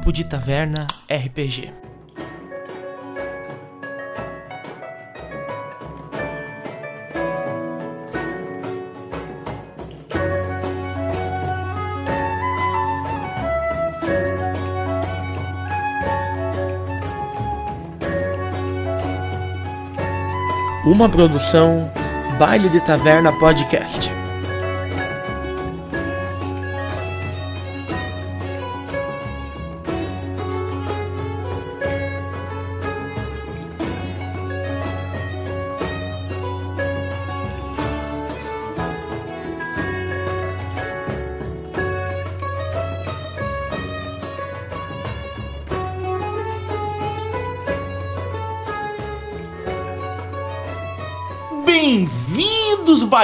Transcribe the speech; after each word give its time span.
Papo 0.00 0.12
de 0.14 0.24
Taverna 0.24 0.86
RPG. 1.10 1.70
Uma 20.86 21.10
produção 21.10 21.92
Baile 22.38 22.70
de 22.70 22.80
Taverna 22.80 23.30
Podcast. 23.32 24.09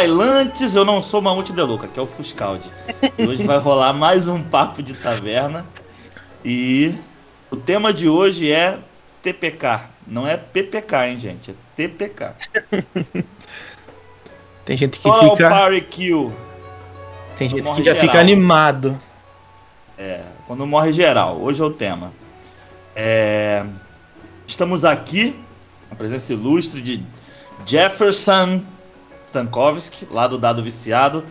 Bailantes! 0.06 0.76
Eu 0.76 0.84
não 0.84 1.02
sou 1.02 1.20
Mamute 1.20 1.52
Deluca, 1.52 1.88
que 1.88 1.98
é 1.98 2.02
o 2.02 2.06
Fuscaldi. 2.06 2.70
E 3.18 3.26
hoje 3.26 3.42
vai 3.42 3.58
rolar 3.58 3.92
mais 3.92 4.28
um 4.28 4.40
papo 4.40 4.80
de 4.80 4.94
taverna. 4.94 5.66
E 6.44 6.94
o 7.50 7.56
tema 7.56 7.92
de 7.92 8.08
hoje 8.08 8.52
é 8.52 8.78
TPK. 9.20 9.88
Não 10.06 10.24
é 10.26 10.36
PPK, 10.36 11.08
hein, 11.08 11.18
gente? 11.18 11.50
É 11.50 11.54
TPK. 11.74 12.34
Tem 14.64 14.76
gente 14.76 15.00
que 15.00 15.08
o 15.08 15.30
fica. 15.30 15.48
Party 15.48 15.80
Kill? 15.80 16.32
Tem 17.36 17.48
gente 17.48 17.64
que 17.72 17.82
já 17.82 17.92
geral. 17.92 18.00
fica 18.00 18.20
animado. 18.20 18.96
É, 19.98 20.22
quando 20.46 20.64
morre 20.66 20.92
geral. 20.92 21.40
Hoje 21.40 21.60
é 21.60 21.64
o 21.64 21.70
tema. 21.70 22.12
É, 22.94 23.66
Estamos 24.46 24.84
aqui, 24.84 25.36
a 25.90 25.96
presença 25.96 26.32
ilustre 26.32 26.80
de 26.80 27.02
Jefferson 27.66 28.62
Stankovski, 29.26 30.06
lá 30.10 30.26
do 30.26 30.38
Dado 30.38 30.62
Viciado. 30.62 31.24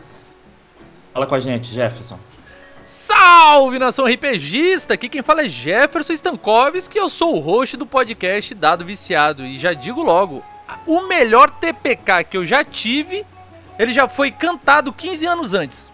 Fala 1.14 1.26
com 1.26 1.36
a 1.36 1.40
gente, 1.40 1.74
Jefferson. 1.74 2.20
Salve 2.84 3.80
nação 3.80 4.06
RPGista! 4.06 4.94
Aqui 4.94 5.10
quem 5.10 5.24
fala 5.24 5.46
é 5.46 5.50
Jefferson 5.50 6.14
Stankovski, 6.14 6.98
eu 6.98 7.10
sou 7.10 7.36
o 7.36 7.40
host 7.40 7.76
do 7.78 7.86
podcast 7.86 8.54
Dado 8.54 8.86
Viciado 8.86 9.44
e 9.44 9.58
já 9.58 9.74
digo 9.74 10.04
logo, 10.04 10.44
o 10.86 11.08
melhor 11.08 11.50
TPK 11.50 12.24
que 12.26 12.38
eu 12.38 12.46
já 12.46 12.64
tive, 12.64 13.26
ele 13.80 13.92
já 13.92 14.08
foi 14.08 14.30
cantado 14.30 14.94
15 14.94 15.26
anos 15.26 15.54
antes. 15.54 15.92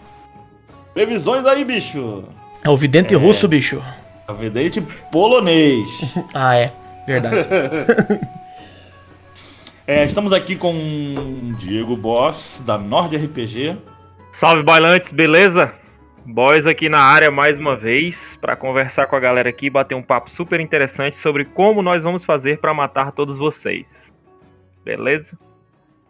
Previsões 0.92 1.46
aí, 1.46 1.64
bicho. 1.64 2.24
É 2.62 2.68
o 2.68 2.76
vidente 2.76 3.14
russo, 3.14 3.48
bicho. 3.48 3.82
Evidente 4.28 4.80
polonês. 5.10 5.88
Ah, 6.34 6.56
é. 6.56 6.72
Verdade. 7.06 7.48
É, 9.94 10.06
estamos 10.06 10.32
aqui 10.32 10.56
com 10.56 10.72
Diego 11.58 11.94
Boss, 11.98 12.64
da 12.66 12.78
Nord 12.78 13.14
RPG. 13.14 13.76
Salve 14.32 14.62
bailantes, 14.62 15.12
beleza? 15.12 15.70
Boys 16.24 16.66
aqui 16.66 16.88
na 16.88 17.00
área 17.00 17.30
mais 17.30 17.58
uma 17.58 17.76
vez 17.76 18.38
para 18.40 18.56
conversar 18.56 19.06
com 19.06 19.14
a 19.16 19.20
galera 19.20 19.50
aqui 19.50 19.66
e 19.66 19.70
bater 19.70 19.94
um 19.94 20.02
papo 20.02 20.30
super 20.30 20.60
interessante 20.60 21.18
sobre 21.18 21.44
como 21.44 21.82
nós 21.82 22.02
vamos 22.02 22.24
fazer 22.24 22.58
para 22.58 22.72
matar 22.72 23.12
todos 23.12 23.36
vocês. 23.36 24.10
Beleza? 24.82 25.36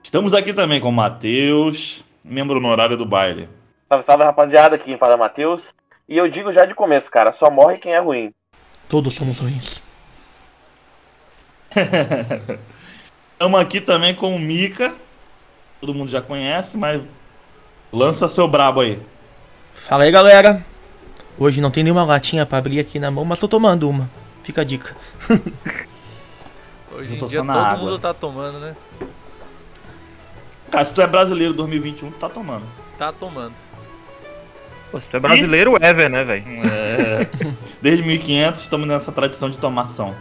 Estamos 0.01 0.33
aqui 0.33 0.53
também 0.53 0.81
com 0.81 0.91
o 0.91 0.93
Matheus, 0.93 2.05
membro 2.25 2.59
honorário 2.59 2.97
do 2.97 3.05
baile. 3.05 3.49
Salve, 3.89 4.05
salve 4.05 4.23
rapaziada, 4.23 4.77
aqui 4.77 4.85
quem 4.85 4.97
fala 4.97 5.15
é 5.15 5.17
Matheus. 5.17 5.75
E 6.09 6.17
eu 6.17 6.29
digo 6.29 6.53
já 6.53 6.65
de 6.65 6.75
começo, 6.77 7.11
cara, 7.11 7.33
só 7.33 7.51
morre 7.51 7.79
quem 7.79 7.95
é 7.95 7.99
ruim. 7.99 8.33
Todos 8.89 9.13
somos 9.13 9.41
ruins. 9.41 9.83
Estamos 13.43 13.59
aqui 13.59 13.81
também 13.81 14.15
com 14.15 14.37
o 14.37 14.39
Mika. 14.39 14.95
Todo 15.81 15.93
mundo 15.93 16.09
já 16.09 16.23
conhece, 16.23 16.79
mas 16.79 17.03
lança 17.93 18.29
seu 18.29 18.47
brabo 18.47 18.83
aí. 18.83 19.01
Fala 19.75 20.05
aí, 20.05 20.13
galera. 20.13 20.65
Hoje 21.37 21.61
não 21.61 21.69
tem 21.69 21.83
nenhuma 21.83 22.05
latinha 22.05 22.47
pra 22.47 22.59
abrir 22.59 22.79
aqui 22.79 23.01
na 23.01 23.11
mão, 23.11 23.25
mas 23.25 23.41
tô 23.41 23.49
tomando 23.49 23.91
uma. 23.91 24.09
Fica 24.45 24.61
a 24.61 24.65
dica. 24.65 24.95
Hoje 26.95 27.17
em 27.17 27.19
tô 27.19 27.27
dia 27.27 27.41
só 27.41 27.45
na 27.45 27.53
todo 27.53 27.65
água. 27.65 27.85
mundo 27.85 27.99
tá 27.99 28.15
tomando, 28.15 28.61
né? 28.61 28.77
Cara, 30.71 30.85
se 30.85 30.95
tu 30.95 31.03
é 31.03 31.07
brasileiro 31.09 31.53
2021, 31.53 32.13
tu 32.13 32.19
tá 32.19 32.29
tomando. 32.29 32.65
Tá 32.97 33.13
tomando. 33.13 33.55
Pô, 34.93 35.01
se 35.01 35.07
tu 35.09 35.17
é 35.17 35.21
brasileiro, 35.21 35.75
ever, 35.83 36.09
né, 36.09 36.23
velho? 36.23 36.45
É, 36.47 37.27
desde 37.83 38.05
1500 38.05 38.61
estamos 38.61 38.87
nessa 38.87 39.11
tradição 39.11 39.51
de 39.51 39.59
tomação. 39.59 40.15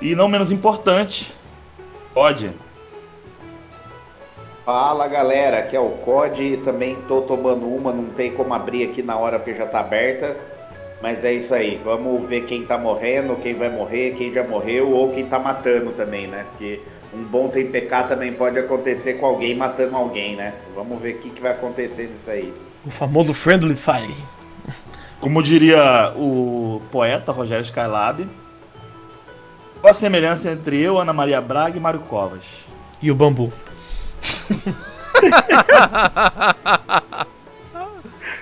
E 0.00 0.14
não 0.14 0.28
menos 0.28 0.50
importante, 0.50 1.34
pode. 2.14 2.50
Fala 4.64 5.08
galera, 5.08 5.58
aqui 5.58 5.76
é 5.76 5.80
o 5.80 5.90
COD, 5.90 6.58
também 6.64 6.96
tô 7.08 7.22
tomando 7.22 7.66
uma, 7.66 7.92
não 7.92 8.04
tem 8.04 8.30
como 8.30 8.54
abrir 8.54 8.88
aqui 8.88 9.02
na 9.02 9.16
hora 9.16 9.38
porque 9.38 9.54
já 9.54 9.66
tá 9.66 9.80
aberta. 9.80 10.36
Mas 11.02 11.24
é 11.24 11.32
isso 11.32 11.54
aí, 11.54 11.80
vamos 11.82 12.26
ver 12.28 12.44
quem 12.44 12.64
tá 12.64 12.76
morrendo, 12.76 13.34
quem 13.36 13.54
vai 13.54 13.70
morrer, 13.70 14.14
quem 14.16 14.32
já 14.32 14.44
morreu 14.44 14.90
ou 14.90 15.10
quem 15.10 15.26
tá 15.26 15.38
matando 15.38 15.92
também, 15.92 16.26
né? 16.26 16.44
Porque 16.50 16.80
um 17.12 17.22
bom 17.24 17.48
TPK 17.48 18.04
também 18.08 18.32
pode 18.34 18.58
acontecer 18.58 19.14
com 19.14 19.26
alguém 19.26 19.56
matando 19.56 19.96
alguém, 19.96 20.36
né? 20.36 20.54
Vamos 20.74 21.00
ver 21.00 21.14
o 21.14 21.18
que, 21.18 21.30
que 21.30 21.40
vai 21.40 21.52
acontecer 21.52 22.08
nisso 22.08 22.30
aí. 22.30 22.52
O 22.86 22.90
famoso 22.90 23.32
Friendly 23.32 23.76
Fire. 23.76 24.14
Como 25.20 25.42
diria 25.42 26.12
o 26.16 26.80
poeta 26.90 27.32
Rogério 27.32 27.64
Skylab, 27.64 28.26
qual 29.80 29.90
a 29.90 29.94
semelhança 29.94 30.50
entre 30.50 30.80
eu, 30.80 30.98
Ana 30.98 31.12
Maria 31.12 31.40
Braga 31.40 31.76
e 31.76 31.80
Mário 31.80 32.00
Covas? 32.00 32.66
E 33.00 33.10
o 33.10 33.14
bambu. 33.14 33.52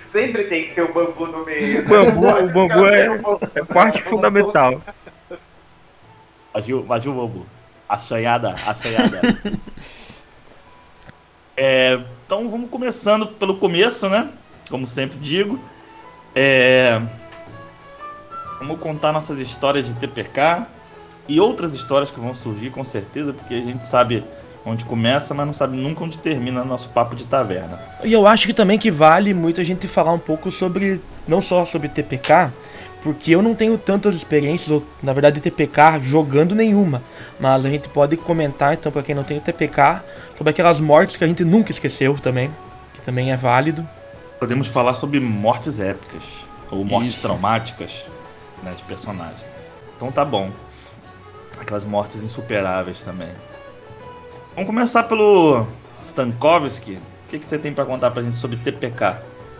Sempre 0.02 0.44
tem 0.44 0.64
que 0.64 0.74
ter 0.74 0.82
o 0.82 0.92
bambu 0.92 1.28
no 1.28 1.44
meio. 1.44 1.82
O 1.82 1.88
bambu, 1.88 2.26
o 2.26 2.48
bambu 2.48 2.86
é, 2.86 3.06
é 3.54 3.64
parte 3.64 4.02
fundamental. 4.02 4.82
Mas 6.52 6.66
e 6.66 6.74
o, 6.74 6.84
mas 6.84 7.04
e 7.04 7.08
o 7.08 7.12
bambu? 7.12 7.46
Assanhada, 7.88 8.56
assanhada. 8.66 9.20
É, 11.60 11.98
então 12.24 12.48
vamos 12.48 12.70
começando 12.70 13.26
pelo 13.26 13.56
começo, 13.56 14.08
né? 14.08 14.30
Como 14.70 14.86
sempre 14.86 15.18
digo. 15.18 15.60
É, 16.32 17.02
vamos 18.60 18.78
contar 18.78 19.12
nossas 19.12 19.40
histórias 19.40 19.88
de 19.88 19.94
TPK 19.94 20.64
e 21.28 21.38
outras 21.38 21.74
histórias 21.74 22.10
que 22.10 22.18
vão 22.18 22.34
surgir 22.34 22.70
com 22.70 22.82
certeza, 22.82 23.32
porque 23.32 23.54
a 23.54 23.62
gente 23.62 23.84
sabe 23.84 24.24
onde 24.64 24.84
começa, 24.84 25.34
mas 25.34 25.46
não 25.46 25.52
sabe 25.52 25.76
nunca 25.76 26.04
onde 26.04 26.18
termina 26.18 26.64
nosso 26.64 26.88
papo 26.90 27.14
de 27.14 27.26
taverna. 27.26 27.80
E 28.04 28.12
eu 28.12 28.26
acho 28.26 28.46
que 28.46 28.54
também 28.54 28.78
que 28.78 28.90
vale 28.90 29.32
muito 29.32 29.60
a 29.60 29.64
gente 29.64 29.86
falar 29.86 30.12
um 30.12 30.18
pouco 30.18 30.50
sobre, 30.50 31.00
não 31.26 31.40
só 31.40 31.64
sobre 31.64 31.88
TPK, 31.88 32.50
porque 33.02 33.30
eu 33.30 33.40
não 33.40 33.54
tenho 33.54 33.78
tantas 33.78 34.14
experiências, 34.14 34.70
ou 34.70 34.84
na 35.02 35.12
verdade 35.12 35.40
TPK 35.40 36.00
jogando 36.02 36.54
nenhuma, 36.54 37.02
mas 37.38 37.64
a 37.64 37.70
gente 37.70 37.88
pode 37.88 38.16
comentar 38.16 38.74
então 38.74 38.90
para 38.90 39.02
quem 39.02 39.14
não 39.14 39.24
tem 39.24 39.38
TPK 39.38 40.02
sobre 40.36 40.50
aquelas 40.50 40.80
mortes 40.80 41.16
que 41.16 41.24
a 41.24 41.26
gente 41.26 41.44
nunca 41.44 41.70
esqueceu 41.70 42.18
também, 42.18 42.50
que 42.94 43.00
também 43.00 43.32
é 43.32 43.36
válido. 43.36 43.86
Podemos 44.38 44.68
falar 44.68 44.94
sobre 44.94 45.20
mortes 45.20 45.80
épicas 45.80 46.22
ou 46.70 46.84
mortes 46.84 47.14
Isso. 47.14 47.22
traumáticas 47.22 48.06
né, 48.62 48.72
de 48.76 48.82
personagem. 48.82 49.46
Então 49.96 50.12
tá 50.12 50.24
bom. 50.24 50.50
Aquelas 51.60 51.84
mortes 51.84 52.22
insuperáveis 52.22 53.00
também. 53.00 53.30
Vamos 54.54 54.66
começar 54.66 55.04
pelo 55.04 55.66
Stankovski. 56.02 56.94
O 56.94 57.28
que, 57.28 57.38
que 57.38 57.46
você 57.46 57.58
tem 57.58 57.72
pra 57.72 57.84
contar 57.84 58.10
pra 58.10 58.22
gente 58.22 58.36
sobre 58.36 58.56
TPK? 58.56 59.16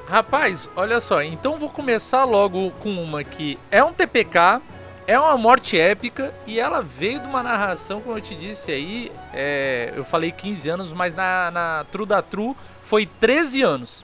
Rapaz, 0.09 0.69
olha 0.75 1.01
só, 1.01 1.23
então 1.23 1.59
vou 1.59 1.69
começar 1.69 2.25
logo 2.25 2.71
com 2.81 2.91
uma 2.91 3.23
que 3.23 3.59
é 3.71 3.85
um 3.85 3.93
TPK, 3.93 4.63
é 5.07 5.21
uma 5.21 5.37
morte 5.37 5.79
épica 5.79 6.35
e 6.47 6.59
ela 6.59 6.81
veio 6.81 7.21
de 7.21 7.27
uma 7.27 7.43
narração, 7.43 8.01
como 8.01 8.17
eu 8.17 8.21
te 8.23 8.35
disse 8.35 8.73
aí, 8.73 9.13
é, 9.35 9.93
eu 9.95 10.05
falei 10.05 10.33
15 10.33 10.69
anos, 10.71 10.93
mas 10.95 11.15
na, 11.15 11.51
na 11.51 11.87
True 11.93 12.07
da 12.07 12.23
True 12.23 12.57
foi 12.85 13.05
13 13.05 13.61
anos, 13.61 14.03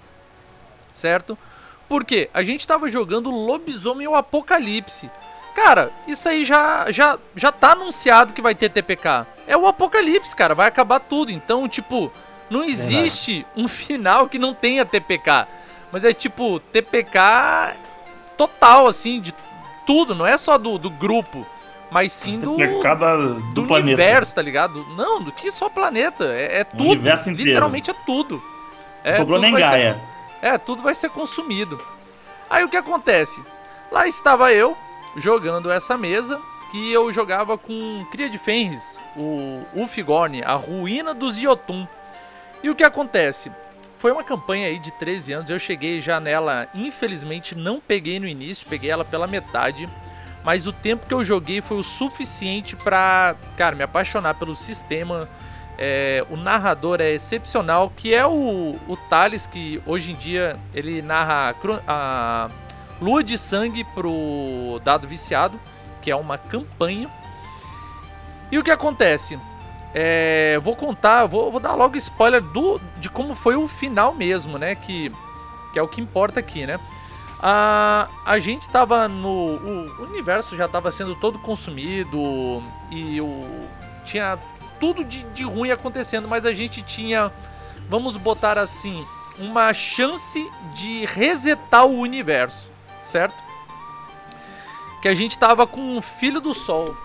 certo? 0.93 1.39
Por 1.89 2.05
quê? 2.05 2.29
A 2.35 2.43
gente 2.43 2.67
tava 2.67 2.91
jogando 2.91 3.31
Lobisomem 3.31 4.07
o 4.07 4.15
Apocalipse. 4.15 5.11
Cara, 5.55 5.91
isso 6.07 6.29
aí 6.29 6.45
já, 6.45 6.91
já, 6.91 7.19
já 7.37 7.53
tá 7.53 7.73
anunciado 7.73 8.33
que 8.33 8.43
vai 8.43 8.55
ter 8.55 8.69
TPK. 8.71 9.27
É 9.47 9.57
o 9.57 9.67
Apocalipse, 9.67 10.35
cara, 10.35 10.55
vai 10.55 10.67
acabar 10.69 10.99
tudo. 11.01 11.31
Então, 11.31 11.69
tipo, 11.69 12.11
não 12.51 12.65
existe 12.65 13.47
um 13.57 13.69
final 13.69 14.29
que 14.29 14.39
não 14.39 14.53
tenha 14.53 14.85
TPK. 14.85 15.47
Mas 15.93 16.05
é 16.05 16.13
tipo, 16.13 16.59
TPK 16.59 17.77
total, 18.37 18.87
assim, 18.89 19.21
de 19.21 19.33
tudo, 19.87 20.15
não 20.15 20.27
é 20.27 20.37
só 20.37 20.59
do, 20.59 20.77
do 20.79 20.91
grupo, 20.91 21.47
mas 21.91 22.11
sim 22.13 22.39
do, 22.41 22.57
Cada 22.83 23.17
do, 23.17 23.35
do 23.53 23.65
planeta. 23.67 23.87
universo, 24.03 24.35
tá 24.35 24.43
ligado? 24.43 24.85
Não, 24.97 25.23
do 25.23 25.31
que 25.31 25.53
só 25.53 25.69
planeta, 25.69 26.25
é, 26.25 26.61
é 26.61 26.65
tudo, 26.65 26.85
universo 26.85 27.31
inteiro. 27.31 27.49
literalmente 27.51 27.91
é 27.91 27.95
tudo. 28.07 28.43
É, 29.05 29.17
Sobrou 29.19 29.39
tudo 29.39 29.43
nem 29.43 29.53
vai 29.53 29.63
ser- 29.63 29.71
Gaia. 29.71 30.03
é, 30.43 30.59
tudo 30.59 30.83
vai 30.83 30.95
ser 30.95 31.11
consumido. 31.11 31.81
Aí 32.51 32.65
o 32.65 32.69
que 32.69 32.77
acontece? 32.77 33.41
Lá 33.93 34.09
estava 34.09 34.53
eu 34.53 34.77
jogando 35.17 35.71
essa 35.71 35.97
mesa 35.97 36.41
que 36.71 36.93
eu 36.93 37.13
jogava 37.13 37.57
com 37.57 38.05
Cria 38.11 38.29
de 38.29 38.39
Fenris, 38.39 38.99
o 39.17 39.63
Ulfigorn, 39.75 40.43
a 40.43 40.55
ruína 40.55 41.15
dos 41.15 41.37
Jotun. 41.37 41.87
E 42.63 42.71
o 42.71 42.75
que 42.75 42.83
acontece? 42.83 43.53
Foi 43.99 44.11
uma 44.11 44.25
campanha 44.25 44.67
aí 44.67 44.79
de 44.79 44.91
13 44.93 45.33
anos, 45.33 45.51
eu 45.51 45.59
cheguei 45.59 46.01
já 46.01 46.19
nela, 46.19 46.69
infelizmente 46.75 47.55
não 47.55 47.81
peguei 47.81 48.19
no 48.19 48.27
início, 48.27 48.67
peguei 48.69 48.91
ela 48.91 49.05
pela 49.05 49.27
metade, 49.27 49.89
mas 50.45 50.67
o 50.67 50.73
tempo 50.73 51.07
que 51.07 51.15
eu 51.15 51.25
joguei 51.25 51.63
foi 51.63 51.79
o 51.79 51.83
suficiente 51.83 52.77
pra, 52.77 53.35
cara, 53.57 53.75
me 53.75 53.83
apaixonar 53.83 54.35
pelo 54.35 54.55
sistema. 54.55 55.29
É, 55.79 56.25
o 56.29 56.37
narrador 56.37 57.01
é 57.01 57.13
excepcional, 57.13 57.91
que 57.97 58.15
é 58.15 58.27
o, 58.27 58.79
o 58.87 58.97
Thales, 59.09 59.47
que 59.47 59.83
hoje 59.87 60.13
em 60.13 60.17
dia 60.17 60.57
ele 60.75 61.01
narra 61.01 61.49
a 61.51 61.55
a 61.87 62.51
Lua 63.01 63.23
de 63.23 63.37
Sangue 63.37 63.85
pro 63.85 64.81
Dado 64.85 65.07
Viciado, 65.09 65.59
que 66.01 66.11
é 66.11 66.17
uma 66.17 66.39
campanha. 66.39 67.11
E 68.51 68.59
o 68.59 68.63
que 68.63 68.71
acontece? 68.71 69.39
É, 69.95 70.59
vou 70.63 70.75
contar, 70.75 71.27
vou, 71.27 71.51
vou 71.51 71.61
dar 71.61 71.75
logo 71.75 71.97
spoiler 71.97 72.43
do, 72.43 72.81
de 72.99 73.09
como 73.09 73.35
foi 73.35 73.57
o 73.57 73.69
final 73.69 74.15
mesmo, 74.15 74.59
né? 74.59 74.75
Que, 74.75 75.13
que 75.73 75.79
é 75.79 75.83
o 75.83 75.89
que 75.89 76.01
importa 76.01 76.41
aqui, 76.41 76.67
né? 76.67 76.79
A, 77.41 78.09
a 78.25 78.39
gente 78.39 78.63
estava 78.63 79.07
no. 79.07 79.29
O 79.29 80.03
universo 80.05 80.57
já 80.57 80.67
estava 80.67 80.91
sendo 80.91 81.15
todo 81.15 81.39
consumido 81.39 82.63
e 82.91 83.21
o, 83.21 83.69
tinha 84.05 84.39
tudo 84.81 85.05
de, 85.05 85.25
de 85.25 85.45
ruim 85.45 85.71
acontecendo, 85.71 86.27
mas 86.29 86.45
a 86.45 86.53
gente 86.53 86.83
tinha, 86.83 87.33
vamos 87.89 88.17
botar 88.17 88.59
assim, 88.59 89.07
uma 89.39 89.73
chance 89.73 90.51
de 90.75 91.05
resetar 91.07 91.87
o 91.87 91.99
universo, 91.99 92.71
certo? 93.05 93.43
Que 95.01 95.09
a 95.09 95.15
gente 95.15 95.39
tava 95.39 95.67
com 95.67 95.99
o 95.99 96.03
Filho 96.03 96.41
do 96.41 96.55
Sol. 96.55 96.97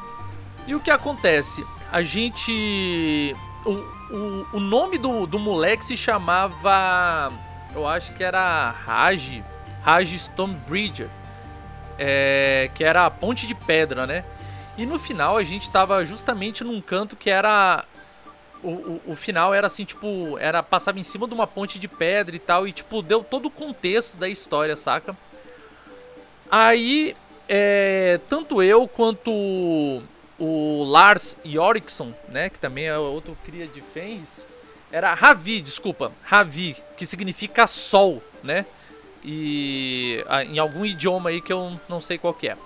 E 0.65 0.73
o 0.73 0.79
que 0.79 0.91
acontece? 0.91 1.65
A 1.91 2.01
gente. 2.01 3.35
O, 3.65 3.71
o, 4.15 4.47
o 4.53 4.59
nome 4.59 4.97
do, 4.97 5.25
do 5.25 5.37
moleque 5.37 5.83
se 5.83 5.97
chamava. 5.97 7.31
Eu 7.73 7.87
acho 7.87 8.13
que 8.13 8.23
era 8.23 8.71
Raj. 8.71 9.43
Raj 9.81 10.13
Stonebridger. 10.13 11.09
É, 11.97 12.71
que 12.73 12.83
era 12.83 13.05
a 13.05 13.11
ponte 13.11 13.45
de 13.45 13.53
pedra, 13.53 14.07
né? 14.07 14.23
E 14.77 14.85
no 14.85 14.97
final 14.97 15.35
a 15.35 15.43
gente 15.43 15.69
tava 15.69 16.05
justamente 16.05 16.63
num 16.63 16.79
canto 16.79 17.17
que 17.17 17.29
era. 17.29 17.83
O, 18.63 18.69
o, 18.69 19.01
o 19.07 19.15
final 19.15 19.53
era 19.53 19.67
assim, 19.67 19.83
tipo, 19.83 20.37
era 20.37 20.63
passava 20.63 20.99
em 20.99 21.03
cima 21.03 21.27
de 21.27 21.33
uma 21.33 21.45
ponte 21.45 21.77
de 21.77 21.87
pedra 21.87 22.33
e 22.35 22.39
tal, 22.39 22.67
e 22.67 22.71
tipo, 22.71 23.01
deu 23.01 23.23
todo 23.23 23.47
o 23.47 23.51
contexto 23.51 24.15
da 24.15 24.29
história, 24.29 24.77
saca? 24.77 25.17
Aí, 26.51 27.15
é, 27.47 28.19
tanto 28.27 28.61
eu 28.61 28.87
quanto 28.87 29.31
o 30.39 30.83
Lars 30.83 31.37
Yorickson, 31.45 32.13
né, 32.29 32.49
que 32.49 32.59
também 32.59 32.85
é 32.85 32.97
outro 32.97 33.37
cria 33.45 33.67
de 33.67 33.81
Fenris, 33.81 34.43
era 34.91 35.13
Ravi, 35.13 35.61
desculpa, 35.61 36.11
Ravi, 36.23 36.75
que 36.97 37.05
significa 37.05 37.67
sol, 37.67 38.23
né? 38.43 38.65
E 39.23 40.23
ah, 40.27 40.43
em 40.43 40.57
algum 40.57 40.85
idioma 40.85 41.29
aí 41.29 41.41
que 41.41 41.53
eu 41.53 41.79
não 41.87 42.01
sei 42.01 42.17
qual 42.17 42.33
que 42.33 42.47
é. 42.47 42.57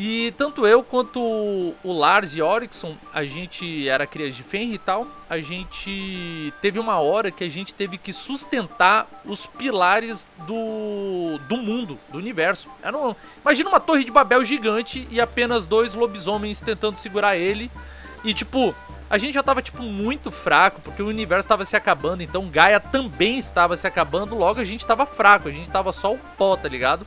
E 0.00 0.32
tanto 0.38 0.64
eu 0.64 0.80
quanto 0.80 1.20
o 1.20 1.92
Lars 1.92 2.32
e 2.36 2.40
Orickson, 2.40 2.96
a 3.12 3.24
gente 3.24 3.88
era 3.88 4.06
cria 4.06 4.30
de 4.30 4.44
Fenrir 4.44 4.74
e 4.74 4.78
tal, 4.78 5.08
a 5.28 5.40
gente 5.40 6.54
teve 6.62 6.78
uma 6.78 7.00
hora 7.00 7.32
que 7.32 7.42
a 7.42 7.48
gente 7.48 7.74
teve 7.74 7.98
que 7.98 8.12
sustentar 8.12 9.08
os 9.24 9.44
pilares 9.44 10.28
do, 10.46 11.36
do 11.48 11.56
mundo, 11.56 11.98
do 12.12 12.16
universo. 12.16 12.68
Era 12.80 12.96
um, 12.96 13.12
imagina 13.42 13.70
uma 13.70 13.80
torre 13.80 14.04
de 14.04 14.12
Babel 14.12 14.44
gigante 14.44 15.08
e 15.10 15.20
apenas 15.20 15.66
dois 15.66 15.94
lobisomens 15.94 16.60
tentando 16.60 16.96
segurar 16.96 17.36
ele. 17.36 17.68
E 18.22 18.32
tipo, 18.32 18.72
a 19.10 19.18
gente 19.18 19.34
já 19.34 19.42
tava 19.42 19.60
tipo 19.60 19.82
muito 19.82 20.30
fraco, 20.30 20.80
porque 20.80 21.02
o 21.02 21.08
universo 21.08 21.46
estava 21.46 21.64
se 21.64 21.74
acabando, 21.74 22.22
então 22.22 22.48
Gaia 22.48 22.78
também 22.78 23.36
estava 23.36 23.76
se 23.76 23.84
acabando, 23.84 24.36
logo 24.36 24.60
a 24.60 24.64
gente 24.64 24.86
tava 24.86 25.04
fraco, 25.04 25.48
a 25.48 25.52
gente 25.52 25.68
tava 25.68 25.90
só 25.90 26.12
o 26.12 26.18
pó, 26.36 26.56
tá 26.56 26.68
ligado? 26.68 27.04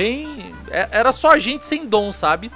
Bem. 0.00 0.54
é- 0.70 0.88
Era 0.92 1.12
só 1.12 1.30
a 1.32 1.38
gente 1.38 1.66
sem 1.66 1.86
dom, 1.86 2.10
sabe? 2.12 2.50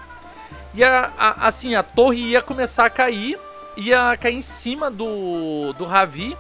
E 0.72 0.82
a, 0.82 1.12
a- 1.18 1.46
assim, 1.48 1.74
a 1.74 1.82
torre 1.82 2.30
ia 2.30 2.40
começar 2.40 2.86
a 2.86 2.90
cair, 2.90 3.38
ia 3.76 4.16
cair 4.16 4.34
em 4.36 4.42
cima 4.42 4.90
do, 4.90 5.72
do 5.74 5.84
Ravi. 5.84 6.36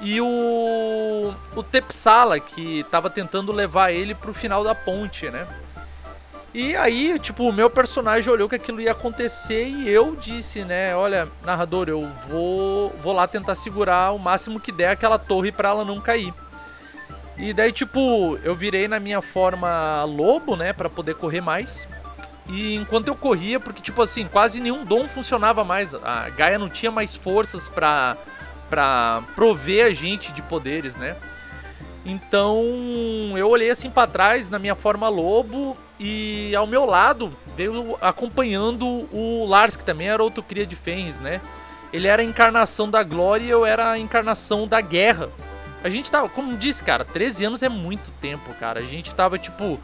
E 0.00 0.20
o, 0.20 1.32
o 1.54 1.62
Tepsala, 1.62 2.40
que 2.40 2.84
tava 2.90 3.08
tentando 3.08 3.52
levar 3.52 3.92
ele 3.92 4.14
pro 4.14 4.34
final 4.34 4.64
da 4.64 4.74
ponte, 4.74 5.30
né? 5.30 5.46
E 6.52 6.74
aí, 6.76 7.18
tipo, 7.18 7.48
o 7.48 7.52
meu 7.52 7.68
personagem 7.68 8.30
olhou 8.32 8.48
que 8.48 8.54
aquilo 8.56 8.80
ia 8.80 8.92
acontecer 8.92 9.66
e 9.66 9.88
eu 9.88 10.14
disse, 10.16 10.64
né? 10.64 10.94
Olha, 10.96 11.28
narrador, 11.44 11.88
eu 11.88 12.08
vou, 12.28 12.90
vou 13.02 13.12
lá 13.12 13.26
tentar 13.26 13.54
segurar 13.56 14.12
o 14.12 14.18
máximo 14.18 14.60
que 14.60 14.70
der 14.72 14.90
aquela 14.90 15.18
torre 15.18 15.50
pra 15.52 15.70
ela 15.70 15.84
não 15.84 16.00
cair. 16.00 16.32
E 17.36 17.52
daí, 17.52 17.72
tipo, 17.72 18.38
eu 18.42 18.54
virei 18.54 18.86
na 18.86 19.00
minha 19.00 19.20
forma 19.20 20.04
lobo, 20.04 20.56
né, 20.56 20.72
Pra 20.72 20.88
poder 20.88 21.14
correr 21.16 21.40
mais. 21.40 21.88
E 22.48 22.74
enquanto 22.74 23.08
eu 23.08 23.14
corria, 23.14 23.58
porque, 23.58 23.80
tipo 23.80 24.02
assim, 24.02 24.28
quase 24.28 24.60
nenhum 24.60 24.84
dom 24.84 25.08
funcionava 25.08 25.64
mais. 25.64 25.94
A 25.94 26.28
Gaia 26.28 26.58
não 26.58 26.68
tinha 26.68 26.90
mais 26.90 27.14
forças 27.14 27.68
pra, 27.68 28.16
pra 28.68 29.22
prover 29.34 29.86
a 29.86 29.90
gente 29.90 30.30
de 30.32 30.42
poderes, 30.42 30.96
né? 30.96 31.16
Então, 32.04 32.62
eu 33.34 33.48
olhei 33.48 33.70
assim 33.70 33.88
pra 33.88 34.06
trás 34.06 34.50
na 34.50 34.58
minha 34.58 34.74
forma 34.74 35.08
lobo 35.08 35.74
e 35.98 36.54
ao 36.54 36.66
meu 36.66 36.84
lado 36.84 37.32
veio 37.56 37.96
acompanhando 38.00 39.08
o 39.10 39.46
Lars, 39.48 39.74
que 39.74 39.84
também 39.84 40.08
era 40.08 40.22
outro 40.22 40.42
cria 40.42 40.66
de 40.66 40.76
Fenris, 40.76 41.18
né? 41.18 41.40
Ele 41.92 42.06
era 42.06 42.20
a 42.20 42.24
encarnação 42.24 42.90
da 42.90 43.02
glória 43.02 43.44
e 43.44 43.50
eu 43.50 43.64
era 43.64 43.92
a 43.92 43.98
encarnação 43.98 44.66
da 44.66 44.80
guerra. 44.82 45.30
A 45.84 45.90
gente 45.90 46.10
tava, 46.10 46.30
como 46.30 46.56
disse, 46.56 46.82
cara, 46.82 47.04
13 47.04 47.44
anos 47.44 47.62
é 47.62 47.68
muito 47.68 48.10
tempo, 48.12 48.54
cara. 48.54 48.80
A 48.80 48.84
gente 48.86 49.14
tava, 49.14 49.38
tipo, 49.38 49.78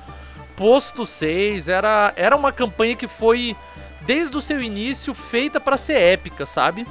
posto 0.56 1.04
6. 1.04 1.68
Era, 1.68 2.14
era 2.16 2.34
uma 2.34 2.50
campanha 2.50 2.96
que 2.96 3.06
foi, 3.06 3.54
desde 4.00 4.34
o 4.34 4.40
seu 4.40 4.62
início, 4.62 5.12
feita 5.12 5.60
pra 5.60 5.76
ser 5.76 6.00
épica, 6.00 6.46
sabe? 6.46 6.86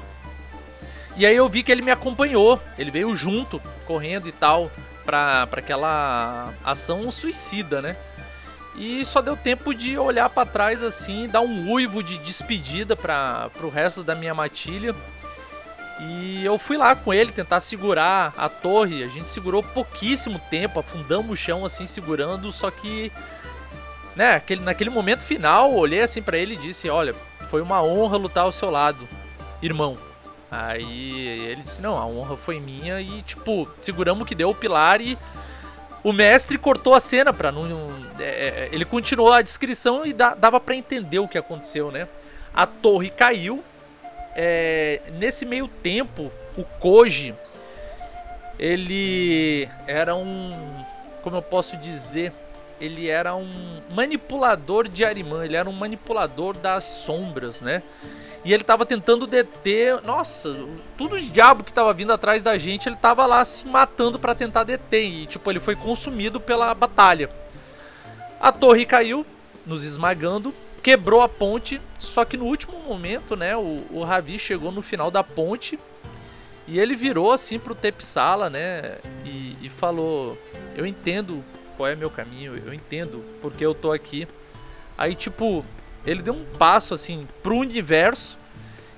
E 1.17 1.25
aí 1.25 1.35
eu 1.35 1.49
vi 1.49 1.63
que 1.63 1.71
ele 1.71 1.81
me 1.81 1.89
acompanhou. 1.89 2.61
Ele 2.77 2.91
veio 2.91 3.15
junto, 3.15 3.59
correndo 3.87 4.29
e 4.29 4.31
tal, 4.31 4.71
pra, 5.03 5.47
pra 5.47 5.59
aquela 5.59 6.53
ação 6.63 7.11
suicida, 7.11 7.81
né? 7.81 7.95
E 8.75 9.03
só 9.03 9.23
deu 9.23 9.35
tempo 9.35 9.73
de 9.73 9.97
olhar 9.97 10.29
pra 10.29 10.45
trás 10.45 10.83
assim, 10.83 11.27
dar 11.27 11.41
um 11.41 11.71
uivo 11.71 12.03
de 12.03 12.19
despedida 12.19 12.95
para 12.95 13.49
pro 13.57 13.69
resto 13.69 14.03
da 14.03 14.13
minha 14.13 14.35
matilha. 14.35 14.93
E 15.99 16.43
eu 16.45 16.57
fui 16.57 16.77
lá 16.77 16.95
com 16.95 17.13
ele 17.13 17.31
tentar 17.31 17.59
segurar 17.59 18.33
a 18.37 18.47
torre. 18.47 19.03
A 19.03 19.07
gente 19.07 19.29
segurou 19.29 19.61
pouquíssimo 19.61 20.39
tempo, 20.49 20.79
afundamos 20.79 21.31
o 21.31 21.35
chão 21.35 21.65
assim 21.65 21.85
segurando, 21.85 22.51
só 22.51 22.71
que 22.71 23.11
né, 24.15 24.35
aquele, 24.35 24.61
naquele 24.61 24.89
momento 24.89 25.21
final, 25.21 25.73
olhei 25.73 26.01
assim 26.01 26.21
pra 26.21 26.37
ele 26.37 26.53
e 26.53 26.57
disse: 26.57 26.89
"Olha, 26.89 27.13
foi 27.49 27.61
uma 27.61 27.83
honra 27.83 28.17
lutar 28.17 28.45
ao 28.45 28.51
seu 28.51 28.69
lado, 28.69 29.07
irmão". 29.61 29.97
Aí 30.49 31.27
ele 31.49 31.63
disse: 31.63 31.81
"Não, 31.81 31.97
a 31.97 32.05
honra 32.05 32.37
foi 32.37 32.59
minha" 32.59 33.01
e 33.01 33.21
tipo, 33.21 33.67
seguramos 33.81 34.23
o 34.23 34.25
que 34.25 34.35
deu 34.35 34.49
o 34.49 34.55
pilar 34.55 35.01
e 35.01 35.17
o 36.03 36.13
mestre 36.13 36.57
cortou 36.57 36.93
a 36.93 36.99
cena 36.99 37.33
pra 37.33 37.51
não. 37.51 37.91
é, 38.19 38.23
é, 38.23 38.69
ele 38.71 38.85
continuou 38.85 39.33
a 39.33 39.41
descrição 39.41 40.05
e 40.05 40.13
dava 40.13 40.59
pra 40.59 40.75
entender 40.75 41.19
o 41.19 41.27
que 41.27 41.37
aconteceu, 41.37 41.91
né? 41.91 42.07
A 42.53 42.65
torre 42.65 43.09
caiu. 43.09 43.63
É, 44.35 45.01
nesse 45.13 45.45
meio 45.45 45.67
tempo, 45.67 46.31
o 46.57 46.63
Koji. 46.63 47.35
Ele 48.57 49.69
era 49.87 50.15
um. 50.15 50.83
Como 51.21 51.37
eu 51.37 51.41
posso 51.41 51.77
dizer? 51.77 52.33
Ele 52.79 53.07
era 53.07 53.35
um 53.35 53.81
manipulador 53.89 54.87
de 54.87 55.03
Ariman. 55.03 55.43
Ele 55.43 55.55
era 55.55 55.69
um 55.69 55.73
manipulador 55.73 56.57
das 56.57 56.83
sombras, 56.83 57.61
né? 57.61 57.83
E 58.43 58.53
ele 58.53 58.63
tava 58.63 58.85
tentando 58.85 59.27
deter. 59.27 60.01
Nossa, 60.01 60.55
tudo 60.97 61.15
os 61.15 61.29
diabo 61.31 61.63
que 61.63 61.73
tava 61.73 61.93
vindo 61.93 62.13
atrás 62.13 62.41
da 62.41 62.57
gente, 62.57 62.87
ele 62.87 62.95
tava 62.95 63.25
lá 63.25 63.43
se 63.43 63.67
matando 63.67 64.17
pra 64.17 64.35
tentar 64.35 64.63
deter. 64.63 65.03
E, 65.03 65.25
tipo, 65.25 65.49
ele 65.49 65.59
foi 65.59 65.75
consumido 65.75 66.39
pela 66.39 66.73
batalha. 66.73 67.29
A 68.39 68.51
torre 68.51 68.85
caiu, 68.85 69.25
nos 69.65 69.83
esmagando, 69.83 70.53
quebrou 70.79 71.21
a 71.21 71.29
ponte. 71.29 71.81
Só 71.97 72.25
que 72.25 72.37
no 72.37 72.45
último 72.45 72.79
momento, 72.79 73.35
né, 73.35 73.55
o, 73.55 73.85
o 73.91 74.03
Ravi 74.03 74.39
chegou 74.39 74.71
no 74.71 74.81
final 74.81 75.11
da 75.11 75.23
ponte. 75.23 75.79
E 76.67 76.79
ele 76.79 76.95
virou 76.95 77.31
assim 77.31 77.57
pro 77.57 77.73
Tepsala, 77.73 78.49
né? 78.49 78.99
E, 79.25 79.57
e 79.61 79.69
falou: 79.69 80.37
Eu 80.75 80.85
entendo 80.85 81.43
qual 81.75 81.87
é 81.89 81.95
meu 81.95 82.09
caminho, 82.09 82.61
eu 82.63 82.73
entendo 82.73 83.23
porque 83.41 83.65
eu 83.65 83.73
tô 83.73 83.91
aqui. 83.91 84.27
Aí, 84.97 85.15
tipo, 85.15 85.65
ele 86.05 86.21
deu 86.21 86.33
um 86.33 86.45
passo 86.57 86.93
assim 86.93 87.27
pro 87.41 87.55
universo 87.55 88.37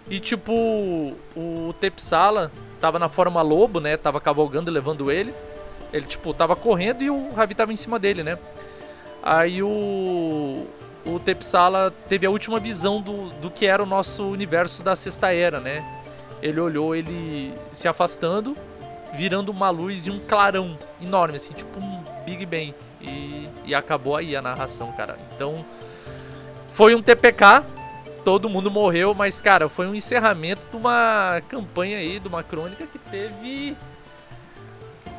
e 0.10 0.20
tipo, 0.20 1.16
o 1.36 1.74
Tepsala 1.80 2.52
tava 2.82 3.00
na 3.00 3.08
forma 3.08 3.42
lobo, 3.42 3.80
né? 3.80 3.96
Tava 3.96 4.20
cavalgando 4.20 4.70
e 4.70 4.74
levando 4.74 5.12
ele. 5.12 5.34
Ele, 5.94 6.06
tipo, 6.06 6.34
tava 6.34 6.56
correndo 6.56 7.04
e 7.04 7.10
o 7.10 7.32
Ravi 7.32 7.56
tava 7.56 7.72
em 7.72 7.78
cima 7.78 7.98
dele, 7.98 8.24
né? 8.24 8.38
Aí 9.24 9.62
o. 9.62 10.66
O 11.06 11.20
Tepsala 11.20 11.92
teve 12.08 12.26
a 12.26 12.30
última 12.30 12.60
visão 12.60 13.02
do, 13.02 13.30
do 13.42 13.50
que 13.50 13.66
era 13.66 13.82
o 13.82 13.86
nosso 13.86 14.24
universo 14.24 14.84
da 14.84 14.96
Sexta 14.96 15.34
Era, 15.34 15.60
né? 15.60 15.84
Ele 16.42 16.60
olhou 16.60 16.96
ele 16.96 17.54
se 17.72 17.88
afastando, 17.88 18.56
virando 19.14 19.52
uma 19.52 19.70
luz 19.70 20.08
e 20.08 20.12
um 20.12 20.20
clarão 20.20 20.78
enorme, 21.02 21.38
assim, 21.38 21.54
tipo 21.54 21.80
um 21.80 22.04
Big 22.26 22.46
Bang. 22.46 22.74
E, 23.02 23.50
e 23.66 23.74
acabou 23.74 24.16
aí 24.16 24.36
a 24.36 24.42
narração, 24.42 24.92
cara. 24.92 25.18
Então, 25.36 25.66
foi 26.72 26.94
um 26.94 27.02
TPK, 27.02 27.64
todo 28.24 28.50
mundo 28.50 28.70
morreu, 28.70 29.14
mas, 29.14 29.42
cara, 29.42 29.68
foi 29.68 29.88
um 29.88 29.96
encerramento 29.96 30.62
de 30.70 30.78
uma 30.78 31.42
campanha 31.50 31.98
aí, 31.98 32.20
de 32.20 32.28
uma 32.28 32.44
crônica 32.44 32.86
que 32.86 33.00
teve 33.00 33.76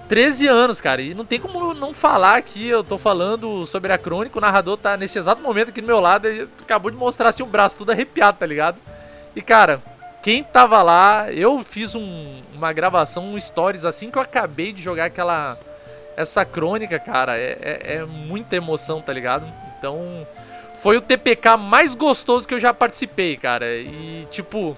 13 0.08 0.48
anos, 0.48 0.80
cara. 0.80 1.00
E 1.00 1.14
não 1.14 1.24
tem 1.24 1.40
como 1.40 1.74
não 1.74 1.92
falar 1.94 2.36
aqui, 2.36 2.68
eu 2.68 2.84
tô 2.84 2.98
falando 2.98 3.66
sobre 3.66 3.92
a 3.92 3.98
crônica, 3.98 4.38
o 4.38 4.40
narrador 4.40 4.76
tá 4.76 4.96
nesse 4.96 5.18
exato 5.18 5.42
momento 5.42 5.70
aqui 5.70 5.80
do 5.80 5.86
meu 5.86 6.00
lado, 6.00 6.28
ele 6.28 6.48
acabou 6.60 6.90
de 6.90 6.96
mostrar 6.96 7.28
assim 7.30 7.42
o 7.42 7.46
braço 7.46 7.78
todo 7.78 7.90
arrepiado, 7.90 8.38
tá 8.38 8.46
ligado? 8.46 8.78
E, 9.34 9.40
cara, 9.40 9.80
quem 10.22 10.44
tava 10.44 10.82
lá, 10.82 11.32
eu 11.32 11.64
fiz 11.64 11.94
um, 11.94 12.42
uma 12.54 12.72
gravação, 12.72 13.32
um 13.32 13.40
stories 13.40 13.84
assim 13.84 14.10
que 14.10 14.18
eu 14.18 14.22
acabei 14.22 14.72
de 14.72 14.82
jogar 14.82 15.06
aquela. 15.06 15.58
Essa 16.14 16.44
crônica, 16.44 16.98
cara, 16.98 17.38
é, 17.38 17.58
é, 17.60 17.94
é 17.94 18.04
muita 18.04 18.54
emoção, 18.54 19.00
tá 19.00 19.12
ligado? 19.12 19.50
Então, 19.78 20.26
foi 20.82 20.96
o 20.96 21.00
TPK 21.00 21.56
mais 21.56 21.94
gostoso 21.94 22.46
que 22.46 22.52
eu 22.52 22.60
já 22.60 22.74
participei, 22.74 23.36
cara. 23.36 23.66
E, 23.74 24.28
tipo, 24.30 24.76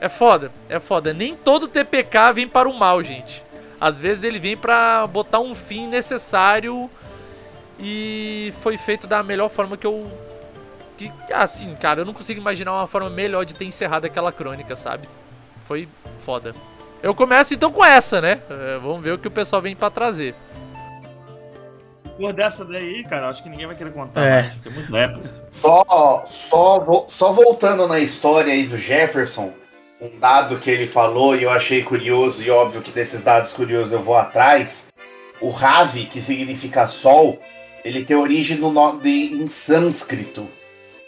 é 0.00 0.08
foda, 0.08 0.52
é 0.68 0.78
foda. 0.78 1.12
Nem 1.12 1.34
todo 1.34 1.66
TPK 1.66 2.32
vem 2.32 2.48
para 2.48 2.68
o 2.68 2.78
mal, 2.78 3.02
gente. 3.02 3.44
Às 3.80 3.98
vezes 3.98 4.24
ele 4.24 4.38
vem 4.38 4.56
para 4.56 5.06
botar 5.06 5.40
um 5.40 5.54
fim 5.54 5.86
necessário 5.88 6.90
e 7.78 8.52
foi 8.62 8.76
feito 8.76 9.06
da 9.06 9.22
melhor 9.22 9.48
forma 9.48 9.76
que 9.76 9.86
eu 9.86 10.06
que 10.98 11.10
assim, 11.32 11.74
cara, 11.76 12.02
eu 12.02 12.04
não 12.04 12.12
consigo 12.12 12.38
imaginar 12.38 12.74
uma 12.74 12.86
forma 12.86 13.08
melhor 13.08 13.46
de 13.46 13.54
ter 13.54 13.64
encerrado 13.64 14.04
aquela 14.04 14.30
crônica, 14.30 14.76
sabe? 14.76 15.08
Foi 15.66 15.88
foda. 16.18 16.54
Eu 17.02 17.14
começo 17.14 17.54
então 17.54 17.70
com 17.70 17.82
essa, 17.82 18.20
né? 18.20 18.42
É, 18.50 18.78
vamos 18.78 19.02
ver 19.02 19.12
o 19.12 19.18
que 19.18 19.26
o 19.28 19.30
pessoal 19.30 19.62
vem 19.62 19.74
para 19.74 19.88
trazer. 19.88 20.34
Por 22.18 22.34
dessa 22.34 22.66
daí, 22.66 23.02
cara, 23.04 23.30
acho 23.30 23.42
que 23.42 23.48
ninguém 23.48 23.66
vai 23.66 23.74
querer 23.74 23.94
contar 23.94 24.20
É. 24.22 24.42
mais, 24.42 24.52
porque 24.52 24.68
é 24.68 24.72
muito 24.72 24.94
época. 24.94 25.30
Só, 25.52 26.22
só, 26.26 27.06
só 27.08 27.32
voltando 27.32 27.88
na 27.88 27.98
história 27.98 28.52
aí 28.52 28.66
do 28.66 28.76
Jefferson, 28.76 29.54
um 30.00 30.18
dado 30.18 30.58
que 30.58 30.70
ele 30.70 30.86
falou 30.86 31.36
e 31.36 31.42
eu 31.42 31.50
achei 31.50 31.82
curioso, 31.82 32.42
e 32.42 32.50
óbvio 32.50 32.80
que 32.80 32.90
desses 32.90 33.20
dados 33.20 33.52
curiosos 33.52 33.92
eu 33.92 34.02
vou 34.02 34.16
atrás. 34.16 34.88
O 35.40 35.50
Ravi, 35.50 36.06
que 36.06 36.20
significa 36.20 36.86
sol, 36.86 37.38
ele 37.84 38.04
tem 38.04 38.16
origem 38.16 38.56
no 38.56 38.70
nome 38.70 39.32
em 39.32 39.46
sânscrito, 39.46 40.48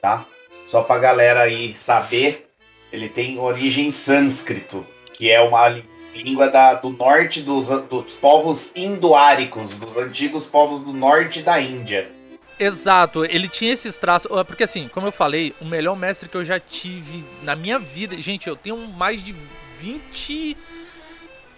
tá? 0.01 0.25
Só 0.67 0.83
pra 0.83 0.99
galera 0.99 1.43
aí 1.43 1.75
saber, 1.75 2.45
ele 2.93 3.09
tem 3.09 3.39
origem 3.39 3.89
em 3.89 3.91
sânscrito, 3.91 4.87
que 5.15 5.31
é 5.31 5.41
uma 5.41 5.69
língua 6.15 6.49
da, 6.49 6.75
do 6.75 6.91
norte 6.91 7.41
dos, 7.41 7.69
dos 7.69 8.13
povos 8.15 8.73
indo-áricos, 8.77 9.79
dos 9.79 9.97
antigos 9.97 10.47
povos 10.47 10.81
do 10.81 10.93
norte 10.93 11.43
da 11.43 11.61
Índia. 11.61 12.11
Exato, 12.59 13.25
ele 13.25 13.49
tinha 13.49 13.73
esses 13.73 13.99
traços. 13.99 14.31
Porque 14.47 14.65
assim, 14.65 14.89
como 14.89 15.07
eu 15.07 15.13
falei, 15.13 15.55
o 15.61 15.65
melhor 15.65 15.97
mestre 15.97 16.29
que 16.29 16.37
eu 16.37 16.45
já 16.45 16.61
tive 16.61 17.25
na 17.43 17.57
minha 17.57 17.79
vida. 17.79 18.21
Gente, 18.21 18.49
eu 18.49 18.57
tenho 18.57 18.77
mais 18.89 19.23
de 19.23 19.35
20 19.81 20.57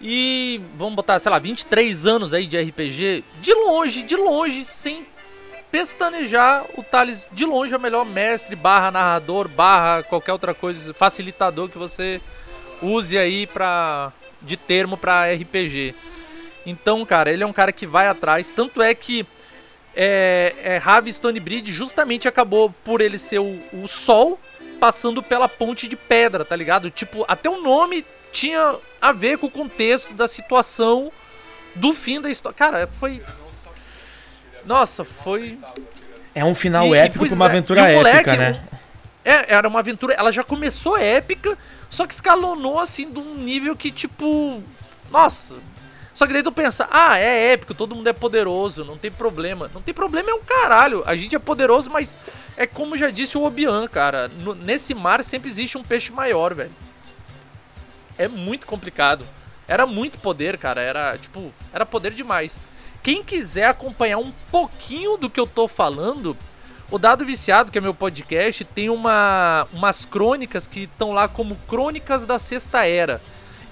e. 0.01 0.61
Vamos 0.77 0.95
botar, 0.95 1.19
sei 1.19 1.31
lá, 1.31 1.39
23 1.39 2.05
anos 2.05 2.33
aí 2.33 2.47
de 2.47 2.57
RPG. 2.57 3.23
De 3.41 3.53
longe, 3.53 4.03
de 4.03 4.15
longe, 4.15 4.65
sem 4.65 5.05
pestanejar, 5.71 6.63
o 6.77 6.83
Thales 6.83 7.27
de 7.33 7.45
longe 7.45 7.73
é 7.73 7.77
o 7.77 7.81
melhor 7.81 8.05
mestre, 8.05 8.55
barra 8.55 8.91
narrador, 8.91 9.49
barra 9.49 10.03
qualquer 10.03 10.31
outra 10.31 10.53
coisa, 10.53 10.93
facilitador 10.93 11.67
que 11.67 11.77
você 11.77 12.21
use 12.81 13.17
aí 13.17 13.45
pra, 13.45 14.13
de 14.41 14.55
termo 14.55 14.95
pra 14.95 15.33
RPG. 15.33 15.93
Então, 16.65 17.05
cara, 17.05 17.29
ele 17.29 17.43
é 17.43 17.45
um 17.45 17.53
cara 17.53 17.71
que 17.71 17.85
vai 17.85 18.07
atrás. 18.07 18.49
Tanto 18.49 18.81
é 18.81 18.95
que 18.95 19.25
é, 19.95 20.55
é, 20.63 20.77
Ravi 20.77 21.11
Stonebridge 21.11 21.71
justamente 21.71 22.27
acabou 22.27 22.69
por 22.83 23.01
ele 23.01 23.17
ser 23.17 23.39
o, 23.39 23.59
o 23.73 23.87
sol 23.87 24.39
passando 24.79 25.23
pela 25.23 25.47
ponte 25.47 25.87
de 25.87 25.95
pedra, 25.95 26.43
tá 26.43 26.55
ligado? 26.55 26.91
Tipo, 26.91 27.23
até 27.27 27.49
o 27.49 27.61
nome 27.61 28.05
tinha 28.31 28.75
a 29.01 29.11
ver 29.13 29.37
com 29.37 29.47
o 29.47 29.51
contexto 29.51 30.13
da 30.13 30.27
situação 30.27 31.11
do 31.73 31.93
fim 31.93 32.19
da 32.19 32.29
história. 32.29 32.57
Cara, 32.57 32.89
foi. 32.99 33.21
Nossa, 34.65 35.05
foi. 35.05 35.57
É 36.33 36.43
um 36.43 36.55
final 36.55 36.87
E- 36.87 36.89
e, 36.91 36.95
épico 36.97 37.19
pois 37.19 37.29
pra 37.31 37.35
uma 37.35 37.45
é, 37.45 37.49
aventura 37.49 37.79
e 37.79 37.93
o 37.93 37.97
moleque, 37.97 38.29
épica, 38.29 38.37
né? 38.37 38.63
É, 39.23 39.53
era 39.55 39.67
uma 39.67 39.79
aventura. 39.79 40.13
Ela 40.13 40.31
já 40.31 40.43
começou 40.43 40.97
épica, 40.97 41.57
só 41.89 42.05
que 42.05 42.13
escalonou 42.13 42.79
assim 42.79 43.09
de 43.09 43.19
um 43.19 43.35
nível 43.35 43.75
que, 43.75 43.91
tipo. 43.91 44.61
Nossa. 45.09 45.55
Só 46.15 46.25
que 46.25 46.31
daí 46.31 46.41
tu 46.41 46.51
pensa, 46.51 46.87
ah, 46.89 47.19
é 47.19 47.51
épico, 47.51 47.73
todo 47.75 47.93
mundo 47.93 48.07
é 48.07 48.13
poderoso, 48.13 48.85
não 48.85 48.97
tem 48.97 49.11
problema. 49.11 49.69
Não 49.73 49.81
tem 49.81 49.93
problema 49.93 50.31
é 50.31 50.33
um 50.33 50.41
caralho. 50.41 51.03
A 51.05 51.13
gente 51.15 51.35
é 51.35 51.39
poderoso, 51.39 51.89
mas 51.89 52.17
é 52.55 52.65
como 52.65 52.97
já 52.97 53.09
disse 53.09 53.37
o 53.37 53.43
Obian, 53.43 53.85
cara. 53.87 54.29
no- 54.29 54.55
nesse 54.55 54.93
mar 54.93 55.21
sempre 55.25 55.49
existe 55.49 55.77
um 55.77 55.83
peixe 55.83 56.13
maior, 56.13 56.53
velho. 56.55 56.71
É 58.17 58.27
muito 58.29 58.65
complicado. 58.65 59.25
Era 59.67 59.85
muito 59.85 60.17
poder, 60.19 60.57
cara. 60.57 60.81
Era, 60.81 61.17
tipo, 61.17 61.51
era 61.73 61.85
poder 61.85 62.11
demais. 62.13 62.57
Quem 63.03 63.21
quiser 63.23 63.65
acompanhar 63.67 64.17
um 64.17 64.31
pouquinho 64.49 65.17
do 65.17 65.29
que 65.29 65.39
eu 65.39 65.45
tô 65.45 65.67
falando, 65.67 66.35
o 66.89 66.97
Dado 66.97 67.25
Viciado, 67.25 67.71
que 67.71 67.77
é 67.77 67.81
meu 67.81 67.93
podcast, 67.93 68.63
tem 68.63 68.89
uma, 68.89 69.67
umas 69.73 70.05
crônicas 70.05 70.65
que 70.65 70.83
estão 70.83 71.11
lá 71.11 71.27
como 71.27 71.57
Crônicas 71.67 72.25
da 72.25 72.39
Sexta 72.39 72.85
Era. 72.85 73.21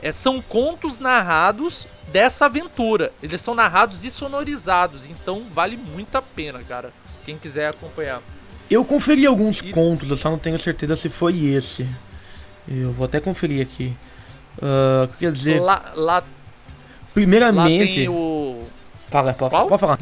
É, 0.01 0.11
são 0.11 0.41
contos 0.41 0.99
narrados 0.99 1.87
dessa 2.11 2.45
aventura. 2.45 3.11
Eles 3.21 3.41
são 3.41 3.53
narrados 3.55 4.03
e 4.03 4.11
sonorizados, 4.11 5.05
então 5.05 5.43
vale 5.53 5.77
muito 5.77 6.15
a 6.15 6.21
pena, 6.21 6.59
cara. 6.63 6.91
Quem 7.25 7.37
quiser 7.37 7.69
acompanhar. 7.69 8.21
Eu 8.69 8.83
conferi 8.85 9.25
alguns 9.25 9.59
E- 9.59 9.71
contos, 9.71 10.09
eu 10.09 10.17
só 10.17 10.29
não 10.29 10.37
tenho 10.37 10.57
certeza 10.59 10.95
se 10.95 11.09
foi 11.09 11.37
esse. 11.45 11.87
Eu 12.67 12.91
vou 12.93 13.05
até 13.05 13.19
conferir 13.19 13.61
aqui. 13.61 13.95
Ah, 14.61 15.07
quer 15.19 15.31
dizer, 15.31 15.59
Lá, 15.59 15.91
lá, 15.95 16.19
lá 16.19 16.23
primeiramente. 17.13 17.93
tem 17.95 18.09
o. 18.09 18.61
Fala, 19.09 19.33
pode, 19.33 19.51
pode 19.51 19.79
falar. 19.79 19.99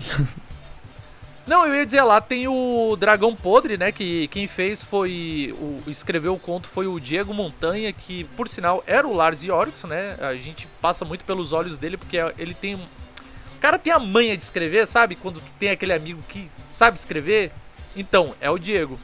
Não, 1.48 1.66
eu 1.66 1.76
ia 1.76 1.86
dizer, 1.86 2.04
lá 2.04 2.22
tem 2.22 2.48
o 2.48 2.96
Dragão 2.96 3.36
Podre, 3.36 3.76
né? 3.78 3.92
Que 3.92 4.28
quem 4.28 4.48
fez 4.48 4.82
foi. 4.82 5.54
O, 5.60 5.90
escreveu 5.90 6.36
o 6.36 6.40
conto 6.40 6.68
foi 6.68 6.88
o 6.88 7.00
Diego 7.00 7.34
Montanha, 7.34 7.92
que 7.92 8.24
por 8.36 8.48
sinal 8.48 8.84
era 8.86 9.08
o 9.08 9.14
Lars 9.14 9.44
Yorkson, 9.44 9.88
né? 9.88 10.16
A 10.20 10.36
gente 10.36 10.68
passa 10.80 11.04
muito 11.04 11.26
pelos 11.26 11.52
olhos 11.52 11.78
dele, 11.78 11.98
porque 11.98 12.18
ele 12.38 12.54
tem. 12.54 12.76
O 12.76 13.60
cara 13.60 13.80
tem 13.80 13.92
a 13.92 14.00
manha 14.00 14.38
de 14.38 14.44
escrever, 14.44 14.88
sabe? 14.88 15.16
Quando 15.16 15.42
tem 15.60 15.70
aquele 15.70 15.94
amigo 15.94 16.22
que 16.28 16.50
sabe 16.74 16.98
escrever. 16.98 17.52
Então, 17.96 18.36
é 18.40 18.50
o 18.50 18.58
Diego. 18.58 19.00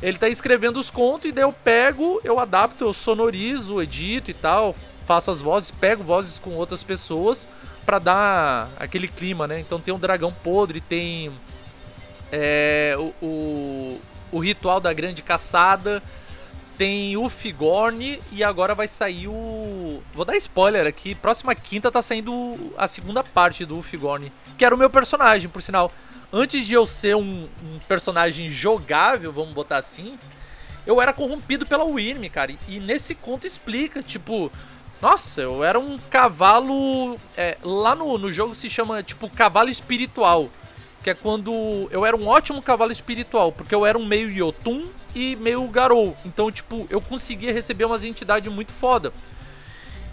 Ele 0.00 0.16
tá 0.16 0.28
escrevendo 0.28 0.78
os 0.78 0.90
contos 0.90 1.26
e 1.26 1.32
daí 1.32 1.44
eu 1.44 1.52
pego, 1.52 2.20
eu 2.22 2.38
adapto, 2.38 2.84
eu 2.84 2.94
sonorizo, 2.94 3.82
edito 3.82 4.30
e 4.30 4.34
tal, 4.34 4.74
faço 5.06 5.30
as 5.30 5.40
vozes, 5.40 5.72
pego 5.72 6.04
vozes 6.04 6.38
com 6.38 6.50
outras 6.50 6.84
pessoas 6.84 7.48
pra 7.88 7.98
dar 7.98 8.68
aquele 8.78 9.08
clima, 9.08 9.46
né? 9.46 9.58
Então 9.58 9.80
tem 9.80 9.94
o 9.94 9.96
Dragão 9.96 10.30
Podre, 10.30 10.78
tem 10.78 11.32
é, 12.30 12.94
o, 12.98 13.14
o, 13.24 14.00
o 14.30 14.38
Ritual 14.38 14.78
da 14.78 14.92
Grande 14.92 15.22
Caçada, 15.22 16.02
tem 16.76 17.16
o 17.16 17.30
Figorne 17.30 18.20
e 18.30 18.44
agora 18.44 18.74
vai 18.74 18.86
sair 18.86 19.26
o. 19.26 20.02
Vou 20.12 20.26
dar 20.26 20.36
spoiler 20.36 20.86
aqui, 20.86 21.14
próxima 21.14 21.54
quinta 21.54 21.90
tá 21.90 22.02
saindo 22.02 22.74
a 22.76 22.86
segunda 22.86 23.24
parte 23.24 23.64
do 23.64 23.80
Figorne, 23.80 24.30
que 24.58 24.66
era 24.66 24.74
o 24.74 24.78
meu 24.78 24.90
personagem, 24.90 25.48
por 25.48 25.62
sinal. 25.62 25.90
Antes 26.30 26.66
de 26.66 26.74
eu 26.74 26.86
ser 26.86 27.16
um, 27.16 27.48
um 27.64 27.78
personagem 27.88 28.50
jogável, 28.50 29.32
vamos 29.32 29.54
botar 29.54 29.78
assim, 29.78 30.18
eu 30.86 31.00
era 31.00 31.14
corrompido 31.14 31.64
pela 31.64 31.84
Wyrm, 31.84 32.28
cara. 32.28 32.54
E 32.68 32.80
nesse 32.80 33.14
conto 33.14 33.46
explica, 33.46 34.02
tipo, 34.02 34.52
nossa, 35.00 35.42
eu 35.42 35.62
era 35.62 35.78
um 35.78 35.98
cavalo. 36.10 37.16
é, 37.36 37.56
lá 37.62 37.94
no, 37.94 38.18
no 38.18 38.32
jogo 38.32 38.54
se 38.54 38.68
chama, 38.68 39.02
tipo, 39.02 39.30
cavalo 39.30 39.68
espiritual. 39.68 40.48
Que 41.02 41.10
é 41.10 41.14
quando 41.14 41.88
eu 41.92 42.04
era 42.04 42.16
um 42.16 42.26
ótimo 42.26 42.60
cavalo 42.60 42.90
espiritual, 42.90 43.52
porque 43.52 43.74
eu 43.74 43.86
era 43.86 43.96
um 43.96 44.04
meio 44.04 44.28
Yotun 44.28 44.86
e 45.14 45.36
meio 45.36 45.66
Garou. 45.68 46.16
Então, 46.24 46.50
tipo, 46.50 46.86
eu 46.90 47.00
conseguia 47.00 47.52
receber 47.52 47.84
umas 47.84 48.02
entidades 48.02 48.52
muito 48.52 48.72
foda. 48.72 49.12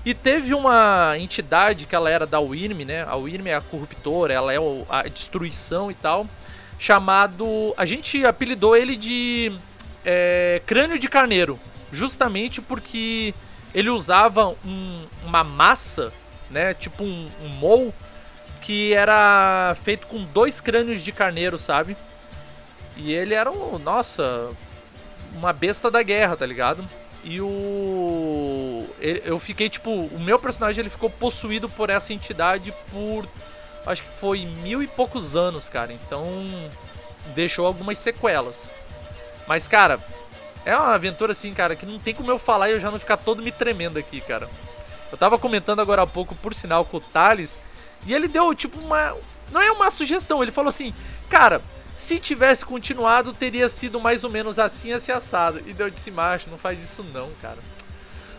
E 0.06 0.14
teve 0.14 0.54
uma 0.54 1.16
entidade 1.18 1.88
que 1.88 1.96
ela 1.96 2.12
era 2.12 2.28
da 2.28 2.40
Wyrm, 2.40 2.86
né? 2.86 3.04
A 3.10 3.16
Wyrm 3.16 3.48
é 3.48 3.56
a 3.56 3.62
corruptora, 3.62 4.32
ela 4.32 4.54
é 4.54 4.58
a 4.88 5.02
destruição 5.04 5.90
e 5.90 5.96
tal. 5.96 6.28
Chamado. 6.78 7.74
A 7.76 7.86
gente 7.86 8.24
apelidou 8.24 8.78
ele 8.78 8.96
de 8.96 9.52
é, 10.06 10.62
crânio 10.68 11.00
de 11.00 11.10
carneiro. 11.10 11.60
Justamente 11.92 12.62
porque 12.62 13.34
ele 13.76 13.90
usava 13.90 14.56
um- 14.66 15.06
uma 15.24 15.44
massa, 15.44 16.12
né? 16.50 16.74
Tipo 16.74 17.04
um, 17.04 17.28
um 17.44 17.50
mol, 17.50 17.94
que 18.62 18.94
era 18.94 19.76
feito 19.84 20.08
com 20.08 20.24
dois 20.24 20.60
crânios 20.60 21.04
de 21.04 21.12
carneiro, 21.12 21.60
sabe? 21.60 21.96
E 22.98 23.12
ele 23.14 23.34
era 23.34 23.52
um. 23.52 23.78
Nossa. 23.78 24.50
Uma 25.34 25.52
besta 25.52 25.92
da 25.92 26.02
guerra, 26.02 26.38
tá 26.38 26.46
ligado? 26.46 26.84
E 27.24 27.42
o. 27.42 28.88
Eu 29.26 29.40
fiquei 29.40 29.70
tipo. 29.70 29.92
O 29.92 30.20
meu 30.20 30.40
personagem 30.40 30.80
ele 30.82 30.90
ficou 30.90 31.10
possuído 31.10 31.68
por 31.70 31.90
essa 31.90 32.14
entidade 32.14 32.74
por. 32.92 33.28
Acho 33.86 34.02
que 34.02 34.10
foi 34.20 34.46
mil 34.46 34.82
e 34.82 34.88
poucos 34.88 35.36
anos, 35.36 35.68
cara. 35.70 35.92
Então. 35.92 36.46
Deixou 37.36 37.66
algumas 37.68 37.98
sequelas. 38.00 38.72
Mas, 39.48 39.68
cara. 39.68 40.00
É 40.66 40.76
uma 40.76 40.96
aventura 40.96 41.32
assim, 41.32 41.54
cara, 41.54 41.76
que 41.76 41.86
não 41.86 42.00
tem 42.00 42.14
como 42.14 42.32
eu 42.32 42.40
falar 42.40 42.70
e 42.70 42.74
eu 42.74 42.80
já 42.80 42.90
não 42.90 43.00
ficar 43.00 43.18
todo 43.18 43.44
me 43.44 43.52
tremendo 43.52 44.00
aqui, 44.00 44.20
cara. 44.20 44.50
Eu 45.12 45.18
tava 45.18 45.38
comentando 45.38 45.80
agora 45.80 46.02
há 46.02 46.08
pouco, 46.08 46.34
por 46.36 46.54
sinal, 46.54 46.84
com 46.84 46.98
o 46.98 47.00
Thales. 47.00 47.60
E 48.06 48.14
ele 48.14 48.28
deu, 48.28 48.54
tipo, 48.56 48.80
uma. 48.80 49.16
Não 49.52 49.62
é 49.62 49.72
uma 49.72 49.92
sugestão, 49.92 50.42
ele 50.42 50.52
falou 50.52 50.70
assim, 50.70 50.94
cara. 51.30 51.62
Se 51.98 52.20
tivesse 52.20 52.66
continuado, 52.66 53.34
teria 53.34 53.70
sido 53.70 54.02
mais 54.02 54.26
ou 54.26 54.30
menos 54.30 54.60
assim, 54.60 54.92
assim, 54.92 55.14
assado. 55.14 55.62
E 55.66 55.74
deu 55.74 55.90
disse, 55.90 56.12
macho, 56.12 56.50
não 56.50 56.58
faz 56.58 56.84
isso 56.84 57.06
não, 57.14 57.30
cara. 57.42 57.58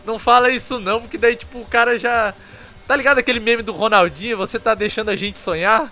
Não 0.05 0.19
fala 0.19 0.51
isso 0.51 0.79
não, 0.79 1.01
porque 1.01 1.17
daí, 1.17 1.37
tipo, 1.37 1.61
o 1.61 1.67
cara 1.67 1.99
já. 1.99 2.35
Tá 2.87 2.95
ligado 2.95 3.19
aquele 3.19 3.41
meme 3.41 3.63
do 3.63 3.73
Ronaldinho? 3.73 4.37
Você 4.37 4.59
tá 4.59 4.75
deixando 4.75 5.09
a 5.09 5.17
gente 5.17 5.39
sonhar? 5.39 5.91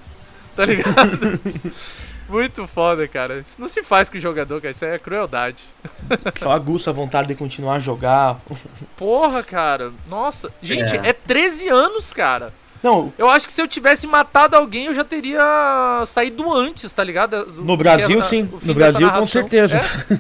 Tá 0.55 0.65
ligado? 0.67 1.41
Muito 2.29 2.67
foda, 2.67 3.07
cara. 3.07 3.41
Isso 3.41 3.61
não 3.61 3.69
se 3.69 3.83
faz 3.83 4.09
com 4.09 4.17
o 4.17 4.21
jogador, 4.21 4.61
cara. 4.61 4.71
Isso 4.71 4.85
é 4.85 4.99
crueldade. 4.99 5.63
Só 6.39 6.53
aguça 6.53 6.91
a 6.91 6.93
vontade 6.93 7.29
de 7.29 7.35
continuar 7.35 7.75
a 7.75 7.81
jogar. 7.81 8.39
Porra, 8.97 9.43
cara. 9.43 9.93
Nossa. 10.09 10.51
Gente, 10.63 10.97
é, 10.97 11.13
13 11.13 11.69
anos, 11.69 12.13
cara. 12.13 12.53
Não, 12.83 13.11
Eu 13.17 13.31
acho 13.31 13.47
que 13.47 13.53
se 13.53 13.63
eu 13.63 13.67
tivesse 13.67 14.07
matado 14.07 14.55
alguém, 14.57 14.87
eu 14.87 14.95
já 14.95 15.03
teria 15.05 16.03
saído 16.07 16.53
antes, 16.53 16.93
tá 16.93 17.03
ligado? 17.03 17.47
Do- 17.47 17.65
no 17.65 17.77
Brasil, 17.79 18.21
sim. 18.21 18.47
No 18.63 18.75
Brasil, 18.75 19.11
com 19.11 19.27
certeza. 19.27 19.79
É? 19.79 20.19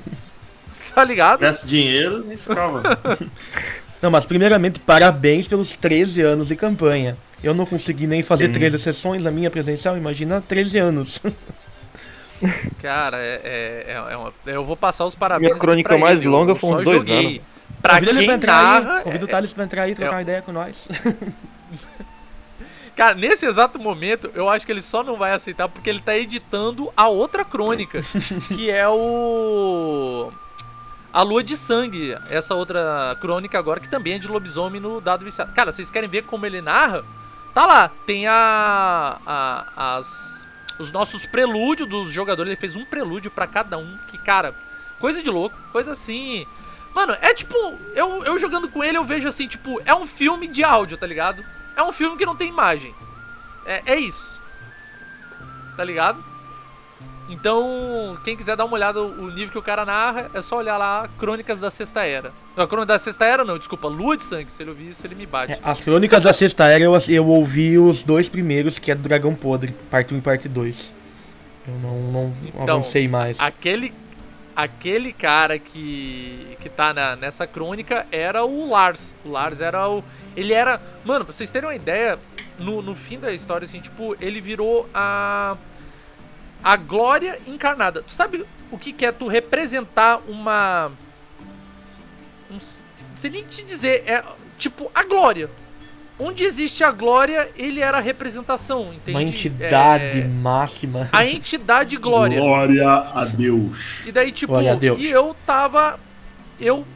Tá 0.95 1.05
ligado? 1.05 1.41
tivesse 1.41 1.67
dinheiro 1.67 2.25
e 2.33 2.37
ficava. 2.37 2.99
Não, 4.01 4.11
mas 4.11 4.25
primeiramente, 4.25 4.81
parabéns 4.81 5.47
pelos 5.49 5.73
13 5.73 6.23
anos 6.23 6.49
de 6.49 6.57
campanha. 6.57 7.17
Eu 7.43 7.53
não 7.53 7.67
consegui 7.67 8.07
nem 8.07 8.23
fazer 8.23 8.47
Sim. 8.47 8.53
13 8.53 8.79
sessões 8.79 9.25
na 9.25 9.31
minha 9.31 9.51
presencial, 9.51 9.97
imagina 9.97 10.41
13 10.41 10.79
anos. 10.79 11.21
Cara, 12.83 13.19
é, 13.19 13.41
é, 13.45 13.85
é- 13.93 14.13
é 14.13 14.17
uma- 14.17 14.33
eu 14.47 14.65
vou 14.65 14.77
passar 14.77 15.05
os 15.05 15.15
parabéns. 15.15 15.51
Minha 15.53 15.61
crônica 15.61 15.97
mais 15.99 16.19
ele, 16.19 16.29
longa 16.29 16.55
foi 16.55 16.71
uns 16.71 16.85
dois 16.85 16.99
joguei. 16.99 17.27
anos. 17.27 17.41
Pra 17.83 17.95
Convida 17.95 18.11
ele 18.13 18.19
quem 18.21 18.27
pra 18.29 18.35
entrar 18.37 18.63
narra, 18.63 18.97
aí. 18.99 19.03
Convida 19.05 19.25
o 19.25 19.29
Thales 19.29 19.53
pra 19.53 19.65
entrar 19.65 19.83
aí 19.83 19.93
e 19.93 19.95
trocar 19.95 20.13
é- 20.13 20.17
uma 20.17 20.23
ideia 20.23 20.43
com 20.43 20.53
nós. 20.53 20.89
Cara, 22.97 23.15
nesse 23.17 23.45
exato 23.45 23.77
momento, 23.79 24.31
eu 24.35 24.49
acho 24.49 24.65
que 24.65 24.71
ele 24.71 24.81
só 24.81 25.03
não 25.03 25.17
vai 25.17 25.33
aceitar 25.33 25.69
porque 25.69 25.91
ele 25.91 25.99
tá 26.01 26.17
editando 26.17 26.93
a 26.97 27.09
outra 27.09 27.45
crônica, 27.45 28.05
que 28.49 28.71
é 28.71 28.89
o. 28.89 30.31
A 31.13 31.23
Lua 31.23 31.43
de 31.45 31.57
Sangue, 31.57 32.17
essa 32.31 32.55
outra 32.55 33.17
crônica 33.21 33.59
agora, 33.59 33.81
que 33.81 33.89
também 33.89 34.15
é 34.15 34.19
de 34.19 34.29
lobisomem 34.29 34.81
no 34.81 35.01
dado 35.01 35.25
viciado. 35.25 35.53
Cara, 35.53 35.73
vocês 35.73 35.91
querem 35.91 36.09
ver 36.09 36.23
como 36.23 36.47
ele 36.47 36.61
narra? 36.61 37.05
Tá 37.53 37.67
lá, 37.67 37.91
tem 38.07 38.27
a. 38.29 39.19
a- 39.27 39.97
as, 39.99 40.44
os 40.79 40.91
nossos 40.91 41.25
prelúdios 41.27 41.89
dos 41.89 42.11
jogadores. 42.11 42.51
Ele 42.51 42.61
fez 42.61 42.77
um 42.77 42.85
prelúdio 42.85 43.31
pra 43.31 43.47
cada 43.47 43.79
um, 43.79 43.97
que, 44.09 44.19
cara, 44.19 44.55
coisa 44.99 45.23
de 45.23 45.31
louco, 45.31 45.57
coisa 45.73 45.93
assim. 45.93 46.47
Mano, 46.95 47.17
é 47.21 47.35
tipo. 47.35 47.57
Eu, 47.95 48.25
eu 48.25 48.39
jogando 48.39 48.69
com 48.69 48.83
ele, 48.83 48.97
eu 48.97 49.05
vejo 49.05 49.29
assim, 49.29 49.47
tipo, 49.47 49.81
é 49.85 49.95
um 49.95 50.07
filme 50.07 50.47
de 50.47 50.63
áudio, 50.63 50.97
tá 50.97 51.07
ligado? 51.07 51.45
É 51.77 51.83
um 51.83 51.93
filme 51.93 52.17
que 52.17 52.27
não 52.27 52.37
tem 52.37 52.49
imagem. 52.49 52.95
É, 53.67 53.83
é 53.95 53.97
isso. 53.97 54.39
Tá 55.77 55.83
ligado? 55.83 56.23
Então, 57.29 58.19
quem 58.23 58.37
quiser 58.37 58.55
dar 58.57 58.65
uma 58.67 58.75
olhada 58.75 59.01
o 59.03 59.31
nível 59.31 59.51
que 59.51 59.59
o 59.59 59.63
cara 59.63 59.85
narra, 59.85 60.31
é 60.35 60.43
só 60.43 60.59
olhar 60.59 60.77
lá 60.77 61.09
Crônicas 61.19 61.59
da 61.59 61.71
Sexta 61.71 62.05
Era. 62.05 62.33
Não, 62.55 62.67
Crônica 62.67 62.93
da 62.93 62.99
Sexta 62.99 63.25
Era 63.25 63.45
não, 63.45 63.57
desculpa, 63.59 63.89
Lua 63.89 64.17
de 64.17 64.25
Sangue. 64.25 64.53
Se 64.53 64.63
ele 64.63 64.71
ouvir 64.71 64.91
isso, 64.91 65.07
ele 65.07 65.15
me 65.15 65.25
bate. 65.25 65.55
É, 65.55 65.59
As 65.63 65.81
crônicas 65.81 66.23
da 66.23 66.33
Sexta 66.33 66.65
Era, 66.67 66.85
eu, 66.85 66.93
eu 67.09 67.27
ouvi 67.27 67.79
os 67.79 68.03
dois 68.03 68.29
primeiros, 68.29 68.79
que 68.79 68.91
é 68.91 68.95
do 68.95 69.03
Dragão 69.03 69.35
Podre, 69.35 69.75
parte 69.91 70.13
1 70.13 70.19
e 70.19 70.21
parte 70.21 70.49
2. 70.49 70.95
Eu 71.67 71.75
não, 71.75 71.99
não 72.13 72.35
Então, 72.47 72.77
avancei 72.77 73.09
mais. 73.09 73.41
Aquele 73.41 73.93
aquele 74.57 75.13
cara 75.13 75.59
que 75.59 76.57
que 76.61 76.69
tá 76.69 76.95
na, 76.95 77.17
nessa 77.17 77.47
crônica 77.47 78.07
era 78.13 78.45
o 78.45 78.71
Lars. 78.71 79.17
O 79.25 79.31
Lars 79.31 79.61
era 79.61 79.89
o 79.89 80.05
ele 80.37 80.53
era, 80.53 80.81
mano, 81.05 81.25
pra 81.25 81.33
vocês 81.35 81.51
terem 81.51 81.69
uma 81.69 81.75
ideia, 81.75 82.19
no, 82.59 82.81
no 82.83 82.95
fim 82.95 83.19
da 83.19 83.33
história 83.33 83.65
assim, 83.65 83.81
tipo, 83.81 84.15
ele 84.21 84.41
virou 84.41 84.89
a 84.95 85.57
a 86.65 86.77
glória 86.77 87.39
encarnada. 87.47 88.03
Tu 88.03 88.13
sabe 88.15 88.45
o 88.71 88.79
que 88.79 88.93
que 88.93 89.05
é 89.05 89.13
tu 89.13 89.29
representar 89.29 90.21
uma 90.27 90.91
um, 92.51 92.55
não 92.55 93.17
sei 93.17 93.31
nem 93.31 93.45
te 93.45 93.63
dizer, 93.63 94.03
é 94.07 94.25
tipo 94.59 94.91
a 94.95 95.05
glória. 95.05 95.51
Onde 96.17 96.45
existe 96.45 96.85
a 96.85 96.93
glória, 96.93 97.51
ele 97.57 97.81
era 97.81 97.99
a 97.99 98.01
representação, 98.01 98.95
entende? 98.95 99.11
Uma 99.19 99.23
entidade 99.23 100.21
É, 100.21 100.25
máxima. 100.29 101.09
a 101.13 101.27
entidade 101.27 101.97
glória. 101.97 102.39
Glória 102.39 102.89
a 102.89 103.25
Deus. 103.25 104.07
E 104.07 104.13
daí, 104.13 104.31
tipo, 104.31 104.53
Glória 104.53 104.73
a 104.73 104.77
Deus. 104.77 105.01
e 105.01 105.11
eu 105.11 105.35
tava. 105.45 105.99
Eu, 106.61 106.87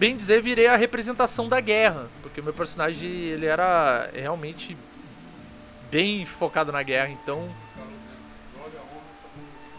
bem 0.00 0.16
dizer, 0.16 0.42
virei 0.42 0.66
a 0.66 0.74
representação 0.74 1.48
da 1.48 1.60
guerra. 1.60 2.08
Porque 2.22 2.40
o 2.40 2.44
meu 2.44 2.52
personagem, 2.52 3.08
ele 3.08 3.46
era 3.46 4.10
realmente 4.12 4.76
bem 5.88 6.26
focado 6.26 6.72
na 6.72 6.82
guerra, 6.82 7.10
então. 7.10 7.44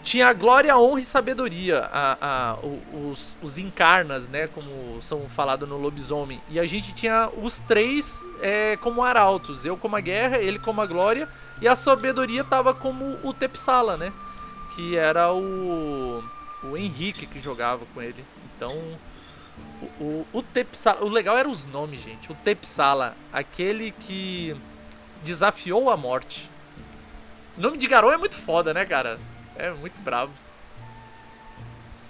Tinha 0.03 0.33
glória, 0.33 0.75
honra 0.77 0.99
e 0.99 1.05
sabedoria, 1.05 1.87
a, 1.91 2.17
a, 2.19 2.57
os, 2.95 3.37
os 3.41 3.57
encarnas, 3.59 4.27
né? 4.27 4.47
Como 4.47 5.01
são 5.01 5.29
falados 5.29 5.69
no 5.69 5.77
lobisomem. 5.77 6.41
E 6.49 6.59
a 6.59 6.65
gente 6.65 6.93
tinha 6.93 7.29
os 7.41 7.59
três 7.59 8.23
é, 8.41 8.77
como 8.77 9.03
arautos. 9.03 9.63
Eu 9.63 9.77
como 9.77 9.95
a 9.95 9.99
guerra, 9.99 10.37
ele 10.37 10.57
como 10.57 10.81
a 10.81 10.85
glória. 10.87 11.29
E 11.61 11.67
a 11.67 11.75
sabedoria 11.75 12.43
tava 12.43 12.73
como 12.73 13.19
o 13.23 13.31
Tepsala, 13.31 13.95
né? 13.95 14.11
Que 14.75 14.97
era 14.97 15.31
o 15.31 16.23
o 16.63 16.77
Henrique 16.77 17.25
que 17.25 17.39
jogava 17.39 17.85
com 17.93 18.01
ele. 18.01 18.23
Então, 18.55 18.75
o, 19.99 20.03
o, 20.03 20.27
o 20.33 20.43
Tepsala. 20.43 21.03
O 21.03 21.09
legal 21.09 21.37
eram 21.37 21.51
os 21.51 21.65
nomes, 21.65 22.01
gente. 22.01 22.31
O 22.31 22.35
Tepsala, 22.35 23.15
aquele 23.31 23.91
que 23.91 24.55
desafiou 25.23 25.89
a 25.89 25.97
morte. 25.97 26.49
Nome 27.57 27.77
de 27.77 27.87
Garou 27.87 28.11
é 28.11 28.17
muito 28.17 28.35
foda, 28.35 28.73
né, 28.73 28.85
cara? 28.85 29.19
É 29.55 29.71
muito 29.71 29.99
brabo. 30.01 30.31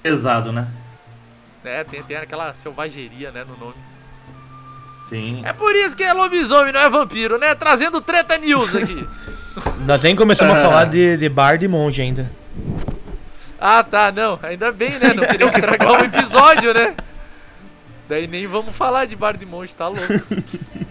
Pesado, 0.01 0.51
né? 0.51 0.67
É, 1.63 1.83
tem, 1.83 2.01
tem 2.03 2.17
aquela 2.17 2.53
selvageria, 2.53 3.31
né, 3.31 3.43
no 3.43 3.55
nome. 3.57 3.75
Sim. 5.07 5.41
É 5.45 5.53
por 5.53 5.75
isso 5.75 5.95
que 5.95 6.03
é 6.03 6.13
lobisomem, 6.13 6.71
não 6.71 6.79
é 6.79 6.89
vampiro, 6.89 7.37
né? 7.37 7.53
Trazendo 7.53 7.99
treta 8.01 8.37
news 8.37 8.75
aqui. 8.75 9.07
Nós 9.85 10.01
nem 10.01 10.15
começamos 10.15 10.55
a 10.55 10.61
falar 10.61 10.85
de, 10.85 11.17
de 11.17 11.29
bar 11.29 11.61
e 11.61 11.67
monge 11.67 12.01
ainda. 12.01 12.31
Ah, 13.59 13.83
tá, 13.83 14.11
não. 14.11 14.39
Ainda 14.41 14.71
bem, 14.71 14.91
né? 14.91 15.13
Não 15.13 15.27
queria 15.27 15.47
estragar 15.47 16.01
o 16.01 16.05
episódio, 16.05 16.73
né? 16.73 16.95
Daí 18.09 18.27
nem 18.27 18.47
vamos 18.47 18.75
falar 18.75 19.05
de 19.05 19.15
Bar 19.15 19.37
de 19.37 19.45
Monte, 19.45 19.75
tá 19.75 19.87
louco. 19.87 20.01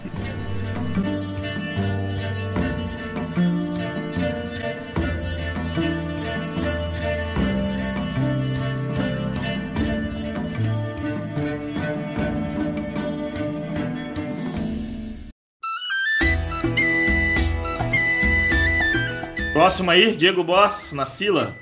Próximo 19.53 19.91
aí, 19.91 20.15
Diego 20.15 20.43
Boss, 20.43 20.93
na 20.93 21.05
fila. 21.05 21.55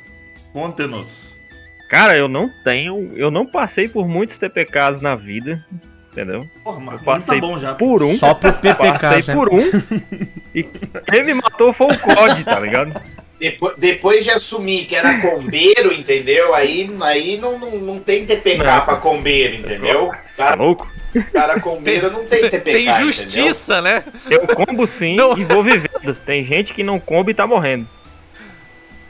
Conte-nos. 0.53 1.37
Cara, 1.89 2.15
eu 2.15 2.27
não 2.27 2.49
tenho. 2.63 3.13
Eu 3.17 3.31
não 3.31 3.45
passei 3.45 3.87
por 3.87 4.07
muitos 4.07 4.37
TPKs 4.37 5.01
na 5.01 5.15
vida. 5.15 5.65
Entendeu? 6.11 6.45
Porra, 6.63 6.79
mas 6.79 6.99
Eu 6.99 7.05
passei 7.05 7.39
tá 7.39 7.47
bom 7.47 7.57
já. 7.57 7.73
Por 7.75 8.03
um. 8.03 8.15
Só 8.17 8.33
pro 8.33 8.51
PPK, 8.53 8.99
Passei 8.99 9.33
né? 9.33 9.39
por 9.39 9.53
um. 9.53 9.57
E 10.53 10.63
quem 10.63 11.23
me 11.23 11.33
matou 11.35 11.71
foi 11.71 11.87
o 11.87 11.99
COD, 11.99 12.43
tá 12.43 12.59
ligado? 12.59 12.99
Depois, 13.39 13.75
depois 13.77 14.23
de 14.23 14.31
assumir 14.31 14.85
que 14.85 14.95
era 14.95 15.21
combeiro, 15.21 15.93
entendeu? 15.93 16.53
Aí, 16.53 16.89
aí 17.03 17.37
não, 17.37 17.57
não, 17.57 17.71
não 17.77 17.99
tem 17.99 18.25
TPK 18.25 18.57
Não. 18.57 18.81
pra 18.85 18.95
combeiro, 18.97 19.55
entendeu? 19.55 20.07
Tá 20.35 20.45
Cara, 20.49 20.55
louco? 20.55 20.91
Cara, 21.33 21.59
combeiro 21.59 22.11
não 22.11 22.23
tem 22.25 22.41
TPK, 22.49 22.59
Tem 22.71 22.87
entendeu? 22.87 23.05
justiça, 23.07 23.81
né? 23.81 24.03
Eu 24.29 24.47
combo 24.47 24.85
sim 24.85 25.15
Não. 25.15 25.37
e 25.37 25.43
vou 25.43 25.63
vivendo. 25.63 26.15
Tem 26.25 26.45
gente 26.45 26.73
que 26.73 26.83
não 26.83 26.99
combe 26.99 27.31
e 27.31 27.35
tá 27.35 27.47
morrendo. 27.47 27.87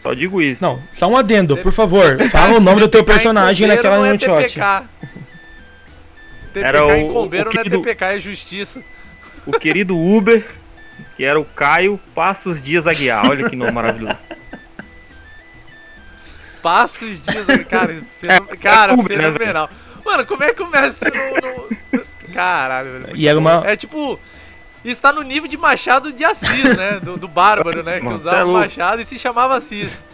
Só 0.01 0.13
digo 0.13 0.41
isso. 0.41 0.61
Não, 0.63 0.81
só 0.93 1.07
um 1.07 1.17
adendo, 1.17 1.57
por 1.57 1.73
favor. 1.73 2.17
Fala 2.29 2.55
o 2.55 2.59
nome 2.61 2.79
do 2.79 2.87
teu 2.87 3.01
TPK 3.01 3.11
em 3.11 3.15
personagem 3.15 3.67
naquela 3.67 3.97
não 3.97 4.05
é 4.05 4.09
one 4.11 4.19
shot. 4.19 4.43
TPK. 4.47 4.83
TPK 6.53 6.67
Era 6.67 6.97
em 6.97 7.09
o- 7.09 7.13
Combeiro 7.13 7.51
não 7.53 7.61
é 7.61 7.63
TPK, 7.65 8.05
é 8.05 8.19
justiça. 8.19 8.81
O 9.45 9.51
querido 9.59 9.97
Uber, 9.99 10.45
que 11.17 11.23
era 11.25 11.37
o 11.39 11.43
Caio 11.43 11.99
Passos 12.15 12.63
Dias 12.63 12.87
Aguiar. 12.87 13.29
Olha 13.29 13.49
que 13.49 13.55
nome 13.57 13.71
maravilhoso. 13.71 14.15
Passa 16.61 17.05
os 17.05 17.21
dias, 17.21 17.45
cara, 17.69 17.95
feno- 18.19 18.47
cara, 18.59 18.93
Uber, 18.93 19.17
né, 19.17 19.23
fenomenal. 19.31 19.69
Mano, 20.09 20.25
como 20.25 20.43
é 20.43 20.51
que 20.51 20.63
o 20.63 20.67
mestre 20.67 21.11
não. 21.15 21.99
não... 21.99 22.03
Caralho, 22.33 22.91
velho. 23.01 23.15
E 23.15 23.27
era 23.27 23.37
uma. 23.37 23.63
É 23.65 23.75
tipo. 23.75 24.19
Está 24.83 25.11
no 25.11 25.21
nível 25.21 25.47
de 25.47 25.57
Machado 25.57 26.11
de 26.11 26.23
Assis, 26.23 26.77
né? 26.77 26.99
Do, 26.99 27.15
do 27.17 27.27
Bárbaro, 27.27 27.83
né? 27.83 27.99
Que 27.99 28.05
Mano, 28.05 28.17
usava 28.17 28.39
é 28.39 28.43
o. 28.43 28.53
Machado 28.53 29.01
e 29.01 29.05
se 29.05 29.19
chamava 29.19 29.55
Assis. 29.55 30.05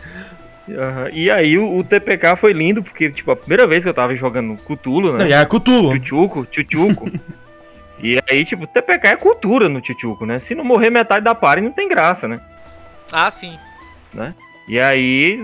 Aham. 0.69 1.09
E 1.13 1.31
aí 1.31 1.57
o, 1.57 1.77
o 1.77 1.83
TPK 1.83 2.35
foi 2.35 2.51
lindo, 2.51 2.83
porque, 2.83 3.09
tipo, 3.09 3.31
a 3.31 3.35
primeira 3.35 3.65
vez 3.67 3.83
que 3.83 3.89
eu 3.89 3.93
tava 3.93 4.15
jogando 4.15 4.59
Não, 4.67 5.13
né? 5.13 5.29
e 5.29 5.31
era 5.31 5.45
Cthulhu. 5.45 5.93
Tchutchuco, 5.93 6.45
tchutchuco. 6.47 7.11
e 8.01 8.19
aí, 8.29 8.43
tipo, 8.43 8.67
TPK 8.67 9.07
é 9.07 9.15
cultura 9.15 9.69
no 9.69 9.79
tchutchuco, 9.79 10.25
né? 10.25 10.39
Se 10.39 10.55
não 10.55 10.63
morrer 10.63 10.89
metade 10.89 11.23
da 11.23 11.35
party, 11.35 11.61
não 11.61 11.71
tem 11.71 11.87
graça, 11.87 12.27
né? 12.27 12.41
Ah, 13.13 13.29
sim. 13.31 13.57
E 14.67 14.79
aí, 14.79 15.41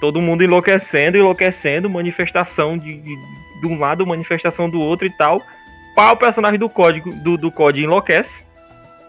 todo 0.00 0.20
mundo 0.20 0.42
enlouquecendo, 0.42 1.18
enlouquecendo, 1.18 1.90
manifestação 1.90 2.76
de, 2.78 2.96
de, 2.96 3.16
de 3.62 3.66
um 3.66 3.78
lado, 3.78 4.06
manifestação 4.06 4.68
do 4.68 4.80
outro 4.80 5.06
e 5.06 5.10
tal. 5.10 5.40
Pá, 5.94 6.10
o 6.10 6.16
personagem 6.16 6.58
do 6.58 6.68
código 6.68 7.14
do, 7.14 7.36
do 7.36 7.50
COD 7.50 7.82
enlouquece 7.82 8.44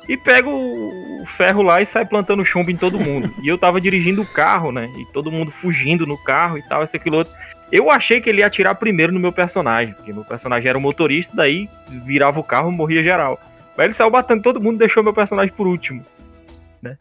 e 0.07 0.15
pega 0.17 0.49
o, 0.49 1.25
ferro 1.37 1.61
lá 1.61 1.81
e 1.81 1.85
sai 1.85 2.05
plantando 2.05 2.45
chumbo 2.45 2.69
em 2.69 2.77
todo 2.77 2.99
mundo. 2.99 3.33
e 3.41 3.47
eu 3.47 3.57
tava 3.57 3.81
dirigindo 3.81 4.21
o 4.21 4.25
carro, 4.25 4.71
né? 4.71 4.89
E 4.97 5.05
todo 5.11 5.31
mundo 5.31 5.51
fugindo 5.51 6.05
no 6.05 6.17
carro 6.17 6.57
e 6.57 6.61
tal, 6.63 6.83
esse 6.83 6.95
aquilo 6.95 7.17
outro. 7.17 7.33
Eu 7.71 7.89
achei 7.89 8.21
que 8.21 8.29
ele 8.29 8.41
ia 8.41 8.47
atirar 8.47 8.75
primeiro 8.75 9.11
no 9.11 9.19
meu 9.19 9.31
personagem, 9.31 9.95
porque 9.95 10.13
meu 10.13 10.23
personagem 10.23 10.69
era 10.69 10.77
o 10.77 10.81
motorista, 10.81 11.35
daí 11.35 11.67
virava 12.05 12.39
o 12.39 12.43
carro 12.43 12.71
e 12.71 12.75
morria 12.75 13.01
geral. 13.01 13.39
Mas 13.75 13.85
ele 13.85 13.93
saiu 13.95 14.11
batendo 14.11 14.43
todo 14.43 14.61
mundo 14.61 14.77
deixou 14.77 15.01
meu 15.01 15.13
personagem 15.13 15.51
por 15.55 15.65
último. 15.65 16.05
né? 16.81 16.97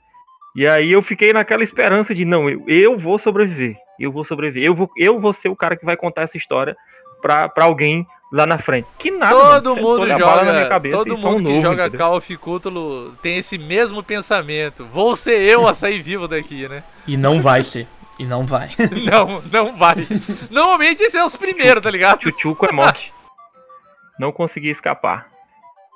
E 0.57 0.67
aí 0.67 0.91
eu 0.91 1.03
fiquei 1.03 1.33
naquela 1.33 1.63
esperança 1.63 2.15
de, 2.15 2.25
não, 2.25 2.49
eu, 2.49 2.65
eu 2.67 2.99
vou 2.99 3.19
sobreviver. 3.19 3.77
Eu 4.01 4.11
vou 4.11 4.25
sobreviver. 4.25 4.65
Eu 4.65 4.75
vou, 4.75 4.89
eu 4.97 5.21
vou 5.21 5.33
ser 5.33 5.49
o 5.49 5.57
cara 5.57 5.77
que 5.77 5.85
vai 5.85 5.97
contar 5.97 6.23
essa 6.23 6.39
história 6.39 6.75
pra, 7.23 7.49
pra 7.49 7.65
alguém 7.65 8.07
lá 8.33 8.47
na 8.47 8.59
frente. 8.59 8.89
Que 8.99 9.11
nada, 9.11 9.31
Todo 9.63 9.77
mano, 9.77 9.89
mundo 9.89 9.99
bala 10.07 10.37
na 10.37 10.43
minha 10.43 10.55
joga. 10.55 10.69
cabeça 10.69 10.97
Todo 10.97 11.15
um 11.15 11.19
mundo 11.19 11.37
que 11.37 11.43
novo, 11.43 11.61
joga 11.61 11.87
entendeu? 11.87 12.07
Call 12.07 12.17
of 12.17 12.37
Cthulhu 12.37 13.15
tem 13.23 13.39
esse 13.39 13.57
mesmo 13.57 14.03
pensamento. 14.03 14.87
Vou 14.87 15.15
ser 15.17 15.41
eu 15.41 15.69
a 15.69 15.75
sair 15.75 16.01
vivo 16.03 16.27
daqui, 16.27 16.69
né? 16.69 16.83
E 17.07 17.17
não 17.17 17.41
vai 17.41 17.63
ser. 17.63 17.87
E 18.19 18.25
não 18.27 18.45
vai. 18.47 18.69
Não, 19.11 19.43
não 19.51 19.75
vai. 19.75 19.97
Normalmente 20.51 21.01
esses 21.03 21.13
são 21.15 21.27
os 21.27 21.35
primeiros, 21.35 21.83
tá 21.83 21.91
ligado? 21.91 22.21
Tchutchuco 22.21 22.67
é 22.67 22.73
morte. 22.73 23.13
Não 24.19 24.31
consegui 24.31 24.69
escapar. 24.71 25.29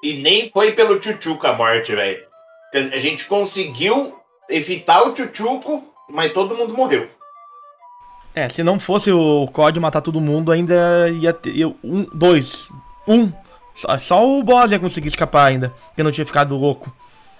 E 0.03 0.15
nem 0.15 0.49
foi 0.49 0.73
pelo 0.73 0.99
Tchutchuco 0.99 1.47
a 1.47 1.53
morte, 1.53 1.95
velho. 1.95 2.25
A 2.75 2.99
gente 2.99 3.27
conseguiu 3.27 4.19
evitar 4.51 5.03
o 5.03 5.12
Tchutchuco, 5.12 5.85
mas 6.11 6.33
todo 6.33 6.57
mundo 6.57 6.75
morreu. 6.75 7.07
É, 8.37 8.51
se 8.51 8.62
não 8.62 8.79
fosse 8.79 9.11
o 9.11 9.46
COD 9.46 9.81
matar 9.81 10.03
todo 10.03 10.20
mundo, 10.20 10.53
ainda 10.53 11.09
ia 11.09 11.33
ter. 11.33 11.64
Um, 11.83 12.07
dois. 12.12 12.70
Um. 13.09 13.33
Só, 13.75 13.99
só 13.99 14.29
o 14.29 14.42
boss 14.42 14.70
ia 14.70 14.79
conseguir 14.79 15.09
escapar 15.09 15.46
ainda. 15.46 15.72
Que 15.96 16.03
não 16.03 16.12
tinha 16.12 16.27
ficado 16.27 16.55
louco. 16.55 16.94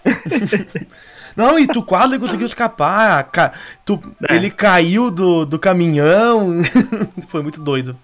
não, 1.37 1.59
e 1.59 1.67
tu 1.67 1.83
quase 1.83 2.19
conseguiu 2.19 2.47
escapar. 2.47 3.25
Ca, 3.25 3.53
tu, 3.85 4.01
É. 4.27 4.37
Ele 4.37 4.51
caiu 4.51 5.11
do, 5.11 5.45
do 5.45 5.59
caminhão. 5.59 6.61
Foi 7.29 7.43
muito 7.43 7.61
doido. 7.61 7.95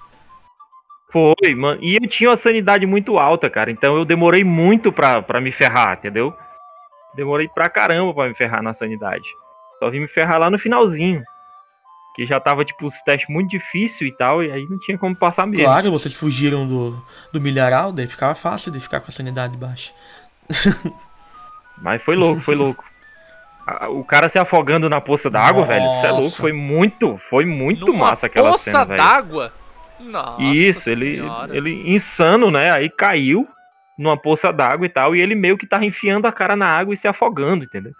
Foi, 1.11 1.55
mano. 1.57 1.83
E 1.83 1.96
eu 1.96 2.07
tinha 2.07 2.28
uma 2.28 2.37
sanidade 2.37 2.85
muito 2.85 3.16
alta, 3.16 3.48
cara. 3.48 3.70
Então 3.70 3.96
eu 3.96 4.05
demorei 4.05 4.44
muito 4.44 4.92
pra, 4.92 5.22
pra 5.22 5.40
me 5.40 5.50
ferrar, 5.50 5.96
entendeu? 5.96 6.35
Demorei 7.14 7.48
pra 7.48 7.70
caramba 7.70 8.12
pra 8.12 8.28
me 8.28 8.35
ferrar 8.35 8.62
na 8.62 8.74
sanidade. 8.74 9.24
Só 9.78 9.88
vim 9.88 10.00
me 10.00 10.09
ferrar 10.09 10.38
lá 10.38 10.50
no 10.50 10.59
finalzinho. 10.59 11.22
Que 12.14 12.27
já 12.27 12.38
tava, 12.38 12.64
tipo, 12.64 12.87
os 12.87 13.01
testes 13.03 13.29
muito 13.29 13.51
difíceis 13.51 14.11
e 14.11 14.14
tal. 14.14 14.42
E 14.42 14.51
aí 14.51 14.66
não 14.68 14.79
tinha 14.79 14.98
como 14.98 15.14
passar 15.16 15.46
mesmo. 15.46 15.64
Claro, 15.64 15.90
vocês 15.90 16.14
fugiram 16.14 16.66
do, 16.66 17.03
do 17.33 17.40
milharal, 17.40 17.92
daí 17.92 18.07
ficava 18.07 18.35
fácil 18.35 18.70
de 18.70 18.81
ficar 18.81 19.01
com 19.01 19.09
a 19.09 19.12
sanidade 19.12 19.57
baixa. 19.57 19.92
Mas 21.81 22.03
foi 22.03 22.16
louco, 22.16 22.42
foi 22.42 22.55
louco. 22.55 22.85
O 23.90 24.05
cara 24.05 24.29
se 24.29 24.38
afogando 24.38 24.88
na 24.88 25.01
poça 25.01 25.31
d'água, 25.31 25.64
velho. 25.64 25.85
Isso 25.85 26.07
é 26.07 26.11
louco. 26.11 26.37
Foi 26.37 26.53
muito, 26.53 27.20
foi 27.31 27.44
muito 27.46 27.87
Numa 27.87 28.11
massa 28.11 28.27
aquela 28.27 28.51
poça 28.51 28.70
cena, 28.70 28.85
velho. 28.85 28.98
d'água? 28.98 29.53
Nossa 30.01 30.42
Isso, 30.42 30.90
ele, 30.90 31.20
ele 31.51 31.94
insano, 31.94 32.51
né? 32.51 32.72
Aí 32.72 32.90
caiu 32.90 33.46
numa 33.96 34.16
poça 34.16 34.53
d'água 34.53 34.87
e 34.87 34.88
tal, 34.88 35.14
e 35.14 35.20
ele 35.20 35.35
meio 35.35 35.57
que 35.57 35.66
tava 35.66 35.85
enfiando 35.85 36.27
a 36.27 36.33
cara 36.33 36.57
na 36.57 36.66
água 36.66 36.94
e 36.94 36.96
se 36.96 37.07
afogando, 37.07 37.64
entendeu? 37.64 37.92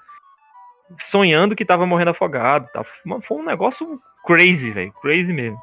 Sonhando 1.01 1.57
que 1.57 1.65
tava 1.65 1.87
morrendo 1.87 2.11
afogado. 2.11 2.69
Mano, 3.05 3.23
Foi 3.23 3.39
um 3.39 3.45
negócio 3.45 4.01
crazy, 4.25 4.71
velho, 4.71 4.93
crazy 5.01 5.33
mesmo. 5.33 5.59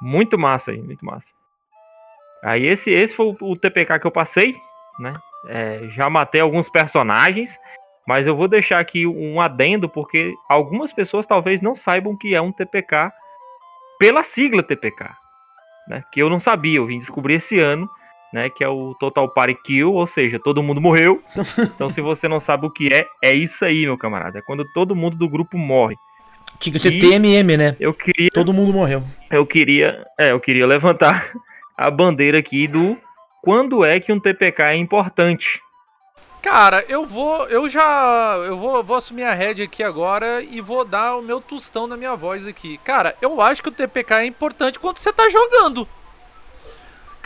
Muito 0.00 0.38
massa 0.38 0.70
aí, 0.70 0.80
muito 0.80 1.04
massa. 1.04 1.26
Aí 2.42 2.66
esse, 2.66 2.90
esse 2.90 3.14
foi 3.14 3.26
o, 3.26 3.36
o 3.40 3.56
TPK 3.56 3.98
que 3.98 4.06
eu 4.06 4.10
passei, 4.10 4.54
né? 4.98 5.16
É, 5.48 5.88
já 5.90 6.10
matei 6.10 6.40
alguns 6.40 6.68
personagens, 6.68 7.58
mas 8.06 8.26
eu 8.26 8.36
vou 8.36 8.48
deixar 8.48 8.80
aqui 8.80 9.06
um 9.06 9.40
adendo 9.40 9.88
porque 9.88 10.32
algumas 10.48 10.92
pessoas 10.92 11.26
talvez 11.26 11.60
não 11.60 11.74
saibam 11.74 12.16
que 12.16 12.34
é 12.34 12.40
um 12.40 12.52
TPK 12.52 13.10
pela 13.98 14.22
sigla 14.22 14.62
TPK, 14.62 15.10
né? 15.88 16.02
Que 16.12 16.20
eu 16.20 16.30
não 16.30 16.38
sabia, 16.38 16.78
eu 16.78 16.86
vim 16.86 16.98
descobrir 16.98 17.34
esse 17.34 17.58
ano, 17.58 17.88
né? 18.36 18.50
Que 18.50 18.62
é 18.62 18.68
o 18.68 18.94
Total 19.00 19.26
Party 19.28 19.54
Kill, 19.64 19.92
ou 19.94 20.06
seja, 20.06 20.38
todo 20.38 20.62
mundo 20.62 20.80
morreu. 20.80 21.22
Então, 21.74 21.90
se 21.90 22.00
você 22.00 22.28
não 22.28 22.38
sabe 22.38 22.66
o 22.66 22.70
que 22.70 22.88
é, 22.92 23.06
é 23.24 23.34
isso 23.34 23.64
aí, 23.64 23.82
meu 23.84 23.96
camarada. 23.98 24.38
É 24.38 24.42
quando 24.42 24.64
todo 24.72 24.94
mundo 24.94 25.16
do 25.16 25.28
grupo 25.28 25.56
morre. 25.58 25.96
Tinha 26.58 26.72
que 26.72 26.78
ser 26.78 26.92
E- 26.92 26.98
TMM, 26.98 27.56
né? 27.56 27.76
Eu 27.80 27.92
queria, 27.92 28.28
Todo 28.32 28.52
mundo 28.52 28.72
morreu. 28.72 29.02
eu 29.30 29.44
queria, 29.44 30.04
é, 30.18 30.30
eu 30.32 30.40
queria 30.40 30.66
levantar 30.66 31.30
a 31.76 31.90
bandeira 31.90 32.38
aqui 32.38 32.66
do 32.68 32.96
quando 33.42 33.84
é 33.84 33.98
que 34.00 34.12
um 34.12 34.20
TPK 34.20 34.62
é 34.70 34.76
importante. 34.76 35.60
Cara, 36.42 36.84
eu 36.88 37.04
vou. 37.04 37.46
Eu 37.48 37.68
já. 37.68 38.36
Eu 38.46 38.56
vou, 38.56 38.82
vou 38.84 38.96
assumir 38.96 39.24
a 39.24 39.34
rédea 39.34 39.64
aqui 39.64 39.82
agora 39.82 40.42
e 40.42 40.60
vou 40.60 40.84
dar 40.84 41.16
o 41.16 41.22
meu 41.22 41.40
tostão 41.40 41.86
na 41.88 41.96
minha 41.96 42.14
voz 42.14 42.46
aqui. 42.46 42.78
Cara, 42.84 43.16
eu 43.20 43.40
acho 43.40 43.62
que 43.62 43.68
o 43.68 43.72
TPK 43.72 44.14
é 44.14 44.26
importante 44.26 44.78
quando 44.78 44.98
você 44.98 45.12
tá 45.12 45.28
jogando. 45.28 45.86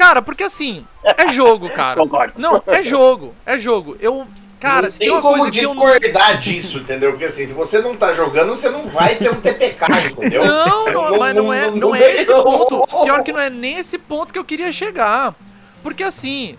Cara, 0.00 0.22
porque 0.22 0.42
assim, 0.44 0.86
é 1.04 1.28
jogo, 1.28 1.68
cara. 1.76 2.00
Concordo. 2.00 2.32
Não, 2.40 2.62
é 2.66 2.82
jogo, 2.82 3.34
é 3.44 3.58
jogo. 3.58 3.96
Eu. 4.00 4.26
Cara, 4.58 4.82
não 4.82 4.90
se 4.90 4.98
tem 4.98 5.08
tem 5.08 5.14
uma 5.16 5.22
como 5.22 5.38
coisa 5.38 5.50
que 5.50 5.64
eu 5.64 5.74
não. 5.74 5.86
discordar 5.86 6.38
disso, 6.38 6.78
entendeu? 6.78 7.10
Porque 7.12 7.24
assim, 7.26 7.46
se 7.46 7.52
você 7.54 7.80
não 7.80 7.94
tá 7.94 8.12
jogando, 8.12 8.50
você 8.50 8.68
não 8.70 8.86
vai 8.86 9.14
ter 9.16 9.30
um 9.30 9.40
TPK, 9.40 9.86
entendeu? 10.12 10.44
Não, 10.44 10.84
não, 10.86 11.10
Não- 11.10 11.18
mas 11.18 11.34
não 11.36 11.52
é, 11.52 11.70
não- 11.70 11.94
é 11.94 12.16
esse 12.16 12.32
ponto. 12.32 12.86
Pior 13.04 13.22
que 13.22 13.32
não 13.32 13.40
é 13.40 13.48
nem 13.50 13.78
esse 13.78 13.96
ponto 13.98 14.32
que 14.32 14.38
eu 14.38 14.44
queria 14.44 14.70
chegar. 14.72 15.34
Porque 15.82 16.02
assim, 16.02 16.58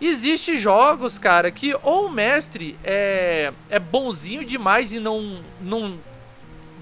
existe 0.00 0.58
jogos, 0.60 1.18
cara, 1.18 1.50
que 1.50 1.74
ou 1.82 2.06
o 2.06 2.10
mestre 2.10 2.76
é, 2.84 3.52
é 3.68 3.78
bonzinho 3.80 4.44
demais 4.44 4.92
e 4.92 5.00
não, 5.00 5.38
não 5.60 5.94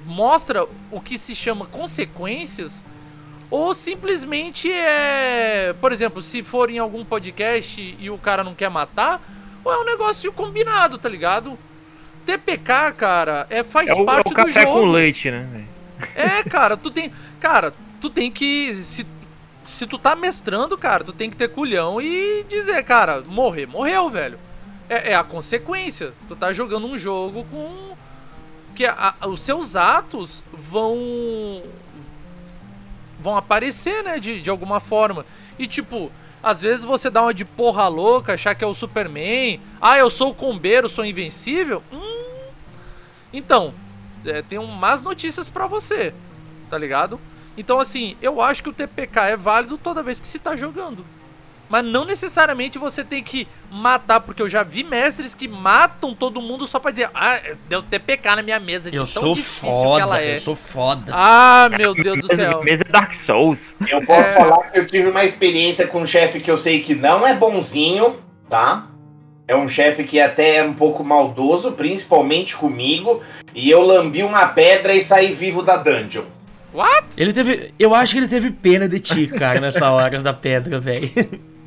mostra 0.04 0.66
o 0.90 1.00
que 1.00 1.16
se 1.18 1.34
chama 1.34 1.64
consequências, 1.64 2.84
ou 3.50 3.72
simplesmente 3.74 4.70
é. 4.70 5.74
Por 5.80 5.92
exemplo, 5.92 6.20
se 6.22 6.42
for 6.42 6.70
em 6.70 6.78
algum 6.78 7.04
podcast 7.04 7.96
e 7.98 8.10
o 8.10 8.18
cara 8.18 8.44
não 8.44 8.54
quer 8.54 8.68
matar, 8.68 9.20
ou 9.64 9.72
é 9.72 9.78
um 9.80 9.84
negócio 9.84 10.32
combinado, 10.32 10.98
tá 10.98 11.08
ligado? 11.08 11.58
TPK, 12.26 12.92
cara, 12.96 13.46
é, 13.48 13.62
faz 13.64 13.88
É 13.90 13.94
o, 13.94 14.02
é 14.02 14.04
parte 14.04 14.26
o 14.26 14.30
do 14.30 14.36
café 14.36 14.60
jogo. 14.62 14.80
com 14.80 14.86
leite, 14.86 15.30
né? 15.30 15.64
É, 16.14 16.42
cara, 16.44 16.76
tu 16.76 16.90
tem. 16.90 17.12
Cara, 17.40 17.72
tu 18.00 18.10
tem 18.10 18.30
que. 18.30 18.74
Se, 18.84 19.06
se 19.64 19.86
tu 19.86 19.98
tá 19.98 20.14
mestrando, 20.14 20.76
cara, 20.76 21.02
tu 21.04 21.12
tem 21.12 21.28
que 21.30 21.36
ter 21.36 21.48
culhão 21.48 22.00
e 22.00 22.44
dizer, 22.48 22.82
cara, 22.84 23.22
morrer, 23.26 23.66
morreu, 23.66 24.08
velho. 24.10 24.38
É, 24.88 25.12
é 25.12 25.14
a 25.14 25.24
consequência. 25.24 26.12
Tu 26.28 26.36
tá 26.36 26.52
jogando 26.52 26.86
um 26.86 26.96
jogo 26.98 27.44
com. 27.50 27.96
Que 28.74 28.86
a- 28.86 29.14
os 29.26 29.40
seus 29.40 29.74
atos 29.74 30.44
vão. 30.52 31.62
Vão 33.20 33.36
aparecer, 33.36 34.02
né? 34.02 34.18
De, 34.18 34.40
de 34.40 34.50
alguma 34.50 34.80
forma. 34.80 35.24
E 35.58 35.66
tipo. 35.66 36.10
Às 36.40 36.62
vezes 36.62 36.84
você 36.84 37.10
dá 37.10 37.22
uma 37.22 37.34
de 37.34 37.44
porra 37.44 37.88
louca, 37.88 38.34
achar 38.34 38.54
que 38.54 38.62
é 38.62 38.66
o 38.66 38.72
Superman. 38.72 39.60
Ah, 39.80 39.98
eu 39.98 40.08
sou 40.08 40.30
o 40.30 40.34
combeiro, 40.34 40.88
sou 40.88 41.04
invencível. 41.04 41.82
Hum. 41.92 42.46
Então, 43.32 43.74
é, 44.24 44.60
um, 44.60 44.66
más 44.66 45.02
notícias 45.02 45.50
pra 45.50 45.66
você, 45.66 46.14
tá 46.70 46.78
ligado? 46.78 47.20
Então, 47.56 47.80
assim, 47.80 48.16
eu 48.22 48.40
acho 48.40 48.62
que 48.62 48.68
o 48.68 48.72
TPK 48.72 49.30
é 49.30 49.36
válido 49.36 49.76
toda 49.76 50.02
vez 50.02 50.20
que 50.20 50.28
se 50.28 50.38
tá 50.38 50.56
jogando. 50.56 51.04
Mas 51.68 51.84
não 51.84 52.04
necessariamente 52.04 52.78
você 52.78 53.04
tem 53.04 53.22
que 53.22 53.46
matar, 53.70 54.20
porque 54.20 54.40
eu 54.40 54.48
já 54.48 54.62
vi 54.62 54.82
mestres 54.82 55.34
que 55.34 55.46
matam 55.46 56.14
todo 56.14 56.40
mundo 56.40 56.66
só 56.66 56.78
pra 56.78 56.90
dizer, 56.90 57.10
ah, 57.14 57.38
deu 57.68 57.82
TPK 57.82 58.36
na 58.36 58.42
minha 58.42 58.58
mesa 58.58 58.90
de 58.90 58.96
Eu 58.96 59.06
tão 59.06 59.22
sou 59.22 59.34
difícil 59.34 59.68
foda, 59.68 59.96
que 59.96 60.02
ela 60.02 60.22
é. 60.22 60.34
eu 60.36 60.40
sou 60.40 60.56
foda. 60.56 61.12
Ah, 61.14 61.68
meu 61.76 61.94
Deus 61.94 62.20
do 62.20 62.34
céu. 62.34 62.62
Mesa 62.64 62.84
é 62.88 62.90
Dark 62.90 63.14
Souls. 63.14 63.58
Eu 63.86 64.04
posso 64.06 64.30
É. 64.30 64.32
falar 64.32 64.70
que 64.70 64.78
eu 64.78 64.86
tive 64.86 65.08
uma 65.08 65.24
experiência 65.24 65.86
com 65.86 66.00
um 66.00 66.06
chefe 66.06 66.40
que 66.40 66.50
eu 66.50 66.56
sei 66.56 66.80
que 66.80 66.94
não 66.94 67.26
é 67.26 67.34
bonzinho, 67.34 68.16
tá? 68.48 68.86
É 69.46 69.54
um 69.56 69.68
chefe 69.68 70.04
que 70.04 70.20
até 70.20 70.56
é 70.56 70.62
um 70.62 70.74
pouco 70.74 71.02
maldoso, 71.04 71.72
principalmente 71.72 72.56
comigo, 72.56 73.22
e 73.54 73.70
eu 73.70 73.82
lambi 73.82 74.22
uma 74.22 74.46
pedra 74.46 74.94
e 74.94 75.00
saí 75.02 75.32
vivo 75.32 75.62
da 75.62 75.76
dungeon. 75.76 76.24
What? 76.72 77.08
Ele 77.16 77.32
teve. 77.32 77.72
Eu 77.78 77.94
acho 77.94 78.12
que 78.12 78.18
ele 78.20 78.28
teve 78.28 78.50
pena 78.50 78.86
de 78.86 79.00
ti, 79.00 79.26
cara, 79.26 79.58
nessa 79.58 79.90
hora 79.90 80.20
da 80.20 80.32
pedra, 80.34 80.78
velho. 80.78 81.10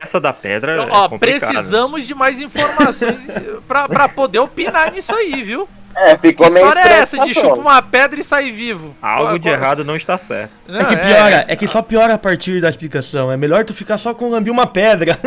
Essa 0.00 0.20
da 0.20 0.32
pedra 0.32 0.76
é 0.76 0.86
Ó, 0.90 1.08
precisamos 1.18 2.06
de 2.06 2.14
mais 2.14 2.38
informações 2.40 3.26
pra, 3.66 3.88
pra 3.88 4.08
poder 4.08 4.38
opinar 4.38 4.92
nisso 4.92 5.14
aí, 5.14 5.42
viu? 5.42 5.68
É, 5.96 6.14
Que 6.16 6.28
ficou 6.28 6.48
meio 6.50 6.64
história 6.66 6.88
é 6.88 6.92
essa 7.00 7.18
de 7.24 7.34
chupa 7.34 7.58
uma 7.58 7.82
pedra 7.82 8.20
e 8.20 8.22
sair 8.22 8.52
vivo? 8.52 8.94
Algo 9.02 9.24
Qual- 9.30 9.38
de 9.38 9.48
errado 9.48 9.84
não 9.84 9.96
está 9.96 10.16
certo. 10.16 10.50
Não, 10.68 10.78
É 10.80 10.84
que 10.84 10.96
piora, 10.96 11.44
é 11.48 11.56
que 11.56 11.66
só 11.66 11.82
piora 11.82 12.14
a 12.14 12.18
partir 12.18 12.60
da 12.60 12.68
explicação. 12.68 13.32
É 13.32 13.36
melhor 13.36 13.64
tu 13.64 13.74
ficar 13.74 13.98
só 13.98 14.14
com 14.14 14.30
lambi 14.30 14.50
uma 14.50 14.66
pedra. 14.66 15.18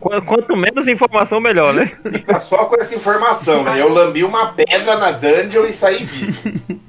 Qu- 0.00 0.22
Quanto 0.24 0.56
menos 0.56 0.86
informação, 0.86 1.40
melhor, 1.40 1.74
né? 1.74 1.90
Fica 2.12 2.38
só 2.38 2.66
com 2.66 2.80
essa 2.80 2.94
informação, 2.94 3.64
né? 3.64 3.80
Eu 3.80 3.92
lambi 3.92 4.22
uma 4.24 4.52
pedra 4.52 4.96
na 4.96 5.10
dungeon 5.10 5.64
e 5.64 5.72
saí 5.72 6.04
vivo. 6.04 6.80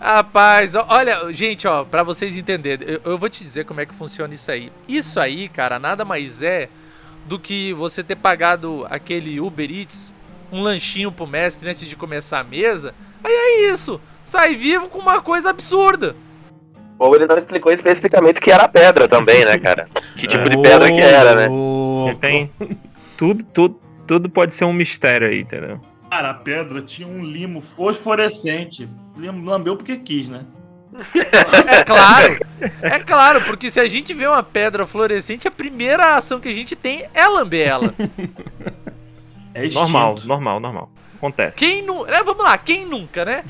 Rapaz, 0.00 0.74
olha, 0.74 1.30
gente, 1.30 1.68
ó, 1.68 1.84
pra 1.84 2.02
vocês 2.02 2.34
entenderem, 2.34 2.88
eu, 2.88 3.12
eu 3.12 3.18
vou 3.18 3.28
te 3.28 3.44
dizer 3.44 3.66
como 3.66 3.82
é 3.82 3.86
que 3.86 3.94
funciona 3.94 4.32
isso 4.32 4.50
aí. 4.50 4.72
Isso 4.88 5.20
aí, 5.20 5.46
cara, 5.46 5.78
nada 5.78 6.06
mais 6.06 6.42
é 6.42 6.70
do 7.26 7.38
que 7.38 7.74
você 7.74 8.02
ter 8.02 8.16
pagado 8.16 8.86
aquele 8.88 9.38
Uber 9.38 9.70
Eats, 9.70 10.10
um 10.50 10.62
lanchinho 10.62 11.12
pro 11.12 11.26
mestre 11.26 11.68
antes 11.68 11.86
de 11.86 11.94
começar 11.94 12.40
a 12.40 12.44
mesa. 12.44 12.94
Aí 13.22 13.30
é 13.30 13.70
isso, 13.70 14.00
sai 14.24 14.54
vivo 14.54 14.88
com 14.88 14.98
uma 14.98 15.20
coisa 15.20 15.50
absurda. 15.50 16.16
Ou 16.98 17.14
ele 17.14 17.26
não 17.26 17.36
explicou 17.36 17.70
especificamente 17.70 18.40
que 18.40 18.50
era 18.50 18.66
pedra 18.66 19.06
também, 19.06 19.44
né, 19.44 19.58
cara? 19.58 19.86
Que 20.16 20.26
tipo 20.26 20.48
de 20.48 20.62
pedra 20.62 20.90
que 20.90 21.00
era, 21.00 21.34
né? 21.34 21.48
Tem 22.22 22.50
tudo, 23.18 23.44
tudo, 23.44 23.80
tudo 24.06 24.30
pode 24.30 24.54
ser 24.54 24.64
um 24.64 24.72
mistério 24.72 25.28
aí, 25.28 25.40
entendeu? 25.40 25.78
Cara, 26.10 26.30
a 26.30 26.34
pedra 26.34 26.82
tinha 26.82 27.06
um 27.06 27.22
limo 27.24 27.60
fosforescente. 27.60 28.88
Lim- 29.16 29.44
Lambeu 29.44 29.76
porque 29.76 29.96
quis, 29.96 30.28
né? 30.28 30.44
É 31.70 31.84
claro, 31.84 32.38
é 32.82 32.98
claro, 32.98 33.42
porque 33.42 33.70
se 33.70 33.78
a 33.78 33.86
gente 33.86 34.12
vê 34.12 34.26
uma 34.26 34.42
pedra 34.42 34.86
fluorescente, 34.88 35.46
a 35.46 35.50
primeira 35.50 36.16
ação 36.16 36.40
que 36.40 36.48
a 36.48 36.52
gente 36.52 36.74
tem 36.74 37.04
é 37.14 37.26
lamber 37.26 37.66
ela. 37.68 37.94
É 39.52 39.66
extinto. 39.66 39.82
Normal, 39.82 40.14
normal, 40.24 40.60
normal. 40.60 40.90
Acontece. 41.16 41.56
Quem 41.56 41.82
nu... 41.82 42.06
é, 42.06 42.22
vamos 42.22 42.44
lá, 42.44 42.56
quem 42.56 42.86
nunca, 42.86 43.24
né? 43.24 43.44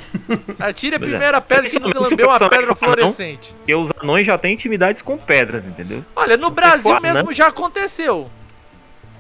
Atire 0.59 0.97
a 0.97 0.99
Pois 0.99 1.11
é. 1.11 1.13
primeira 1.13 1.41
pedra 1.43 1.69
que 1.69 1.79
nunca 1.79 2.01
lambeu 2.01 2.27
uma 2.27 2.39
pedra 2.49 2.67
não. 2.69 2.75
fluorescente. 2.75 3.55
Porque 3.59 3.75
os 3.75 3.91
anões 4.01 4.27
já 4.27 4.39
têm 4.39 4.55
intimidades 4.55 5.03
com 5.03 5.19
pedras, 5.19 5.63
entendeu? 5.63 6.03
Olha, 6.17 6.39
no 6.39 6.49
Brasil 6.51 6.99
mesmo 7.03 7.35
já 7.35 7.49
aconteceu. 7.49 8.31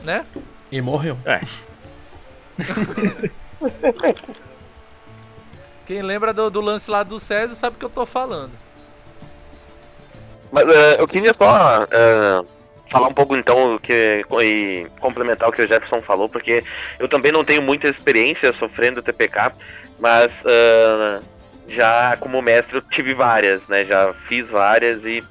Né? 0.03 0.25
E 0.73 0.81
morreu. 0.81 1.19
Quem 5.87 6.03
lembra 6.03 6.33
do, 6.33 6.49
do 6.51 6.61
lance 6.61 6.91
lá 6.91 7.03
do 7.03 7.19
Césio 7.19 7.57
sabe 7.57 7.77
o 7.77 7.79
que 7.79 7.85
eu 7.85 7.91
tô 7.91 8.07
falando. 8.07 8.53
Mas 10.53 10.69
eh, 10.69 10.97
eu 10.99 11.09
queria 11.09 11.33
só 11.35 11.85
eh, 11.91 12.43
falar 12.91 13.09
um 13.09 13.15
pouco 13.15 13.37
então 13.37 13.79
que, 13.79 14.25
e 14.43 14.87
complementar 15.01 15.49
o 15.49 15.53
que 15.53 15.63
o 15.63 15.69
Jefferson 15.69 16.03
falou, 16.03 16.29
porque 16.29 16.63
eu 16.99 17.09
também 17.09 17.33
não 17.33 17.45
tenho 17.45 17.63
muita 17.63 17.89
experiência 17.89 18.53
sofrendo 18.53 19.03
TPK, 19.03 19.53
mas 19.99 20.45
eh, 20.47 21.21
já 21.69 22.17
como 22.19 22.43
mestre 22.43 22.79
eu 22.79 22.83
tive 22.83 23.15
várias, 23.15 23.69
né? 23.69 23.85
Já 23.85 24.13
fiz 24.13 24.51
várias 24.51 25.05
e 25.05 25.25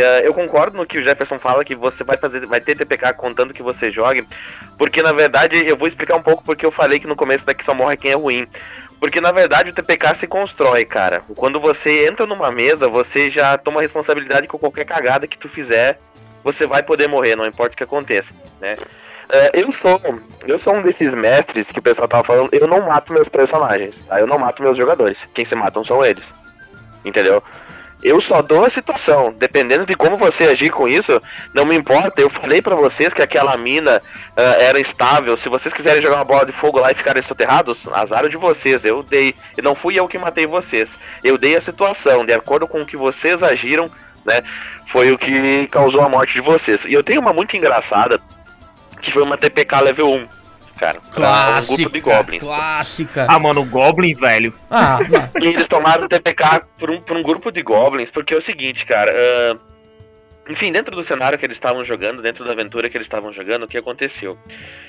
eu 0.00 0.34
concordo 0.34 0.76
no 0.76 0.86
que 0.86 0.98
o 0.98 1.02
Jefferson 1.02 1.38
fala 1.38 1.64
que 1.64 1.74
você 1.74 2.04
vai 2.04 2.16
fazer, 2.16 2.44
vai 2.46 2.60
ter 2.60 2.76
TPK 2.76 3.14
contando 3.14 3.54
que 3.54 3.62
você 3.62 3.90
jogue, 3.90 4.26
porque 4.76 5.02
na 5.02 5.12
verdade 5.12 5.66
eu 5.66 5.76
vou 5.76 5.88
explicar 5.88 6.16
um 6.16 6.22
pouco 6.22 6.44
porque 6.44 6.66
eu 6.66 6.70
falei 6.70 7.00
que 7.00 7.06
no 7.06 7.16
começo 7.16 7.46
daqui 7.46 7.64
só 7.64 7.74
morre 7.74 7.96
quem 7.96 8.10
é 8.10 8.14
ruim. 8.14 8.46
Porque 9.00 9.20
na 9.20 9.32
verdade 9.32 9.70
o 9.70 9.74
TPK 9.74 10.14
se 10.14 10.26
constrói, 10.26 10.84
cara. 10.84 11.22
Quando 11.34 11.60
você 11.60 12.06
entra 12.06 12.26
numa 12.26 12.50
mesa, 12.50 12.88
você 12.88 13.30
já 13.30 13.56
toma 13.58 13.82
responsabilidade 13.82 14.48
com 14.48 14.58
qualquer 14.58 14.84
cagada 14.84 15.26
que 15.26 15.38
tu 15.38 15.48
fizer, 15.48 15.98
você 16.42 16.66
vai 16.66 16.82
poder 16.82 17.08
morrer, 17.08 17.36
não 17.36 17.46
importa 17.46 17.74
o 17.74 17.76
que 17.76 17.84
aconteça, 17.84 18.32
né? 18.60 18.76
É, 19.28 19.50
eu 19.54 19.72
sou, 19.72 20.00
eu 20.46 20.58
sou 20.58 20.76
um 20.76 20.82
desses 20.82 21.14
mestres 21.14 21.72
que 21.72 21.80
o 21.80 21.82
pessoal 21.82 22.06
tava 22.06 22.22
falando, 22.22 22.48
eu 22.52 22.68
não 22.68 22.86
mato 22.86 23.12
meus 23.12 23.28
personagens, 23.28 23.96
tá? 24.06 24.20
Eu 24.20 24.26
não 24.26 24.38
mato 24.38 24.62
meus 24.62 24.76
jogadores. 24.76 25.26
Quem 25.34 25.44
se 25.44 25.54
matam 25.54 25.82
são 25.82 26.04
eles. 26.04 26.24
Entendeu? 27.04 27.42
Eu 28.02 28.20
só 28.20 28.42
dou 28.42 28.64
a 28.64 28.70
situação, 28.70 29.34
dependendo 29.38 29.86
de 29.86 29.94
como 29.94 30.16
você 30.16 30.44
agir 30.44 30.70
com 30.70 30.86
isso, 30.86 31.20
não 31.54 31.64
me 31.64 31.74
importa. 31.74 32.20
Eu 32.20 32.28
falei 32.28 32.60
pra 32.60 32.76
vocês 32.76 33.12
que 33.12 33.22
aquela 33.22 33.56
mina 33.56 34.02
ah, 34.36 34.56
era 34.60 34.78
estável. 34.78 35.36
Se 35.36 35.48
vocês 35.48 35.72
quiserem 35.72 36.02
jogar 36.02 36.16
uma 36.16 36.24
bola 36.24 36.44
de 36.44 36.52
fogo 36.52 36.78
lá 36.78 36.92
e 36.92 36.94
ficarem 36.94 37.22
soterrados, 37.22 37.80
azar 37.92 38.28
de 38.28 38.36
vocês. 38.36 38.84
Eu 38.84 39.02
dei. 39.02 39.34
E 39.56 39.62
não 39.62 39.74
fui 39.74 39.98
eu 39.98 40.06
que 40.06 40.18
matei 40.18 40.46
vocês. 40.46 40.90
Eu 41.24 41.38
dei 41.38 41.56
a 41.56 41.60
situação, 41.60 42.24
de 42.24 42.32
acordo 42.32 42.68
com 42.68 42.82
o 42.82 42.86
que 42.86 42.96
vocês 42.96 43.42
agiram, 43.42 43.90
né? 44.24 44.42
Foi 44.86 45.10
o 45.10 45.18
que 45.18 45.66
causou 45.68 46.02
a 46.02 46.08
morte 46.08 46.34
de 46.34 46.40
vocês. 46.42 46.84
E 46.84 46.92
eu 46.92 47.02
tenho 47.02 47.20
uma 47.20 47.32
muito 47.32 47.56
engraçada, 47.56 48.20
que 49.00 49.10
foi 49.10 49.22
uma 49.22 49.38
TPK 49.38 49.80
level 49.80 50.12
1, 50.12 50.28
cara. 50.78 51.00
pra 51.12 51.60
um 51.62 51.66
grupo 51.66 51.90
de 51.90 52.00
Clássica, 52.00 52.16
goblins. 52.22 52.42
clássica. 52.42 53.26
Ah, 53.28 53.38
mano, 53.38 53.62
o 53.62 53.64
Goblin, 53.64 54.14
velho. 54.14 54.54
Ah, 54.70 54.98
E 55.40 55.46
eles 55.46 55.66
tomaram 55.68 56.08
TPK 56.08 56.62
por 56.78 56.90
um, 56.90 57.00
por 57.00 57.16
um 57.16 57.22
grupo 57.22 57.50
de 57.50 57.62
goblins, 57.62 58.10
porque 58.10 58.34
é 58.34 58.36
o 58.36 58.40
seguinte, 58.40 58.84
cara. 58.86 59.12
ah, 59.12 59.56
enfim, 60.48 60.70
dentro 60.70 60.94
do 60.94 61.02
cenário 61.02 61.36
que 61.36 61.44
eles 61.44 61.56
estavam 61.56 61.84
jogando, 61.84 62.22
dentro 62.22 62.44
da 62.44 62.52
aventura 62.52 62.88
que 62.88 62.96
eles 62.96 63.06
estavam 63.06 63.32
jogando, 63.32 63.64
o 63.64 63.68
que 63.68 63.76
aconteceu? 63.76 64.38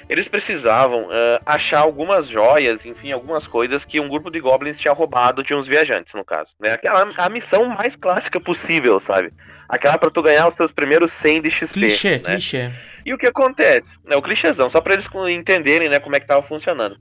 Eles 0.08 0.28
precisavam 0.28 1.08
ah, 1.10 1.42
achar 1.46 1.80
algumas 1.80 2.28
joias, 2.28 2.86
enfim, 2.86 3.12
algumas 3.12 3.48
coisas 3.48 3.84
que 3.84 4.00
um 4.00 4.08
grupo 4.08 4.30
de 4.30 4.40
goblins 4.40 4.80
tinha 4.80 4.94
roubado 4.94 5.42
de 5.44 5.56
uns 5.56 5.68
viajantes, 5.68 6.14
no 6.14 6.24
caso. 6.24 6.54
Né? 6.60 6.74
Aquela 6.74 7.12
a 7.18 7.30
missão 7.30 7.70
mais 7.70 7.96
clássica 7.96 8.40
possível, 8.40 9.00
sabe? 9.00 9.34
Aquela 9.68 9.98
pra 9.98 10.12
tu 10.12 10.22
ganhar 10.22 10.48
os 10.48 10.54
seus 10.54 10.72
primeiros 10.72 11.12
100 11.12 11.42
de 11.42 11.50
XP. 11.50 11.74
clichê, 11.74 12.12
né? 12.20 12.34
clichê. 12.36 12.72
E 13.08 13.14
o 13.14 13.18
que 13.18 13.26
acontece? 13.26 13.96
É 14.06 14.18
o 14.18 14.22
clichêzão, 14.22 14.70
só 14.70 14.82
pra 14.82 14.92
eles 14.92 15.08
entenderem, 15.30 15.88
né, 15.88 15.98
como 15.98 16.18
é 16.18 16.20
que 16.20 16.28
tava 16.28 16.42
funcionando. 16.42 16.98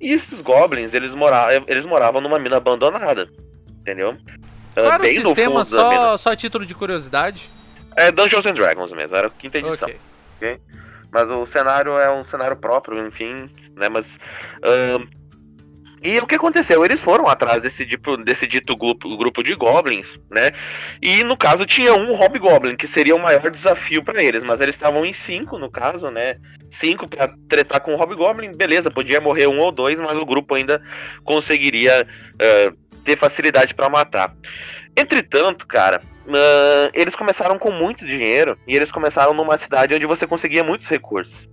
E 0.00 0.12
esses 0.12 0.40
goblins, 0.40 0.92
eles, 0.92 1.14
mora 1.14 1.62
eles 1.68 1.86
moravam 1.86 2.20
numa 2.20 2.40
mina 2.40 2.56
abandonada, 2.56 3.30
entendeu? 3.78 4.16
Qual 4.74 4.90
Ah, 4.90 4.96
o 4.96 4.98
bem 4.98 5.20
no 5.20 5.26
sistema, 5.26 5.64
só, 5.64 6.18
só 6.18 6.32
a 6.32 6.36
título 6.36 6.66
de 6.66 6.74
curiosidade? 6.74 7.48
É 7.94 8.10
Dungeons 8.10 8.44
and 8.46 8.54
Dragons 8.54 8.92
mesmo, 8.92 9.16
era 9.16 9.28
a 9.28 9.30
quinta 9.30 9.58
edição. 9.58 9.88
Ok. 10.38 10.60
Mas 11.12 11.30
o 11.30 11.46
cenário 11.46 11.96
é 12.00 12.10
um 12.10 12.24
cenário 12.24 12.56
próprio, 12.56 13.06
enfim, 13.06 13.48
né? 13.76 13.88
Mas. 13.88 14.18
E 16.04 16.18
o 16.18 16.26
que 16.26 16.34
aconteceu? 16.34 16.84
Eles 16.84 17.00
foram 17.00 17.26
atrás 17.26 17.62
desse, 17.62 17.86
tipo, 17.86 18.18
desse 18.18 18.46
dito 18.46 18.76
grupo, 18.76 19.16
grupo 19.16 19.42
de 19.42 19.54
goblins, 19.54 20.18
né? 20.30 20.52
E 21.00 21.24
no 21.24 21.34
caso 21.34 21.64
tinha 21.64 21.94
um 21.94 22.14
hobgoblin, 22.14 22.76
que 22.76 22.86
seria 22.86 23.16
o 23.16 23.18
maior 23.18 23.50
desafio 23.50 24.04
pra 24.04 24.22
eles, 24.22 24.44
mas 24.44 24.60
eles 24.60 24.74
estavam 24.74 25.06
em 25.06 25.14
cinco, 25.14 25.58
no 25.58 25.70
caso, 25.70 26.10
né? 26.10 26.36
Cinco 26.70 27.08
pra 27.08 27.32
tretar 27.48 27.80
com 27.80 27.94
o 27.94 27.96
hobgoblin, 27.96 28.52
beleza, 28.52 28.90
podia 28.90 29.18
morrer 29.18 29.46
um 29.46 29.58
ou 29.58 29.72
dois, 29.72 29.98
mas 29.98 30.18
o 30.18 30.26
grupo 30.26 30.54
ainda 30.54 30.82
conseguiria 31.24 32.06
ah, 32.38 32.72
ter 33.06 33.16
facilidade 33.16 33.74
pra 33.74 33.88
matar. 33.88 34.36
Entretanto, 34.94 35.66
cara, 35.66 36.02
ah, 36.28 36.90
eles 36.92 37.16
começaram 37.16 37.58
com 37.58 37.70
muito 37.70 38.06
dinheiro 38.06 38.58
e 38.68 38.76
eles 38.76 38.92
começaram 38.92 39.32
numa 39.32 39.56
cidade 39.56 39.94
onde 39.94 40.04
você 40.04 40.26
conseguia 40.26 40.62
muitos 40.62 40.86
recursos. 40.86 41.48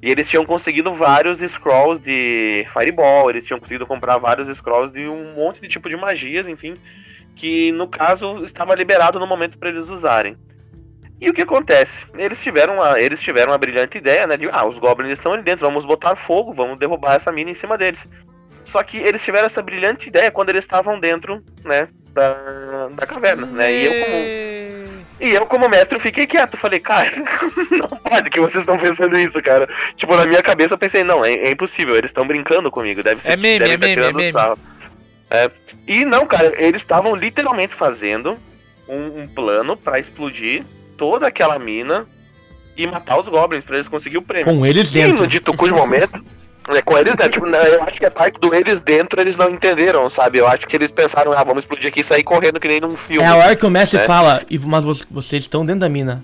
E 0.00 0.10
eles 0.10 0.28
tinham 0.28 0.44
conseguido 0.44 0.92
vários 0.94 1.40
scrolls 1.40 2.00
de 2.00 2.64
Fireball, 2.72 3.30
eles 3.30 3.44
tinham 3.44 3.58
conseguido 3.58 3.86
comprar 3.86 4.16
vários 4.18 4.48
scrolls 4.56 4.92
de 4.92 5.08
um 5.08 5.34
monte 5.34 5.60
de 5.60 5.68
tipo 5.68 5.88
de 5.88 5.96
magias, 5.96 6.46
enfim, 6.46 6.74
que 7.34 7.72
no 7.72 7.88
caso 7.88 8.44
estava 8.44 8.74
liberado 8.74 9.18
no 9.18 9.26
momento 9.26 9.58
para 9.58 9.70
eles 9.70 9.88
usarem. 9.88 10.36
E 11.20 11.28
o 11.28 11.34
que 11.34 11.42
acontece? 11.42 12.06
Eles 12.16 12.40
tiveram 12.40 12.74
uma, 12.74 13.00
eles 13.00 13.20
tiveram 13.20 13.50
uma 13.50 13.58
brilhante 13.58 13.98
ideia, 13.98 14.24
né? 14.24 14.36
De 14.36 14.48
ah, 14.52 14.64
os 14.64 14.78
goblins 14.78 15.10
estão 15.10 15.32
ali 15.32 15.42
dentro, 15.42 15.66
vamos 15.66 15.84
botar 15.84 16.14
fogo, 16.14 16.52
vamos 16.52 16.78
derrubar 16.78 17.16
essa 17.16 17.32
mina 17.32 17.50
em 17.50 17.54
cima 17.54 17.76
deles. 17.76 18.06
Só 18.64 18.82
que 18.84 18.98
eles 18.98 19.24
tiveram 19.24 19.46
essa 19.46 19.60
brilhante 19.60 20.08
ideia 20.08 20.30
quando 20.30 20.50
eles 20.50 20.64
estavam 20.64 21.00
dentro, 21.00 21.42
né? 21.64 21.88
Da, 22.12 22.88
da 22.92 23.06
caverna, 23.06 23.46
né? 23.46 23.72
E 23.72 23.84
eu 23.84 24.04
como 24.04 24.67
e 25.20 25.30
eu, 25.34 25.46
como 25.46 25.68
mestre, 25.68 25.98
fiquei 26.00 26.26
quieto. 26.26 26.56
Falei, 26.56 26.80
cara, 26.80 27.12
não 27.70 27.88
pode 27.88 28.30
que 28.30 28.40
vocês 28.40 28.62
estão 28.62 28.78
pensando 28.78 29.18
isso, 29.18 29.42
cara. 29.42 29.68
Tipo, 29.96 30.16
na 30.16 30.26
minha 30.26 30.42
cabeça 30.42 30.74
eu 30.74 30.78
pensei, 30.78 31.02
não, 31.04 31.24
é, 31.24 31.32
é 31.32 31.50
impossível, 31.50 31.96
eles 31.96 32.10
estão 32.10 32.26
brincando 32.26 32.70
comigo. 32.70 33.02
Deve 33.02 33.22
ser 33.22 33.32
É 33.32 33.36
meme, 33.36 33.58
devem 33.58 33.72
é 33.74 33.78
tá 33.78 33.86
meme, 33.86 33.94
tirando 33.94 34.14
é 34.20 34.22
meme. 34.22 34.32
sarro. 34.32 34.58
É, 35.30 35.50
e 35.86 36.04
não, 36.04 36.26
cara, 36.26 36.52
eles 36.62 36.80
estavam 36.80 37.14
literalmente 37.14 37.74
fazendo 37.74 38.38
um, 38.88 39.22
um 39.22 39.28
plano 39.28 39.76
pra 39.76 39.98
explodir 39.98 40.64
toda 40.96 41.26
aquela 41.26 41.58
mina 41.58 42.06
e 42.76 42.86
matar 42.86 43.18
os 43.18 43.28
goblins 43.28 43.64
pra 43.64 43.74
eles 43.76 43.88
conseguirem 43.88 44.22
o 44.22 44.26
prêmio. 44.26 44.46
Com 44.46 44.64
eles 44.64 44.90
E 44.90 44.94
dentro. 44.94 45.18
no 45.18 45.26
dito 45.26 45.52
cujo 45.52 45.74
momento. 45.74 46.24
É, 46.76 46.82
com 46.82 46.96
eles 46.98 47.14
dentro. 47.16 47.32
Tipo, 47.32 47.46
né, 47.46 47.58
eu 47.74 47.82
acho 47.84 47.98
que 47.98 48.06
a 48.06 48.10
parte 48.10 48.38
do 48.40 48.54
eles 48.54 48.80
dentro 48.80 49.20
eles 49.20 49.36
não 49.36 49.48
entenderam, 49.50 50.08
sabe? 50.10 50.38
Eu 50.38 50.46
acho 50.46 50.66
que 50.66 50.76
eles 50.76 50.90
pensaram, 50.90 51.32
ah, 51.32 51.42
vamos 51.42 51.64
explodir 51.64 51.88
aqui 51.88 52.00
e 52.00 52.04
sair 52.04 52.22
correndo 52.22 52.60
que 52.60 52.68
nem 52.68 52.80
num 52.80 52.96
filme. 52.96 53.22
É 53.24 53.26
a 53.28 53.36
hora 53.36 53.56
que 53.56 53.64
o 53.66 53.70
Messi 53.70 53.96
É. 53.96 54.00
fala, 54.04 54.42
"E- 54.50 54.58
mas 54.58 54.84
vo- 54.84 54.94
vocês 55.10 55.42
estão 55.44 55.64
dentro 55.64 55.80
da 55.80 55.88
mina. 55.88 56.22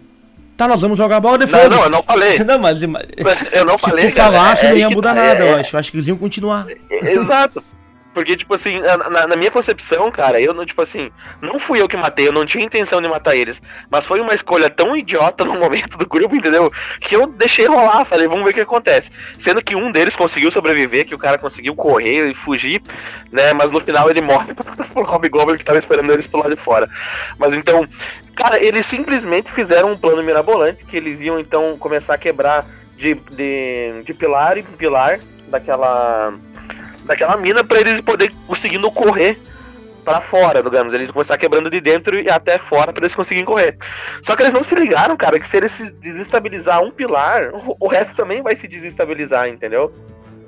Tá, 0.57 0.69
nós 0.69 0.81
vamos 0.81 0.97
jogar 0.97 1.19
bola 1.19 1.37
de 1.39 1.47
Não, 1.47 1.59
fogo. 1.59 1.75
não, 1.75 1.83
eu 1.85 1.91
não 1.91 2.03
falei. 2.03 2.39
Não, 2.45 2.59
mas, 2.61 2.81
mas 2.85 3.05
Eu 3.53 3.65
não 3.65 3.77
se 3.77 3.87
falei. 3.91 4.11
tu 4.11 4.15
cara, 4.17 4.33
falasse, 4.33 4.67
é- 4.67 4.69
não 4.69 4.77
é 4.77 4.81
ia 4.81 4.91
mudar 4.91 5.13
tá, 5.15 5.21
nada, 5.23 5.45
é- 5.45 5.53
eu 5.53 5.57
acho. 5.59 5.75
Eu 5.75 5.81
acho 5.81 5.91
que 5.91 5.97
eles 5.97 6.07
iam 6.07 6.17
continuar. 6.17 6.67
Exato. 6.89 7.63
Porque, 8.15 8.37
tipo 8.37 8.55
assim, 8.55 8.81
na, 8.81 9.27
na- 9.27 9.37
minha 9.37 9.51
concepção, 9.51 10.11
cara, 10.11 10.41
eu 10.41 10.55
não, 10.55 10.65
tipo 10.65 10.81
assim, 10.81 11.11
não 11.43 11.59
fui 11.59 11.81
eu 11.81 11.89
que 11.89 11.97
matei, 11.97 12.29
eu 12.29 12.33
não 12.33 12.47
tinha 12.47 12.65
intenção 12.65 13.03
de 13.03 13.09
matar 13.09 13.35
eles. 13.35 13.61
Mas 13.91 14.07
foi 14.07 14.21
uma 14.21 14.35
escolha 14.35 14.71
tão 14.71 14.97
idiota 14.97 15.45
no 15.45 15.59
momento 15.59 15.99
do 15.99 16.07
grupo, 16.07 16.37
entendeu? 16.37 16.73
Que 17.01 17.17
eu 17.17 17.27
deixei 17.27 17.67
rolar, 17.67 18.05
falei, 18.05 18.29
vamos 18.29 18.45
ver 18.45 18.51
o 18.51 18.55
que 18.55 18.61
acontece. 18.61 19.11
Sendo 19.39 19.63
que 19.63 19.75
um 19.75 19.91
deles 19.91 20.15
conseguiu 20.15 20.51
sobreviver, 20.53 21.07
que 21.07 21.15
o 21.15 21.19
cara 21.19 21.37
conseguiu 21.37 21.75
correr 21.75 22.31
e 22.31 22.35
fugir, 22.35 22.81
né? 23.33 23.53
Mas 23.53 23.71
no 23.73 23.81
final 23.81 24.09
ele 24.09 24.23
morre 24.23 24.55
pro 24.95 25.03
Hobgoblin 25.03 25.59
que 25.59 25.65
tava 25.65 25.79
esperando 25.79 26.13
eles 26.13 26.27
pro 26.29 26.41
lado 26.41 26.55
de 26.55 26.61
fora. 26.61 26.89
Mas 27.37 27.53
então, 27.53 27.87
cara, 28.37 28.63
eles 28.63 28.87
simplesmente 28.87 29.51
fizeram 29.51 29.91
um 29.91 29.97
plano 29.97 30.23
mirabolante, 30.23 30.85
que 30.85 30.97
eles 30.97 31.21
iam 31.21 31.41
então 31.41 31.77
começar 31.79 32.15
a 32.15 32.19
quebrar 32.19 32.65
de, 32.97 33.15
de, 33.15 34.03
de 34.05 34.15
pilar 34.15 34.57
em 34.57 34.63
pilar 34.63 35.19
daquela 35.49 36.33
daquela 37.05 37.37
mina 37.37 37.63
pra 37.65 37.81
eles 37.81 38.01
poderem 38.01 38.35
conseguindo 38.47 38.91
correr 38.91 39.39
pra 40.05 40.21
fora, 40.21 40.63
digamos. 40.63 40.93
Eles 40.93 41.11
começar 41.11 41.39
quebrando 41.39 41.71
de 41.71 41.81
dentro 41.81 42.19
e 42.21 42.31
até 42.31 42.59
fora 42.59 42.93
pra 42.93 43.03
eles 43.05 43.15
conseguirem 43.15 43.47
correr. 43.47 43.77
Só 44.23 44.37
que 44.37 44.43
eles 44.43 44.55
não 44.55 44.63
se 44.65 44.75
ligaram, 44.75 45.17
cara, 45.17 45.41
que 45.41 45.49
se 45.49 45.57
eles 45.57 45.73
se 45.73 45.91
desestabilizar 45.95 46.83
um 46.83 46.91
pilar, 46.91 47.51
o- 47.79 47.89
resto 47.89 48.15
também 48.15 48.43
vai 48.43 48.55
se 48.57 48.69
desestabilizar, 48.69 49.49
entendeu? 49.49 49.91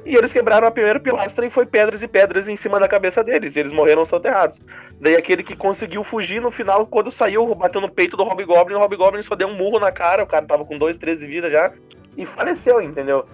E 0.05 0.15
eles 0.15 0.33
quebraram 0.33 0.69
a 0.69 0.71
primeira 0.71 1.01
pilastra 1.01 1.45
e 1.45 1.51
foi 1.51 1.67
pedras 1.67 2.01
e 2.01 2.07
pedras 2.07 2.47
em 2.47 2.57
cima 2.57 2.79
da 2.79 2.87
cabeça 2.87 3.25
deles. 3.25 3.57
Eles 3.57 3.73
morreram 3.73 4.07
soterrados. 4.07 4.61
Daí 5.01 5.17
aquele 5.17 5.43
que 5.43 5.57
conseguiu 5.57 6.05
fugir 6.05 6.41
no 6.41 6.51
final, 6.51 6.87
quando 6.87 7.11
saiu, 7.11 7.53
bateu 7.57 7.81
no 7.81 7.89
peito 7.91 8.17
do 8.17 8.23
Hobgoblin, 8.23 8.77
o 8.77 8.81
Hobgoblin 8.81 9.23
só 9.23 9.35
deu 9.35 9.49
um 9.49 9.55
murro 9.57 9.81
na 9.81 9.91
cara, 9.91 10.23
o 10.23 10.27
cara 10.27 10.47
tava 10.47 10.65
com 10.65 10.79
2, 10.79 10.97
3 10.97 11.19
de 11.19 11.27
vida 11.27 11.51
já, 11.51 11.73
e 12.17 12.25
faleceu, 12.25 12.81
entendeu? 12.81 13.27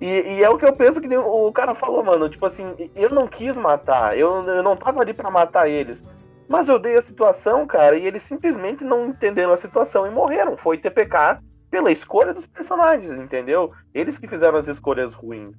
E, 0.00 0.06
e 0.06 0.42
é 0.42 0.48
o 0.48 0.56
que 0.56 0.64
eu 0.64 0.72
penso 0.72 1.00
que 1.00 1.14
o 1.14 1.52
cara 1.52 1.74
falou, 1.74 2.02
mano. 2.02 2.28
Tipo 2.28 2.46
assim, 2.46 2.64
eu 2.96 3.10
não 3.10 3.28
quis 3.28 3.56
matar. 3.56 4.16
Eu, 4.16 4.44
eu 4.46 4.62
não 4.62 4.76
tava 4.76 5.00
ali 5.00 5.12
pra 5.12 5.30
matar 5.30 5.68
eles. 5.68 6.02
Mas 6.48 6.68
eu 6.68 6.78
dei 6.78 6.96
a 6.96 7.02
situação, 7.02 7.66
cara, 7.66 7.96
e 7.96 8.04
eles 8.04 8.24
simplesmente 8.24 8.82
não 8.82 9.06
entenderam 9.06 9.52
a 9.52 9.56
situação 9.56 10.06
e 10.06 10.10
morreram. 10.10 10.56
Foi 10.56 10.78
TPK 10.78 11.38
pela 11.70 11.92
escolha 11.92 12.34
dos 12.34 12.46
personagens, 12.46 13.12
entendeu? 13.12 13.72
Eles 13.94 14.18
que 14.18 14.26
fizeram 14.26 14.58
as 14.58 14.66
escolhas 14.66 15.14
ruins. 15.14 15.54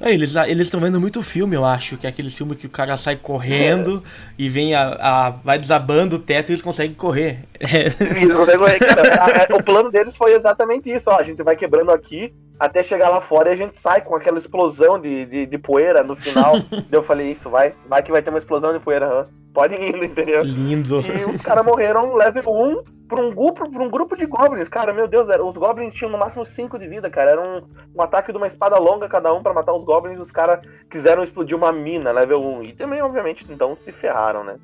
É, 0.00 0.12
eles 0.12 0.34
eles 0.34 0.66
estão 0.66 0.80
vendo 0.80 1.00
muito 1.00 1.22
filme, 1.22 1.54
eu 1.54 1.64
acho, 1.64 1.96
que 1.96 2.06
é 2.06 2.10
aquele 2.10 2.28
filme 2.30 2.56
que 2.56 2.66
o 2.66 2.70
cara 2.70 2.96
sai 2.96 3.14
correndo 3.16 4.02
e 4.36 4.48
vem 4.48 4.74
a, 4.74 4.96
a- 5.00 5.30
vai 5.30 5.56
desabando 5.56 6.16
o 6.16 6.18
teto 6.18 6.48
e 6.48 6.52
eles 6.52 6.62
conseguem 6.62 6.94
correr. 6.94 7.40
É, 7.60 7.86
eles 8.20 8.34
conseguem 8.34 8.58
correr, 8.58 8.78
cara. 8.80 9.56
O 9.56 9.62
plano 9.62 9.90
deles 9.90 10.16
foi 10.16 10.32
exatamente 10.34 10.90
isso, 10.92 11.08
ó. 11.10 11.16
A 11.18 11.22
gente 11.22 11.42
vai 11.42 11.54
quebrando 11.56 11.90
aqui 11.92 12.32
até 12.58 12.82
chegar 12.82 13.08
lá 13.08 13.20
fora 13.20 13.50
e 13.50 13.52
a 13.52 13.56
gente 13.56 13.76
sai 13.78 14.00
com 14.00 14.14
aquela 14.14 14.38
explosão 14.38 15.00
de, 15.00 15.26
de, 15.26 15.46
de 15.46 15.58
poeira 15.58 16.02
no 16.02 16.16
final. 16.16 16.54
Eu 16.90 17.02
falei, 17.02 17.30
isso, 17.32 17.48
vai, 17.48 17.72
vai 17.88 18.02
que 18.02 18.10
vai 18.12 18.20
ter 18.22 18.30
uma 18.30 18.38
explosão 18.38 18.72
de 18.72 18.80
poeira. 18.80 19.28
Pode 19.52 19.74
ir 19.74 19.94
indo, 19.94 20.04
entendeu? 20.04 20.42
lindo. 20.42 21.00
E 21.00 21.24
os 21.30 21.40
caras 21.40 21.64
morreram 21.64 22.14
level 22.16 22.42
1 22.46 22.82
pra 23.08 23.20
um, 23.20 23.34
grupo, 23.34 23.70
pra 23.70 23.82
um 23.82 23.90
grupo 23.90 24.16
de 24.16 24.26
goblins. 24.26 24.68
Cara, 24.68 24.92
meu 24.92 25.06
Deus, 25.06 25.28
era- 25.28 25.44
os 25.44 25.56
goblins 25.56 25.94
tinham 25.94 26.10
no 26.10 26.18
máximo 26.18 26.44
5 26.44 26.78
de 26.78 26.88
vida, 26.88 27.10
cara. 27.10 27.32
Era 27.32 27.40
um, 27.42 27.62
um 27.94 28.02
ataque 28.02 28.32
de 28.32 28.38
uma 28.38 28.46
espada 28.46 28.78
longa 28.78 29.08
cada 29.08 29.32
um 29.32 29.42
pra 29.42 29.52
matar 29.54 29.72
os 29.74 29.84
goblins. 29.84 30.18
Os 30.18 30.30
caras 30.30 30.60
quiseram 30.90 31.22
explodir 31.22 31.56
uma 31.56 31.72
mina, 31.72 32.10
level 32.12 32.42
1. 32.42 32.62
E 32.64 32.72
também, 32.72 33.02
obviamente, 33.02 33.44
então 33.50 33.76
se 33.76 33.92
ferraram, 33.92 34.44
né? 34.44 34.56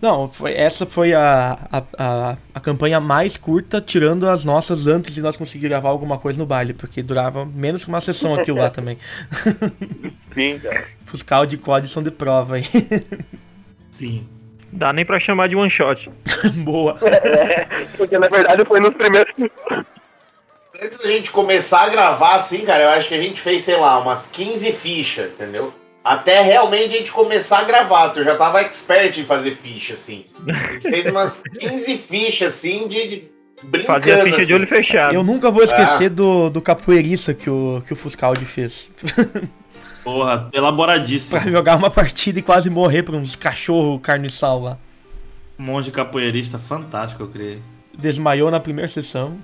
Não, 0.00 0.28
foi, 0.28 0.54
essa 0.54 0.86
foi 0.86 1.12
a, 1.12 1.58
a, 1.72 1.82
a, 1.98 2.36
a 2.54 2.60
campanha 2.60 3.00
mais 3.00 3.36
curta, 3.36 3.80
tirando 3.80 4.28
as 4.28 4.44
nossas 4.44 4.86
antes 4.86 5.12
de 5.12 5.20
nós 5.20 5.36
conseguir 5.36 5.68
gravar 5.68 5.88
alguma 5.88 6.16
coisa 6.18 6.38
no 6.38 6.46
baile, 6.46 6.72
porque 6.72 7.02
durava 7.02 7.44
menos 7.44 7.82
que 7.82 7.88
uma 7.88 8.00
sessão 8.00 8.32
aquilo 8.36 8.58
lá 8.58 8.70
também. 8.70 8.96
Sim, 10.32 10.60
cara. 10.60 10.86
Os 11.12 11.48
de 11.48 11.58
COD 11.58 11.88
são 11.88 12.00
de 12.00 12.12
prova 12.12 12.56
aí. 12.56 12.64
Sim. 13.90 14.24
Dá 14.72 14.92
nem 14.92 15.04
pra 15.04 15.18
chamar 15.18 15.48
de 15.48 15.56
one 15.56 15.70
shot. 15.70 16.10
Boa. 16.56 16.98
É, 17.02 17.66
porque 17.96 18.18
na 18.18 18.28
verdade 18.28 18.64
foi 18.64 18.80
nos 18.80 18.94
primeiros. 18.94 19.34
Antes 20.80 20.98
da 20.98 21.10
gente 21.10 21.30
começar 21.30 21.82
a 21.82 21.88
gravar, 21.88 22.36
assim, 22.36 22.64
cara, 22.64 22.84
eu 22.84 22.88
acho 22.90 23.08
que 23.08 23.14
a 23.14 23.20
gente 23.20 23.40
fez, 23.40 23.62
sei 23.62 23.76
lá, 23.76 23.98
umas 23.98 24.26
15 24.26 24.70
fichas, 24.72 25.32
entendeu? 25.32 25.72
Até 26.04 26.40
realmente 26.40 26.94
a 26.94 26.98
gente 26.98 27.10
começar 27.10 27.58
a 27.58 27.64
gravar. 27.64 28.04
assim, 28.04 28.20
Eu 28.20 28.24
já 28.26 28.36
tava 28.36 28.60
expert 28.60 29.18
em 29.18 29.24
fazer 29.24 29.52
ficha, 29.52 29.94
assim. 29.94 30.24
A 30.48 30.72
gente 30.72 30.88
fez 30.88 31.06
umas 31.06 31.42
15 31.58 31.98
fichas, 31.98 32.54
assim, 32.54 32.86
de, 32.86 33.08
de 33.08 33.30
brincando. 33.64 34.00
Fazia 34.00 34.24
ficha 34.24 34.36
assim. 34.36 34.46
de 34.46 34.54
olho 34.54 34.66
fechado. 34.66 35.14
Eu 35.14 35.24
nunca 35.24 35.50
vou 35.50 35.64
esquecer 35.64 36.10
do, 36.10 36.48
do 36.48 36.62
capoeiriça 36.62 37.34
que 37.34 37.50
o, 37.50 37.82
que 37.86 37.92
o 37.92 37.96
Fuscaldi 37.96 38.44
fez. 38.44 38.90
Porra, 40.12 40.48
elaboradíssimo. 40.54 41.38
pra 41.40 41.50
jogar 41.50 41.76
uma 41.76 41.90
partida 41.90 42.38
e 42.38 42.42
quase 42.42 42.70
morrer 42.70 43.02
pra 43.02 43.14
uns 43.14 43.36
cachorro 43.36 43.98
carniçal 44.00 44.58
lá. 44.60 44.78
Monge 45.58 45.90
capoeirista 45.90 46.58
fantástico, 46.58 47.24
eu 47.24 47.28
criei. 47.28 47.60
Desmaiou 47.96 48.50
na 48.50 48.58
primeira 48.58 48.88
sessão. 48.88 49.36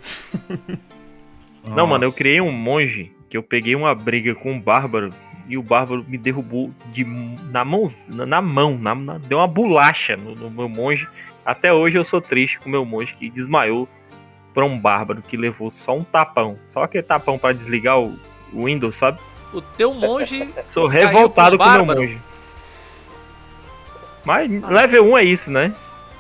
Não, 1.69 1.87
mano, 1.87 2.05
eu 2.05 2.13
criei 2.13 2.41
um 2.41 2.53
monge 2.53 3.13
que 3.29 3.37
eu 3.37 3.43
peguei 3.43 3.75
uma 3.75 3.95
briga 3.95 4.35
com 4.35 4.53
um 4.53 4.61
bárbaro 4.61 5.11
e 5.49 5.59
o 5.59 5.63
bárbaro 5.63 6.05
me 6.09 6.17
derrubou 6.17 6.71
de, 6.93 7.05
na 7.51 7.65
mão, 7.65 7.91
na, 8.09 8.25
na 8.25 8.41
mão, 8.41 8.79
na, 8.79 8.95
na- 8.95 9.19
deu 9.19 9.39
uma 9.39 9.47
bolacha 9.49 10.17
no, 10.17 10.35
no 10.35 10.51
meu 10.51 10.69
monge. 10.69 11.07
Até 11.45 11.73
hoje 11.73 11.97
eu 11.99 12.05
sou 12.05 12.21
triste 12.23 12.59
com 12.59 12.69
o 12.69 12.73
meu 12.73 12.85
monge 12.87 13.15
que 13.19 13.29
desmaiou 13.29 13.87
pra 14.55 14.65
um 14.65 14.79
bárbaro 14.79 15.21
que 15.21 15.37
levou 15.37 15.71
só 15.71 15.97
um 15.97 16.05
tapão. 16.05 16.59
Só 16.73 16.85
aquele 16.85 17.03
tapão 17.03 17.39
pra 17.39 17.53
desligar 17.53 17.99
o, 18.01 18.17
o 18.53 18.65
Windows, 18.65 18.97
sabe? 18.97 19.19
O 19.55 19.63
teu 19.63 19.95
monge. 19.95 20.53
Sou 20.69 20.87
revoltado 20.87 21.57
com 21.57 21.65
o 21.65 21.67
o 21.67 21.87
meu 21.87 21.97
monge. 21.97 22.19
Mas 24.25 24.51
level 24.51 25.05
1 25.13 25.19
é 25.19 25.25
isso, 25.25 25.51
né? 25.51 25.73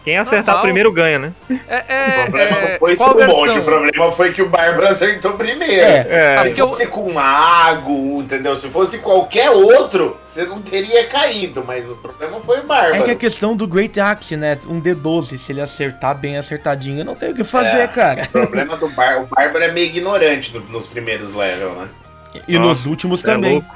Quem 0.04 0.18
acertar 0.18 0.56
Normal. 0.56 0.62
primeiro 0.64 0.92
ganha, 0.92 1.18
né? 1.18 1.32
É, 1.48 1.54
O 1.54 1.72
é, 1.88 2.22
problema 2.24 2.58
é, 2.58 2.70
não 2.72 2.78
foi 2.78 2.94
qual 2.94 3.08
o 3.16 3.58
o 3.58 3.62
problema 3.64 4.12
foi 4.12 4.32
que 4.34 4.42
o 4.42 4.48
Bárbaro 4.50 4.86
acertou 4.86 5.32
primeiro. 5.32 5.72
É, 5.82 6.34
É. 6.34 6.52
Se 6.52 6.60
eu- 6.60 6.68
fosse 6.68 6.86
com 6.88 7.08
um 7.08 7.14
mago, 7.14 8.20
entendeu? 8.20 8.54
Se 8.54 8.68
fosse 8.68 8.98
qualquer 8.98 9.48
outro, 9.48 10.18
você 10.22 10.44
não 10.44 10.60
teria 10.60 11.06
caído, 11.06 11.64
mas 11.66 11.90
o 11.90 11.96
problema 11.96 12.38
foi 12.42 12.60
o 12.60 12.64
Bárbaro. 12.64 12.96
É 12.96 13.02
que 13.02 13.10
a 13.12 13.16
questão 13.16 13.56
do 13.56 13.66
Great 13.66 13.98
Axe, 13.98 14.36
né? 14.36 14.58
Um 14.68 14.78
D12, 14.78 15.38
se 15.38 15.52
ele 15.52 15.62
acertar 15.62 16.14
bem 16.14 16.36
acertadinho, 16.36 17.02
não 17.02 17.14
tem 17.14 17.30
o 17.30 17.34
que 17.34 17.42
fazer, 17.42 17.78
É. 17.80 17.86
cara. 17.86 18.24
O 18.24 18.28
problema 18.28 18.76
do 18.76 18.90
Bar... 18.90 19.22
o 19.22 19.26
Bárbaro 19.26 19.64
é 19.64 19.72
meio 19.72 19.86
ignorante 19.86 20.52
no- 20.52 20.60
nos 20.68 20.86
primeiros 20.86 21.32
levels, 21.32 21.78
né? 21.78 21.88
E 22.48 22.58
Nossa, 22.58 22.68
nos 22.70 22.86
últimos 22.86 23.22
é 23.22 23.26
também. 23.26 23.52
louco. 23.54 23.74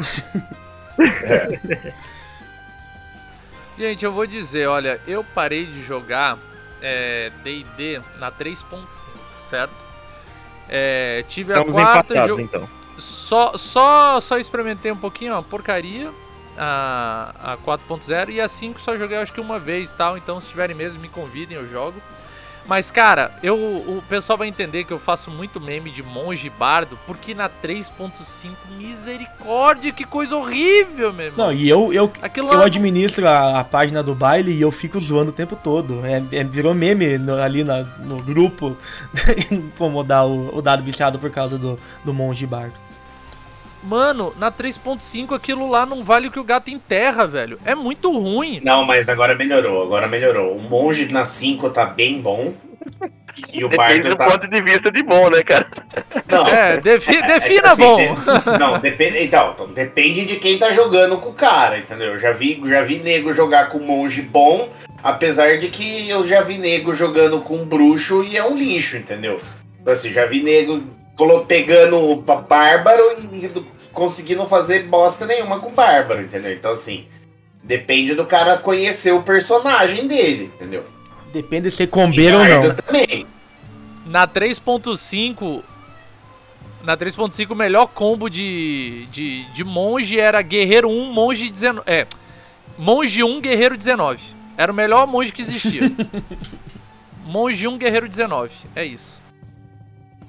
Gente, 3.79 4.05
eu 4.05 4.11
vou 4.12 4.26
dizer, 4.26 4.66
olha, 4.66 5.01
eu 5.07 5.22
parei 5.22 5.64
de 5.64 5.80
jogar 5.82 6.37
é, 6.82 7.30
D&D 7.45 8.01
na 8.18 8.30
3.5, 8.32 9.11
certo? 9.39 9.72
É, 10.68 11.24
tive 11.28 11.53
a 11.55 11.59
Estamos 11.59 11.80
quarta, 11.80 12.14
empatados, 12.14 12.37
jo- 12.37 12.43
então. 12.43 12.68
só, 12.99 13.57
só, 13.57 14.20
só 14.20 14.37
experimentei 14.39 14.91
um 14.91 14.97
pouquinho, 14.97 15.32
uma 15.32 15.43
porcaria, 15.45 16.11
a, 16.59 17.32
a 17.41 17.57
4.0, 17.59 18.30
e 18.30 18.41
a 18.41 18.49
5 18.49 18.80
só 18.80 18.99
joguei 18.99 19.16
acho 19.16 19.32
que 19.32 19.41
uma 19.41 19.61
vez 19.61 19.93
tal, 19.93 20.18
então 20.18 20.41
se 20.41 20.49
tiverem 20.49 20.74
mesmo 20.74 21.01
me 21.01 21.09
convidem, 21.09 21.57
eu 21.57 21.70
jogo. 21.70 22.03
Mas 22.69 22.91
cara, 22.91 23.33
eu, 23.43 23.57
o 23.57 24.05
pessoal 24.11 24.37
vai 24.37 24.47
entender 24.47 24.85
que 24.85 24.93
eu 24.93 24.99
faço 24.99 25.31
muito 25.31 25.59
meme 25.59 25.91
de 25.91 26.03
monge 26.03 26.51
bardo, 26.51 26.99
porque 27.07 27.35
na 27.35 27.49
3.5, 27.49 28.51
misericórdia, 28.77 29.91
que 29.91 30.05
coisa 30.05 30.37
horrível, 30.37 31.11
meu 31.12 31.27
irmão. 31.27 31.47
Não, 31.47 31.53
e 31.53 31.66
eu, 31.66 31.93
eu, 31.95 32.12
Aquilo 32.21 32.53
eu 32.53 32.59
lá 32.59 32.66
administro 32.66 33.27
a, 33.27 33.61
a 33.61 33.64
página 33.64 34.03
do 34.03 34.14
baile 34.14 34.53
e 34.53 34.61
eu 34.61 34.71
fico 34.71 35.01
zoando 35.01 35.31
o 35.31 35.35
tempo 35.35 35.57
todo. 35.57 36.05
É, 36.05 36.23
é- 36.37 36.45
virou 36.45 36.75
meme 36.75 37.16
no- 37.16 37.41
ali 37.43 37.64
na- 37.64 37.85
no 37.85 38.23
grupo 38.23 38.77
incomodar 39.51 40.27
o, 40.27 40.55
o 40.57 40.61
dado 40.61 40.83
viciado 40.83 41.19
por 41.19 41.31
causa 41.31 41.57
do, 41.57 41.79
do 42.05 42.12
monge 42.12 42.47
bardo. 42.47 42.75
Mano, 43.83 44.35
na 44.39 44.51
3.5 44.51 45.35
aquilo 45.35 45.68
lá 45.70 45.87
não 45.87 46.03
vale 46.03 46.29
o 46.29 46.31
que 46.31 46.41
o 46.41 46.45
gato 46.45 46.70
enterra, 46.70 47.26
velho. 47.26 47.59
É 47.64 47.74
muito 47.74 48.11
ruim. 48.12 48.61
Não, 48.64 48.85
mas 48.85 49.09
agora 49.09 49.35
melhorou, 49.35 49.83
agora 49.83 50.09
melhorou. 50.09 50.57
O 50.57 50.61
monge 50.62 51.07
na 51.12 51.24
5 51.24 51.70
tá 51.70 51.85
bem 51.85 52.20
bom. 52.20 52.53
E 53.55 53.64
o 53.64 53.68
Depende 53.68 53.76
Bardo 53.76 54.09
do 54.11 54.16
tá. 54.16 54.31
ponto 54.31 54.49
de 54.49 54.61
vista 54.61 54.91
de 54.91 55.01
bom, 55.03 55.31
né, 55.31 55.43
cara? 55.45 55.66
Não, 56.29 56.45
É, 56.47 56.81
defi- 56.81 57.22
defina 57.22 57.68
assim, 57.68 57.83
bom. 57.85 57.97
de- 57.97 58.59
não, 58.59 58.79
depende. 58.81 59.22
Então, 59.22 59.53
então, 59.55 59.68
depende 59.72 60.24
de 60.24 60.37
quem 60.37 60.59
tá 60.59 60.72
jogando 60.72 61.16
com 61.18 61.29
o 61.29 61.35
cara, 61.35 61.79
entendeu? 61.79 62.09
Eu 62.14 62.18
já 62.18 62.33
vi, 62.33 62.61
já 62.66 62.83
vi 62.83 62.99
nego 62.99 63.33
jogar 63.33 63.68
com 63.68 63.79
monge 63.79 64.22
bom 64.22 64.68
Apesar 65.01 65.57
de 65.59 65.68
que 65.68 66.09
eu 66.11 66.26
já 66.26 66.41
vi 66.41 66.59
nego 66.59 66.93
jogando 66.93 67.41
com 67.41 67.64
bruxo 67.64 68.24
e 68.24 68.37
é 68.37 68.45
um 68.45 68.57
lixo, 68.57 68.97
entendeu? 68.97 69.41
Então, 69.81 69.93
assim, 69.93 70.11
já 70.11 70.26
vi 70.26 70.43
nego 70.43 70.83
pegando 71.47 71.97
o 72.11 72.16
ba- 72.16 72.37
bárbaro 72.37 73.03
e 73.33 73.49
do- 73.49 73.66
conseguindo 73.93 74.47
fazer 74.47 74.85
bosta 74.85 75.27
nenhuma 75.27 75.59
com 75.59 75.69
o 75.69 75.73
bárbaro, 75.73 76.23
entendeu? 76.23 76.53
Então, 76.53 76.71
assim, 76.71 77.07
depende 77.62 78.14
do 78.14 78.25
cara 78.25 78.57
conhecer 78.59 79.12
o 79.12 79.23
personagem 79.23 80.07
dele, 80.07 80.45
entendeu? 80.55 80.85
Depende 81.33 81.69
de 81.71 81.77
ser 81.77 81.89
combeiro 81.89 82.39
ou 82.39 82.45
não. 82.45 82.75
também. 82.75 83.27
Na 84.07 84.27
3.5. 84.27 85.62
Na 86.83 86.97
3.5 86.97 87.51
o 87.51 87.55
melhor 87.57 87.87
combo 87.89 88.31
de, 88.31 89.07
de, 89.11 89.45
de 89.53 89.64
monge 89.64 90.19
era 90.19 90.41
guerreiro 90.41 90.89
1, 90.89 91.12
monge 91.12 91.51
19. 91.51 91.83
É. 91.87 92.07
Monge 92.79 93.23
1, 93.25 93.41
guerreiro 93.41 93.77
19. 93.77 94.23
Era 94.57 94.73
o 94.73 94.75
melhor 94.75 95.07
monge 95.07 95.33
que 95.33 95.43
existia. 95.43 95.83
monge 97.27 97.66
1, 97.66 97.77
guerreiro 97.77 98.09
19. 98.09 98.51
É 98.75 98.85
isso. 98.85 99.21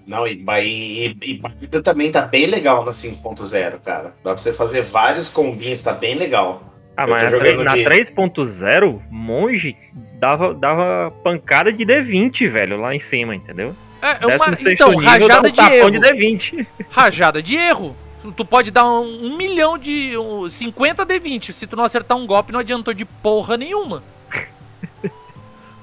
Não, 0.09 0.25
e, 0.27 0.43
e, 0.43 1.15
e, 1.21 1.33
Bardo 1.35 1.81
também 1.83 2.11
tá 2.11 2.23
bem 2.23 2.47
legal 2.47 2.83
na 2.83 2.91
5.0, 2.91 3.79
cara. 3.79 4.05
Dá 4.23 4.33
pra 4.33 4.37
você 4.37 4.51
fazer 4.51 4.81
vários 4.81 5.29
combinhos, 5.29 5.83
tá 5.83 5.93
bem 5.93 6.15
legal. 6.15 6.63
Ah, 6.97 7.03
Eu 7.03 7.09
mas 7.09 7.23
na, 7.25 7.29
jogando 7.29 7.63
na 7.63 7.75
de- 7.75 7.83
3.0, 7.83 9.01
monge 9.11 9.77
dava, 10.15 10.53
dava 10.53 11.11
pancada 11.23 11.71
de 11.71 11.85
D20, 11.85 12.51
velho, 12.51 12.77
lá 12.81 12.93
em 12.95 12.99
cima, 12.99 13.35
entendeu? 13.35 13.75
É, 14.01 14.17
é 14.23 14.35
uma, 14.35 14.47
16º 14.47 14.71
então, 14.73 14.95
rajada 14.97 15.51
de 15.51 15.61
erro. 15.61 15.91
de 15.91 15.99
D20. 15.99 16.67
Rajada 16.89 17.41
de 17.43 17.55
erro. 17.55 17.95
Tu- 18.23 18.31
Tu 18.33 18.43
pode 18.45 18.71
dar 18.71 18.85
um, 18.89 19.27
um 19.27 19.37
milhão 19.37 19.77
de. 19.77 20.17
um, 20.17 20.49
50 20.49 21.05
D20. 21.05 21.53
Se 21.53 21.67
tu 21.67 21.75
não 21.77 21.83
acertar 21.85 22.17
um 22.17 22.25
golpe, 22.25 22.51
não 22.51 22.59
adiantou 22.59 22.93
de 22.93 23.05
porra 23.05 23.55
nenhuma. 23.57 24.03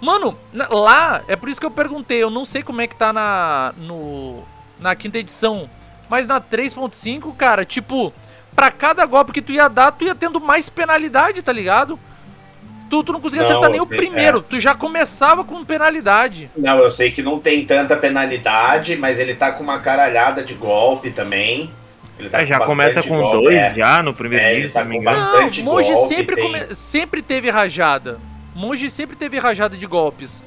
Mano, 0.00 0.36
lá, 0.70 1.22
é 1.26 1.36
por 1.36 1.48
isso 1.48 1.58
que 1.60 1.66
eu 1.66 1.70
perguntei. 1.70 2.22
Eu 2.22 2.30
não 2.30 2.44
sei 2.44 2.62
como 2.62 2.80
é 2.80 2.86
que 2.86 2.94
tá 2.96 3.12
na. 3.12 3.72
No, 3.78 4.42
na 4.78 4.94
quinta 4.94 5.18
edição. 5.18 5.68
Mas 6.08 6.26
na 6.26 6.40
3.5, 6.40 7.34
cara, 7.36 7.64
tipo, 7.64 8.12
pra 8.54 8.70
cada 8.70 9.04
golpe 9.06 9.32
que 9.32 9.42
tu 9.42 9.52
ia 9.52 9.68
dar, 9.68 9.90
tu 9.92 10.04
ia 10.04 10.14
tendo 10.14 10.40
mais 10.40 10.68
penalidade, 10.68 11.42
tá 11.42 11.52
ligado? 11.52 11.98
Tu, 12.88 13.02
tu 13.02 13.12
não 13.12 13.20
conseguia 13.20 13.42
Não, 13.42 13.50
acertar 13.50 13.70
nem 13.70 13.80
o 13.80 13.86
primeiro. 13.86 14.40
Tu 14.40 14.60
já 14.60 14.72
começava 14.74 15.42
com 15.44 15.64
penalidade. 15.64 16.48
Não, 16.56 16.78
eu 16.78 16.88
sei 16.90 17.10
que 17.10 17.20
não 17.22 17.40
tem 17.40 17.64
tanta 17.64 17.96
penalidade, 17.96 18.94
mas 18.96 19.18
ele 19.18 19.34
tá 19.34 19.50
com 19.50 19.64
uma 19.64 19.80
caralhada 19.80 20.44
de 20.44 20.54
golpe 20.54 21.10
também. 21.10 21.68
Ele 22.18 22.28
tá 22.30 22.42
É, 22.42 22.46
já 22.46 22.60
com 22.60 22.66
começa 22.66 23.02
com 23.02 23.16
golpe, 23.20 23.42
dois 23.42 23.56
é. 23.56 23.74
já 23.74 24.00
no 24.02 24.14
primeiro 24.14 24.44
É, 24.44 24.48
nível, 24.48 24.60
ele 24.62 24.68
se 24.68 24.74
tá 24.74 24.84
não 24.84 24.90
me 24.90 24.96
com 24.96 25.02
engano. 25.02 25.16
bastante 25.16 25.62
Não, 25.62 25.72
golpe, 25.72 25.96
sempre, 25.96 26.36
tem- 26.36 26.44
come- 26.44 26.74
sempre 26.76 27.22
teve 27.22 27.50
rajada. 27.50 28.20
Monge 28.56 28.88
sempre 28.88 29.14
teve 29.16 29.38
rajada 29.38 29.76
de 29.76 29.86
golpes. 29.86 30.42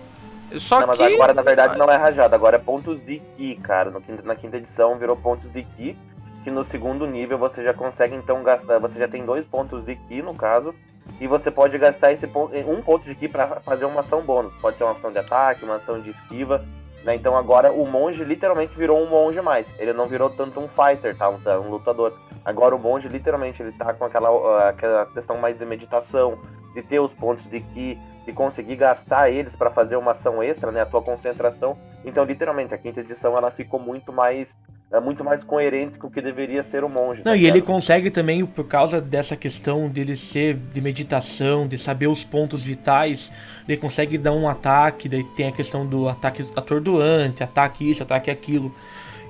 Só 0.57 0.79
Não, 0.79 0.87
mas 0.87 0.97
que. 0.97 1.03
agora 1.03 1.31
na 1.31 1.43
verdade 1.43 1.77
não 1.77 1.89
é 1.91 1.95
rajada, 1.95 2.35
agora 2.35 2.55
é 2.55 2.59
pontos 2.59 2.99
de 3.05 3.19
ki, 3.37 3.55
cara. 3.61 3.91
No 3.91 4.01
quinta- 4.01 4.23
na 4.23 4.35
quinta 4.35 4.57
edição 4.57 4.97
virou 4.97 5.15
pontos 5.15 5.51
de 5.51 5.61
ki, 5.63 5.95
que 6.43 6.49
no 6.49 6.65
segundo 6.65 7.05
nível 7.05 7.37
você 7.37 7.63
já 7.63 7.71
consegue 7.73 8.15
então 8.15 8.41
gastar. 8.41 8.79
Você 8.79 8.97
já 8.97 9.07
tem 9.07 9.23
dois 9.23 9.45
pontos 9.45 9.85
de 9.85 9.95
ki 9.95 10.23
no 10.23 10.33
caso, 10.33 10.73
e 11.21 11.27
você 11.27 11.51
pode 11.51 11.77
gastar 11.77 12.11
esse 12.11 12.25
ponto, 12.25 12.55
um 12.67 12.81
ponto 12.81 13.05
de 13.05 13.13
ki 13.13 13.27
pra 13.27 13.59
fazer 13.61 13.85
uma 13.85 13.99
ação 13.99 14.21
bônus. 14.23 14.53
Pode 14.55 14.77
ser 14.77 14.85
uma 14.85 14.93
ação 14.93 15.11
de 15.11 15.19
ataque, 15.19 15.63
uma 15.63 15.75
ação 15.75 16.01
de 16.01 16.09
esquiva. 16.09 16.65
Né? 17.03 17.15
Então 17.15 17.35
agora 17.37 17.71
o 17.71 17.85
monge 17.85 18.23
literalmente 18.23 18.77
virou 18.77 19.01
um 19.01 19.07
monge 19.07 19.41
mais. 19.41 19.67
Ele 19.77 19.93
não 19.93 20.07
virou 20.07 20.29
tanto 20.29 20.59
um 20.59 20.67
fighter, 20.67 21.15
tá? 21.15 21.29
Um, 21.29 21.69
lutador. 21.69 22.13
Agora 22.43 22.75
o 22.75 22.79
monge 22.79 23.07
literalmente 23.07 23.61
ele 23.61 23.71
tá 23.71 23.93
com 23.93 24.05
aquela, 24.05 24.29
ah, 24.29 24.69
aquela 24.69 25.05
questão 25.05 25.37
mais 25.37 25.57
de 25.57 25.65
meditação, 25.65 26.37
de 26.73 26.81
ter 26.81 26.99
os 26.99 27.13
pontos 27.13 27.45
de 27.49 27.59
ki, 27.59 27.99
de 28.29 28.33
conseguir 28.33 28.75
gastar 28.75 29.31
eles 29.31 29.55
pra 29.55 29.71
fazer 29.71 29.95
uma 29.95 30.11
ação 30.11 30.41
extra, 30.43 30.71
né? 30.71 30.81
A 30.81 30.85
tua 30.85 31.01
concentração. 31.01 31.75
Então, 32.05 32.23
literalmente, 32.23 32.73
a 32.73 32.77
quinta 32.77 32.99
edição 32.99 33.35
ela 33.35 33.49
ficou 33.49 33.79
muito 33.79 34.13
mais 34.13 34.55
é 34.91 34.99
muito 34.99 35.23
mais 35.23 35.43
coerente 35.43 35.99
com 35.99 36.07
o 36.07 36.09
que 36.09 36.19
deveria 36.19 36.63
ser 36.63 36.83
o 36.83 36.89
monge. 36.89 37.21
Não, 37.23 37.33
tá 37.33 37.35
e 37.35 37.45
ele 37.45 37.61
consegue 37.61 38.09
também, 38.09 38.43
por 38.43 38.63
causa 38.63 38.99
dessa 38.99 39.35
questão 39.35 39.87
dele 39.87 40.17
ser 40.17 40.55
de 40.55 40.81
meditação, 40.81 41.67
de 41.67 41.77
saber 41.77 42.07
os 42.07 42.23
pontos 42.23 42.63
vitais, 42.63 43.31
ele 43.67 43.77
consegue 43.77 44.17
dar 44.17 44.31
um 44.31 44.47
ataque, 44.47 45.07
daí 45.07 45.23
tem 45.35 45.47
a 45.47 45.51
questão 45.51 45.85
do 45.85 46.09
ataque 46.09 46.43
atordoante, 46.55 47.43
ataque 47.43 47.91
isso, 47.91 48.01
ataque 48.01 48.31
aquilo. 48.31 48.73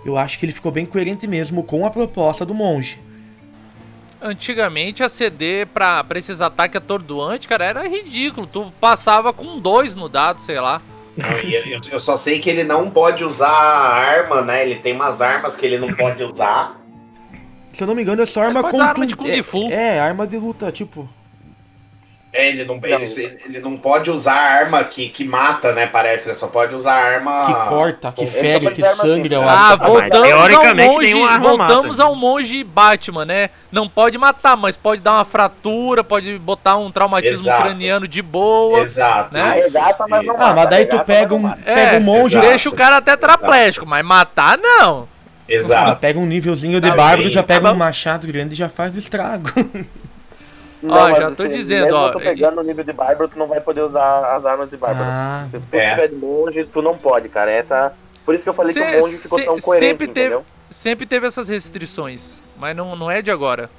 Eu 0.06 0.18
acho 0.18 0.40
que 0.40 0.46
ele 0.46 0.54
ficou 0.54 0.72
bem 0.72 0.86
coerente 0.86 1.28
mesmo 1.28 1.62
com 1.62 1.86
a 1.86 1.90
proposta 1.90 2.46
do 2.46 2.54
monge. 2.54 2.98
Antigamente 4.22 5.02
a 5.02 5.10
CD 5.10 5.66
pra, 5.66 6.04
pra 6.04 6.20
esses 6.20 6.42
ataques 6.42 6.78
atordoantes, 6.78 7.48
cara, 7.48 7.66
era 7.66 7.88
ridículo. 7.88 8.46
Tu 8.46 8.74
passava 8.80 9.32
com 9.32 9.60
dois 9.60 9.96
no 9.96 10.10
dado, 10.10 10.42
sei 10.42 10.60
lá. 10.60 10.82
Eu, 11.44 11.80
eu 11.92 12.00
só 12.00 12.16
sei 12.16 12.40
que 12.40 12.50
ele 12.50 12.64
não 12.64 12.90
pode 12.90 13.24
usar 13.24 13.50
a 13.50 13.94
arma, 13.96 14.42
né? 14.42 14.64
Ele 14.64 14.76
tem 14.76 14.94
umas 14.94 15.22
armas 15.22 15.56
que 15.56 15.66
ele 15.66 15.78
não 15.78 15.94
pode 15.94 16.24
usar. 16.24 16.80
Se 17.74 17.84
eu 17.84 17.88
não 17.88 17.96
me 17.96 18.02
engano, 18.02 18.22
é 18.22 18.26
só 18.26 18.44
arma 18.44 18.62
de 18.64 18.72
contundente. 18.72 19.16
Kung 19.16 19.44
Fu. 19.44 19.72
É, 19.72 19.98
é, 19.98 20.00
arma 20.00 20.26
de 20.26 20.38
luta, 20.38 20.72
tipo. 20.72 21.08
É, 22.32 22.50
ele 22.50 22.64
não, 22.64 22.80
ele, 22.84 23.38
ele 23.46 23.60
não 23.60 23.76
pode 23.76 24.12
usar 24.12 24.36
arma 24.36 24.84
que, 24.84 25.10
que 25.10 25.24
mata, 25.24 25.74
né? 25.74 25.88
Parece. 25.88 26.28
Ele 26.28 26.36
só 26.36 26.46
pode 26.46 26.76
usar 26.76 26.94
a 26.94 27.04
arma. 27.04 27.46
Que 27.48 27.70
corta, 27.70 28.12
que 28.12 28.28
fere, 28.28 28.70
que 28.70 28.84
sangra. 28.84 29.40
assim. 29.40 29.50
Ah, 29.50 29.76
voltamos 29.76 30.14
ao 30.14 30.22
teoricamente 30.22 31.16
monge. 31.16 31.40
Voltamos 31.40 31.98
mata. 31.98 32.04
ao 32.10 32.16
monge 32.16 32.64
Batman, 32.64 33.26
né? 33.26 33.50
Não 33.72 33.90
pode 33.90 34.16
matar, 34.20 34.56
mas 34.56 34.78
pode 34.78 35.02
dar 35.02 35.14
uma 35.14 35.26
fratura, 35.26 36.04
pode 36.04 36.38
botar 36.38 36.78
um 36.78 36.92
traumatismo 36.92 37.48
Exato. 37.48 37.64
craniano 37.64 38.08
de 38.08 38.22
boa. 38.22 38.82
Exato. 38.82 39.34
né? 39.34 39.58
isso, 39.58 39.76
Arregaça, 39.76 40.06
mas 40.08 40.26
não 40.26 40.34
isso. 40.36 40.44
Ah, 40.44 40.54
mas 40.54 40.70
daí 40.70 40.86
tu 40.86 41.00
pega 41.00 41.34
um, 41.34 41.40
não 41.42 41.54
pega 41.54 41.98
um 41.98 42.02
monge, 42.02 42.36
exato. 42.38 42.48
Deixa 42.48 42.70
o 42.70 42.76
cara 42.76 43.02
tetraplégico, 43.02 43.88
mas 43.88 44.06
matar 44.06 44.56
não. 44.56 45.08
Exato. 45.48 46.00
pega 46.00 46.20
um 46.20 46.28
nívelzinho 46.28 46.80
de 46.80 46.90
Tá 46.90 46.96
bárbaro, 46.96 47.32
já 47.32 47.42
tá 47.42 47.56
pega 47.56 47.70
um 47.70 47.72
bom. 47.72 47.78
machado 47.80 48.28
grande 48.28 48.54
e 48.54 48.58
já 48.58 48.70
faz 48.70 48.94
o 48.94 49.00
estrago. 49.00 49.50
Ó, 50.82 50.88
mas 51.10 51.18
já 51.18 51.32
tô 51.32 51.44
assim, 51.44 51.52
dizendo, 51.52 51.86
mesmo 51.86 51.98
ó, 52.00 52.10
tu 52.10 52.20
pegando 52.20 52.56
no 52.56 52.64
nível 52.64 52.84
de 52.84 52.94
bárbaro, 52.94 53.28
tu 53.28 53.38
não 53.38 53.48
vai 53.48 53.60
poder 53.60 53.82
usar 53.82 54.36
as 54.36 54.46
armas 54.46 54.70
de 54.70 54.78
bárbaro. 54.78 55.06
ah, 55.10 55.48
Se 55.52 55.60
tu 55.60 55.76
É. 55.76 55.90
tiver 55.92 56.08
de 56.08 56.16
monge, 56.16 56.64
tu 56.66 56.82
não 56.82 56.98
pode, 56.98 57.28
cara. 57.30 57.52
Essa... 57.52 57.94
Por 58.26 58.36
isso 58.36 58.44
que 58.44 58.50
eu 58.50 58.54
falei 58.54 58.74
que 58.74 58.80
o 58.80 59.00
monge 59.02 59.18
ficou 59.18 59.40
cê- 59.40 59.46
tão 59.46 59.58
coerente, 59.60 59.88
sempre 59.90 60.08
teve- 60.08 60.26
entendeu? 60.28 60.46
Sempre 60.70 61.06
teve 61.08 61.26
essas 61.28 61.50
restrições, 61.50 62.42
mas 62.58 62.76
não, 62.78 62.96
não 62.96 63.10
é 63.10 63.22
de 63.22 63.32
agora. 63.32 63.70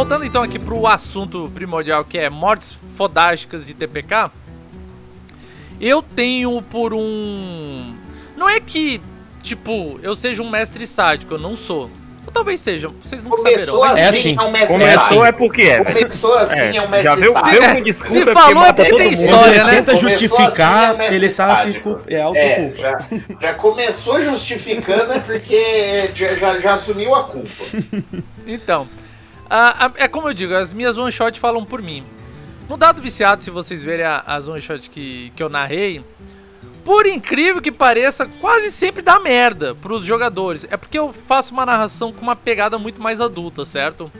Voltando 0.00 0.24
então 0.24 0.42
aqui 0.42 0.58
pro 0.58 0.86
assunto 0.86 1.50
primordial 1.54 2.06
que 2.06 2.16
é 2.16 2.30
mortes 2.30 2.74
fodásticas 2.96 3.68
e 3.68 3.74
TPK. 3.74 4.30
Eu 5.78 6.00
tenho 6.02 6.62
por 6.62 6.94
um. 6.94 7.94
Não 8.34 8.48
é 8.48 8.58
que, 8.60 8.98
tipo, 9.42 10.00
eu 10.02 10.16
seja 10.16 10.42
um 10.42 10.48
mestre 10.48 10.86
sádico, 10.86 11.34
eu 11.34 11.38
não 11.38 11.54
sou. 11.54 11.90
Ou 12.24 12.32
talvez 12.32 12.62
seja, 12.62 12.88
vocês 13.02 13.22
nunca 13.22 13.36
Começou 13.36 13.80
saberão. 13.86 13.94
mas- 13.94 13.98
É 13.98 14.08
assim, 14.08 14.18
assim. 14.18 14.36
é 14.38 14.42
um 14.42 14.50
mestre 14.50 14.72
Começou 14.72 14.98
sábio. 15.02 15.24
é 15.24 15.32
porque 15.32 15.62
é. 15.64 15.84
Começou 15.84 16.38
assim, 16.38 16.76
é, 16.78 16.82
um 16.82 16.84
já 16.84 16.86
mestre 16.88 17.20
viu, 17.20 17.32
sábio. 17.34 17.50
viu 17.50 17.62
É, 17.62 17.74
com 17.74 17.82
desculpa 17.82 18.08
se 18.08 18.24
porque 18.24 18.32
falou 18.40 18.64
é 18.64 18.72
porque 18.72 18.94
tem 18.96 19.10
história, 19.10 19.64
né? 19.64 19.74
tenta 19.74 19.92
Começou 19.98 20.08
justificar, 20.18 20.90
assim, 20.92 21.02
é 21.02 21.14
ele 21.14 21.28
tá 21.28 21.34
sádico. 21.34 22.00
é 22.08 22.14
É, 22.14 22.22
autoculpa. 22.22 22.76
já, 22.78 23.00
já 23.38 23.52
começou 23.54 24.18
justificando 24.18 25.12
é 25.12 25.20
porque 25.20 26.10
já, 26.14 26.34
já, 26.36 26.58
já 26.58 26.72
assumiu 26.72 27.14
a 27.14 27.24
culpa. 27.24 27.64
Então, 28.46 28.88
é 29.96 30.08
como 30.08 30.28
eu 30.28 30.34
digo, 30.34 30.54
as 30.54 30.72
minhas 30.72 30.96
one 30.96 31.10
shot 31.10 31.38
falam 31.38 31.64
por 31.64 31.82
mim. 31.82 32.04
No 32.68 32.76
dado 32.76 33.02
viciado, 33.02 33.42
se 33.42 33.50
vocês 33.50 33.82
verem 33.82 34.06
as 34.06 34.46
one 34.46 34.60
shot 34.60 34.88
que, 34.88 35.32
que 35.34 35.42
eu 35.42 35.48
narrei, 35.48 36.04
por 36.84 37.04
incrível 37.04 37.60
que 37.60 37.72
pareça, 37.72 38.26
quase 38.40 38.70
sempre 38.70 39.02
dá 39.02 39.18
merda 39.18 39.74
pros 39.74 40.04
jogadores. 40.04 40.66
É 40.70 40.76
porque 40.76 40.98
eu 40.98 41.12
faço 41.12 41.52
uma 41.52 41.66
narração 41.66 42.12
com 42.12 42.20
uma 42.20 42.36
pegada 42.36 42.78
muito 42.78 43.02
mais 43.02 43.20
adulta, 43.20 43.66
certo? 43.66 44.10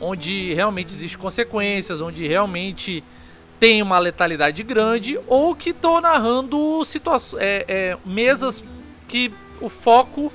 Onde 0.00 0.54
realmente 0.54 0.92
existem 0.92 1.20
consequências, 1.20 2.00
onde 2.00 2.26
realmente 2.26 3.02
tem 3.58 3.82
uma 3.82 3.98
letalidade 3.98 4.62
grande, 4.62 5.18
ou 5.26 5.54
que 5.54 5.72
tô 5.72 6.00
narrando 6.00 6.84
situações, 6.84 7.42
é, 7.42 7.64
é, 7.66 7.98
mesas 8.04 8.62
que 9.08 9.32
o 9.60 9.68
foco 9.68 10.32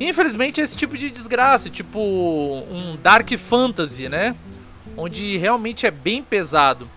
Infelizmente 0.00 0.60
é 0.60 0.64
esse 0.64 0.76
tipo 0.76 0.96
de 0.96 1.10
desgraça, 1.10 1.70
tipo 1.70 1.98
um 1.98 2.96
Dark 3.02 3.30
Fantasy, 3.38 4.08
né? 4.08 4.34
Onde 4.96 5.36
realmente 5.36 5.86
é 5.86 5.90
bem 5.90 6.22
pesado. 6.22 6.88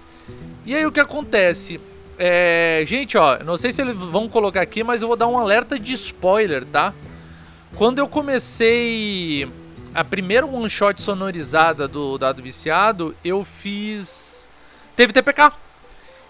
E 0.66 0.76
aí 0.76 0.86
o 0.86 0.92
que 0.92 1.00
acontece? 1.00 1.80
É, 2.18 2.84
gente, 2.86 3.18
ó, 3.18 3.44
não 3.44 3.58
sei 3.58 3.72
se 3.72 3.82
eles 3.82 3.96
vão 3.96 4.28
colocar 4.28 4.62
aqui, 4.62 4.84
mas 4.84 5.02
eu 5.02 5.08
vou 5.08 5.18
dar 5.18 5.28
um 5.28 5.38
alerta 5.38 5.78
de 5.78 5.94
spoiler, 5.94 6.66
tá? 6.66 6.94
quando 7.76 8.00
eu 8.00 8.08
comecei 8.08 9.50
a 9.94 10.04
primeira 10.04 10.46
one 10.46 10.70
shot 10.70 11.02
sonorizada 11.02 11.88
do 11.88 12.18
Dado 12.18 12.42
Viciado, 12.42 13.16
eu 13.24 13.44
fiz. 13.44 14.50
Teve 14.96 15.14
TPK. 15.14 15.52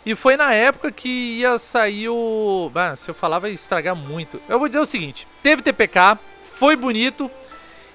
E 0.05 0.13
foi 0.13 0.37
na 0.37 0.53
época 0.53 0.91
que 0.91 1.09
ia 1.39 1.57
sair 1.57 2.09
o. 2.09 2.71
Ah, 2.75 2.95
se 2.95 3.09
eu 3.09 3.15
falar 3.15 3.39
vai 3.39 3.51
estragar 3.51 3.95
muito. 3.95 4.41
Eu 4.49 4.59
vou 4.59 4.67
dizer 4.67 4.79
o 4.79 4.85
seguinte: 4.85 5.27
teve 5.41 5.61
TPK, 5.61 6.17
foi 6.55 6.75
bonito 6.75 7.29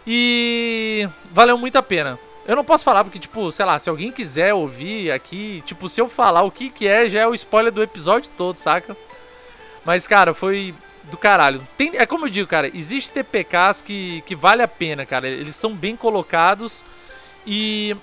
e 0.07 1.09
valeu 1.31 1.59
muito 1.59 1.77
a 1.77 1.83
pena. 1.83 2.19
Eu 2.47 2.57
não 2.57 2.65
posso 2.65 2.85
falar 2.85 3.05
porque, 3.05 3.19
tipo, 3.19 3.53
sei 3.53 3.65
lá, 3.65 3.79
se 3.79 3.89
alguém 3.89 4.11
quiser 4.11 4.53
ouvir 4.55 5.13
aqui, 5.13 5.63
tipo, 5.67 5.89
se 5.89 6.01
eu 6.01 6.09
falar 6.09 6.43
o 6.43 6.51
que 6.51 6.71
que 6.71 6.87
é, 6.87 7.09
já 7.09 7.21
é 7.21 7.27
o 7.27 7.35
spoiler 7.35 7.73
do 7.73 7.83
episódio 7.83 8.31
todo, 8.37 8.57
saca? 8.57 8.97
Mas, 9.85 10.07
cara, 10.07 10.35
foi 10.35 10.75
do 11.05 11.17
caralho. 11.17 11.67
Tem, 11.77 11.97
é 11.97 12.07
como 12.07 12.27
eu 12.27 12.31
digo, 12.31 12.49
cara, 12.49 12.71
existe 12.75 13.13
TPKs 13.13 13.83
que, 13.83 14.23
que 14.23 14.35
vale 14.35 14.63
a 14.63 14.69
pena, 14.69 15.07
cara. 15.07 15.29
Eles 15.29 15.57
são 15.57 15.75
bem 15.75 15.97
colocados 15.97 16.85
e 17.47 17.97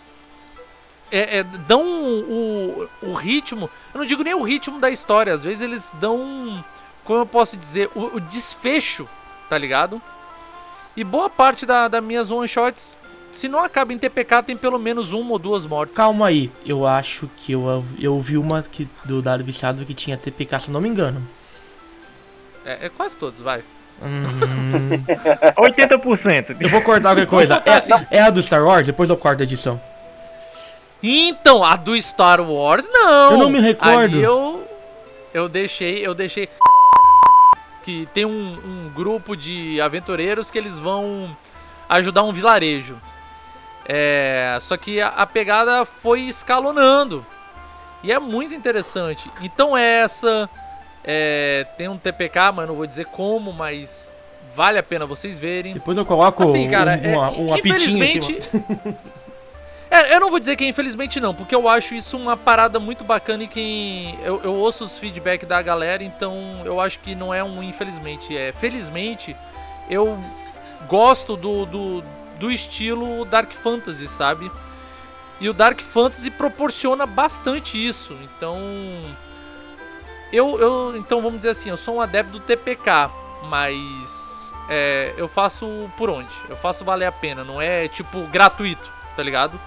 é, 1.11 1.39
é, 1.39 1.43
dão 1.43 1.83
o, 1.85 2.89
o 3.01 3.13
ritmo. 3.13 3.69
Eu 3.93 3.99
não 3.99 4.05
digo 4.05 4.23
nem 4.23 4.33
o 4.33 4.43
ritmo 4.43 4.79
da 4.79 4.89
história, 4.89 5.33
às 5.33 5.43
vezes 5.43 5.61
eles 5.61 5.95
dão, 5.99 6.63
como 7.03 7.19
eu 7.19 7.25
posso 7.25 7.57
dizer, 7.57 7.89
o, 7.95 8.15
o 8.15 8.19
desfecho, 8.19 9.07
tá 9.49 9.57
ligado? 9.57 10.01
E 10.97 11.03
boa 11.03 11.29
parte 11.29 11.63
da, 11.63 11.87
das 11.87 12.03
minhas 12.03 12.31
one 12.31 12.47
shots, 12.47 12.97
se 13.31 13.47
não 13.47 13.63
acaba 13.63 13.93
em 13.93 13.99
TPK, 13.99 14.41
tem 14.41 14.57
pelo 14.57 14.79
menos 14.79 15.13
uma 15.13 15.33
ou 15.33 15.37
duas 15.37 15.63
mortes. 15.63 15.95
Calma 15.95 16.25
aí, 16.25 16.51
eu 16.65 16.87
acho 16.87 17.29
que 17.37 17.51
eu, 17.51 17.85
eu 17.99 18.19
vi 18.19 18.35
uma 18.35 18.63
que, 18.63 18.89
do 19.05 19.21
Dado 19.21 19.43
Viciado 19.43 19.85
que 19.85 19.93
tinha 19.93 20.17
TPK, 20.17 20.59
se 20.59 20.71
não 20.71 20.81
me 20.81 20.89
engano. 20.89 21.21
É, 22.65 22.87
é 22.87 22.89
quase 22.89 23.15
todos, 23.15 23.39
vai. 23.41 23.63
Hum, 24.01 24.23
80%. 25.55 26.57
eu 26.59 26.69
vou 26.69 26.81
cortar 26.81 27.09
qualquer 27.09 27.27
coisa. 27.27 27.61
É, 28.11 28.17
é 28.17 28.21
a 28.21 28.31
do 28.31 28.41
Star 28.41 28.65
Wars? 28.65 28.87
Depois 28.87 29.07
eu 29.07 29.17
corto 29.17 29.43
a 29.43 29.45
edição. 29.45 29.79
Então, 31.01 31.63
a 31.63 31.75
do 31.75 31.99
Star 32.01 32.41
Wars, 32.41 32.89
não. 32.91 33.33
Eu 33.33 33.37
não 33.37 33.49
me 33.51 33.59
recordo. 33.59 34.15
Ali 34.15 34.23
eu, 34.23 34.67
eu 35.31 35.47
deixei, 35.47 36.03
eu 36.05 36.15
deixei 36.15 36.49
que 37.87 38.05
tem 38.13 38.25
um, 38.25 38.57
um 38.65 38.91
grupo 38.93 39.33
de 39.33 39.79
aventureiros 39.79 40.51
que 40.51 40.57
eles 40.57 40.77
vão 40.77 41.33
ajudar 41.87 42.23
um 42.23 42.33
vilarejo. 42.33 43.01
É, 43.87 44.57
só 44.59 44.75
que 44.75 44.99
a, 44.99 45.07
a 45.07 45.25
pegada 45.25 45.85
foi 45.85 46.23
escalonando. 46.23 47.25
E 48.03 48.11
é 48.11 48.19
muito 48.19 48.53
interessante. 48.53 49.31
Então 49.39 49.77
essa 49.77 50.49
é, 51.01 51.65
tem 51.77 51.87
um 51.87 51.97
TPK, 51.97 52.51
mas 52.53 52.67
não 52.67 52.75
vou 52.75 52.85
dizer 52.85 53.05
como, 53.05 53.53
mas 53.53 54.13
vale 54.53 54.77
a 54.77 54.83
pena 54.83 55.05
vocês 55.05 55.39
verem. 55.39 55.75
Depois 55.75 55.97
eu 55.97 56.05
coloco 56.05 56.43
Assim, 56.43 56.69
cara, 56.69 56.99
um, 57.01 57.13
uma, 57.13 57.27
é, 57.27 57.31
um 57.39 57.53
apitinho 57.53 58.03
em 58.03 58.17
infelizmente. 58.17 58.49
É, 59.89 60.15
eu 60.15 60.19
não 60.19 60.29
vou 60.29 60.39
dizer 60.39 60.55
que 60.55 60.65
infelizmente 60.65 61.19
não, 61.19 61.33
porque 61.33 61.55
eu 61.55 61.67
acho 61.67 61.95
isso 61.95 62.17
uma 62.17 62.35
parada 62.35 62.79
muito 62.79 63.03
bacana 63.03 63.43
e 63.43 63.47
quem. 63.47 64.19
Eu, 64.21 64.41
eu 64.43 64.53
ouço 64.53 64.83
os 64.83 64.97
feedback 64.97 65.45
da 65.45 65.61
galera, 65.61 66.03
então 66.03 66.61
eu 66.65 66.79
acho 66.81 66.99
que 66.99 67.15
não 67.15 67.33
é 67.33 67.43
um 67.43 67.63
infelizmente. 67.63 68.35
É 68.35 68.51
felizmente 68.51 69.35
eu 69.89 70.19
gosto 70.87 71.35
do, 71.35 71.65
do, 71.65 72.03
do 72.39 72.51
estilo 72.51 73.25
Dark 73.25 73.51
Fantasy, 73.51 74.07
sabe? 74.07 74.51
E 75.39 75.47
o 75.49 75.53
Dark 75.53 75.79
Fantasy 75.81 76.31
proporciona 76.31 77.05
bastante 77.05 77.77
isso. 77.77 78.17
Então. 78.23 78.57
Eu, 80.31 80.59
eu. 80.59 80.97
Então 80.97 81.21
vamos 81.21 81.39
dizer 81.39 81.51
assim, 81.51 81.69
eu 81.69 81.77
sou 81.77 81.95
um 81.95 82.01
adepto 82.01 82.33
do 82.33 82.39
TPK, 82.39 83.09
mas. 83.43 84.53
É, 84.69 85.13
eu 85.15 85.29
faço 85.29 85.89
por 85.95 86.09
onde? 86.09 86.33
Eu 86.49 86.57
faço 86.57 86.83
valer 86.83 87.05
a 87.05 87.11
pena, 87.11 87.41
não 87.41 87.61
é 87.61 87.87
tipo 87.87 88.27
gratuito, 88.27 88.91
tá 89.15 89.23
ligado? 89.23 89.57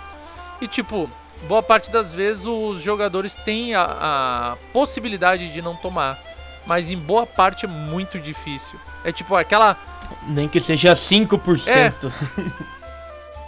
E 0.61 0.69
tipo, 0.69 1.09
boa 1.49 1.63
parte 1.63 1.91
das 1.91 2.13
vezes 2.13 2.45
os 2.45 2.81
jogadores 2.81 3.35
têm 3.35 3.75
a, 3.75 3.83
a 3.83 4.57
possibilidade 4.73 5.53
de 5.53 5.63
não 5.63 5.75
tomar. 5.77 6.19
Mas 6.67 6.91
em 6.91 6.99
boa 6.99 7.27
parte 7.27 7.65
é 7.65 7.69
muito 7.69 8.19
difícil. 8.19 8.79
É 9.05 9.11
tipo 9.11 9.35
aquela. 9.35 9.77
Nem 10.27 10.49
que 10.49 10.61
seja 10.61 10.93
5%. 10.93 12.13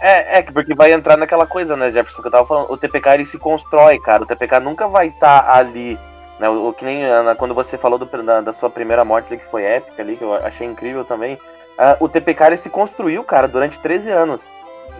É, 0.05 0.39
é, 0.39 0.41
que 0.43 0.51
porque 0.51 0.75
vai 0.75 0.91
entrar 0.91 1.15
naquela 1.15 1.47
coisa, 1.47 1.77
né, 1.77 1.89
Jefferson, 1.89 2.21
que 2.21 2.27
eu 2.27 2.31
tava 2.31 2.45
falando. 2.45 2.69
O 2.69 2.75
TPK 2.75 3.13
ele 3.13 3.25
se 3.25 3.37
constrói, 3.37 3.97
cara. 3.99 4.23
O 4.23 4.25
TPK 4.25 4.59
nunca 4.59 4.85
vai 4.85 5.07
estar 5.07 5.49
ali. 5.49 5.97
Né, 6.39 6.49
o, 6.49 6.67
o 6.67 6.73
que 6.73 6.83
nem 6.83 7.05
Ana, 7.05 7.35
quando 7.35 7.53
você 7.53 7.77
falou 7.77 7.97
do, 7.97 8.05
da, 8.05 8.41
da 8.41 8.51
sua 8.51 8.69
primeira 8.69 9.05
morte 9.05 9.27
ali, 9.27 9.37
que 9.37 9.49
foi 9.49 9.63
épica 9.63 10.01
ali, 10.01 10.17
que 10.17 10.23
eu 10.23 10.33
achei 10.33 10.67
incrível 10.67 11.05
também. 11.05 11.37
ah, 11.77 11.95
o 12.01 12.09
TPK 12.09 12.43
ele 12.47 12.57
se 12.57 12.69
construiu, 12.69 13.23
cara, 13.23 13.47
durante 13.47 13.79
13 13.79 14.09
anos, 14.09 14.41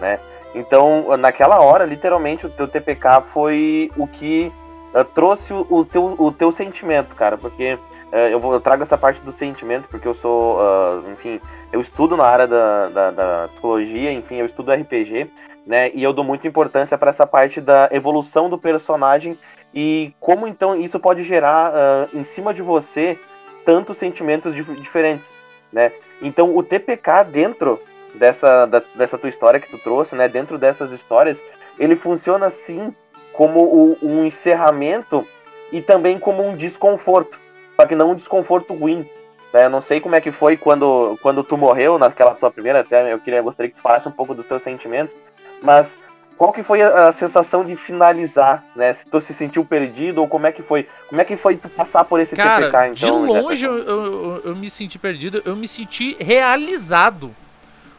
né? 0.00 0.18
Então, 0.54 1.16
naquela 1.16 1.60
hora, 1.60 1.84
literalmente, 1.84 2.46
o 2.46 2.50
teu 2.50 2.68
TPK 2.68 3.22
foi 3.32 3.90
o 3.96 4.06
que 4.06 4.52
ah, 4.94 5.04
trouxe 5.04 5.52
o, 5.52 5.66
o 5.68 5.84
teu, 5.84 6.14
o 6.16 6.30
teu 6.30 6.52
sentimento, 6.52 7.14
cara, 7.16 7.36
porque 7.36 7.76
eh, 8.12 8.32
eu, 8.32 8.38
vou, 8.38 8.52
eu 8.52 8.60
trago 8.60 8.84
essa 8.84 8.96
parte 8.96 9.20
do 9.22 9.32
sentimento, 9.32 9.88
porque 9.88 10.06
eu 10.06 10.14
sou, 10.14 10.60
ah, 10.60 11.02
enfim, 11.12 11.40
eu 11.72 11.80
estudo 11.80 12.16
na 12.16 12.24
área 12.24 12.46
da, 12.46 12.88
da, 12.88 13.10
da 13.10 13.48
psicologia, 13.48 14.12
enfim, 14.12 14.36
eu 14.36 14.46
estudo 14.46 14.70
RPG, 14.72 15.28
né, 15.66 15.90
e 15.92 16.02
eu 16.02 16.12
dou 16.12 16.24
muita 16.24 16.46
importância 16.46 16.96
para 16.96 17.10
essa 17.10 17.26
parte 17.26 17.60
da 17.60 17.88
evolução 17.90 18.48
do 18.48 18.56
personagem 18.56 19.36
e 19.74 20.14
como 20.20 20.46
então 20.46 20.78
isso 20.78 21.00
pode 21.00 21.24
gerar 21.24 21.72
ah, 21.74 22.08
em 22.14 22.22
cima 22.22 22.54
de 22.54 22.62
você 22.62 23.18
tantos 23.64 23.96
sentimentos 23.96 24.54
dif- 24.54 24.80
diferentes, 24.80 25.32
né? 25.72 25.90
Então 26.22 26.56
o 26.56 26.62
TPK 26.62 27.24
dentro 27.24 27.80
dessa, 28.14 28.66
da- 28.66 28.82
dessa 28.94 29.18
tua 29.18 29.28
história 29.28 29.60
que 29.60 29.70
tu 29.70 29.78
trouxe, 29.78 30.14
né? 30.14 30.28
Dentro 30.28 30.56
dessas 30.58 30.92
histórias, 30.92 31.42
ele 31.78 31.96
funciona 31.96 32.46
assim 32.46 32.94
como 33.32 33.60
o- 33.60 33.98
um 34.02 34.24
encerramento 34.24 35.26
e 35.72 35.80
também 35.80 36.18
como 36.18 36.46
um 36.46 36.56
desconforto, 36.56 37.38
só 37.76 37.86
que 37.86 37.94
não 37.96 38.10
um 38.12 38.14
desconforto 38.14 38.72
ruim. 38.74 39.08
Né? 39.52 39.64
Eu 39.66 39.70
não 39.70 39.80
sei 39.80 40.00
como 40.00 40.14
é 40.14 40.20
que 40.20 40.30
foi 40.32 40.56
quando, 40.56 41.18
quando 41.22 41.42
tu 41.42 41.56
morreu 41.56 41.98
naquela 41.98 42.34
tua 42.34 42.50
primeira, 42.50 42.80
até 42.80 43.12
eu 43.12 43.18
queria 43.18 43.42
gostaria 43.42 43.70
que 43.70 43.76
tu 43.76 43.82
falasse 43.82 44.06
um 44.08 44.12
pouco 44.12 44.34
dos 44.34 44.46
teus 44.46 44.62
sentimentos, 44.62 45.16
mas 45.62 45.96
qual 46.36 46.52
que 46.52 46.62
foi 46.64 46.82
a, 46.82 47.08
a 47.08 47.12
sensação 47.12 47.64
de 47.64 47.76
finalizar, 47.76 48.64
né? 48.74 48.92
Se 48.94 49.06
tu 49.06 49.20
se 49.20 49.32
sentiu 49.32 49.64
perdido 49.64 50.20
ou 50.20 50.28
como 50.28 50.46
é 50.46 50.52
que 50.52 50.62
foi? 50.62 50.88
Como 51.08 51.20
é 51.20 51.24
que 51.24 51.36
foi 51.36 51.56
tu 51.56 51.68
passar 51.68 52.04
por 52.04 52.18
esse 52.20 52.34
Cara, 52.36 52.66
TPK 52.66 52.86
então? 52.88 53.26
de 53.26 53.32
longe 53.32 53.64
eu, 53.64 53.78
eu- 53.78 54.42
eu 54.44 54.56
me 54.56 54.68
senti 54.68 54.98
perdido, 54.98 55.40
eu 55.44 55.54
me 55.54 55.66
senti 55.68 56.16
realizado. 56.20 57.34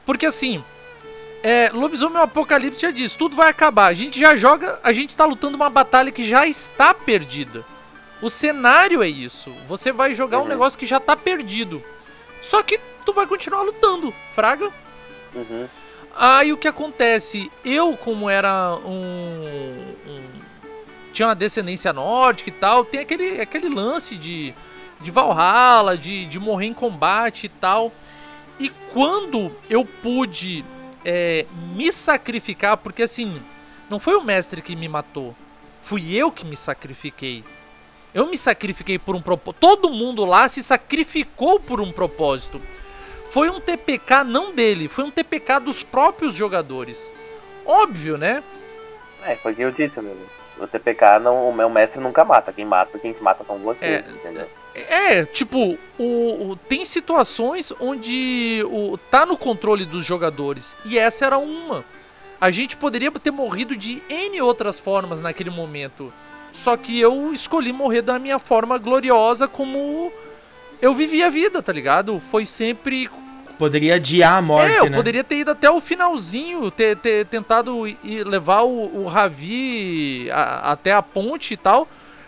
Porque 0.06 0.26
assim, 0.26 0.64
é, 1.44 1.70
Lobisomem 1.74 2.22
Apocalipse 2.22 2.82
já 2.82 2.92
diz, 2.92 3.14
tudo 3.14 3.36
vai 3.36 3.50
acabar. 3.50 3.88
A 3.88 3.94
gente 3.94 4.20
já 4.20 4.36
joga, 4.36 4.80
a 4.84 4.94
gente 4.94 5.16
tá 5.16 5.26
lutando 5.26 5.56
uma 5.56 5.70
batalha 5.70 6.12
que 6.12 6.24
já 6.28 6.46
está 6.48 6.94
perdida. 6.94 7.66
O 8.22 8.30
cenário 8.30 9.04
é 9.04 9.08
isso. 9.10 9.52
Você 9.68 9.92
vai 9.92 10.14
jogar 10.14 10.40
um 10.40 10.44
Uhum. 10.44 10.48
negócio 10.48 10.80
que 10.80 10.86
já 10.86 11.00
tá 11.00 11.16
perdido. 11.16 11.84
Só 12.42 12.62
que 12.64 12.80
tu 13.06 13.14
vai 13.14 13.28
continuar 13.28 13.62
lutando, 13.64 14.14
fraga. 14.34 14.72
Uhum. 15.34 15.68
Aí 16.16 16.54
o 16.54 16.58
que 16.58 16.68
acontece? 16.68 17.52
Eu, 17.64 17.98
como 17.98 18.30
era 18.30 18.74
um. 18.86 19.84
um- 20.08 20.36
tinha 21.12 21.28
uma 21.28 21.36
descendência 21.36 21.92
nórdica 21.94 22.50
e 22.50 22.54
tal, 22.54 22.84
tem 22.86 23.00
aquele, 23.02 23.40
aquele 23.42 23.70
lance 23.70 24.16
de, 24.18 24.54
de 25.00 25.12
Valhalla, 25.12 25.98
de, 25.98 26.26
de 26.26 26.40
morrer 26.40 26.66
em 26.68 26.74
combate 26.74 27.46
e 27.46 27.50
tal. 27.50 27.92
E 28.60 28.70
quando 28.94 29.52
eu 29.70 29.86
pude 29.86 30.64
é, 31.04 31.46
me 31.76 31.92
sacrificar, 31.92 32.78
porque 32.78 33.04
assim, 33.04 33.42
não 33.90 34.00
foi 34.00 34.16
o 34.16 34.24
mestre 34.24 34.62
que 34.62 34.76
me 34.76 34.88
matou, 34.88 35.36
fui 35.82 36.16
eu 36.16 36.32
que 36.32 36.46
me 36.46 36.56
sacrifiquei. 36.56 37.44
Eu 38.14 38.28
me 38.28 38.38
sacrifiquei 38.38 38.98
por 38.98 39.16
um 39.16 39.22
propósito. 39.22 39.60
Todo 39.60 39.90
mundo 39.90 40.24
lá 40.24 40.48
se 40.48 40.64
sacrificou 40.64 41.60
por 41.60 41.82
um 41.82 41.92
propósito 41.92 42.62
foi 43.36 43.50
um 43.50 43.60
TPK 43.60 44.24
não 44.24 44.54
dele, 44.54 44.88
foi 44.88 45.04
um 45.04 45.12
TPK 45.12 45.60
dos 45.60 45.84
próprios 45.84 46.36
jogadores. 46.36 47.12
Óbvio, 47.66 48.18
né? 48.18 48.42
É, 49.24 49.36
foi 49.36 49.52
o 49.52 49.56
que 49.56 49.62
eu 49.62 49.72
disse, 49.72 50.00
meu. 50.00 50.16
O 50.58 50.66
TPK, 50.66 51.20
não, 51.20 51.50
o 51.50 51.54
meu 51.54 51.70
mestre 51.70 52.00
nunca 52.00 52.24
mata. 52.24 52.54
Quem 52.54 52.64
mata, 52.64 52.98
quem 52.98 53.14
se 53.14 53.22
mata 53.22 53.44
são 53.44 53.58
vocês, 53.58 54.06
É, 54.06 54.10
entendeu? 54.10 54.44
É, 54.44 54.48
tipo, 55.32 55.78
o, 55.98 56.52
o- 56.52 56.56
tem 56.68 56.84
situações 56.86 57.72
onde 57.80 58.62
o, 58.68 58.98
tá 58.98 59.26
no 59.26 59.38
controle 59.38 59.86
dos 59.86 60.06
jogadores. 60.06 60.76
E 60.86 60.98
essa 60.98 61.26
era 61.26 61.38
uma. 61.38 61.86
A 62.40 62.52
gente 62.52 62.76
poderia 62.76 63.10
ter 63.12 63.32
morrido 63.32 63.76
de 63.76 64.04
N 64.10 64.42
outras 64.42 64.78
formas 64.80 65.22
naquele 65.22 65.50
momento. 65.50 66.12
Só 66.52 66.76
que 66.78 67.00
eu 67.00 67.34
escolhi 67.34 67.72
morrer 67.74 68.02
da 68.02 68.20
minha 68.20 68.40
forma 68.40 68.78
gloriosa 68.78 69.48
como 69.48 70.12
eu 70.82 70.94
vivi 70.94 71.24
a 71.24 71.30
vida, 71.30 71.62
tá 71.62 71.72
ligado? 71.72 72.22
Foi 72.32 72.46
sempre 72.46 73.10
Poderia 73.58 73.96
adiar 73.96 74.38
a 74.38 74.42
morte, 74.42 74.74
é, 74.76 74.80
eu 74.80 74.90
né? 74.90 74.98
poderia 74.98 75.24
ter 75.24 75.38
ido 75.38 75.52
até 75.52 75.70
o 75.72 75.80
finalzinho, 75.80 76.70
ter, 76.70 76.98
ter 76.98 77.26
tentado 77.28 77.88
ir 77.88 78.28
levar 78.28 78.64
o, 78.64 79.04
o 79.04 79.08
Ravi 79.08 80.30
a- 80.30 80.72
até 80.74 80.92
a 80.92 81.02
ponte 81.02 81.54
e 81.54 81.58
tal, 81.58 81.88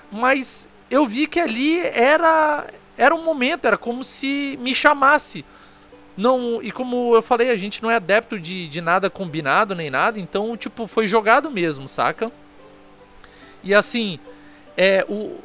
mas 0.10 0.70
eu 0.90 1.06
vi 1.06 1.28
que 1.28 1.40
ali 1.40 1.80
era 1.80 2.68
era 2.98 3.14
um 3.14 3.24
momento, 3.24 3.66
era 3.66 3.78
como 3.78 4.04
se 4.04 4.58
me 4.60 4.74
chamasse. 4.74 5.46
não. 6.16 6.60
E 6.62 6.72
como 6.72 7.16
eu 7.16 7.22
falei, 7.22 7.52
a 7.52 7.56
gente 7.56 7.82
não 7.84 7.92
é 7.92 7.96
adepto 7.96 8.40
de, 8.40 8.68
de 8.68 8.82
nada 8.82 9.10
combinado 9.10 9.76
nem 9.76 9.90
nada, 9.90 10.20
então, 10.20 10.58
tipo, 10.58 10.88
foi 10.88 11.08
jogado 11.08 11.52
mesmo, 11.52 11.88
saca? 11.88 12.32
E 13.64 13.74
assim, 13.74 14.20
é 14.76 15.06
o. 15.08 15.38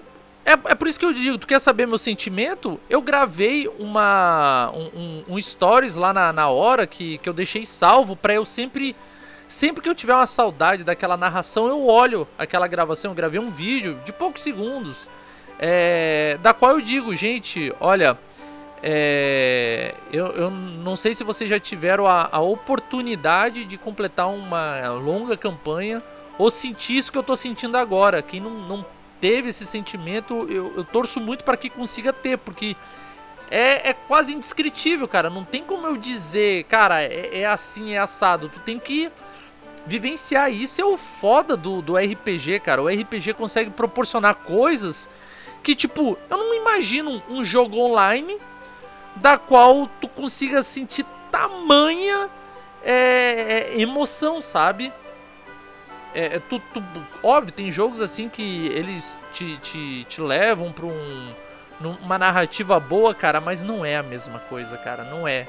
É, 0.45 0.53
é 0.53 0.75
por 0.75 0.89
isso 0.89 0.99
que 0.99 1.05
eu 1.05 1.13
digo, 1.13 1.39
tu 1.39 1.47
quer 1.47 1.61
saber 1.61 1.87
meu 1.87 1.99
sentimento? 1.99 2.81
Eu 2.91 3.01
gravei 3.01 3.69
uma 3.79 4.73
um, 4.75 4.99
um, 4.99 5.25
um 5.35 5.41
stories 5.41 5.95
lá 5.95 6.13
na, 6.13 6.33
na 6.33 6.49
hora 6.49 6.85
que, 6.85 7.19
que 7.19 7.29
eu 7.29 7.33
deixei 7.33 7.65
salvo 7.65 8.17
pra 8.17 8.35
eu 8.35 8.45
sempre 8.45 8.97
Sempre 9.53 9.83
que 9.83 9.89
eu 9.91 9.95
tiver 9.95 10.15
uma 10.15 10.25
saudade 10.25 10.83
daquela 10.83 11.15
narração, 11.15 11.69
eu 11.69 11.87
olho 11.87 12.27
aquela 12.39 12.67
gravação. 12.67 13.11
Eu 13.11 13.15
gravei 13.15 13.39
um 13.39 13.51
vídeo 13.51 14.01
de 14.03 14.11
poucos 14.11 14.41
segundos, 14.43 15.11
é, 15.65 16.37
da 16.43 16.53
qual 16.53 16.73
eu 16.73 16.81
digo, 16.81 17.15
gente, 17.15 17.73
olha, 17.79 18.19
é, 18.83 19.95
eu, 20.13 20.27
eu, 20.27 20.51
não 20.51 20.97
sei 20.97 21.15
se 21.15 21.23
vocês 21.23 21.49
já 21.49 21.61
tiveram 21.61 22.05
a, 22.05 22.29
a, 22.33 22.41
oportunidade 22.41 23.65
de 23.65 23.79
completar 23.79 24.29
uma 24.29 24.89
longa 24.89 25.37
campanha 25.37 26.03
ou 26.37 26.51
sentir 26.51 26.97
isso 26.97 27.13
que 27.13 27.19
eu 27.19 27.21
estou 27.21 27.37
sentindo 27.37 27.77
agora. 27.77 28.21
Quem 28.21 28.41
não, 28.41 28.51
não 28.51 28.85
teve 29.21 29.51
esse 29.51 29.65
sentimento, 29.65 30.49
eu, 30.51 30.73
eu 30.79 30.83
torço 30.85 31.21
muito 31.21 31.45
para 31.45 31.57
que 31.57 31.71
consiga 31.71 32.13
ter, 32.13 32.39
porque 32.39 32.75
é, 33.49 33.91
é, 33.91 33.93
quase 33.93 34.35
indescritível, 34.35 35.07
cara. 35.07 35.31
Não 35.31 35.45
tem 35.45 35.63
como 35.63 35.87
eu 35.87 35.97
dizer, 35.97 36.65
cara, 36.65 37.01
é, 37.05 37.43
é 37.43 37.47
assim, 37.47 37.93
é 37.93 37.99
assado. 37.99 38.49
Tu 38.49 38.59
tem 38.61 38.81
que 38.81 39.13
vivenciar. 39.87 40.53
Isso 40.53 40.81
é 40.81 40.85
o 40.85 40.99
foda 40.99 41.57
do, 41.57 41.81
do 41.81 41.97
RPG, 41.97 42.59
cara. 42.59 42.83
O 42.83 42.89
RPG 42.89 43.35
consegue 43.35 43.71
proporcionar 43.71 44.35
coisas 44.35 45.09
que, 45.63 45.75
tipo, 45.75 46.19
eu 46.29 46.37
não 46.37 46.55
imagino 46.55 47.23
um 47.29 47.45
jogo 47.45 47.79
online 47.79 48.39
da 49.17 49.37
qual 49.39 49.89
tu 50.01 50.09
consiga 50.09 50.63
sentir 50.63 51.05
tamanha 51.31 52.29
é, 52.83 52.93
é, 53.75 53.81
emoção, 53.81 54.43
sabe? 54.43 54.93
É, 56.15 56.37
é, 56.37 56.39
tu, 56.39 56.61
tu, 56.75 56.83
óbvio, 57.23 57.53
tem 57.53 57.71
jogos 57.71 58.01
assim 58.01 58.29
que 58.29 58.67
eles 58.69 59.23
te, 59.33 59.57
te, 59.59 60.05
te 60.05 60.21
levam 60.21 60.73
pra 60.73 60.87
um, 60.87 61.33
uma 62.03 62.19
narrativa 62.19 62.79
boa, 62.79 63.15
cara, 63.15 63.41
mas 63.41 63.63
não 63.63 63.85
é 63.85 63.97
a 63.97 64.03
mesma 64.03 64.39
coisa, 64.41 64.77
cara. 64.77 65.05
Não 65.05 65.27
é. 65.27 65.47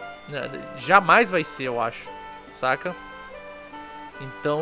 Jamais 0.77 1.29
vai 1.29 1.43
ser, 1.43 1.63
eu 1.63 1.81
acho. 1.81 2.07
Saca? 2.51 2.95
Então, 4.21 4.61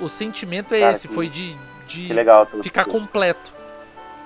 o, 0.00 0.04
o 0.04 0.08
sentimento 0.08 0.74
é 0.74 0.80
Cara, 0.80 0.92
esse, 0.92 1.08
que, 1.08 1.14
foi 1.14 1.28
de, 1.28 1.56
de 1.86 2.12
legal, 2.12 2.48
ficar 2.62 2.84
completo. 2.84 3.52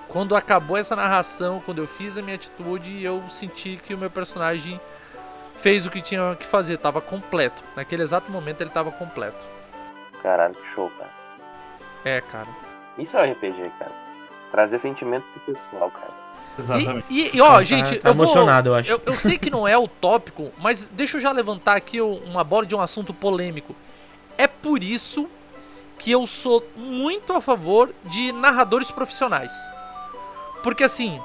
Quando 0.09 0.35
acabou 0.35 0.77
essa 0.77 0.97
narração, 0.97 1.63
quando 1.65 1.79
eu 1.79 1.87
fiz 1.87 2.17
a 2.17 2.23
minha 2.23 2.37
atitude, 2.37 3.03
eu 3.05 3.23
senti 3.29 3.77
que 3.77 3.93
o 3.93 3.99
meu 3.99 4.11
personagem 4.11 4.81
fez 5.61 5.87
o 5.87 5.91
que 5.91 6.01
tinha 6.01 6.35
que 6.35 6.47
fazer, 6.47 6.79
tava 6.79 7.01
completo. 7.01 7.63
Naquele 7.77 8.03
exato 8.03 8.31
momento 8.31 8.61
ele 8.63 8.71
tava 8.71 8.91
completo. 8.91 9.47
Caralho, 10.23 10.55
que 10.55 10.67
show, 10.75 10.91
cara. 10.91 11.11
É, 12.05 12.21
cara. 12.23 12.49
Isso 12.97 13.17
é 13.17 13.33
RPG, 13.33 13.71
cara. 13.79 13.93
Trazer 14.51 14.79
sentimento 14.79 15.25
pro 15.45 15.55
pessoal, 15.55 15.91
cara. 15.91 16.29
Exatamente. 16.59 17.07
E, 17.11 17.37
e, 17.37 17.41
ó, 17.41 17.53
tá, 17.53 17.65
gente, 17.65 17.99
tá 17.99 18.09
eu 18.09 18.15
emocionado, 18.15 18.71
vou, 18.71 18.77
eu 18.77 18.81
acho. 18.81 18.91
Eu, 18.91 19.03
eu 19.07 19.13
sei 19.13 19.39
que 19.39 19.51
não 19.51 19.69
é 19.69 19.77
o 19.77 19.87
tópico, 19.87 20.51
mas 20.59 20.87
deixa 20.87 21.19
eu 21.19 21.21
já 21.21 21.31
levantar 21.31 21.77
aqui 21.77 22.01
uma 22.01 22.43
bola 22.43 22.67
de 22.67 22.75
um 22.75 22.81
assunto 22.81 23.13
polêmico. 23.13 23.77
É 24.37 24.47
por 24.47 24.83
isso 24.83 25.29
que 25.99 26.11
eu 26.11 26.27
sou 26.27 26.67
muito 26.77 27.33
a 27.33 27.41
favor 27.41 27.93
de 28.05 28.33
narradores 28.33 28.91
profissionais. 28.91 29.53
Porque 30.63 30.85
assim, 30.85 31.21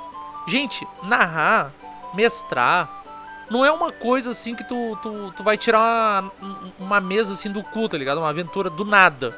gente, 0.48 0.88
narrar, 1.04 1.72
mestrar, 2.14 3.04
não 3.50 3.66
é 3.66 3.72
uma 3.72 3.92
coisa 3.92 4.32
assim 4.32 4.56
que 4.56 4.64
tu, 4.64 4.98
tu, 5.02 5.34
tu 5.36 5.44
vai 5.44 5.58
tirar 5.58 6.24
uma, 6.42 6.74
uma 6.80 7.02
mesa 7.02 7.34
assim 7.34 7.52
do 7.52 7.64
cu, 7.64 7.88
tá 7.90 7.98
ligado? 7.98 8.18
Uma 8.18 8.30
aventura 8.30 8.70
do 8.70 8.86
nada. 8.86 9.34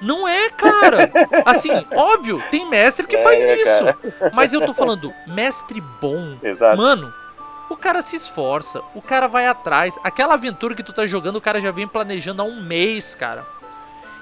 Não 0.00 0.28
é, 0.28 0.50
cara. 0.50 1.10
Assim, 1.46 1.70
óbvio, 1.94 2.42
tem 2.50 2.68
mestre 2.68 3.06
que 3.06 3.16
faz 3.16 3.42
é, 3.42 3.54
isso. 3.54 3.84
Cara. 3.84 4.30
Mas 4.34 4.52
eu 4.52 4.64
tô 4.66 4.74
falando, 4.74 5.10
mestre 5.26 5.80
bom. 5.80 6.36
Exato. 6.42 6.76
Mano, 6.76 7.12
o 7.70 7.76
cara 7.76 8.02
se 8.02 8.14
esforça, 8.14 8.82
o 8.94 9.00
cara 9.00 9.26
vai 9.26 9.46
atrás. 9.46 9.98
Aquela 10.04 10.34
aventura 10.34 10.74
que 10.74 10.82
tu 10.82 10.92
tá 10.92 11.06
jogando, 11.06 11.36
o 11.36 11.40
cara 11.40 11.62
já 11.62 11.70
vem 11.70 11.88
planejando 11.88 12.42
há 12.42 12.44
um 12.44 12.62
mês, 12.62 13.14
cara. 13.14 13.46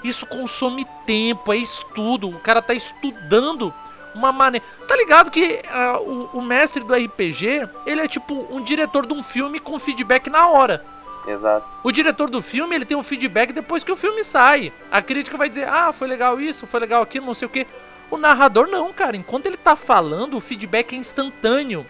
Isso 0.05 0.27
consome 0.27 0.87
tempo, 1.07 1.53
é 1.53 1.57
estudo. 1.57 2.29
O 2.29 2.39
cara 2.39 2.63
tá 2.63 2.75
estudando 2.75 3.75
uma 4.15 4.33
maneira. 4.33 4.65
Tá 4.87 4.97
ligado 4.97 5.31
que 5.31 5.61
uh, 5.65 6.31
o, 6.35 6.39
o, 6.39 6.43
mestre 6.43 6.83
do 6.83 6.95
RPG, 6.95 7.69
ele 7.87 8.01
é 8.01 8.09
tipo 8.09 8.47
um 8.51 8.63
diretor 8.63 9.07
de 9.07 9.13
um 9.13 9.23
filme 9.23 9.59
com 9.59 9.79
feedback 9.79 10.31
na 10.31 10.49
hora. 10.49 10.85
Exato. 11.27 11.67
O 11.83 11.91
diretor 11.91 12.29
do 12.29 12.43
filme, 12.43 12.75
ele 12.75 12.85
tem 12.85 12.97
um 12.97 13.03
feedback 13.03 13.53
depois 13.53 13.83
que 13.83 13.93
o 13.93 13.97
filme 13.97 14.23
sai. 14.23 14.73
A 14.91 15.01
crítica 15.01 15.37
vai 15.37 15.49
dizer, 15.49 15.67
ah, 15.69 15.93
foi 15.93 16.07
legal 16.07 16.41
isso, 16.41 16.67
foi 16.67 16.81
legal 16.81 17.03
aquilo, 17.03 17.27
não 17.27 17.35
sei 17.35 17.47
o 17.47 17.51
que. 17.51 17.67
O 18.11 18.17
narrador 18.17 18.69
não, 18.69 18.93
cara. 18.93 19.17
Enquanto 19.17 19.47
ele 19.47 19.57
tá 19.57 19.75
falando, 19.75 20.37
o 20.37 20.41
feedback 20.41 20.95
é 20.95 20.99
instantâneo. 20.99 21.87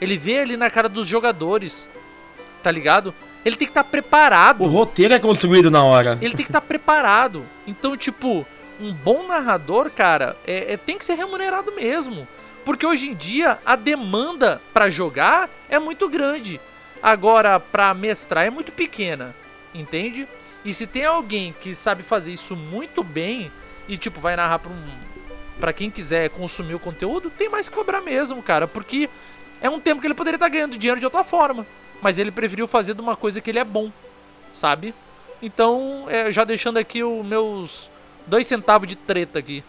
Ele 0.00 0.16
vê 0.16 0.38
ali 0.38 0.56
na 0.56 0.70
cara 0.70 0.88
dos 0.88 1.06
jogadores. 1.06 1.88
Tá 2.62 2.70
ligado? 2.70 3.14
Ele 3.44 3.56
tem 3.56 3.66
que 3.66 3.70
estar 3.70 3.84
tá 3.84 3.90
preparado. 3.90 4.62
O 4.62 4.66
roteiro 4.66 5.14
é 5.14 5.18
construído 5.18 5.70
na 5.70 5.82
hora. 5.82 6.18
Ele 6.20 6.34
tem 6.34 6.44
que 6.44 6.50
estar 6.50 6.60
tá 6.60 6.66
preparado. 6.66 7.44
Então, 7.66 7.96
tipo, 7.96 8.46
um 8.80 8.92
bom 8.92 9.26
narrador, 9.26 9.90
cara, 9.90 10.36
é, 10.46 10.72
é, 10.72 10.76
tem 10.76 10.98
que 10.98 11.04
ser 11.04 11.14
remunerado 11.14 11.72
mesmo. 11.72 12.26
Porque 12.64 12.86
hoje 12.86 13.08
em 13.08 13.14
dia 13.14 13.58
a 13.64 13.76
demanda 13.76 14.60
para 14.72 14.90
jogar 14.90 15.48
é 15.68 15.78
muito 15.78 16.08
grande. 16.08 16.60
Agora, 17.02 17.58
para 17.58 17.92
mestrar 17.94 18.46
é 18.46 18.50
muito 18.50 18.72
pequena. 18.72 19.34
Entende? 19.74 20.26
E 20.64 20.74
se 20.74 20.86
tem 20.86 21.04
alguém 21.04 21.54
que 21.60 21.74
sabe 21.74 22.02
fazer 22.02 22.32
isso 22.32 22.54
muito 22.54 23.02
bem 23.02 23.50
e, 23.88 23.96
tipo, 23.96 24.20
vai 24.20 24.36
narrar 24.36 24.58
pra 24.58 24.70
um. 24.70 24.84
Pra 25.58 25.72
quem 25.72 25.90
quiser 25.90 26.30
consumir 26.30 26.74
o 26.74 26.80
conteúdo, 26.80 27.30
tem 27.30 27.48
mais 27.48 27.68
que 27.68 27.74
cobrar 27.74 28.00
mesmo, 28.00 28.42
cara. 28.42 28.66
Porque 28.66 29.08
é 29.60 29.68
um 29.68 29.80
tempo 29.80 30.00
que 30.00 30.06
ele 30.06 30.14
poderia 30.14 30.36
estar 30.36 30.48
ganhando 30.48 30.76
dinheiro 30.76 31.00
de 31.00 31.06
outra 31.06 31.24
forma. 31.24 31.66
Mas 32.00 32.18
ele 32.18 32.30
preferiu 32.30 32.66
fazer 32.66 32.94
de 32.94 33.00
uma 33.00 33.14
coisa 33.14 33.40
que 33.40 33.50
ele 33.50 33.58
é 33.58 33.64
bom, 33.64 33.90
sabe? 34.54 34.94
Então, 35.42 36.06
é, 36.08 36.32
já 36.32 36.44
deixando 36.44 36.78
aqui 36.78 37.02
os 37.02 37.24
meus 37.24 37.89
dois 38.30 38.46
centavos 38.46 38.88
de 38.88 38.96
treta 38.96 39.38
aqui. 39.38 39.62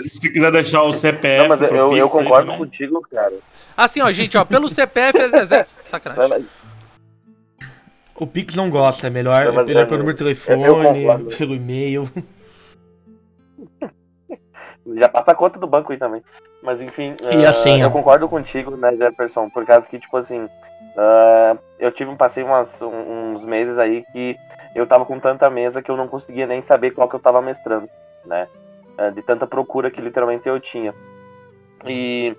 Se 0.00 0.32
quiser 0.32 0.50
deixar 0.50 0.82
o 0.82 0.92
CPF. 0.92 1.48
Não, 1.48 1.56
mas 1.56 1.70
eu, 1.70 1.96
eu 1.96 2.08
concordo 2.08 2.56
contigo, 2.56 3.00
cara. 3.02 3.34
Assim, 3.76 4.00
ó, 4.00 4.10
gente, 4.10 4.36
ó, 4.36 4.44
pelo 4.44 4.68
CPF 4.68 5.18
é. 5.18 5.60
é 5.60 5.66
sacanagem. 5.84 6.46
O 8.16 8.26
Pix 8.26 8.54
não 8.54 8.70
gosta, 8.70 9.08
é 9.08 9.10
melhor, 9.10 9.52
não, 9.52 9.60
é 9.60 9.64
melhor 9.64 9.86
pelo 9.86 9.98
número 9.98 10.16
de 10.16 10.22
telefone, 10.22 10.64
pelo 11.36 11.54
e-mail. 11.54 12.08
Já 14.96 15.08
passa 15.08 15.32
a 15.32 15.34
conta 15.34 15.58
do 15.58 15.66
banco 15.66 15.92
aí 15.92 15.98
também. 15.98 16.22
Mas 16.62 16.80
enfim, 16.80 17.14
e 17.30 17.44
assim, 17.44 17.82
eu 17.82 17.90
concordo 17.90 18.28
contigo, 18.28 18.76
né, 18.76 18.96
Jefferson, 18.96 19.50
por 19.50 19.66
causa 19.66 19.86
que, 19.86 19.98
tipo 19.98 20.16
assim, 20.16 20.44
uh, 20.44 21.58
eu 21.78 21.92
tive 21.92 22.10
um 22.10 22.16
passei 22.16 22.42
umas, 22.42 22.80
uns 22.80 23.44
meses 23.44 23.78
aí 23.78 24.02
que 24.12 24.34
eu 24.74 24.86
tava 24.86 25.04
com 25.04 25.18
tanta 25.20 25.48
mesa 25.48 25.82
que 25.82 25.90
eu 25.90 25.96
não 25.96 26.08
conseguia 26.08 26.46
nem 26.46 26.60
saber 26.62 26.90
qual 26.90 27.08
que 27.08 27.14
eu 27.14 27.20
tava 27.20 27.40
mestrando, 27.40 27.88
né? 28.24 28.48
Uh, 28.98 29.10
de 29.12 29.22
tanta 29.22 29.46
procura 29.46 29.90
que 29.90 30.00
literalmente 30.00 30.48
eu 30.48 30.58
tinha. 30.60 30.94
E 31.86 32.36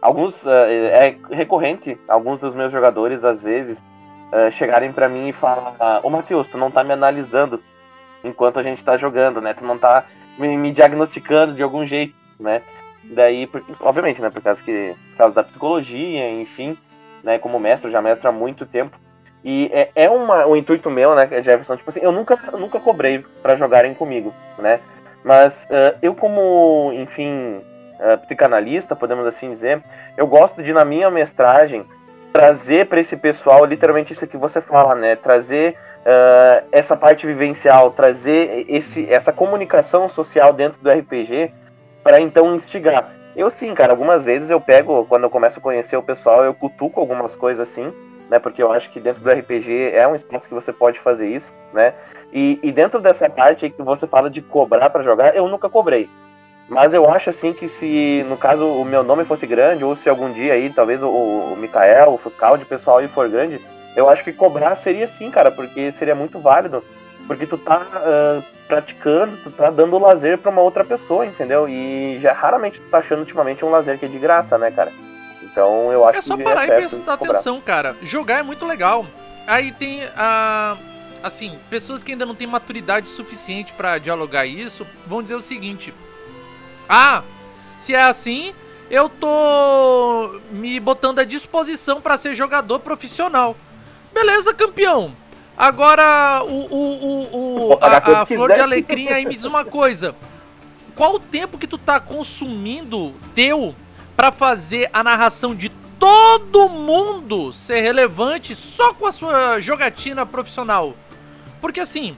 alguns, 0.00 0.44
uh, 0.44 0.50
é 0.50 1.16
recorrente, 1.30 1.98
alguns 2.08 2.40
dos 2.40 2.54
meus 2.54 2.72
jogadores, 2.72 3.24
às 3.24 3.42
vezes, 3.42 3.82
chegarem 4.52 4.92
para 4.92 5.10
mim 5.10 5.28
e 5.28 5.32
falar: 5.32 6.00
Ô 6.02 6.08
Matheus, 6.08 6.46
tu 6.48 6.56
não 6.56 6.70
tá 6.70 6.82
me 6.82 6.92
analisando 6.92 7.62
enquanto 8.24 8.58
a 8.58 8.62
gente 8.62 8.82
tá 8.82 8.96
jogando, 8.96 9.40
né? 9.40 9.52
Tu 9.52 9.64
não 9.64 9.78
tá 9.78 10.04
me, 10.38 10.70
diagnosticando 10.70 11.54
de 11.54 11.62
algum 11.62 11.84
jeito, 11.84 12.14
né? 12.38 12.62
Daí, 13.04 13.46
porque, 13.46 13.72
obviamente, 13.80 14.22
né, 14.22 14.30
por 14.30 14.40
causa, 14.42 14.62
que, 14.62 14.94
por 15.10 15.16
causa 15.16 15.34
da 15.34 15.44
psicologia, 15.44 16.30
enfim, 16.30 16.76
né, 17.22 17.38
como 17.38 17.58
mestre, 17.58 17.90
já 17.90 18.00
mestra 18.00 18.30
há 18.30 18.32
muito 18.32 18.64
tempo. 18.64 18.96
E 19.44 19.70
é, 19.72 19.90
é 19.94 20.10
uma, 20.10 20.46
um 20.46 20.56
intuito 20.56 20.88
meu, 20.88 21.14
né, 21.14 21.28
Jefferson, 21.42 21.76
tipo 21.76 21.90
assim, 21.90 22.00
eu 22.00 22.12
nunca, 22.12 22.36
nunca 22.52 22.78
cobrei 22.78 23.24
para 23.42 23.56
jogarem 23.56 23.92
comigo, 23.92 24.32
né, 24.58 24.80
mas 25.24 25.64
uh, 25.64 25.98
eu 26.00 26.14
como, 26.14 26.92
enfim, 26.94 27.60
uh, 27.98 28.18
psicanalista, 28.22 28.94
podemos 28.94 29.26
assim 29.26 29.50
dizer, 29.50 29.82
eu 30.16 30.26
gosto 30.26 30.62
de, 30.62 30.72
na 30.72 30.84
minha 30.84 31.10
mestragem, 31.10 31.84
trazer 32.32 32.86
para 32.86 33.00
esse 33.00 33.16
pessoal 33.16 33.64
literalmente 33.64 34.12
isso 34.12 34.26
que 34.26 34.36
você 34.36 34.60
fala, 34.60 34.94
né, 34.94 35.16
trazer 35.16 35.76
uh, 36.02 36.66
essa 36.70 36.96
parte 36.96 37.26
vivencial, 37.26 37.90
trazer 37.90 38.64
esse, 38.68 39.10
essa 39.12 39.32
comunicação 39.32 40.08
social 40.08 40.52
dentro 40.52 40.80
do 40.80 40.90
RPG, 40.90 41.52
para 42.02 42.20
então 42.20 42.54
instigar. 42.54 43.12
Eu 43.34 43.50
sim, 43.50 43.74
cara, 43.74 43.92
algumas 43.92 44.24
vezes 44.24 44.50
eu 44.50 44.60
pego, 44.60 45.06
quando 45.06 45.24
eu 45.24 45.30
começo 45.30 45.58
a 45.58 45.62
conhecer 45.62 45.96
o 45.96 46.02
pessoal, 46.02 46.44
eu 46.44 46.52
cutuco 46.52 47.00
algumas 47.00 47.34
coisas 47.34 47.66
assim, 47.68 47.92
né? 48.30 48.38
Porque 48.38 48.62
eu 48.62 48.72
acho 48.72 48.90
que 48.90 49.00
dentro 49.00 49.22
do 49.22 49.30
RPG 49.30 49.90
é 49.92 50.06
um 50.06 50.14
espaço 50.14 50.48
que 50.48 50.54
você 50.54 50.72
pode 50.72 50.98
fazer 51.00 51.28
isso, 51.28 51.52
né? 51.72 51.94
E, 52.32 52.58
e 52.62 52.72
dentro 52.72 53.00
dessa 53.00 53.28
parte 53.28 53.68
que 53.70 53.82
você 53.82 54.06
fala 54.06 54.30
de 54.30 54.40
cobrar 54.40 54.90
para 54.90 55.02
jogar, 55.02 55.36
eu 55.36 55.48
nunca 55.48 55.68
cobrei. 55.68 56.08
Mas 56.68 56.94
eu 56.94 57.10
acho 57.10 57.28
assim 57.28 57.52
que 57.52 57.68
se, 57.68 58.24
no 58.28 58.36
caso, 58.36 58.66
o 58.66 58.84
meu 58.84 59.02
nome 59.02 59.24
fosse 59.24 59.46
grande, 59.46 59.84
ou 59.84 59.94
se 59.94 60.08
algum 60.08 60.32
dia 60.32 60.54
aí, 60.54 60.70
talvez 60.70 61.02
o, 61.02 61.08
o 61.08 61.56
Mikael, 61.56 62.14
o 62.14 62.18
Fuscaldi, 62.18 62.64
o 62.64 62.66
pessoal 62.66 62.98
aí 62.98 63.08
for 63.08 63.28
grande, 63.28 63.60
eu 63.94 64.08
acho 64.08 64.24
que 64.24 64.32
cobrar 64.32 64.76
seria 64.76 65.06
sim, 65.06 65.30
cara, 65.30 65.50
porque 65.50 65.92
seria 65.92 66.14
muito 66.14 66.38
válido. 66.38 66.82
Porque 67.26 67.46
tu 67.46 67.58
tá 67.58 67.82
uh, 67.82 68.42
praticando, 68.66 69.36
tu 69.36 69.50
tá 69.50 69.70
dando 69.70 69.98
lazer 69.98 70.38
para 70.38 70.50
uma 70.50 70.62
outra 70.62 70.84
pessoa, 70.84 71.26
entendeu? 71.26 71.68
E 71.68 72.18
já 72.20 72.32
raramente 72.32 72.80
tu 72.80 72.88
tá 72.88 72.98
achando 72.98 73.20
ultimamente 73.20 73.64
um 73.64 73.70
lazer 73.70 73.98
que 73.98 74.06
é 74.06 74.08
de 74.08 74.18
graça, 74.18 74.56
né, 74.56 74.70
cara? 74.70 74.90
Então 75.52 75.92
eu 75.92 76.04
acho 76.06 76.18
É 76.18 76.22
só 76.22 76.36
que 76.36 76.42
parar 76.42 76.64
e 76.64 76.68
certo 76.68 76.88
prestar 76.90 77.12
atenção, 77.14 77.60
cara. 77.60 77.94
Jogar 78.02 78.38
é 78.38 78.42
muito 78.42 78.66
legal. 78.66 79.06
Aí 79.46 79.70
tem 79.72 80.04
a. 80.16 80.76
Assim, 81.22 81.56
pessoas 81.70 82.02
que 82.02 82.10
ainda 82.12 82.26
não 82.26 82.34
têm 82.34 82.48
maturidade 82.48 83.06
suficiente 83.08 83.72
pra 83.74 83.98
dialogar 83.98 84.44
isso 84.44 84.84
vão 85.06 85.22
dizer 85.22 85.36
o 85.36 85.40
seguinte: 85.40 85.94
Ah, 86.88 87.22
se 87.78 87.94
é 87.94 88.02
assim, 88.02 88.52
eu 88.90 89.08
tô 89.08 90.40
me 90.50 90.80
botando 90.80 91.20
à 91.20 91.24
disposição 91.24 92.00
pra 92.00 92.16
ser 92.16 92.34
jogador 92.34 92.80
profissional. 92.80 93.56
Beleza, 94.12 94.52
campeão. 94.52 95.14
Agora, 95.56 96.42
o, 96.44 96.48
o, 96.48 97.06
o, 97.06 97.68
o- 97.74 97.78
a, 97.80 98.22
a 98.22 98.26
flor 98.26 98.52
de 98.52 98.60
alecrim 98.60 99.08
aí 99.08 99.24
me 99.24 99.36
diz 99.36 99.44
uma 99.44 99.64
coisa. 99.64 100.14
Qual 100.96 101.14
o 101.14 101.20
tempo 101.20 101.56
que 101.56 101.66
tu 101.66 101.78
tá 101.78 102.00
consumindo 102.00 103.14
teu 103.34 103.74
pra 104.22 104.30
fazer 104.30 104.88
a 104.92 105.02
narração 105.02 105.52
de 105.52 105.68
todo 105.98 106.68
mundo 106.68 107.52
ser 107.52 107.80
relevante 107.80 108.54
só 108.54 108.94
com 108.94 109.04
a 109.04 109.10
sua 109.10 109.60
jogatina 109.60 110.24
profissional? 110.24 110.94
Porque 111.60 111.80
assim, 111.80 112.16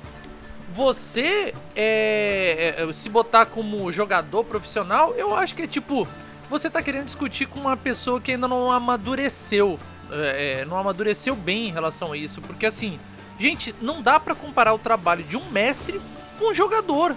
você 0.75 1.55
é, 1.75 2.75
é, 2.77 2.93
se 2.93 3.09
botar 3.09 3.47
como 3.47 3.91
jogador 3.91 4.45
profissional, 4.45 5.15
eu 5.15 5.35
acho 5.35 5.55
que 5.55 5.63
é 5.63 5.67
tipo, 5.67 6.07
você 6.51 6.69
tá 6.69 6.83
querendo 6.83 7.07
discutir 7.07 7.47
com 7.47 7.59
uma 7.59 7.75
pessoa 7.75 8.21
que 8.21 8.33
ainda 8.33 8.47
não 8.47 8.71
amadureceu, 8.71 9.79
é, 10.11 10.61
é, 10.61 10.65
não 10.67 10.77
amadureceu 10.77 11.35
bem 11.35 11.69
em 11.69 11.73
relação 11.73 12.13
a 12.13 12.19
isso, 12.19 12.43
porque 12.43 12.67
assim, 12.67 13.01
gente, 13.39 13.75
não 13.81 14.03
dá 14.03 14.21
pra 14.21 14.35
comparar 14.35 14.75
o 14.75 14.79
trabalho 14.79 15.25
de 15.25 15.39
um 15.39 15.51
mestre 15.51 15.99
com 16.39 16.51
um 16.51 16.55
jogador. 16.55 17.17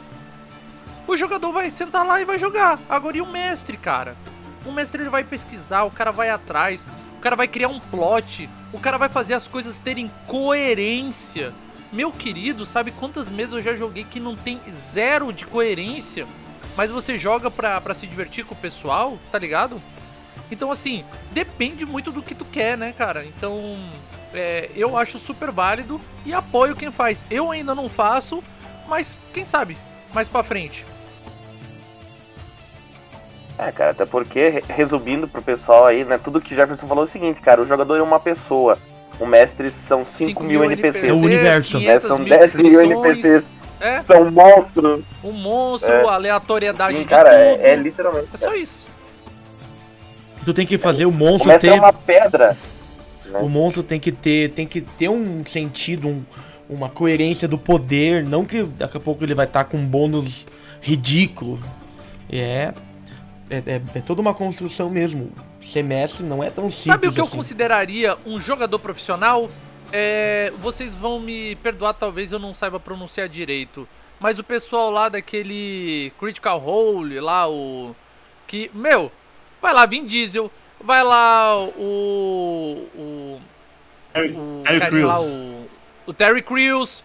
O 1.06 1.18
jogador 1.18 1.52
vai 1.52 1.70
sentar 1.72 2.06
lá 2.06 2.22
e 2.22 2.26
vai 2.26 2.40
jogar. 2.40 2.80
Agora 2.88 3.18
e 3.18 3.22
o 3.22 3.28
mestre, 3.28 3.76
cara? 3.76 4.16
O 4.68 4.72
mestre 4.72 5.02
ele 5.02 5.10
vai 5.10 5.24
pesquisar, 5.24 5.84
o 5.84 5.92
cara 5.92 6.12
vai 6.12 6.30
atrás, 6.30 6.86
o 7.18 7.22
cara 7.22 7.36
vai 7.36 7.48
criar 7.48 7.70
um 7.70 7.80
plot, 7.80 8.50
o 8.74 8.80
cara 8.80 8.98
vai 8.98 9.08
fazer 9.08 9.34
as 9.34 9.48
coisas 9.48 9.80
terem 9.80 10.12
coerência. 10.28 11.54
Meu 11.92 12.12
querido, 12.12 12.66
sabe 12.66 12.92
quantas 12.92 13.30
mesas 13.30 13.54
eu 13.54 13.64
já 13.64 13.78
joguei 13.78 14.04
que 14.04 14.20
não 14.20 14.36
tem 14.36 14.60
zero 14.74 15.32
de 15.32 15.46
coerência, 15.46 16.28
mas 16.76 16.92
você 16.92 17.18
joga 17.18 17.50
pra, 17.50 17.80
pra 17.80 17.94
se 17.94 18.06
divertir 18.06 18.44
com 18.44 18.54
o 18.54 18.58
pessoal, 18.58 19.18
tá 19.32 19.40
ligado? 19.40 19.82
Então, 20.52 20.70
assim, 20.70 21.06
depende 21.32 21.86
muito 21.86 22.12
do 22.12 22.22
que 22.22 22.36
tu 22.36 22.44
quer, 22.44 22.78
né, 22.78 22.94
cara? 22.98 23.26
Então, 23.26 23.78
é, 24.34 24.70
eu 24.76 24.98
acho 24.98 25.18
super 25.18 25.50
válido 25.50 26.00
e 26.26 26.34
apoio 26.34 26.76
quem 26.76 26.92
faz. 26.92 27.26
Eu 27.32 27.52
ainda 27.52 27.74
não 27.74 27.88
faço, 27.88 28.44
mas 28.88 29.18
quem 29.34 29.46
sabe, 29.46 29.78
mais 30.14 30.28
pra 30.28 30.44
frente. 30.44 30.86
É, 33.60 33.72
cara, 33.72 33.92
até 33.92 34.06
porque, 34.06 34.50
re- 34.50 34.64
resumindo 34.70 35.28
pro 35.28 35.42
pessoal 35.42 35.86
aí, 35.88 36.04
né, 36.06 36.20
tudo 36.24 36.40
que 36.40 36.54
o 36.54 36.56
Jefferson 36.56 36.88
falou 36.88 37.04
é 37.06 37.08
o 37.08 37.12
seguinte, 37.12 37.42
cara, 37.42 37.62
o 37.62 37.66
jogador 37.68 37.98
é 37.98 38.02
uma 38.04 38.20
pessoa, 38.20 38.78
o 39.20 39.26
mestre 39.26 39.72
são 39.72 40.06
5 40.06 40.44
mil 40.44 40.64
NPCs, 40.64 41.10
É 41.10 41.14
o 41.14 41.18
universo. 41.18 41.80
né, 41.80 41.98
500 42.00 42.08
são 42.08 42.20
mil 42.20 42.30
10 42.30 42.56
mil 42.56 42.82
NPCs, 42.82 43.46
É, 43.80 44.02
são 44.04 44.30
monstros, 44.32 45.04
um 45.24 45.32
monstro, 45.32 45.92
É. 45.92 46.04
aleatoriedade 46.08 46.98
Sim, 46.98 47.04
de 47.04 47.10
cara, 47.10 47.30
tudo. 47.32 47.40
é, 47.66 47.70
é 47.72 47.76
literalmente, 47.76 48.28
É 48.34 48.38
só 48.38 48.54
isso. 48.56 48.86
Tu 50.46 50.54
tem 50.54 50.66
que 50.66 50.78
fazer 50.78 51.06
o 51.06 51.10
o 51.10 51.12
monstro 51.12 51.50
mestre 51.50 51.70
é 51.70 51.74
ter. 51.74 51.80
uma 51.80 51.92
pedra, 51.94 52.58
né? 53.26 53.40
O 53.42 53.50
monstro 53.50 53.84
tem 53.84 54.00
que 54.00 54.12
ter. 54.14 54.52
Tem 54.54 54.66
que 54.66 54.80
ter 54.80 55.10
um 55.10 55.46
sentido, 55.46 56.08
um- 56.08 56.24
uma 56.70 56.88
coerência 56.90 57.48
do 57.50 57.58
poder. 57.58 58.24
Não 58.26 58.46
que 58.46 58.64
daqui 58.64 58.96
a 58.96 59.00
pouco 59.00 59.24
ele 59.26 59.36
vai 59.36 59.46
estar 59.46 59.66
com 59.66 59.76
um 59.76 59.86
bônus 59.86 60.46
ridículo. 60.80 61.60
É. 62.32 62.72
É, 63.50 63.58
é- 63.66 63.82
é 63.96 64.02
toda 64.02 64.22
uma 64.22 64.34
construção 64.34 64.90
mesmo. 64.90 65.32
Ser 65.62 65.84
mestre 65.84 66.24
não 66.24 66.44
é 66.44 66.50
tão 66.50 66.66
simples. 66.70 66.84
Sabe 66.86 67.08
o 67.08 67.14
que 67.14 67.20
eu 67.20 67.26
assim. 67.26 67.36
consideraria 67.36 68.16
um 68.26 68.40
jogador 68.40 68.78
profissional? 68.80 69.50
É, 69.92 70.52
vocês 70.58 70.94
vão 70.94 71.20
me 71.20 71.56
perdoar, 71.58 71.94
talvez 71.94 72.32
eu 72.32 72.40
não 72.40 72.54
saiba 72.54 72.80
pronunciar 72.80 73.30
direito. 73.30 73.88
Mas 74.20 74.38
o 74.40 74.44
pessoal 74.44 74.90
lá 74.92 75.08
daquele 75.10 76.12
Critical 76.20 76.58
Role, 76.60 77.20
lá 77.20 77.48
o. 77.50 77.96
Que. 78.48 78.70
Meu, 78.74 79.12
vai 79.62 79.74
lá 79.74 79.86
Vin 79.86 80.06
Diesel, 80.06 80.52
vai 80.82 81.04
lá 81.04 81.56
o. 81.78 82.88
O. 82.96 83.40
Harry, 84.14 84.32
o 84.32 84.62
Harry 84.66 84.80
lá, 85.04 85.16
Crews. 85.16 85.26
o. 85.28 85.68
O 86.08 86.14
Terry 86.14 86.42
Crews. 86.42 87.04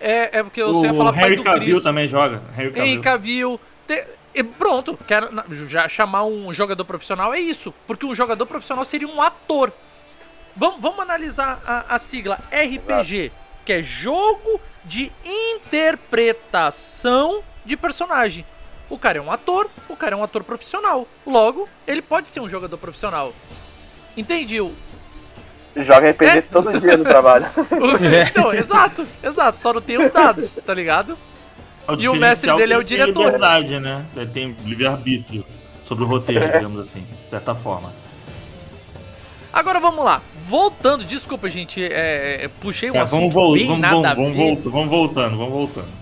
É, 0.00 0.38
é 0.38 0.42
porque 0.42 0.60
eu 0.62 0.68
O 0.68 0.80
sei 0.80 0.92
falar 0.92 1.12
pai 1.12 1.22
Harry 1.22 1.42
Cavill 1.42 1.82
também 1.82 2.06
joga. 2.08 2.42
Harry 2.54 2.70
Cavill. 2.72 2.92
Henry 2.92 3.02
Cavill. 3.02 3.60
Te- 3.86 4.06
e 4.38 4.42
pronto, 4.44 4.96
quero 5.06 5.28
já 5.68 5.88
chamar 5.88 6.24
um 6.24 6.52
jogador 6.52 6.84
profissional 6.84 7.34
é 7.34 7.40
isso. 7.40 7.74
Porque 7.86 8.06
um 8.06 8.14
jogador 8.14 8.46
profissional 8.46 8.84
seria 8.84 9.08
um 9.08 9.20
ator. 9.20 9.72
Vamos, 10.56 10.80
vamos 10.80 11.00
analisar 11.00 11.60
a, 11.66 11.94
a 11.94 11.98
sigla 11.98 12.38
RPG, 12.52 13.30
que 13.64 13.72
é 13.72 13.82
jogo 13.82 14.60
de 14.84 15.12
interpretação 15.24 17.42
de 17.64 17.76
personagem. 17.76 18.44
O 18.90 18.98
cara 18.98 19.18
é 19.18 19.20
um 19.20 19.30
ator, 19.30 19.68
o 19.88 19.96
cara 19.96 20.14
é 20.14 20.16
um 20.16 20.24
ator 20.24 20.42
profissional. 20.42 21.06
Logo, 21.26 21.68
ele 21.86 22.00
pode 22.00 22.28
ser 22.28 22.40
um 22.40 22.48
jogador 22.48 22.78
profissional. 22.78 23.34
Entende? 24.16 24.60
O- 24.60 24.72
joga 25.76 26.10
RPG 26.10 26.38
É. 26.38 26.42
todo 26.42 26.80
dia 26.80 26.96
no 26.96 27.04
trabalho. 27.04 27.46
então, 28.30 28.52
exato, 28.54 29.06
exato. 29.22 29.60
Só 29.60 29.72
não 29.72 29.80
tem 29.80 30.02
os 30.02 30.10
dados, 30.10 30.58
tá 30.64 30.72
ligado? 30.74 31.16
O 31.88 31.94
E 31.98 32.08
o 32.08 32.14
mestre 32.14 32.54
dele 32.56 32.74
é 32.74 32.78
o 32.78 32.84
diretor. 32.84 33.14
Tem 33.14 33.24
liberdade, 33.24 33.80
né? 33.80 34.04
Ele 34.14 34.26
tem 34.26 34.56
livre-arbítrio 34.64 35.44
sobre 35.86 36.04
o 36.04 36.06
roteiro, 36.06 36.44
digamos 36.44 36.80
assim, 36.80 37.00
de 37.00 37.30
certa 37.30 37.54
forma. 37.54 37.92
Agora 39.50 39.80
vamos 39.80 40.04
lá. 40.04 40.20
Voltando, 40.46 41.02
desculpa, 41.04 41.48
gente, 41.50 41.82
é, 41.82 42.44
é, 42.44 42.50
puxei 42.60 42.90
um 42.90 42.94
É, 42.94 43.00
assunto 43.00 43.32
vamos, 43.32 43.54
bem 43.54 43.66
vamos, 43.66 43.80
nada 43.80 44.14
vamos, 44.14 44.32
a 44.32 44.38
vamos, 44.38 44.64
vamos 44.64 44.88
voltando, 44.88 45.36
vamos 45.36 45.52
voltando. 45.52 45.98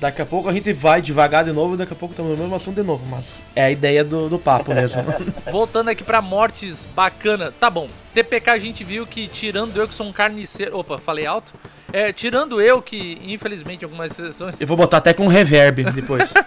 Daqui 0.00 0.22
a 0.22 0.26
pouco 0.26 0.48
a 0.48 0.52
gente 0.52 0.72
vai 0.72 1.02
devagar 1.02 1.44
de 1.44 1.52
novo, 1.52 1.76
daqui 1.76 1.92
a 1.92 1.96
pouco 1.96 2.12
estamos 2.12 2.32
no 2.32 2.38
mesmo 2.38 2.54
assunto 2.54 2.76
de 2.76 2.86
novo, 2.86 3.04
mas 3.06 3.40
é 3.54 3.64
a 3.64 3.70
ideia 3.70 4.02
do, 4.02 4.28
do 4.28 4.38
papo 4.38 4.74
mesmo. 4.74 5.02
Voltando 5.52 5.90
aqui 5.90 6.02
pra 6.02 6.20
mortes 6.22 6.86
bacana. 6.96 7.52
Tá 7.52 7.68
bom, 7.68 7.86
TPK 8.14 8.50
a 8.50 8.58
gente 8.58 8.82
viu 8.82 9.06
que 9.06 9.28
tirando 9.28 9.76
eu 9.76 9.86
que 9.86 9.94
sou 9.94 10.06
um 10.06 10.12
carniceiro... 10.12 10.76
Opa, 10.78 10.98
falei 10.98 11.26
alto. 11.26 11.52
É, 11.92 12.12
tirando 12.12 12.60
eu 12.60 12.80
que, 12.80 13.20
infelizmente, 13.22 13.84
algumas 13.84 14.12
sessões... 14.12 14.60
Eu 14.60 14.66
vou 14.66 14.76
botar 14.76 14.98
até 14.98 15.12
com 15.12 15.26
reverb 15.26 15.84
depois. 15.90 16.30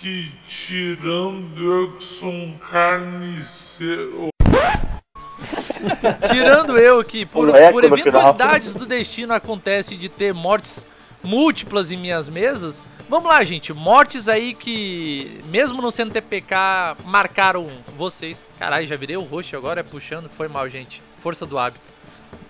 que 0.00 0.32
tirando 0.48 1.62
eu 1.62 1.92
que 1.96 2.04
sou 2.04 2.30
um 2.30 2.56
carniceiro. 2.58 4.28
Tirando 6.30 6.78
eu 6.78 7.04
que, 7.04 7.26
por, 7.26 7.54
eco 7.54 7.72
por 7.72 7.84
eventualidades 7.84 8.74
do 8.74 8.86
destino, 8.86 9.34
acontece 9.34 9.96
de 9.96 10.08
ter 10.08 10.32
mortes 10.32 10.86
múltiplas 11.22 11.90
em 11.90 11.96
minhas 11.96 12.28
mesas. 12.28 12.82
Vamos 13.08 13.28
lá, 13.28 13.42
gente. 13.44 13.72
Mortes 13.72 14.28
aí 14.28 14.54
que, 14.54 15.40
mesmo 15.46 15.82
não 15.82 15.90
sendo 15.90 16.12
TPK, 16.12 16.96
marcaram 17.04 17.70
vocês. 17.96 18.44
Caralho, 18.58 18.86
já 18.86 18.96
virei 18.96 19.16
o 19.16 19.22
roxo 19.22 19.56
agora, 19.56 19.80
é 19.80 19.82
puxando. 19.82 20.30
Foi 20.30 20.48
mal, 20.48 20.68
gente. 20.68 21.02
Força 21.20 21.44
do 21.44 21.58
hábito. 21.58 21.93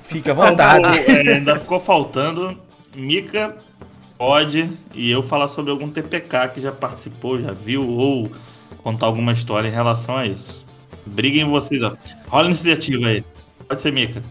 Fica 0.04 0.32
à 0.32 0.34
vontade. 0.34 0.86
É, 1.10 1.34
ainda 1.34 1.56
ficou 1.56 1.80
faltando 1.80 2.58
Mika, 2.94 3.56
pode 4.16 4.70
e 4.94 5.10
eu 5.10 5.22
falar 5.22 5.48
sobre 5.48 5.70
algum 5.70 5.90
TPK 5.90 6.48
que 6.54 6.60
já 6.60 6.72
participou, 6.72 7.40
já 7.40 7.52
viu, 7.52 7.88
ou 7.88 8.30
contar 8.82 9.06
alguma 9.06 9.32
história 9.32 9.68
em 9.68 9.72
relação 9.72 10.16
a 10.16 10.26
isso. 10.26 10.64
Briguem 11.06 11.44
vocês, 11.44 11.82
ó. 11.82 11.96
Rola 12.28 12.44
a 12.44 12.50
iniciativa 12.50 13.08
aí. 13.08 13.24
Pode 13.68 13.80
ser 13.80 13.92
Mika. 13.92 14.22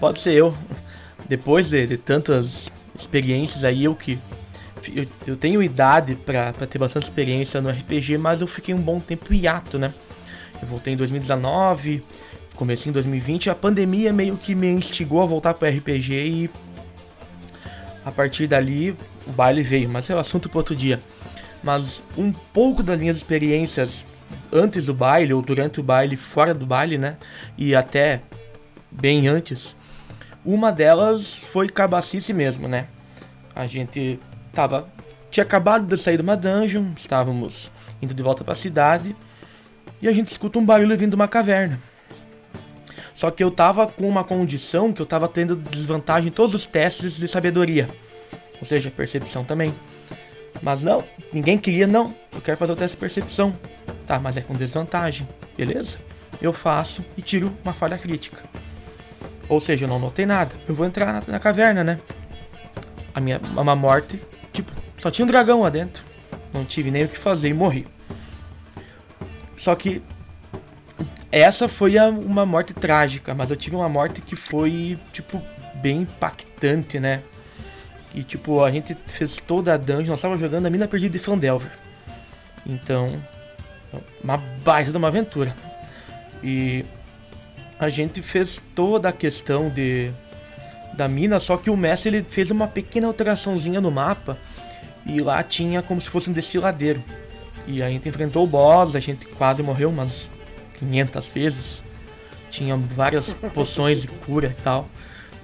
Pode 0.00 0.20
ser 0.20 0.34
eu. 0.34 0.54
Depois 1.28 1.68
de, 1.68 1.86
de 1.86 1.96
tantas 1.96 2.70
experiências 2.98 3.64
aí, 3.64 3.84
eu 3.84 3.94
que. 3.94 4.18
Eu, 4.94 5.06
eu 5.26 5.36
tenho 5.36 5.62
idade 5.62 6.14
pra 6.14 6.52
ter 6.52 6.78
bastante 6.78 7.04
experiência 7.04 7.60
no 7.60 7.68
RPG, 7.68 8.16
mas 8.16 8.40
eu 8.40 8.46
fiquei 8.46 8.74
um 8.74 8.80
bom 8.80 9.00
tempo 9.00 9.34
hiato, 9.34 9.78
né? 9.78 9.92
Eu 10.60 10.68
voltei 10.68 10.94
em 10.94 10.96
2019, 10.96 12.02
comecei 12.58 12.90
em 12.90 12.92
2020. 12.92 13.48
A 13.48 13.54
pandemia 13.54 14.12
meio 14.12 14.36
que 14.36 14.54
me 14.54 14.68
instigou 14.68 15.22
a 15.22 15.26
voltar 15.26 15.54
pro 15.54 15.68
RPG 15.68 16.12
e. 16.12 16.50
A 18.04 18.10
partir 18.10 18.46
dali, 18.46 18.96
o 19.26 19.30
baile 19.30 19.62
veio, 19.62 19.88
mas 19.88 20.10
é 20.10 20.14
o 20.14 20.18
assunto 20.18 20.48
para 20.48 20.58
outro 20.58 20.74
dia. 20.74 20.98
Mas 21.62 22.02
um 22.16 22.32
pouco 22.32 22.82
das 22.82 22.98
minhas 22.98 23.16
experiências 23.16 24.04
antes 24.52 24.86
do 24.86 24.94
baile, 24.94 25.32
ou 25.32 25.42
durante 25.42 25.78
o 25.78 25.82
baile, 25.82 26.16
fora 26.16 26.52
do 26.52 26.66
baile, 26.66 26.98
né? 26.98 27.16
E 27.56 27.74
até 27.74 28.22
bem 28.90 29.28
antes. 29.28 29.76
Uma 30.44 30.72
delas 30.72 31.34
foi 31.34 31.68
cabacice 31.68 32.32
mesmo, 32.32 32.66
né? 32.66 32.86
A 33.54 33.66
gente 33.66 34.18
tava 34.52 34.88
tinha 35.30 35.44
acabado 35.44 35.86
de 35.86 36.00
sair 36.00 36.16
de 36.16 36.22
uma 36.22 36.36
dungeon, 36.36 36.86
estávamos 36.96 37.70
indo 38.00 38.14
de 38.14 38.22
volta 38.22 38.42
para 38.42 38.52
a 38.52 38.56
cidade 38.56 39.14
e 40.00 40.08
a 40.08 40.12
gente 40.12 40.30
escuta 40.30 40.58
um 40.58 40.64
barulho 40.64 40.96
vindo 40.96 41.10
de 41.10 41.16
uma 41.16 41.28
caverna. 41.28 41.78
Só 43.18 43.32
que 43.32 43.42
eu 43.42 43.50
tava 43.50 43.84
com 43.84 44.08
uma 44.08 44.22
condição 44.22 44.92
que 44.92 45.02
eu 45.02 45.06
tava 45.06 45.26
tendo 45.26 45.56
desvantagem 45.56 46.28
em 46.28 46.32
todos 46.32 46.54
os 46.54 46.66
testes 46.66 47.16
de 47.16 47.26
sabedoria. 47.26 47.88
Ou 48.60 48.64
seja, 48.64 48.92
percepção 48.92 49.42
também. 49.42 49.74
Mas 50.62 50.82
não, 50.82 51.02
ninguém 51.32 51.58
queria, 51.58 51.84
não. 51.84 52.14
Eu 52.32 52.40
quero 52.40 52.56
fazer 52.56 52.70
o 52.70 52.76
teste 52.76 52.96
de 52.96 53.00
percepção. 53.00 53.58
Tá, 54.06 54.20
mas 54.20 54.36
é 54.36 54.40
com 54.40 54.54
desvantagem, 54.54 55.28
beleza? 55.56 55.98
Eu 56.40 56.52
faço 56.52 57.04
e 57.16 57.20
tiro 57.20 57.52
uma 57.64 57.72
falha 57.72 57.98
crítica. 57.98 58.40
Ou 59.48 59.60
seja, 59.60 59.86
eu 59.86 59.88
não 59.88 59.98
notei 59.98 60.24
nada. 60.24 60.54
Eu 60.68 60.76
vou 60.76 60.86
entrar 60.86 61.12
na, 61.12 61.20
na 61.26 61.40
caverna, 61.40 61.82
né? 61.82 61.98
A 63.12 63.20
minha 63.20 63.40
uma 63.56 63.74
morte, 63.74 64.22
tipo, 64.52 64.70
só 65.00 65.10
tinha 65.10 65.24
um 65.24 65.28
dragão 65.28 65.62
lá 65.62 65.70
dentro. 65.70 66.04
Não 66.54 66.64
tive 66.64 66.92
nem 66.92 67.02
o 67.02 67.08
que 67.08 67.18
fazer 67.18 67.48
e 67.48 67.54
morri. 67.54 67.84
Só 69.56 69.74
que 69.74 70.00
essa 71.30 71.68
foi 71.68 71.98
a, 71.98 72.08
uma 72.08 72.46
morte 72.46 72.72
trágica, 72.72 73.34
mas 73.34 73.50
eu 73.50 73.56
tive 73.56 73.76
uma 73.76 73.88
morte 73.88 74.20
que 74.20 74.34
foi, 74.34 74.98
tipo, 75.12 75.42
bem 75.74 76.02
impactante, 76.02 76.98
né? 76.98 77.22
E, 78.14 78.22
tipo, 78.22 78.64
a 78.64 78.70
gente 78.70 78.96
fez 79.06 79.36
toda 79.36 79.74
a 79.74 79.76
dungeon, 79.76 80.12
nós 80.12 80.22
tava 80.22 80.38
jogando 80.38 80.66
a 80.66 80.70
mina 80.70 80.88
perdida 80.88 81.12
de 81.12 81.18
Fandelver. 81.18 81.70
Então, 82.66 83.10
uma 84.22 84.38
baita 84.64 84.90
de 84.90 84.96
uma 84.96 85.08
aventura. 85.08 85.54
E 86.42 86.84
a 87.78 87.90
gente 87.90 88.22
fez 88.22 88.60
toda 88.74 89.08
a 89.08 89.12
questão 89.12 89.68
de 89.68 90.10
da 90.94 91.06
mina, 91.06 91.38
só 91.38 91.56
que 91.56 91.70
o 91.70 91.76
mestre 91.76 92.08
ele 92.08 92.24
fez 92.24 92.50
uma 92.50 92.66
pequena 92.66 93.06
alteraçãozinha 93.06 93.80
no 93.80 93.88
mapa 93.88 94.36
e 95.06 95.20
lá 95.20 95.44
tinha 95.44 95.80
como 95.80 96.00
se 96.00 96.10
fosse 96.10 96.28
um 96.28 96.32
destiladeiro. 96.32 97.02
E 97.68 97.80
a 97.82 97.88
gente 97.88 98.08
enfrentou 98.08 98.42
o 98.42 98.46
boss, 98.48 98.96
a 98.96 99.00
gente 99.00 99.24
quase 99.26 99.62
morreu 99.62 99.90
umas 99.90 100.28
500 100.78 101.26
vezes. 101.26 101.84
Tinha 102.50 102.76
várias 102.76 103.32
poções 103.54 104.02
de 104.02 104.08
cura 104.08 104.54
e 104.58 104.62
tal. 104.62 104.88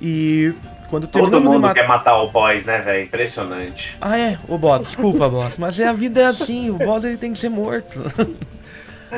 E 0.00 0.52
quando 0.90 1.06
Todo 1.06 1.40
mundo 1.40 1.72
quer 1.72 1.86
matar 1.86 2.20
o 2.22 2.30
boss, 2.30 2.64
né, 2.64 2.80
velho? 2.80 3.04
Impressionante. 3.04 3.96
Ah, 4.00 4.18
é? 4.18 4.38
O 4.48 4.56
boss, 4.56 4.82
desculpa, 4.82 5.28
boss. 5.28 5.56
Mas 5.58 5.78
é, 5.78 5.86
a 5.86 5.92
vida 5.92 6.20
é 6.20 6.26
assim, 6.26 6.70
o 6.70 6.74
boss 6.74 7.04
ele 7.04 7.16
tem 7.16 7.32
que 7.32 7.38
ser 7.38 7.50
morto. 7.50 8.00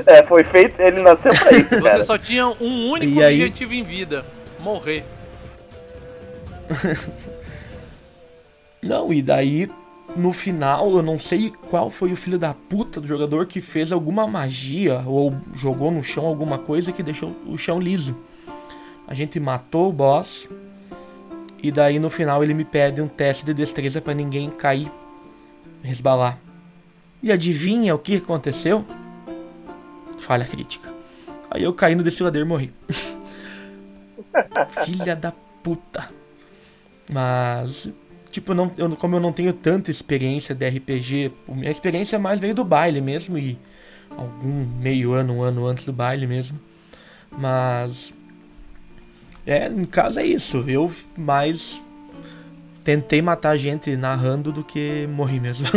É, 0.04 0.22
foi 0.22 0.44
feito, 0.44 0.78
ele 0.78 1.00
nasceu 1.00 1.32
pra 1.32 1.52
isso, 1.52 1.80
Você 1.80 2.04
só 2.04 2.18
tinha 2.18 2.48
um 2.48 2.90
único 2.90 3.18
e 3.18 3.24
objetivo 3.24 3.72
aí... 3.72 3.78
em 3.78 3.82
vida, 3.82 4.26
morrer. 4.60 5.02
Não, 8.82 9.10
e 9.10 9.22
daí 9.22 9.70
no 10.16 10.32
final, 10.32 10.96
eu 10.96 11.02
não 11.02 11.18
sei 11.18 11.52
qual 11.70 11.90
foi 11.90 12.12
o 12.12 12.16
filho 12.16 12.38
da 12.38 12.54
puta 12.54 13.00
do 13.00 13.06
jogador 13.06 13.46
que 13.46 13.60
fez 13.60 13.92
alguma 13.92 14.26
magia 14.26 15.02
ou 15.06 15.34
jogou 15.54 15.90
no 15.90 16.02
chão 16.02 16.26
alguma 16.26 16.58
coisa 16.58 16.92
que 16.92 17.02
deixou 17.02 17.36
o 17.46 17.58
chão 17.58 17.78
liso. 17.78 18.16
A 19.06 19.14
gente 19.14 19.38
matou 19.38 19.90
o 19.90 19.92
boss 19.92 20.48
e 21.62 21.70
daí 21.70 21.98
no 21.98 22.10
final 22.10 22.42
ele 22.42 22.54
me 22.54 22.64
pede 22.64 23.00
um 23.00 23.08
teste 23.08 23.44
de 23.44 23.52
destreza 23.52 24.00
para 24.00 24.14
ninguém 24.14 24.50
cair, 24.50 24.90
resbalar. 25.82 26.38
E 27.22 27.30
adivinha 27.30 27.94
o 27.94 27.98
que 27.98 28.16
aconteceu? 28.16 28.84
Falha 30.18 30.44
crítica. 30.44 30.90
Aí 31.50 31.62
eu 31.62 31.72
caí 31.72 31.94
no 31.94 32.02
destilador 32.02 32.42
e 32.42 32.44
morri. 32.44 32.72
Filha 34.84 35.14
da 35.14 35.32
puta. 35.62 36.08
Mas 37.10 37.88
tipo, 38.36 38.52
não, 38.52 38.70
eu, 38.76 38.94
como 38.96 39.16
eu 39.16 39.20
não 39.20 39.32
tenho 39.32 39.50
tanta 39.50 39.90
experiência 39.90 40.54
de 40.54 40.68
RPG, 40.68 41.32
minha 41.48 41.70
experiência 41.70 42.18
mais 42.18 42.38
veio 42.38 42.54
do 42.54 42.64
baile 42.64 43.00
mesmo 43.00 43.38
e 43.38 43.58
algum 44.10 44.66
meio 44.78 45.14
ano, 45.14 45.36
um 45.36 45.42
ano 45.42 45.66
antes 45.66 45.86
do 45.86 45.92
baile 45.92 46.26
mesmo. 46.26 46.60
Mas 47.30 48.12
é, 49.46 49.68
em 49.68 49.86
casa 49.86 50.20
é 50.20 50.26
isso. 50.26 50.62
Eu 50.68 50.92
mais 51.16 51.82
tentei 52.84 53.22
matar 53.22 53.56
gente 53.56 53.96
narrando 53.96 54.52
do 54.52 54.62
que 54.62 55.06
morri 55.06 55.40
mesmo. 55.40 55.66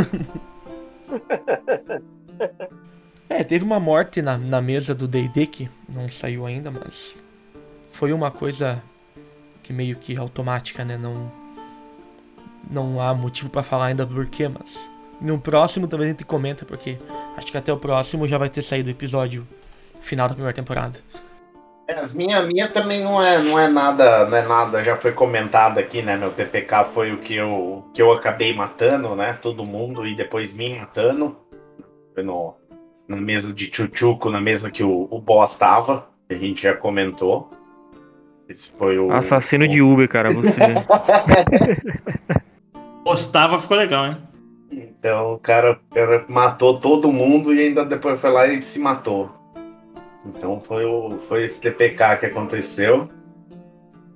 é, 3.29 3.41
teve 3.41 3.63
uma 3.63 3.79
morte 3.79 4.21
na, 4.21 4.37
na 4.37 4.61
mesa 4.61 4.93
do 4.93 5.07
D&D 5.07 5.47
que 5.47 5.69
não 5.87 6.09
saiu 6.09 6.45
ainda, 6.45 6.69
mas 6.69 7.15
foi 7.93 8.11
uma 8.11 8.29
coisa 8.29 8.83
que 9.63 9.71
meio 9.71 9.95
que 9.95 10.19
automática, 10.19 10.83
né? 10.83 10.97
Não 10.97 11.38
não 12.69 13.01
há 13.01 13.13
motivo 13.13 13.49
para 13.49 13.63
falar 13.63 13.87
ainda 13.87 14.05
por 14.05 14.25
quê, 14.27 14.47
mas 14.47 14.89
no 15.21 15.39
próximo 15.39 15.87
talvez 15.87 16.09
a 16.09 16.11
gente 16.11 16.23
comenta, 16.23 16.65
porque 16.65 16.97
acho 17.37 17.51
que 17.51 17.57
até 17.57 17.71
o 17.71 17.77
próximo 17.77 18.27
já 18.27 18.37
vai 18.37 18.49
ter 18.49 18.61
saído 18.61 18.87
o 18.89 18.91
episódio 18.91 19.47
final 20.01 20.27
da 20.27 20.33
primeira 20.33 20.53
temporada. 20.53 20.99
É, 21.87 21.95
as 21.95 22.13
minha, 22.13 22.41
minha 22.43 22.67
também 22.67 23.03
não 23.03 23.21
é, 23.21 23.41
não 23.41 23.59
é 23.59 23.67
nada, 23.67 24.27
não 24.27 24.37
é 24.37 24.43
nada, 24.43 24.83
já 24.83 24.95
foi 24.95 25.11
comentado 25.11 25.79
aqui, 25.79 26.01
né? 26.01 26.15
Meu 26.15 26.31
TPK 26.31 26.85
foi 26.85 27.11
o 27.11 27.17
que 27.17 27.35
eu, 27.35 27.83
que 27.93 28.01
eu 28.01 28.11
acabei 28.11 28.53
matando, 28.53 29.15
né? 29.15 29.37
Todo 29.41 29.65
mundo 29.65 30.05
e 30.05 30.13
depois 30.15 30.55
me 30.55 30.77
matando. 30.77 31.35
Foi 32.13 32.23
no, 32.23 32.55
na 33.07 33.17
mesa 33.17 33.51
de 33.51 33.69
Chuchuco, 33.73 34.29
na 34.29 34.39
mesa 34.39 34.69
que 34.69 34.83
o, 34.83 35.07
o 35.09 35.19
boss 35.19 35.57
tava, 35.57 36.07
que 36.27 36.35
a 36.35 36.37
gente 36.37 36.61
já 36.61 36.75
comentou. 36.75 37.49
Esse 38.47 38.71
foi 38.71 38.99
o. 38.99 39.11
Assassino 39.11 39.65
o... 39.65 39.67
de 39.67 39.81
Uber, 39.81 40.07
cara, 40.07 40.29
você. 40.29 40.53
Postava, 43.03 43.59
ficou 43.59 43.77
legal, 43.77 44.07
hein? 44.07 44.17
Então 44.71 45.33
o 45.33 45.39
cara, 45.39 45.71
o 45.71 45.93
cara 45.93 46.25
matou 46.27 46.79
todo 46.79 47.11
mundo 47.11 47.53
e 47.53 47.59
ainda 47.59 47.83
depois 47.83 48.19
foi 48.19 48.29
lá 48.29 48.47
e 48.47 48.61
se 48.61 48.79
matou. 48.79 49.29
Então 50.25 50.59
foi, 50.59 50.85
o, 50.85 51.17
foi 51.17 51.43
esse 51.43 51.61
TPK 51.61 52.17
que 52.19 52.25
aconteceu. 52.25 53.09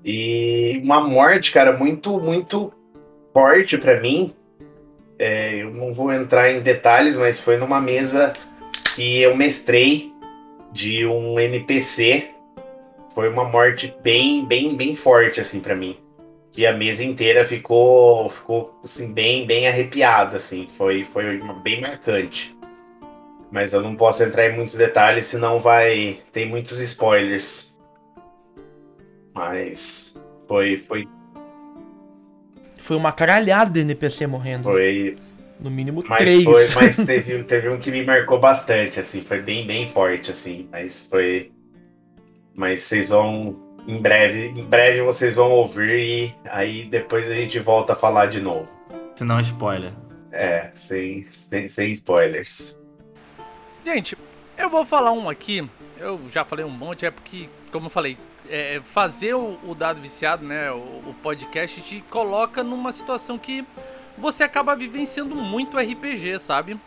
E 0.06 0.82
uma 0.84 1.02
morte, 1.02 1.52
cara, 1.52 1.72
muito, 1.78 2.20
muito 2.20 2.74
forte 3.34 3.78
para 3.78 4.00
mim. 4.00 4.34
É, 5.18 5.56
eu 5.56 5.72
não 5.72 5.94
vou 5.94 6.12
entrar 6.12 6.52
em 6.52 6.60
detalhes, 6.60 7.16
mas 7.16 7.40
foi 7.40 7.58
numa 7.58 7.80
mesa 7.80 8.34
que 8.96 9.22
eu 9.22 9.36
mestrei 9.36 10.12
de 10.72 11.06
um 11.06 11.40
NPC. 11.40 12.30
Foi 13.14 13.30
uma 13.30 13.46
morte 13.46 13.96
bem, 14.04 14.46
bem, 14.46 14.76
bem 14.76 14.96
forte, 14.96 15.40
assim, 15.40 15.60
para 15.60 15.76
mim 15.76 16.03
que 16.54 16.68
a 16.68 16.72
mesa 16.72 17.04
inteira 17.04 17.44
ficou, 17.44 18.30
ficou 18.30 18.80
assim, 18.84 19.12
bem, 19.12 19.48
bem 19.48 19.68
arrepiada, 19.68 20.38
assim, 20.38 20.68
foi, 20.68 21.04
foi 21.04 21.42
bem 21.64 21.82
marcante. 21.82 22.56
Mas 23.52 23.74
eu 23.74 23.82
não 23.82 23.96
posso 23.96 24.24
entrar 24.24 24.48
em 24.48 24.56
muitos 24.56 24.76
detalhes, 24.76 25.26
senão 25.26 25.60
vai. 25.60 26.18
Tem 26.32 26.48
muitos 26.48 26.80
spoilers. 26.80 27.80
Mas 29.34 30.20
foi. 30.48 30.78
Foi, 30.78 31.08
foi 32.80 32.98
uma 32.98 33.12
caralhada 33.12 33.72
de 33.72 33.82
NPC 33.82 34.28
morrendo. 34.28 34.64
Foi. 34.64 35.18
No 35.60 35.72
mínimo 35.72 36.04
mas 36.08 36.20
três. 36.20 36.44
Foi, 36.44 36.68
mas 36.76 36.98
teve, 36.98 37.44
teve 37.44 37.70
um 37.70 37.80
que 37.80 37.90
me 37.90 38.04
marcou 38.04 38.40
bastante, 38.40 39.00
assim, 39.00 39.22
foi 39.22 39.42
bem, 39.42 39.66
bem 39.66 39.88
forte, 39.88 40.30
assim. 40.30 40.68
Mas 40.72 41.08
foi. 41.08 41.52
Mas 42.56 42.82
vocês 42.82 43.10
vão 43.10 43.63
em 43.88 44.02
breve, 44.02 44.48
em 44.48 44.66
breve 44.66 45.02
vocês 45.02 45.36
vão 45.36 45.52
ouvir 45.52 46.00
e 46.00 46.36
aí 46.50 46.86
depois 46.86 47.30
a 47.30 47.36
gente 47.36 47.60
volta 47.60 47.94
a 47.94 47.96
falar 47.96 48.28
de 48.28 48.40
novo. 48.40 48.72
Se 49.16 49.24
não 49.24 49.40
spoiler. 49.42 49.94
É, 50.32 50.72
sem, 50.74 51.22
sem, 51.24 51.68
sem 51.68 51.92
spoilers. 51.92 52.80
Gente, 53.86 54.18
eu 54.58 54.70
vou 54.70 54.86
falar 54.86 55.12
um 55.12 55.30
aqui. 55.30 55.68
Eu 56.00 56.20
já 56.30 56.44
falei 56.44 56.66
um 56.66 56.70
monte, 56.70 57.06
é 57.06 57.12
porque, 57.12 57.48
como 57.72 57.86
eu 57.86 57.90
falei, 57.90 58.18
é, 58.50 58.82
fazer 58.84 59.36
o, 59.36 59.60
o, 59.64 59.76
dado 59.76 60.02
viciado, 60.02 60.44
né, 60.44 60.72
o, 60.72 60.76
o, 60.76 61.16
podcast, 61.22 61.80
te 61.82 62.02
coloca 62.10 62.64
numa 62.64 62.92
situação 62.92 63.38
que 63.38 63.64
você 64.18 64.44
acaba 64.44 64.76
vivenciando 64.76 65.36
muito 65.36 65.78
RPG, 65.78 66.40
sabe? 66.40 66.80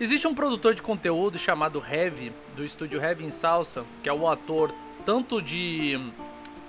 Existe 0.00 0.26
um 0.26 0.34
produtor 0.34 0.74
de 0.74 0.82
conteúdo 0.82 1.38
chamado 1.38 1.82
Heavy, 1.86 2.32
do 2.56 2.64
estúdio 2.64 3.02
Heavy 3.02 3.24
em 3.24 3.30
Salsa, 3.30 3.84
que 4.02 4.08
é 4.08 4.12
o 4.12 4.28
ator 4.28 4.72
tanto 5.04 5.40
de. 5.40 5.98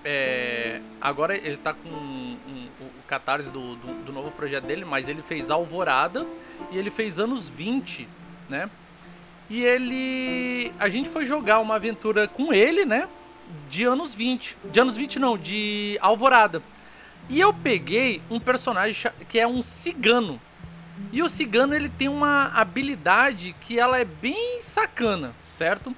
É, 0.03 0.81
agora 0.99 1.37
ele 1.37 1.57
tá 1.57 1.73
com 1.73 1.89
um, 1.89 2.37
um, 2.47 2.67
o 2.81 3.03
catarse 3.07 3.49
do, 3.49 3.75
do, 3.75 4.05
do, 4.05 4.11
novo 4.11 4.31
projeto 4.31 4.65
dele, 4.65 4.83
mas 4.83 5.07
ele 5.07 5.21
fez 5.21 5.51
Alvorada 5.51 6.25
e 6.71 6.77
ele 6.77 6.89
fez 6.89 7.19
anos 7.19 7.47
20, 7.49 8.07
né? 8.49 8.69
E 9.49 9.63
ele. 9.63 10.71
A 10.79 10.89
gente 10.89 11.09
foi 11.09 11.25
jogar 11.25 11.59
uma 11.59 11.75
aventura 11.75 12.27
com 12.27 12.53
ele, 12.53 12.85
né? 12.85 13.07
De 13.69 13.83
anos 13.83 14.13
20. 14.13 14.57
De 14.71 14.79
anos 14.79 14.97
20 14.97 15.19
não, 15.19 15.37
de 15.37 15.97
Alvorada. 16.01 16.61
E 17.29 17.39
eu 17.39 17.53
peguei 17.53 18.21
um 18.29 18.39
personagem 18.39 19.11
que 19.29 19.39
é 19.39 19.47
um 19.47 19.61
cigano. 19.61 20.41
E 21.11 21.21
o 21.21 21.29
cigano 21.29 21.73
ele 21.73 21.89
tem 21.89 22.07
uma 22.07 22.47
habilidade 22.53 23.55
que 23.61 23.79
ela 23.79 23.99
é 23.99 24.05
bem 24.05 24.61
sacana, 24.61 25.33
certo? 25.49 25.95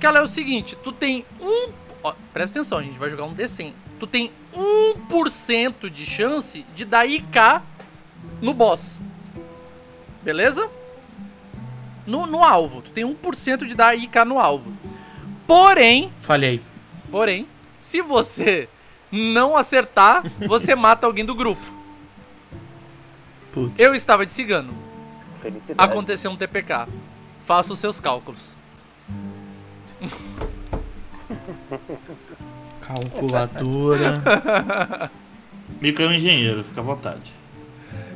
Que 0.00 0.06
ela 0.06 0.18
é 0.18 0.22
o 0.22 0.28
seguinte, 0.28 0.76
tu 0.82 0.90
tem 0.90 1.26
um... 1.40 1.70
Ó, 2.02 2.14
presta 2.32 2.58
atenção, 2.58 2.78
a 2.78 2.82
gente 2.82 2.98
vai 2.98 3.10
jogar 3.10 3.24
um 3.24 3.34
D100. 3.34 3.74
Tu 3.98 4.06
tem 4.06 4.32
1% 4.54 5.90
de 5.90 6.06
chance 6.06 6.64
de 6.74 6.86
dar 6.86 7.04
IK 7.04 7.60
no 8.40 8.54
boss. 8.54 8.98
Beleza? 10.22 10.70
No, 12.06 12.26
no 12.26 12.42
alvo. 12.42 12.80
Tu 12.80 12.90
tem 12.90 13.04
1% 13.04 13.66
de 13.66 13.74
dar 13.74 13.94
IK 13.94 14.24
no 14.24 14.40
alvo. 14.40 14.72
Porém, 15.46 16.10
Falhei. 16.18 16.62
porém, 17.10 17.46
se 17.82 18.00
você 18.00 18.68
não 19.12 19.54
acertar, 19.54 20.24
você 20.48 20.74
mata 20.74 21.06
alguém 21.06 21.26
do 21.26 21.34
grupo. 21.34 21.62
Putz. 23.52 23.78
Eu 23.78 23.94
estava 23.94 24.24
de 24.24 24.32
cigano. 24.32 24.72
Felicidade. 25.42 25.74
Aconteceu 25.76 26.30
um 26.30 26.36
TPK. 26.36 26.86
Faça 27.44 27.72
os 27.72 27.78
seus 27.78 28.00
cálculos. 28.00 28.56
Calculadora. 32.80 35.10
Mica 35.80 36.02
é 36.02 36.06
um 36.06 36.12
engenheiro, 36.12 36.64
fica 36.64 36.80
à 36.80 36.84
vontade. 36.84 37.32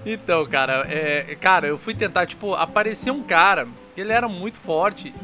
Então, 0.05 0.45
cara, 0.47 0.87
é, 0.91 1.37
cara, 1.41 1.66
eu 1.66 1.78
fui 1.78 1.95
tentar, 1.95 2.26
tipo, 2.26 2.55
aparecer 2.55 3.11
um 3.11 3.22
cara 3.22 3.66
que 3.95 4.01
ele 4.01 4.12
era 4.12 4.28
muito 4.28 4.59
forte. 4.59 5.14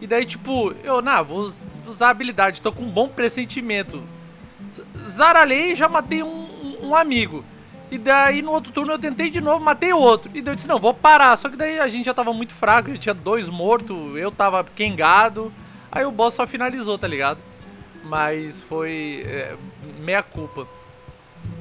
E 0.00 0.06
daí, 0.06 0.24
tipo, 0.24 0.74
eu, 0.82 1.02
não, 1.02 1.24
vou 1.24 1.40
us- 1.40 1.62
usar 1.86 2.08
a 2.08 2.10
habilidade, 2.10 2.62
tô 2.62 2.72
com 2.72 2.82
um 2.82 2.90
bom 2.90 3.08
pressentimento. 3.08 4.02
Z- 4.74 4.82
Zaralhei 5.08 5.72
e 5.72 5.74
já 5.74 5.88
matei 5.88 6.22
um, 6.22 6.78
um- 6.82 6.94
amigo. 6.94 7.44
E 7.90 7.98
daí 7.98 8.40
no 8.40 8.52
outro 8.52 8.72
turno 8.72 8.92
eu 8.92 8.98
tentei 8.98 9.28
de 9.28 9.40
novo, 9.40 9.62
matei 9.62 9.92
outro. 9.92 10.30
E 10.34 10.40
daí 10.40 10.52
eu 10.52 10.56
disse, 10.56 10.66
não, 10.66 10.78
vou 10.78 10.94
parar. 10.94 11.36
Só 11.36 11.50
que 11.50 11.56
daí 11.58 11.78
a 11.78 11.86
gente 11.88 12.06
já 12.06 12.14
tava 12.14 12.32
muito 12.32 12.54
fraco, 12.54 12.88
já 12.90 12.96
tinha 12.96 13.14
dois 13.14 13.50
mortos, 13.50 14.16
eu 14.16 14.30
tava 14.32 14.64
quengado. 14.64 15.52
Aí 15.92 16.04
o 16.06 16.10
boss 16.10 16.34
só 16.34 16.46
finalizou, 16.46 16.96
tá 16.98 17.06
ligado? 17.06 17.38
Mas 18.02 18.60
foi 18.62 19.22
é, 19.26 19.54
meia 20.00 20.22
culpa. 20.22 20.66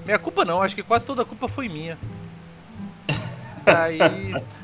Meia 0.06 0.18
culpa 0.18 0.46
não, 0.46 0.62
acho 0.62 0.74
que 0.74 0.82
quase 0.82 1.06
toda 1.06 1.22
a 1.22 1.26
culpa 1.26 1.48
foi 1.50 1.68
minha. 1.68 1.98
Aí. 3.66 4.00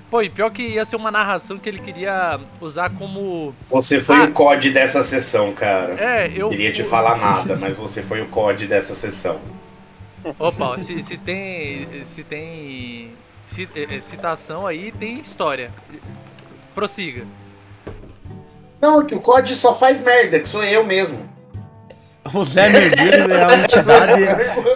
Pô, 0.10 0.22
e 0.22 0.30
pior 0.30 0.50
que 0.50 0.64
ia 0.64 0.86
ser 0.86 0.96
uma 0.96 1.12
narração 1.12 1.60
que 1.60 1.68
ele 1.68 1.80
queria 1.80 2.40
usar 2.62 2.90
como. 2.92 3.54
Você 3.70 4.00
foi 4.00 4.16
Ah. 4.16 4.24
o 4.24 4.32
COD 4.32 4.72
dessa 4.72 5.04
sessão, 5.04 5.54
cara. 5.54 5.94
É, 6.02 6.32
eu. 6.34 6.44
Não 6.46 6.50
queria 6.50 6.72
te 6.72 6.84
falar 6.84 7.18
nada, 7.20 7.56
mas 7.58 7.76
você 7.76 8.02
foi 8.02 8.22
o 8.22 8.28
COD 8.28 8.66
dessa 8.68 8.96
sessão. 8.96 9.40
Opa, 10.40 10.78
se, 10.78 11.04
se 11.04 11.18
tem. 11.18 11.88
Se 12.06 12.24
tem. 12.24 13.12
é, 13.76 13.96
é, 13.96 14.02
citação 14.02 14.66
aí, 14.66 14.92
tem 14.94 15.20
história. 15.20 15.72
Prossiga. 16.74 17.26
Não, 18.82 19.04
que 19.06 19.16
o 19.16 19.20
COD 19.20 19.56
só 19.56 19.74
faz 19.74 20.02
merda, 20.04 20.40
que 20.40 20.48
sou 20.48 20.64
eu 20.64 20.84
mesmo. 20.84 21.28
O 22.34 22.44
Zé 22.44 22.68
Merdeiro 22.70 23.32
é 23.34 23.42
a 23.44 23.58
entidade 23.58 24.14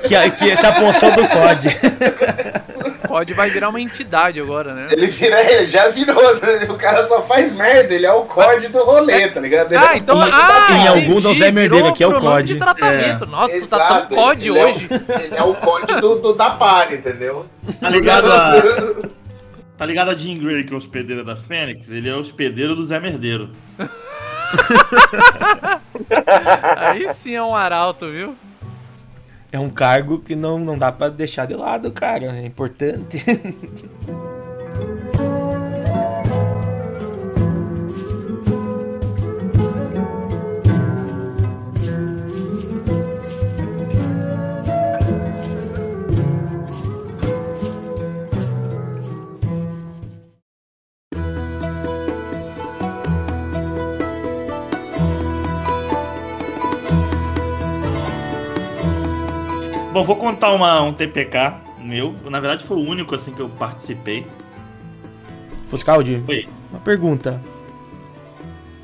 que, 0.07 0.31
que 0.31 0.57
se 0.57 0.65
apossou 0.65 1.11
do 1.11 1.27
COD. 1.27 1.67
Pode 3.07 3.33
vai 3.33 3.49
virar 3.49 3.67
uma 3.67 3.81
entidade 3.81 4.39
agora, 4.39 4.73
né? 4.73 4.87
Ele 4.89 5.07
vira, 5.07 5.41
ele 5.51 5.67
já 5.67 5.89
virou, 5.89 6.15
né? 6.35 6.65
o 6.69 6.75
cara 6.75 7.05
só 7.07 7.21
faz 7.21 7.51
merda, 7.53 7.93
ele 7.93 8.05
é 8.05 8.13
o 8.13 8.23
COD 8.23 8.69
do 8.69 8.81
rolê, 8.85 9.27
tá 9.27 9.41
ligado? 9.41 9.73
Ele 9.73 9.83
Ah, 9.83 9.95
é 9.95 9.97
então. 9.97 10.17
o 10.17 10.21
COD 10.21 10.31
Ah, 10.33 10.67
Em 10.77 10.87
alguns 10.87 11.25
é 11.25 11.27
o 11.27 11.35
Zé 11.35 11.51
Merdeiro, 11.51 11.87
aqui 11.87 12.03
é 12.03 12.07
o 12.07 12.21
COD. 12.21 12.53
de 12.53 12.55
tratamento. 12.59 13.25
Nossa, 13.25 13.51
tu 13.51 13.67
tá 13.67 13.75
Exato, 13.75 14.07
tão 14.07 14.17
COD 14.17 14.47
ele 14.47 14.57
é 14.57 14.63
o- 14.63 14.69
hoje. 14.69 14.89
Ele 15.25 15.35
é 15.35 15.43
o 15.43 15.53
COD 15.55 15.95
do, 15.99 16.15
do- 16.19 16.33
da 16.33 16.51
party, 16.51 16.93
entendeu? 16.95 17.45
Tá 17.81 17.89
ligado 17.89 18.31
a, 18.31 18.63
tá 19.81 19.85
ligado 19.87 20.11
a 20.11 20.15
Jean 20.15 20.37
Grey, 20.37 20.63
que 20.63 20.71
é 20.71 20.77
hospedeira 20.77 21.23
da 21.23 21.35
Fênix? 21.35 21.89
Ele 21.89 22.07
é 22.07 22.15
hospedeiro 22.15 22.75
do 22.75 22.85
Zé 22.85 22.99
Merdeiro. 22.99 23.49
Aí 26.77 27.11
sim 27.11 27.33
é 27.33 27.41
um 27.41 27.55
arauto, 27.55 28.11
viu? 28.11 28.35
É 29.51 29.57
um 29.57 29.71
cargo 29.71 30.19
que 30.19 30.35
não, 30.35 30.59
não 30.59 30.77
dá 30.77 30.91
pra 30.91 31.09
deixar 31.09 31.47
de 31.47 31.55
lado, 31.55 31.91
cara. 31.91 32.25
É 32.25 32.45
importante. 32.45 33.23
Bom, 60.01 60.05
vou 60.05 60.15
contar 60.15 60.51
uma, 60.51 60.81
um 60.81 60.91
TPK 60.91 61.53
meu. 61.77 62.15
Na 62.27 62.39
verdade, 62.39 62.65
foi 62.65 62.75
o 62.75 62.79
único 62.79 63.13
assim 63.13 63.31
que 63.35 63.39
eu 63.39 63.47
participei. 63.47 64.25
Fuscaldi, 65.67 66.23
Oi. 66.27 66.49
uma 66.71 66.79
pergunta. 66.79 67.39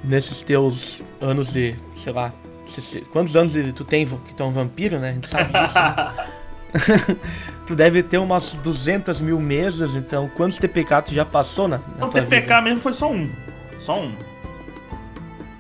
Nesses 0.04 0.44
teus 0.44 1.02
anos 1.20 1.52
de, 1.52 1.74
sei 1.96 2.14
lá, 2.14 2.32
quantos 3.12 3.36
anos 3.36 3.54
de- 3.54 3.74
tu 3.74 3.84
tem 3.84 4.06
que 4.06 4.36
tu 4.36 4.44
é 4.44 4.46
um 4.46 4.52
vampiro, 4.52 5.00
né? 5.00 5.10
A 5.10 5.14
gente 5.14 5.28
sabe 5.28 5.46
disso. 5.52 5.74
né? 5.74 7.18
tu 7.66 7.76
deve 7.76 8.04
ter 8.04 8.20
umas 8.20 8.54
200 8.54 9.20
mil 9.20 9.40
mesas, 9.40 9.96
então 9.96 10.30
quantos 10.38 10.60
TPK 10.60 11.02
tu 11.02 11.16
já 11.16 11.26
passou 11.26 11.68
na, 11.68 11.80
na 11.98 12.06
O 12.06 12.10
TPK 12.10 12.42
vida? 12.42 12.62
mesmo 12.62 12.80
foi 12.80 12.94
só 12.94 13.12
um. 13.12 13.28
Só 13.80 14.00
um. 14.00 14.12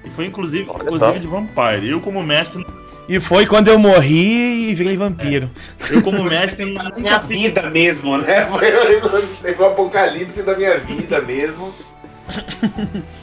E 0.05 0.10
foi 0.12 0.28
inclusive, 0.28 0.70
inclusive 0.70 1.18
de 1.20 1.26
Vampire. 1.28 1.89
Eu 1.89 1.99
como 1.99 2.22
mestre. 2.22 2.64
E 3.08 3.20
foi 3.22 3.45
quando 3.45 3.70
eu 3.70 3.80
morri 3.80 4.70
e 4.70 4.76
virei 4.76 4.97
vampiro. 4.97 5.49
Eu 5.89 6.01
como 6.01 6.24
mestre 6.24 6.66
Minha 6.68 6.84
nunca 6.84 7.20
fiz. 7.22 7.41
vida 7.43 7.70
mesmo, 7.70 8.18
né? 8.18 8.45
Foi, 8.51 9.22
teve 9.41 9.62
o 9.62 9.66
apocalipse 9.66 10.43
da 10.43 10.55
minha 10.55 10.78
vida 10.78 11.22
mesmo. 11.22 11.74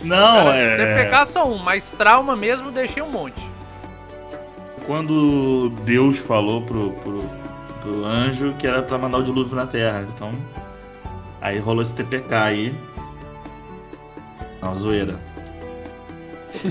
Não, 0.03 0.45
Cara, 0.45 0.57
é. 0.57 0.97
TPK 1.05 1.27
só 1.27 1.47
um, 1.47 1.59
mas 1.59 1.93
trauma 1.93 2.35
mesmo 2.35 2.71
deixei 2.71 3.03
um 3.03 3.11
monte. 3.11 3.39
Quando 4.87 5.69
Deus 5.85 6.19
falou 6.19 6.63
pro, 6.63 6.93
pro, 6.93 7.25
pro 7.83 8.05
anjo 8.07 8.55
que 8.59 8.67
era 8.67 8.83
pra 8.83 8.97
mandar 8.97 9.19
o 9.19 9.23
dilúvio 9.23 9.55
na 9.55 9.67
terra. 9.67 10.07
Então. 10.15 10.33
Aí 11.43 11.59
rolou 11.59 11.83
esse 11.83 11.95
TPK 11.95 12.35
aí. 12.35 12.75
Não, 14.63 14.79
zoeira. 14.79 15.19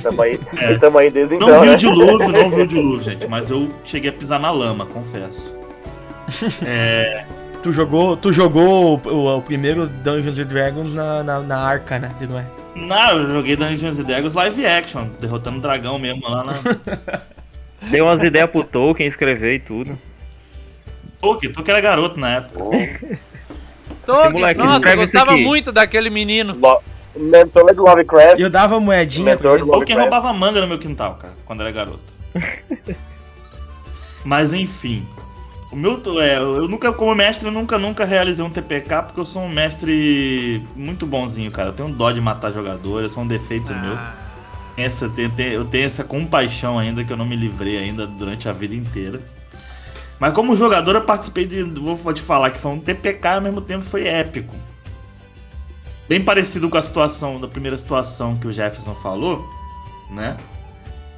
Tamo 0.02 0.22
aí, 0.22 0.40
É. 0.58 0.78
tamo 0.78 0.98
aí 0.98 1.10
desde 1.12 1.38
Não 1.38 1.48
então, 1.48 1.62
vi 1.62 1.68
né? 1.68 1.74
o 1.74 1.78
dilúvio, 1.78 2.28
não 2.30 2.50
vi 2.50 2.62
o 2.62 2.68
dilúvio, 2.68 3.02
gente. 3.04 3.28
Mas 3.28 3.50
eu 3.50 3.70
cheguei 3.86 4.10
a 4.10 4.14
pisar 4.14 4.40
na 4.40 4.52
lama, 4.52 4.86
confesso. 4.86 5.54
É. 6.66 7.26
Tu 7.62 7.72
jogou, 7.72 8.18
tu 8.18 8.34
jogou 8.34 9.00
o, 9.06 9.10
o- 9.10 9.38
o 9.38 9.42
primeiro 9.42 9.88
Dungeons 9.88 10.38
and 10.38 10.44
Dragons 10.46 10.94
na, 10.94 11.24
na, 11.24 11.40
na 11.40 11.58
arca, 11.58 11.98
né? 11.98 12.12
De 12.20 12.28
Noé. 12.28 12.44
Não, 12.76 13.18
eu 13.20 13.28
joguei 13.30 13.56
Dungeons 13.56 13.98
and 14.00 14.04
Dragons 14.04 14.34
live 14.34 14.66
action, 14.66 15.08
derrotando 15.22 15.60
o 15.60 15.62
dragão 15.62 15.98
mesmo 15.98 16.28
lá 16.28 16.44
na. 16.44 16.54
Deu 17.90 18.06
umas 18.06 18.22
ideias 18.22 18.50
pro 18.50 18.64
Tolkien 18.64 19.08
escrever 19.08 19.54
e 19.54 19.60
tudo. 19.60 19.98
Tolkien, 21.22 21.54
tu 21.54 21.64
que 21.64 21.72
era 21.72 21.80
garoto 21.80 22.20
na 22.20 22.30
época. 22.38 22.60
Tolkien, 24.06 24.32
moleque, 24.34 24.58
nossa, 24.62 24.90
eu 24.90 24.98
gostava 24.98 25.38
muito 25.38 25.72
daquele 25.72 26.10
menino. 26.10 26.54
Lo- 26.62 26.82
Mentor 27.16 27.72
de 27.74 27.80
Lovecraft. 27.80 28.40
Eu 28.40 28.50
dava 28.50 28.80
moedinha 28.80 29.38
pra 29.38 29.52
ele. 29.52 29.60
do 29.60 29.66
Tolkien 29.72 29.98
Lovecraft. 29.98 30.12
roubava 30.24 30.34
manga 30.38 30.62
no 30.62 30.68
meu 30.68 30.80
quintal, 30.80 31.16
cara, 31.22 31.34
quando 31.46 31.62
era 31.62 31.72
garoto. 31.72 32.14
Mas 34.24 34.54
enfim. 34.54 35.06
O 35.72 35.76
meu. 35.76 36.02
É, 36.22 36.38
eu 36.38 36.68
nunca, 36.68 36.92
como 36.94 37.14
mestre, 37.16 37.48
eu 37.48 37.52
nunca, 37.52 37.78
nunca 37.78 38.06
realizei 38.06 38.44
um 38.44 38.50
TPK 38.50 39.04
porque 39.04 39.20
eu 39.20 39.26
sou 39.26 39.42
um 39.44 39.50
mestre 39.50 40.62
muito 40.76 41.06
bonzinho, 41.06 41.52
cara. 41.52 41.70
Eu 41.70 41.74
tenho 41.74 41.90
dó 41.90 42.12
de 42.12 42.22
matar 42.22 42.52
jogadores, 42.52 43.12
é 43.12 43.14
só 43.14 43.22
um 43.22 43.28
defeito 43.28 43.74
meu. 43.74 43.94
Ah, 43.96 44.14
Essa, 44.78 45.10
tem- 45.10 45.30
tem- 45.30 45.52
eu 45.52 45.66
tenho 45.66 45.86
essa 45.86 46.04
compaixão 46.04 46.80
ainda 46.80 47.04
que 47.04 47.12
eu 47.12 47.18
não 47.18 47.26
me 47.26 47.36
livrei 47.36 47.78
ainda 47.78 48.06
durante 48.08 48.48
a 48.48 48.54
vida 48.54 48.74
inteira. 48.76 49.20
Mas 50.20 50.34
como 50.34 50.56
jogador 50.56 50.96
eu 50.96 51.02
participei 51.02 51.46
de. 51.46 51.62
Vou 51.64 52.14
te 52.14 52.22
falar 52.22 52.52
que 52.52 52.60
foi 52.60 52.72
um 52.72 52.80
TPK 52.80 53.28
ao 53.28 53.42
mesmo 53.42 53.60
tempo 53.62 53.84
foi 53.84 54.08
épico. 54.08 54.56
Bem 56.08 56.22
parecido 56.22 56.70
com 56.70 56.78
a 56.78 56.82
situação, 56.82 57.40
da 57.40 57.48
primeira 57.48 57.78
situação 57.78 58.36
que 58.38 58.48
o 58.48 58.52
Jefferson 58.52 58.94
falou, 58.96 59.48
né? 60.10 60.38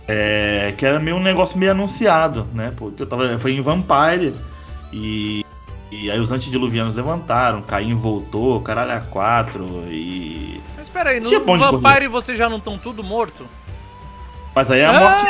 É, 0.08 0.74
que 0.78 0.86
era 0.86 1.00
meio 1.00 1.18
um 1.18 1.22
negócio 1.22 1.58
meio 1.58 1.72
anunciado, 1.72 2.48
né? 2.54 2.72
Porque 2.76 3.02
eu 3.02 3.08
tava. 3.08 3.40
Foi 3.40 3.54
em 3.54 3.62
Vampire 3.62 4.34
e. 4.94 5.44
E 5.92 6.12
aí 6.12 6.20
os 6.20 6.32
antediluvianos 6.32 6.94
levantaram, 6.96 7.62
Caim 7.62 7.96
voltou, 7.96 8.60
caralho 8.62 8.92
a 8.92 9.00
quatro 9.00 9.64
e. 9.90 10.62
Mas 10.76 10.88
espera 10.88 11.12
aí, 11.12 11.20
no 11.20 11.28
de 11.30 11.38
Vampire 11.40 12.08
vocês 12.08 12.38
já 12.38 12.50
não 12.50 12.58
estão 12.58 12.78
tudo 12.78 13.04
morto? 13.04 13.46
Mas 14.54 14.70
aí 14.70 14.82
é 14.82 14.86
a 14.86 15.00
morte. 15.00 15.28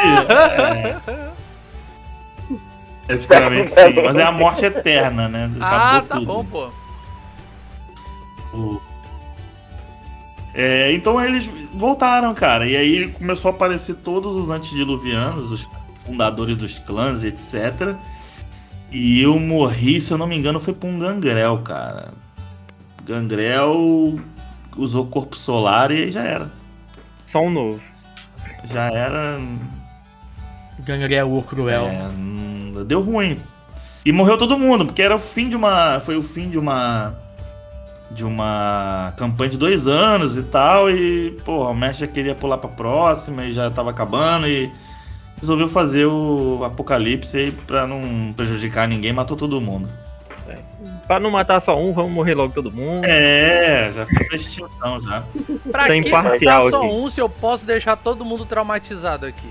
É... 1.08 1.36
Basicamente 3.08 3.70
sim, 3.70 3.94
mas 4.04 4.16
é 4.16 4.24
a 4.24 4.32
morte 4.32 4.66
eterna, 4.66 5.30
né? 5.30 5.52
ah, 5.62 5.98
Acabou 5.98 6.08
tá 6.08 6.16
tudo. 6.16 6.26
bom, 6.26 6.46
pô. 6.46 6.70
O- 8.58 8.82
É, 10.56 10.94
então 10.94 11.22
eles 11.22 11.46
voltaram, 11.74 12.34
cara. 12.34 12.66
E 12.66 12.78
aí 12.78 13.10
começou 13.10 13.52
a 13.52 13.54
aparecer 13.54 13.96
todos 13.96 14.36
os 14.38 14.50
antediluvianos, 14.50 15.52
os 15.52 15.70
fundadores 16.06 16.56
dos 16.56 16.80
clãs, 16.80 17.26
etc. 17.26 17.94
E 18.90 19.22
eu 19.22 19.38
morri, 19.38 20.00
se 20.00 20.14
eu 20.14 20.18
não 20.18 20.26
me 20.26 20.38
engano, 20.38 20.60
foi 20.60 20.74
pra 20.74 20.88
um 20.88 20.98
gangrel, 20.98 21.58
cara. 21.60 22.14
Gangrel 23.06 24.18
usou 24.78 25.08
corpo 25.08 25.36
solar 25.36 25.92
e 25.92 26.10
já 26.10 26.24
era. 26.24 26.52
Só 27.30 27.40
um 27.40 27.50
novo. 27.50 27.82
Já 28.64 28.90
era. 28.90 29.40
Gangrel 30.80 31.44
cruel. 31.48 31.86
É, 31.86 32.08
hum, 32.08 32.86
deu 32.88 33.02
ruim. 33.02 33.40
E 34.06 34.12
morreu 34.12 34.38
todo 34.38 34.58
mundo, 34.58 34.86
porque 34.86 35.02
era 35.02 35.16
o 35.16 35.20
fim 35.20 35.50
de 35.50 35.56
uma. 35.56 36.00
Foi 36.00 36.16
o 36.16 36.24
fim 36.24 36.50
de 36.50 36.58
uma. 36.58 37.25
De 38.12 38.24
uma 38.24 39.14
campanha 39.18 39.50
de 39.50 39.58
dois 39.58 39.88
anos 39.88 40.38
e 40.38 40.44
tal. 40.44 40.90
E, 40.90 41.32
pô, 41.44 41.70
o 41.70 41.74
mestre 41.74 42.06
já 42.06 42.12
queria 42.12 42.36
pular 42.36 42.58
pra 42.58 42.70
próxima 42.70 43.46
e 43.46 43.52
já 43.52 43.70
tava 43.72 43.90
acabando. 43.90 44.48
E 44.48 44.72
resolveu 45.40 45.68
fazer 45.70 46.06
o 46.06 46.64
apocalipse 46.64 47.36
aí 47.38 47.52
pra 47.52 47.86
não 47.88 48.34
prejudicar 48.34 48.88
ninguém, 48.88 49.12
matou 49.12 49.36
todo 49.36 49.60
mundo. 49.60 49.90
Pra 51.08 51.20
não 51.20 51.30
matar 51.32 51.60
só 51.62 51.80
um, 51.80 51.94
vamos 51.94 52.12
morrer 52.12 52.34
logo 52.36 52.54
todo 52.54 52.72
mundo. 52.72 53.06
É, 53.06 53.92
já 53.94 54.06
fez 54.06 54.32
a 54.32 54.36
extinção 54.36 55.00
já. 55.02 55.24
Pra 55.72 55.86
Sem 55.88 56.02
que 56.02 56.10
matar 56.10 56.40
só 56.40 56.78
aqui. 56.78 56.88
um 56.88 57.10
se 57.10 57.20
eu 57.20 57.30
posso 57.30 57.66
deixar 57.66 57.96
todo 57.96 58.26
mundo 58.26 58.46
traumatizado 58.46 59.26
aqui? 59.26 59.48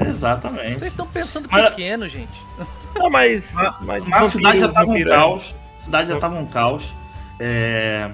Exatamente. 0.00 0.78
Vocês 0.78 0.92
estão 0.92 1.06
pensando 1.06 1.48
Mas- 1.50 1.68
pequeno, 1.70 2.08
gente. 2.08 2.32
Não, 2.96 3.10
mas. 3.10 3.44
Mas- 3.52 4.04
mas 4.08 4.22
a 4.26 4.30
cidade 4.30 4.58
já 4.60 4.68
tava 4.68 4.90
um 4.90 5.04
caos. 5.04 5.54
A 5.78 5.82
cidade 5.84 6.08
já 6.10 6.18
tava 6.18 6.36
um 6.36 6.46
caos. 6.46 6.94
É... 7.44 8.10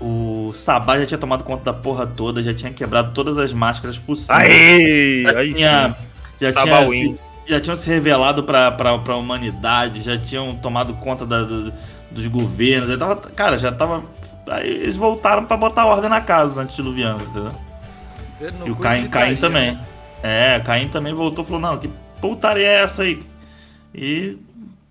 O 0.00 0.52
Sabá 0.56 0.98
já 0.98 1.04
tinha 1.06 1.18
tomado 1.18 1.44
conta 1.44 1.64
da 1.64 1.72
porra 1.74 2.06
toda, 2.06 2.42
já 2.42 2.54
tinha 2.54 2.72
quebrado 2.72 3.12
todas 3.12 3.36
as 3.36 3.52
máscaras 3.52 3.98
possíveis. 3.98 4.38
Aê! 4.40 5.22
já 5.22 5.38
Aí 5.38 5.54
tinha, 5.54 5.96
já 6.40 6.52
tinha, 6.52 6.88
se, 6.90 7.16
já 7.46 7.60
tinham 7.60 7.76
se 7.76 7.88
revelado 7.90 8.42
pra, 8.44 8.70
pra, 8.72 8.96
pra 8.98 9.16
humanidade, 9.16 10.00
já 10.00 10.16
tinham 10.16 10.54
tomado 10.56 10.94
conta 10.94 11.26
da- 11.26 11.42
do- 11.42 11.70
dos 12.10 12.26
governos. 12.28 12.88
Já 12.88 12.96
tava, 12.96 13.16
cara, 13.16 13.58
já 13.58 13.70
tava. 13.70 14.02
Aí 14.48 14.68
eles 14.70 14.96
voltaram 14.96 15.44
pra 15.44 15.58
botar 15.58 15.84
ordem 15.84 16.08
na 16.08 16.22
casa 16.22 16.52
os 16.52 16.58
antediluvianos, 16.58 17.22
entendeu? 17.28 17.52
No 18.58 18.68
E 18.68 18.70
o 18.70 18.76
Caim, 18.76 19.06
Caim 19.06 19.36
também. 19.36 19.78
É, 20.22 20.60
Caim 20.64 20.88
também 20.88 21.12
voltou 21.12 21.44
e 21.44 21.46
falou, 21.46 21.60
não, 21.60 21.76
que 21.78 21.90
putaria 22.22 22.66
é 22.66 22.82
essa 22.84 23.02
aí? 23.02 23.22
E 23.94 24.38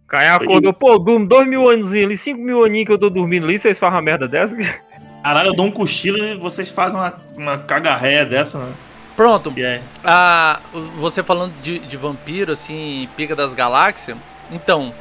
Caio 0.10 0.34
acordou, 0.36 0.74
pô, 0.74 0.97
durmo 0.97 1.28
dois 1.28 1.47
mil 1.47 1.70
anos 1.70 1.91
ali, 1.91 2.18
cinco 2.18 2.41
mil 2.41 2.66
aninhos 2.66 2.88
que 2.88 2.93
eu 2.93 2.97
tô 2.97 3.10
dormindo 3.10 3.45
ali, 3.45 3.60
vocês 3.60 3.78
fazem 3.78 3.95
uma 3.95 4.01
merda 4.01 4.28
dessa? 4.28 4.55
Caralho, 5.24 5.49
eu 5.49 5.55
dou 5.55 5.66
um 5.66 5.72
cochilo 5.72 6.18
e 6.18 6.36
vocês 6.36 6.70
fazem 6.72 6.97
uma, 6.99 7.14
uma 7.38 7.57
cagarréia 7.57 8.26
dessa, 8.26 8.57
né? 8.57 8.72
Pronto. 9.16 9.53
É. 9.57 9.82
Ah, 10.03 10.62
você 10.97 11.22
falando 11.22 11.53
de, 11.62 11.80
de 11.80 11.97
vampiro, 11.97 12.53
assim, 12.53 13.07
Pica 13.18 13.36
das 13.36 13.53
Galáxias. 13.53 14.18
Então, 14.49 14.93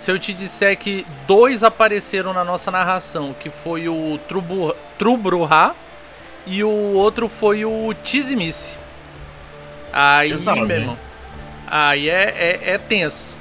se 0.00 0.10
eu 0.10 0.18
te 0.18 0.34
disser 0.34 0.76
que 0.76 1.06
dois 1.26 1.62
apareceram 1.62 2.32
na 2.34 2.42
nossa 2.44 2.70
narração, 2.70 3.32
que 3.38 3.48
foi 3.48 3.88
o 3.88 4.18
Trubu- 4.28 4.74
Trubruhá 4.98 5.72
e 6.44 6.64
o 6.64 6.68
outro 6.94 7.28
foi 7.28 7.64
o 7.64 7.94
Tizimice. 8.02 8.76
Aí, 9.92 10.32
meu 10.66 10.76
irmão, 10.76 10.98
aí 11.66 12.08
é, 12.08 12.34
é, 12.36 12.70
é 12.72 12.78
tenso. 12.78 13.36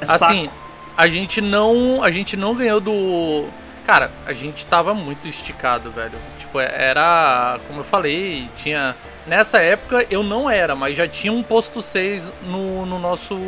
É 0.00 0.04
Assim, 0.08 0.44
saco. 0.44 0.56
a 0.96 1.08
gente 1.08 1.40
não, 1.40 2.02
a 2.02 2.10
gente 2.10 2.36
não 2.36 2.54
ganhou 2.54 2.80
do, 2.80 3.48
cara, 3.88 4.10
a 4.26 4.34
gente 4.34 4.66
tava 4.66 4.92
muito 4.92 5.26
esticado, 5.26 5.90
velho. 5.90 6.18
Tipo, 6.38 6.60
era, 6.60 7.58
como 7.66 7.80
eu 7.80 7.84
falei, 7.84 8.46
tinha 8.56 8.94
nessa 9.26 9.58
época 9.62 10.06
eu 10.10 10.22
não 10.22 10.48
era, 10.48 10.74
mas 10.74 10.94
já 10.94 11.08
tinha 11.08 11.32
um 11.32 11.42
posto 11.42 11.80
6 11.80 12.30
no, 12.46 12.84
no 12.84 12.98
nosso 12.98 13.38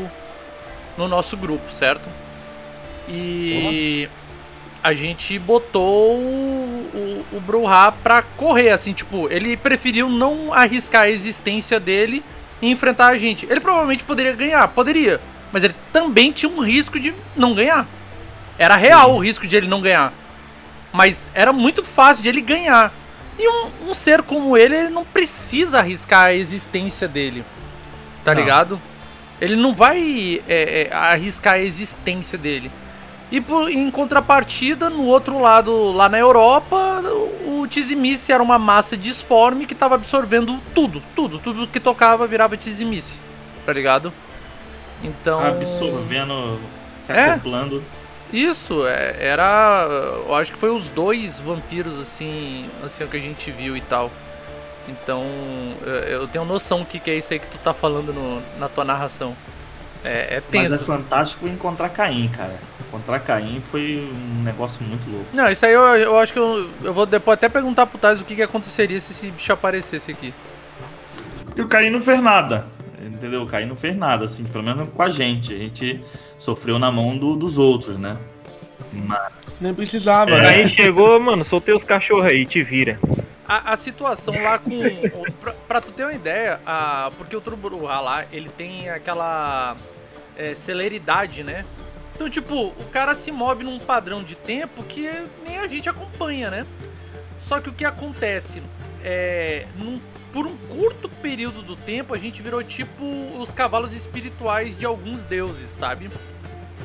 no 0.97 1.09
nosso 1.09 1.37
grupo, 1.37 1.71
certo? 1.73 2.09
E 3.07 4.09
a 4.83 4.95
gente 4.95 5.39
botou 5.39 6.17
o, 6.17 7.25
o, 7.33 7.37
o 7.37 7.41
Bruhá 7.41 7.93
pra 7.93 8.23
correr, 8.23 8.71
assim, 8.71 8.93
tipo, 8.95 9.29
ele 9.31 9.57
preferiu 9.57 10.09
não 10.09 10.55
arriscar 10.55 11.03
a 11.03 11.11
existência 11.11 11.79
dele 11.79 12.23
e 12.63 12.71
enfrentar 12.71 13.09
a 13.09 13.19
gente. 13.19 13.47
Ele 13.49 13.61
provavelmente 13.61 14.05
poderia 14.05 14.33
ganhar, 14.33 14.67
poderia, 14.69 15.21
mas 15.53 15.65
ele 15.65 15.75
também 15.93 16.33
tinha 16.33 16.51
um 16.51 16.61
risco 16.61 16.99
de 16.99 17.15
não 17.37 17.55
ganhar. 17.55 17.87
Era 18.59 18.77
real 18.77 19.15
o 19.15 19.19
risco 19.19 19.47
de 19.47 19.57
ele 19.57 19.67
não 19.67 19.81
ganhar. 19.81 20.13
Mas 20.93 21.31
era 21.35 21.53
muito 21.53 21.85
fácil 21.85 22.23
de 22.23 22.29
ele 22.29 22.41
ganhar. 22.41 22.93
E 23.39 23.49
um, 23.49 23.91
um 23.91 23.95
ser 23.95 24.23
como 24.23 24.57
ele, 24.57 24.77
ele 24.77 24.89
não 24.91 25.05
precisa 25.05 25.79
arriscar 25.79 26.27
a 26.27 26.35
existência 26.35 27.09
dele. 27.09 27.45
Tá 28.25 28.35
Não. 28.35 28.41
ligado? 28.41 28.81
Ele 29.41 29.57
não 29.57 29.75
vai 29.75 30.43
é, 30.47 30.89
é, 30.91 30.95
arriscar 30.95 31.55
a 31.55 31.59
existência 31.61 32.37
dele. 32.37 32.71
E 33.33 33.41
por- 33.41 33.71
em 33.71 33.91
contrapartida, 33.91 34.91
no 34.91 35.05
outro 35.05 35.39
lado, 35.41 35.93
lá 35.93 36.09
na 36.09 36.19
Europa, 36.19 37.01
o 37.47 37.67
Tizimice 37.67 38.31
era 38.33 38.43
uma 38.43 38.59
massa 38.59 38.97
disforme 38.97 39.65
que 39.65 39.75
tava 39.75 39.95
absorvendo 39.95 40.59
tudo, 40.75 41.03
tudo, 41.17 41.39
tudo 41.39 41.67
que 41.67 41.81
tocava 41.81 42.27
virava 42.27 42.57
Tizimice, 42.57 43.19
tá 43.65 43.73
ligado? 43.73 44.13
Então. 45.03 45.39
Absorvendo, 45.39 46.59
se 47.01 47.13
É. 47.13 47.31
acoplando. 47.31 47.83
Isso, 48.33 48.87
é- 48.87 49.17
era. 49.19 49.87
Eu 50.27 50.35
acho 50.37 50.53
que 50.53 50.59
foi 50.59 50.71
os 50.71 50.89
dois 50.91 51.39
vampiros, 51.41 51.99
assim, 51.99 52.65
assim, 52.85 53.03
o 53.05 53.09
que 53.09 53.17
a 53.17 53.21
gente 53.21 53.51
viu 53.51 53.77
e 53.77 53.81
tal. 53.81 54.11
Então, 54.89 55.25
eu- 56.09 56.27
tenho 56.29 56.45
noção 56.45 56.81
do 56.81 56.87
que, 56.87 56.99
que 56.99 57.11
é 57.11 57.15
isso 57.17 57.33
aí 57.33 57.39
que 57.39 57.47
tu 57.47 57.59
tá 57.59 57.73
falando 57.75 58.13
no- 58.13 58.43
na 58.59 58.69
tua 58.69 58.85
narração. 58.85 59.37
É, 60.05 60.37
é 60.37 60.43
Mas 60.53 60.65
é 60.65 60.69
tenso. 60.77 60.85
fantástico 60.85 61.47
encontrar 61.47 61.89
Caim, 61.91 62.29
cara. 62.29 62.55
Encontrar 62.89 63.19
Caim 63.21 63.63
foi 63.71 64.09
um 64.13 64.43
negócio 64.43 64.83
muito 64.83 65.09
louco. 65.11 65.27
Não, 65.33 65.51
isso 65.51 65.67
aí 65.67 65.73
eu, 65.73 65.83
eu 65.97 66.19
acho 66.19 66.33
que 66.33 66.39
eu, 66.39 66.71
eu 66.83 66.95
vou 66.95 67.05
depois 67.07 67.35
até 67.35 67.49
perguntar 67.49 67.87
pro 67.87 67.99
Tais 67.99 68.21
o 68.21 68.25
que, 68.25 68.35
que 68.37 68.43
aconteceria 68.43 68.99
se 68.99 69.13
esse 69.13 69.27
bicho 69.31 69.53
aparecesse 69.53 70.11
aqui. 70.11 70.33
Porque 71.45 71.63
o 71.63 71.69
Caim 71.69 71.91
não 71.91 72.01
fez 72.01 72.21
nada. 72.23 72.67
Entendeu? 73.01 73.43
O 73.43 73.47
Caim 73.47 73.67
não 73.67 73.77
fez 73.77 73.97
nada, 73.97 74.25
assim, 74.27 74.45
pelo 74.45 74.63
menos 74.65 74.89
com 74.89 75.03
a 75.03 75.09
gente. 75.09 75.55
A 75.55 75.57
gente 75.57 76.01
sofreu 76.39 76.79
na 76.79 76.91
mão 76.93 77.17
do- 77.17 77.37
dos 77.37 77.57
outros, 77.59 77.97
né? 77.99 78.17
Mas 78.93 79.33
Nem 79.61 79.75
precisava, 79.75 80.31
É. 80.33 80.41
né? 80.41 80.49
Aí 80.49 80.69
chegou, 80.71 81.19
mano, 81.21 81.45
soltei 81.45 81.75
os 81.75 81.85
cachorros 81.85 82.25
aí, 82.27 82.45
te 82.47 82.63
vira. 82.63 82.99
A, 83.47 83.73
a 83.73 83.77
situação 83.77 84.35
lá 84.43 84.59
com. 84.59 84.71
o- 84.79 85.33
pra, 85.33 85.53
pra 85.53 85.81
tu 85.81 85.93
ter 85.93 86.05
uma 86.05 86.13
ideia, 86.15 86.61
a, 86.65 87.11
porque 87.19 87.35
o 87.37 87.41
Truburá 87.41 88.01
lá, 88.01 88.25
ele 88.33 88.49
tem 88.49 88.89
aquela 88.91 89.77
é, 90.37 90.55
celeridade, 90.55 91.43
né? 91.43 91.65
Então, 92.15 92.29
tipo, 92.31 92.55
o 92.69 92.85
cara 92.93 93.15
se 93.15 93.31
move 93.33 93.65
num 93.65 93.79
padrão 93.79 94.23
de 94.23 94.35
tempo 94.35 94.83
que 94.83 95.09
nem 95.47 95.59
a 95.59 95.67
gente 95.67 95.89
acompanha, 95.89 96.51
né? 96.51 96.67
Só 97.41 97.61
que 97.61 97.69
o 97.69 97.73
que 97.73 97.85
acontece 97.85 98.63
é. 99.03 99.65
num- 99.79 100.01
por 100.33 100.47
um 100.47 100.57
curto 100.57 101.09
período 101.09 101.63
do 101.63 101.75
tempo, 101.77 102.15
a 102.15 102.19
gente 102.19 102.41
virou 102.43 102.63
tipo 102.63 103.05
os 103.39 103.53
cavalos 103.53 103.93
espirituais 103.93 104.77
de 104.77 104.87
alguns 104.87 105.25
deuses, 105.25 105.71
sabe? 105.71 106.11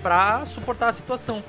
Pra 0.02 0.46
suportar 0.46 0.90
a 0.90 0.94
situação. 0.94 1.44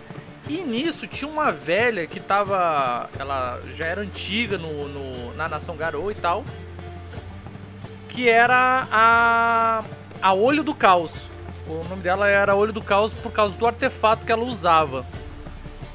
E 0.48 0.58
nisso 0.62 1.06
tinha 1.06 1.28
uma 1.30 1.50
velha 1.50 2.06
que 2.06 2.20
tava. 2.20 3.10
Ela 3.18 3.60
já 3.74 3.86
era 3.86 4.00
antiga 4.00 4.56
no, 4.56 4.86
no- 4.88 5.34
na 5.34 5.48
Nação 5.48 5.76
Garou 5.76 6.10
e 6.10 6.14
tal. 6.14 6.44
Que 8.08 8.28
era 8.28 8.86
a. 8.90 9.82
A 10.22 10.32
Olho 10.32 10.62
do 10.62 10.74
Caos. 10.74 11.22
O 11.68 11.82
nome 11.88 12.00
dela 12.02 12.28
era 12.28 12.54
Olho 12.54 12.72
do 12.72 12.80
Caos 12.80 13.12
por 13.12 13.32
causa 13.32 13.56
do 13.58 13.66
artefato 13.66 14.24
que 14.24 14.30
ela 14.32 14.44
usava. 14.44 15.04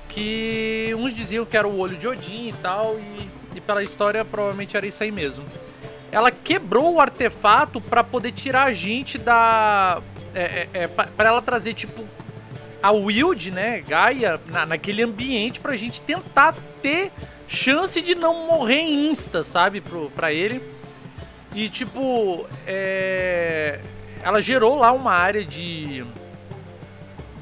Que 0.10 0.94
uns 0.98 1.14
diziam 1.16 1.46
que 1.46 1.56
era 1.56 1.68
o 1.68 1.78
olho 1.80 1.98
de 1.98 2.08
Odin 2.08 2.50
e 2.50 2.54
tal. 2.62 2.98
E, 3.00 3.30
e 3.56 3.62
pela 3.62 3.82
história 3.82 4.24
provavelmente 4.26 4.76
era 4.76 4.86
isso 4.86 5.02
aí 5.02 5.12
mesmo. 5.12 5.46
Ela 6.12 6.30
quebrou 6.32 6.96
o 6.96 7.02
artefato 7.02 7.80
pra 7.80 8.04
poder 8.04 8.32
tirar 8.32 8.64
a 8.64 8.74
gente 8.74 9.18
da. 9.18 10.02
É, 10.34 10.42
é, 10.42 10.70
é, 10.74 10.88
pra 10.88 11.30
ela 11.30 11.42
trazer, 11.42 11.74
tipo, 11.74 12.06
a 12.82 12.92
Wild, 12.92 13.52
né, 13.52 13.82
Gaia, 13.82 14.40
na, 14.48 14.66
naquele 14.66 15.04
ambiente 15.04 15.60
pra 15.60 15.76
gente 15.76 16.02
tentar 16.02 16.56
ter 16.82 17.12
chance 17.48 18.02
de 18.02 18.16
não 18.16 18.48
morrer 18.48 18.82
insta, 18.82 19.44
sabe, 19.44 19.82
pro, 19.82 20.10
pra 20.12 20.34
ele. 20.34 20.62
E 21.54 21.70
tipo, 21.70 22.48
é, 22.66 23.82
ela 24.24 24.42
gerou 24.42 24.78
lá 24.78 24.92
uma 24.92 25.12
área 25.12 25.44
de 25.44 26.06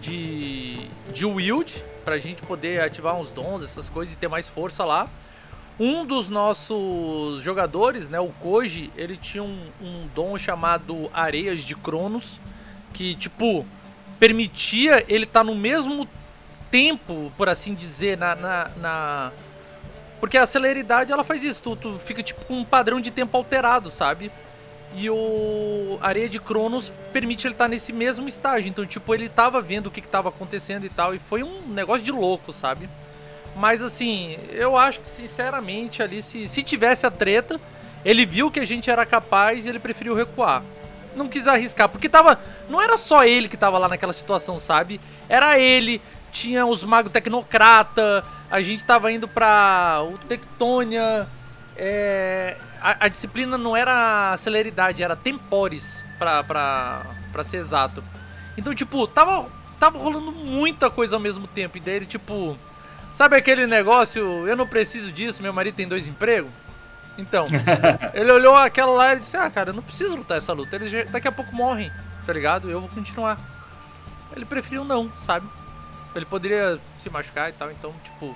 de 0.02 0.88
de 1.14 1.26
Wild 1.26 1.86
pra 2.04 2.18
gente 2.18 2.42
poder 2.42 2.82
ativar 2.82 3.16
uns 3.16 3.32
dons, 3.32 3.64
essas 3.64 3.88
coisas 3.88 4.16
e 4.16 4.18
ter 4.18 4.28
mais 4.28 4.48
força 4.48 4.84
lá. 4.84 5.08
Um 5.80 6.06
dos 6.06 6.28
nossos 6.28 7.42
jogadores, 7.42 8.10
né, 8.10 8.20
o 8.20 8.28
Koji, 8.42 8.92
ele 8.98 9.16
tinha 9.16 9.42
um, 9.44 9.60
um 9.82 10.08
dom 10.14 10.38
chamado 10.38 11.10
Areias 11.14 11.62
de 11.62 11.74
Cronos, 11.76 12.40
que 12.94 13.16
tipo 13.16 13.66
permitia 14.20 15.06
ele 15.08 15.24
estar 15.24 15.44
no 15.44 15.56
mesmo 15.56 16.06
tempo, 16.70 17.32
por 17.38 17.48
assim 17.48 17.74
dizer, 17.74 18.18
na, 18.18 18.36
na, 18.36 18.70
na- 18.78 19.32
Porque 20.20 20.38
a 20.38 20.46
celeridade 20.46 21.14
ela 21.14 21.24
faz 21.24 21.42
isso, 21.44 21.64
tu, 21.64 21.76
tu 21.78 22.00
fica 22.00 22.22
tipo 22.22 22.44
com 22.44 22.56
um 22.60 22.66
padrão 22.66 23.00
de 23.00 23.10
tempo 23.10 23.38
alterado, 23.38 23.90
sabe? 23.90 24.30
E 24.96 25.10
o 25.10 25.98
Areia 26.02 26.28
de 26.28 26.40
Cronos 26.40 26.92
permite 27.14 27.48
ele 27.48 27.54
estar 27.54 27.68
nesse 27.70 27.94
mesmo 27.94 28.28
estágio. 28.28 28.68
Então, 28.70 28.86
tipo, 28.86 29.14
ele 29.14 29.30
tava 29.30 29.62
vendo 29.62 29.86
o 29.86 29.92
que, 29.92 30.02
que 30.02 30.08
tava 30.08 30.30
acontecendo 30.30 30.84
e 30.84 30.90
tal. 30.90 31.14
E 31.14 31.20
foi 31.20 31.44
um 31.44 31.60
negócio 31.68 32.02
de 32.04 32.12
louco, 32.12 32.52
sabe? 32.52 32.90
Mas 33.56 33.82
assim, 33.82 34.38
eu 34.52 34.78
acho 34.78 35.00
que 35.00 35.12
sinceramente 35.12 36.02
ali, 36.02 36.22
se, 36.22 36.48
se 36.48 36.64
tivesse 36.64 37.06
a 37.06 37.12
treta, 37.12 37.60
ele 38.06 38.26
viu 38.26 38.50
que 38.50 38.60
a 38.60 38.66
gente 38.66 38.90
era 38.90 39.06
capaz 39.06 39.66
e 39.66 39.70
ele 39.70 39.80
preferiu 39.80 40.14
recuar. 40.14 40.64
Não 41.16 41.28
quis 41.28 41.48
arriscar, 41.48 41.90
porque 41.90 42.08
tava. 42.08 42.40
Não 42.70 42.82
era 42.82 42.96
só 42.96 43.26
ele 43.26 43.50
que 43.50 43.58
tava 43.58 43.78
lá 43.78 43.88
naquela 43.88 44.14
situação, 44.14 44.60
sabe? 44.60 45.02
Era 45.28 45.60
ele, 45.60 46.02
tinha 46.32 46.66
os 46.66 46.84
magos 46.84 47.12
tecnocrata, 47.12 48.24
a 48.50 48.62
gente 48.62 48.84
tava 48.84 49.12
indo 49.12 49.28
pra 49.28 50.04
o 50.08 50.18
Tectônia. 50.18 51.28
É, 51.76 52.58
a, 52.82 53.06
a 53.06 53.08
disciplina 53.08 53.58
não 53.58 53.76
era 53.76 54.36
celeridade, 54.38 55.04
era 55.04 55.16
tempores, 55.16 56.02
pra, 56.18 56.44
pra, 56.44 57.06
pra 57.32 57.44
ser 57.44 57.58
exato. 57.58 58.04
Então, 58.58 58.76
tipo, 58.76 59.08
tava, 59.08 59.48
tava 59.80 59.98
rolando 59.98 60.32
muita 60.32 60.90
coisa 60.90 61.16
ao 61.16 61.20
mesmo 61.20 61.48
tempo. 61.48 61.78
E 61.78 61.82
daí 61.82 61.96
ele, 61.96 62.06
tipo. 62.06 62.58
Sabe 63.14 63.36
aquele 63.36 63.68
negócio, 63.68 64.48
eu 64.48 64.56
não 64.56 64.68
preciso 64.68 65.12
disso, 65.12 65.42
meu 65.42 65.52
marido 65.54 65.76
tem 65.76 65.88
dois 65.88 66.08
empregos? 66.08 66.52
Então, 67.18 67.46
ele 68.14 68.32
olhou 68.32 68.56
aquela 68.56 68.92
lá 68.94 69.14
e 69.14 69.20
disse: 69.20 69.36
Ah, 69.36 69.50
cara, 69.50 69.72
eu 69.72 69.74
não 69.74 69.84
preciso 69.84 70.16
lutar 70.16 70.38
essa 70.38 70.54
luta. 70.54 70.76
Eles 70.76 70.90
já- 70.90 71.04
daqui 71.04 71.28
a 71.28 71.32
pouco 71.32 71.54
morrem, 71.54 71.92
tá 72.26 72.32
ligado? 72.32 72.70
Eu 72.70 72.80
vou 72.80 72.90
continuar. 72.90 73.38
Ele 74.36 74.46
preferiu 74.46 74.86
não, 74.86 75.12
sabe? 75.18 75.48
Ele 76.16 76.26
poderia 76.26 76.80
se 76.98 77.10
machucar 77.10 77.50
e 77.50 77.54
tal, 77.54 77.70
então, 77.72 77.94
tipo. 78.06 78.36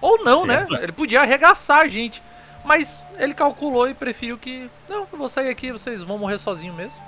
Ou 0.00 0.24
não, 0.24 0.46
Certo. 0.46 0.72
né? 0.72 0.82
Ele 0.82 0.92
podia 0.92 1.20
arregaçar 1.20 1.80
a 1.80 1.88
gente. 1.88 2.22
Mas 2.64 3.02
ele 3.18 3.34
calculou 3.34 3.88
e 3.88 3.92
preferiu 3.94 4.38
que. 4.38 4.70
Não, 4.88 5.06
eu 5.12 5.18
vou 5.18 5.28
sair 5.28 5.50
aqui, 5.50 5.70
vocês 5.70 6.02
vão 6.02 6.16
morrer 6.16 6.38
sozinho 6.38 6.72
mesmo. 6.72 6.98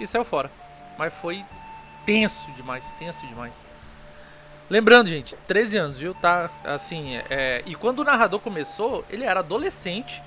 E 0.00 0.06
saiu 0.06 0.24
fora. 0.24 0.50
Mas 0.96 1.12
foi 1.20 1.44
tenso 2.06 2.50
demais, 2.52 2.92
tenso 2.98 3.26
demais. 3.26 3.62
Lembrando, 4.68 5.08
gente, 5.08 5.34
13 5.46 5.76
anos, 5.76 5.96
viu? 5.98 6.14
Tá 6.14 6.50
assim. 6.64 7.18
É... 7.30 7.62
E 7.66 7.74
quando 7.74 8.00
o 8.00 8.04
narrador 8.04 8.40
começou, 8.40 9.04
ele 9.08 9.24
era 9.24 9.40
adolescente 9.40 10.22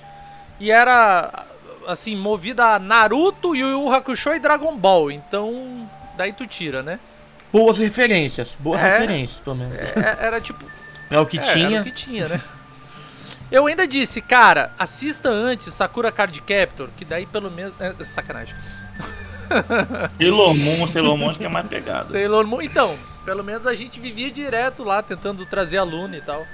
e 0.58 0.70
era 0.70 1.44
assim, 1.86 2.16
movido 2.16 2.62
a 2.62 2.78
Naruto, 2.78 3.54
Yu 3.54 3.68
Yu 3.68 3.92
Hakusho 3.92 4.34
e 4.34 4.38
Dragon 4.38 4.76
Ball. 4.76 5.10
Então, 5.10 5.88
daí 6.16 6.32
tu 6.32 6.46
tira, 6.46 6.82
né? 6.82 6.98
Boas 7.52 7.78
referências, 7.78 8.56
boas 8.60 8.80
É. 8.80 8.92
referências, 8.98 9.40
pelo 9.40 9.56
menos. 9.56 9.74
É- 9.96 10.16
era 10.20 10.40
tipo. 10.40 10.64
É 11.10 11.18
o 11.18 11.26
que 11.26 11.38
é, 11.38 11.42
tinha. 11.42 11.78
Era 11.78 11.80
o 11.80 11.84
que 11.84 11.90
tinha, 11.90 12.28
né? 12.28 12.40
Eu 13.50 13.66
ainda 13.66 13.86
disse, 13.86 14.20
cara, 14.22 14.72
assista 14.78 15.28
antes 15.28 15.74
Sakura 15.74 16.12
Card 16.12 16.40
Captor, 16.42 16.88
que 16.96 17.04
daí 17.04 17.26
pelo 17.26 17.50
menos. 17.50 17.78
É, 17.80 17.92
sacanagem. 18.04 18.54
Sailor 20.16 20.54
Moon, 20.54 20.88
Sailor 20.88 21.16
Moon 21.16 21.30
acho 21.30 21.38
que 21.38 21.46
é 21.46 21.48
mais 21.48 21.66
pegado. 21.66 22.06
Sailor 22.06 22.46
Moon. 22.46 22.62
Então, 22.62 22.96
pelo 23.24 23.44
menos 23.44 23.66
a 23.66 23.74
gente 23.74 24.00
vivia 24.00 24.30
direto 24.30 24.82
lá, 24.84 25.02
tentando 25.02 25.44
trazer 25.46 25.78
a 25.78 25.82
Luna 25.82 26.16
e 26.16 26.20
tal. 26.20 26.46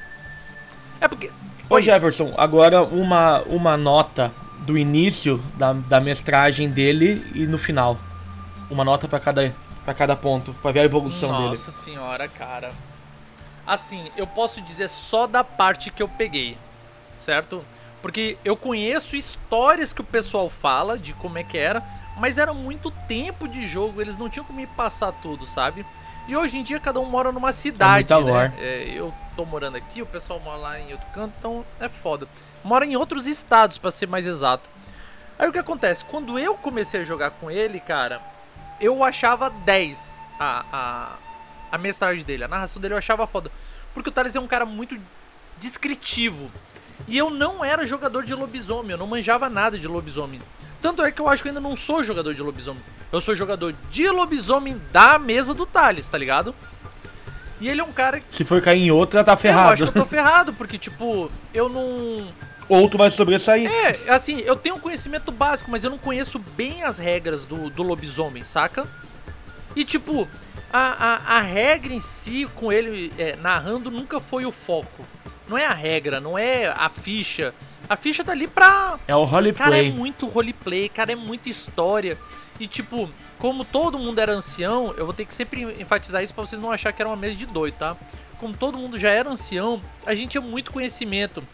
É 1.00 1.08
porque. 1.08 1.30
Ô 1.68 1.80
Jefferson, 1.80 2.32
agora 2.36 2.82
uma, 2.82 3.42
uma 3.42 3.76
nota 3.76 4.32
do 4.60 4.78
início 4.78 5.42
da, 5.54 5.72
da 5.72 6.00
mestragem 6.00 6.68
dele 6.68 7.24
e 7.34 7.46
no 7.46 7.58
final. 7.58 7.98
Uma 8.70 8.84
nota 8.84 9.06
pra 9.06 9.20
cada, 9.20 9.54
pra 9.84 9.94
cada 9.94 10.16
ponto, 10.16 10.52
pra 10.54 10.72
ver 10.72 10.80
a 10.80 10.84
evolução 10.84 11.32
dele. 11.32 11.50
Nossa 11.50 11.72
senhora, 11.72 12.28
cara. 12.28 12.70
Assim, 13.66 14.08
eu 14.16 14.26
posso 14.26 14.60
dizer 14.60 14.88
só 14.88 15.26
da 15.26 15.42
parte 15.42 15.90
que 15.90 16.02
eu 16.02 16.08
peguei, 16.08 16.56
certo? 17.16 17.64
Porque 18.00 18.38
eu 18.44 18.56
conheço 18.56 19.16
histórias 19.16 19.92
que 19.92 20.00
o 20.00 20.04
pessoal 20.04 20.48
fala 20.48 20.96
de 20.96 21.12
como 21.14 21.38
é 21.38 21.42
que 21.42 21.58
era, 21.58 21.82
mas 22.16 22.38
era 22.38 22.52
muito 22.52 22.90
tempo 22.90 23.46
de 23.46 23.66
jogo, 23.66 24.00
eles 24.00 24.16
não 24.16 24.28
tinham 24.28 24.44
como 24.44 24.58
me 24.58 24.66
passar 24.66 25.12
tudo, 25.12 25.46
sabe? 25.46 25.84
E 26.26 26.36
hoje 26.36 26.58
em 26.58 26.62
dia 26.62 26.80
cada 26.80 26.98
um 26.98 27.04
mora 27.04 27.30
numa 27.30 27.52
cidade, 27.52 28.12
muita 28.12 28.20
né? 28.20 28.54
É, 28.58 28.84
eu 28.88 29.14
tô 29.36 29.44
morando 29.44 29.76
aqui, 29.76 30.02
o 30.02 30.06
pessoal 30.06 30.40
mora 30.40 30.56
lá 30.56 30.80
em 30.80 30.92
outro 30.92 31.06
canto, 31.14 31.34
então 31.38 31.64
é 31.78 31.88
foda. 31.88 32.26
Mora 32.64 32.84
em 32.84 32.96
outros 32.96 33.26
estados, 33.26 33.78
pra 33.78 33.90
ser 33.90 34.08
mais 34.08 34.26
exato. 34.26 34.68
Aí 35.38 35.48
o 35.48 35.52
que 35.52 35.58
acontece? 35.58 36.04
Quando 36.04 36.38
eu 36.38 36.54
comecei 36.54 37.02
a 37.02 37.04
jogar 37.04 37.30
com 37.30 37.50
ele, 37.50 37.78
cara, 37.78 38.20
eu 38.80 39.04
achava 39.04 39.50
10 39.50 40.18
a, 40.40 40.64
a, 40.72 41.16
a 41.70 41.78
mestragem 41.78 42.24
dele, 42.24 42.44
a 42.44 42.48
narração 42.48 42.80
dele 42.80 42.94
eu 42.94 42.98
achava 42.98 43.26
foda. 43.26 43.50
Porque 43.94 44.08
o 44.08 44.12
Thales 44.12 44.34
é 44.34 44.40
um 44.40 44.46
cara 44.46 44.66
muito 44.66 44.98
descritivo. 45.58 46.50
E 47.06 47.16
eu 47.16 47.30
não 47.30 47.64
era 47.64 47.86
jogador 47.86 48.24
de 48.24 48.34
lobisomem, 48.34 48.92
eu 48.92 48.98
não 48.98 49.06
manjava 49.06 49.48
nada 49.48 49.78
de 49.78 49.86
lobisomem. 49.86 50.40
Tanto 50.80 51.02
é 51.02 51.10
que 51.10 51.20
eu 51.20 51.28
acho 51.28 51.42
que 51.42 51.48
eu 51.48 51.50
ainda 51.50 51.60
não 51.60 51.74
sou 51.76 52.04
jogador 52.04 52.34
de 52.34 52.42
lobisomem. 52.42 52.82
Eu 53.12 53.20
sou 53.20 53.34
jogador 53.34 53.74
de 53.90 54.08
lobisomem 54.10 54.80
da 54.92 55.18
mesa 55.18 55.54
do 55.54 55.64
Thales, 55.66 56.08
tá 56.08 56.18
ligado? 56.18 56.54
E 57.60 57.68
ele 57.68 57.80
é 57.80 57.84
um 57.84 57.92
cara 57.92 58.20
que 58.20 58.36
Se 58.36 58.44
for 58.44 58.60
cair 58.60 58.82
em 58.82 58.90
outra, 58.90 59.24
tá 59.24 59.32
eu 59.32 59.34
acho 59.34 59.42
ferrado. 59.42 59.76
que 59.76 59.82
eu 59.82 59.92
tô 59.92 60.04
ferrado, 60.04 60.52
porque, 60.52 60.76
tipo, 60.78 61.30
eu 61.54 61.68
não. 61.68 62.28
Ou 62.68 62.88
tu 62.88 62.98
vai 62.98 63.10
sobressair. 63.10 63.70
É, 63.70 64.10
assim, 64.10 64.40
eu 64.40 64.56
tenho 64.56 64.74
um 64.74 64.80
conhecimento 64.80 65.30
básico, 65.32 65.70
mas 65.70 65.84
eu 65.84 65.90
não 65.90 65.98
conheço 65.98 66.38
bem 66.38 66.82
as 66.82 66.98
regras 66.98 67.44
do, 67.44 67.70
do 67.70 67.82
lobisomem, 67.82 68.44
saca? 68.44 68.86
E 69.74 69.84
tipo, 69.84 70.28
a, 70.72 70.78
a, 71.34 71.36
a 71.36 71.40
regra 71.40 71.92
em 71.92 72.00
si, 72.00 72.48
com 72.54 72.72
ele 72.72 73.12
é, 73.16 73.36
narrando, 73.36 73.90
nunca 73.90 74.20
foi 74.20 74.44
o 74.44 74.52
foco. 74.52 75.06
Não 75.48 75.56
é 75.56 75.64
a 75.64 75.72
regra, 75.72 76.20
não 76.20 76.36
é 76.36 76.66
a 76.66 76.88
ficha. 76.88 77.54
A 77.88 77.96
ficha 77.96 78.24
tá 78.24 78.32
ali 78.32 78.46
pra. 78.46 78.98
É 79.06 79.14
o 79.14 79.24
Cara, 79.26 79.46
é 79.46 79.50
roleplay. 79.50 79.92
muito 79.92 80.26
roleplay, 80.26 80.88
cara, 80.88 81.12
é 81.12 81.16
muita 81.16 81.48
história. 81.48 82.18
E 82.58 82.66
tipo, 82.66 83.10
como 83.38 83.64
todo 83.64 83.98
mundo 83.98 84.18
era 84.18 84.32
ancião, 84.32 84.92
eu 84.96 85.04
vou 85.04 85.14
ter 85.14 85.24
que 85.26 85.34
sempre 85.34 85.62
enfatizar 85.80 86.22
isso 86.22 86.34
pra 86.34 86.44
vocês 86.46 86.60
não 86.60 86.70
acharem 86.70 86.96
que 86.96 87.02
era 87.02 87.08
uma 87.08 87.16
mesa 87.16 87.36
de 87.36 87.46
doido, 87.46 87.74
tá? 87.74 87.96
Como 88.38 88.56
todo 88.56 88.78
mundo 88.78 88.98
já 88.98 89.10
era 89.10 89.28
ancião, 89.28 89.80
a 90.04 90.14
gente 90.14 90.30
tinha 90.30 90.40
muito 90.40 90.72
conhecimento. 90.72 91.46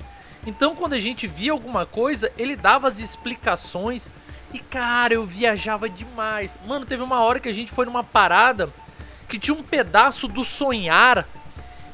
Então, 0.47 0.75
quando 0.75 0.95
a 0.95 1.01
gente 1.01 1.27
via 1.27 1.53
alguma 1.53 1.85
coisa, 1.87 2.33
ele 2.39 2.57
dava 2.57 2.89
as 2.89 2.99
explicações. 2.99 4.09
E 4.53 4.59
cara, 4.59 5.15
eu 5.15 5.25
viajava 5.25 5.89
demais. 5.89 6.59
Mano, 6.67 6.85
teve 6.87 7.03
uma 7.03 7.21
hora 7.21 7.41
que 7.41 7.49
a 7.49 7.55
gente 7.55 7.73
foi 7.73 7.85
numa 7.85 8.05
parada 8.05 8.73
que 9.29 9.39
tinha 9.39 9.55
um 9.55 9.63
pedaço 9.63 10.29
do 10.29 10.45
sonhar. 10.45 11.27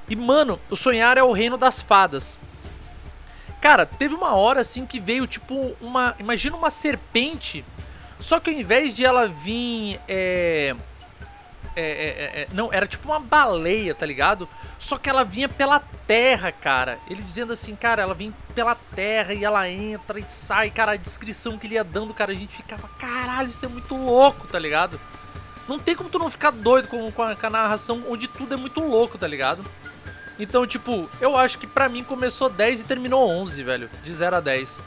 E 0.09 0.17
mano, 0.17 0.59
o 0.71 0.77
sonhar 0.77 1.17
é 1.19 1.23
o 1.23 1.33
reino 1.33 1.57
das 1.57 1.81
fadas. 1.81 2.39
Cara, 3.61 3.85
teve 3.85 4.15
uma 4.15 4.35
hora 4.35 4.61
assim 4.61 4.87
que 4.87 5.01
veio 5.01 5.27
tipo 5.27 5.77
uma. 5.81 6.15
Imagina 6.19 6.57
uma 6.57 6.71
serpente. 6.71 7.65
Só 8.21 8.41
que 8.41 8.51
ao 8.51 8.57
invés 8.57 8.95
de 8.95 9.05
ela 9.05 9.27
vir. 9.27 10.01
É, 10.09 10.75
é, 11.77 11.83
é, 11.83 11.85
é, 11.85 12.43
é, 12.43 12.49
não, 12.53 12.73
era 12.73 12.89
tipo 12.89 13.09
uma 13.09 13.21
baleia, 13.21 13.95
tá 13.95 14.05
ligado? 14.05 14.49
Só 14.79 14.99
que 14.99 15.09
ela 15.09 15.25
vinha 15.25 15.49
pela 15.49 15.79
terra, 16.07 16.51
cara. 16.51 16.99
Ele 17.09 17.23
dizendo 17.23 17.53
assim, 17.53 17.77
cara, 17.77 18.03
ela 18.03 18.15
vem 18.15 18.35
pela 18.55 18.75
terra 18.75 19.33
e 19.33 19.45
ela 19.45 19.69
entra 19.69 20.19
e 20.19 20.25
sai, 20.29 20.71
cara. 20.71 20.93
A 20.93 20.97
descrição 20.97 21.57
que 21.57 21.67
ele 21.67 21.75
ia 21.75 21.85
dando, 21.85 22.13
cara, 22.13 22.33
a 22.33 22.35
gente 22.35 22.57
ficava, 22.57 22.89
caralho, 22.99 23.51
isso 23.51 23.65
é 23.65 23.69
muito 23.69 23.95
louco, 23.97 24.49
tá 24.49 24.59
ligado? 24.59 25.01
Não 25.69 25.79
tem 25.79 25.95
como 25.95 26.09
tu 26.09 26.19
não 26.19 26.31
ficar 26.31 26.51
doido 26.51 26.89
com, 26.89 27.13
com, 27.13 27.23
a, 27.23 27.37
com 27.37 27.47
a 27.47 27.51
narração 27.51 28.03
onde 28.09 28.27
tudo 28.27 28.55
é 28.55 28.57
muito 28.57 28.81
louco, 28.81 29.19
tá 29.19 29.29
ligado? 29.29 29.65
Então, 30.39 30.67
tipo, 30.67 31.09
eu 31.21 31.37
acho 31.37 31.59
que 31.59 31.67
pra 31.67 31.89
mim 31.89 32.05
começou 32.05 32.49
10 32.49 32.81
e 32.81 32.85
terminou 32.85 33.29
11, 33.29 33.63
velho. 33.63 33.91
De 34.05 34.13
0 34.15 34.37
a 34.37 34.41
10. 34.41 34.81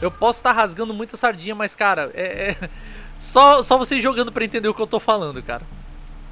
Eu 0.00 0.10
posso 0.10 0.38
estar 0.38 0.52
rasgando 0.52 0.94
muita 0.94 1.16
sardinha, 1.16 1.54
mas, 1.54 1.74
cara, 1.74 2.10
é. 2.14 2.56
é- 2.62 2.68
Só, 3.20 3.62
só 3.62 3.76
vocês 3.76 4.02
jogando 4.02 4.32
pra 4.32 4.46
entender 4.46 4.66
o 4.66 4.72
que 4.72 4.80
eu 4.80 4.86
tô 4.86 4.98
falando, 4.98 5.42
cara. 5.42 5.60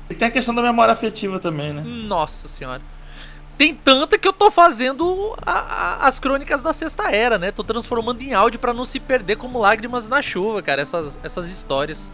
E 0.08 0.14
tem 0.14 0.26
a 0.28 0.30
questão 0.30 0.54
da 0.54 0.62
memória 0.62 0.90
afetiva 0.94 1.38
também, 1.38 1.70
né? 1.74 1.82
Nossa 1.84 2.48
senhora. 2.48 2.80
Tem 3.58 3.74
tanta 3.74 4.16
que 4.16 4.26
eu 4.26 4.32
tô 4.32 4.50
fazendo 4.50 5.36
a- 5.44 5.52
a- 5.52 6.06
as 6.06 6.18
crônicas 6.18 6.62
da 6.62 6.72
sexta 6.72 7.10
era, 7.10 7.36
né? 7.36 7.52
Tô 7.52 7.62
transformando 7.62 8.22
em 8.22 8.32
áudio 8.32 8.58
pra 8.58 8.72
não 8.72 8.86
se 8.86 8.98
perder 8.98 9.36
como 9.36 9.58
lágrimas 9.60 10.08
na 10.08 10.22
chuva, 10.22 10.62
cara, 10.62 10.80
essas, 10.80 11.18
essas 11.22 11.46
histórias. 11.50 12.10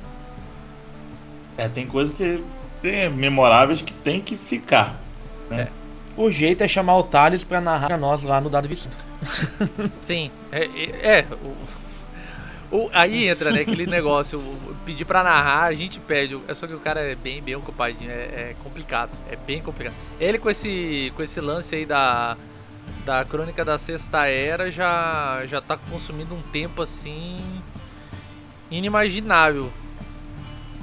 É, 1.56 1.68
tem 1.68 1.86
coisas 1.86 2.12
que 2.16 2.42
tem 2.84 3.08
memoráveis 3.08 3.80
que 3.80 3.94
tem 3.94 4.20
que 4.20 4.36
ficar. 4.36 5.00
O 6.16 6.30
jeito 6.30 6.62
é 6.62 6.68
chamar 6.68 6.96
o 6.98 7.02
Thales 7.02 7.42
pra 7.42 7.60
narrar 7.60 7.86
pra 7.88 7.96
nós 7.96 8.22
lá 8.22 8.40
no 8.40 8.48
Dado 8.50 8.68
Vicente. 8.68 8.94
Sim, 10.02 10.30
é. 10.52 10.64
é, 10.66 11.18
é, 11.20 11.26
o- 12.70 12.76
o- 12.76 12.90
aí 12.92 13.26
entra, 13.26 13.50
né, 13.50 13.62
aquele 13.62 13.86
negócio, 13.86 14.40
pedir 14.84 15.04
pra 15.06 15.24
narrar, 15.24 15.64
a 15.64 15.74
gente 15.74 15.98
pede, 15.98 16.38
é 16.46 16.54
só 16.54 16.66
que 16.66 16.74
o 16.74 16.78
cara 16.78 17.00
é 17.00 17.14
bem, 17.16 17.42
bem 17.42 17.56
ocupadinho, 17.56 18.10
é, 18.10 18.14
é 18.50 18.56
complicado, 18.62 19.10
é 19.30 19.34
bem 19.34 19.60
complicado. 19.62 19.94
Ele 20.20 20.38
com 20.38 20.48
esse, 20.50 21.12
com 21.16 21.22
esse 21.22 21.40
lance 21.40 21.74
aí 21.74 21.84
da, 21.86 22.36
da 23.04 23.24
crônica 23.24 23.64
da 23.64 23.76
sexta 23.78 24.26
era 24.26 24.70
já, 24.70 25.42
já 25.46 25.60
tá 25.60 25.76
consumindo 25.90 26.34
um 26.34 26.42
tempo 26.42 26.80
assim 26.82 27.38
inimaginável. 28.70 29.70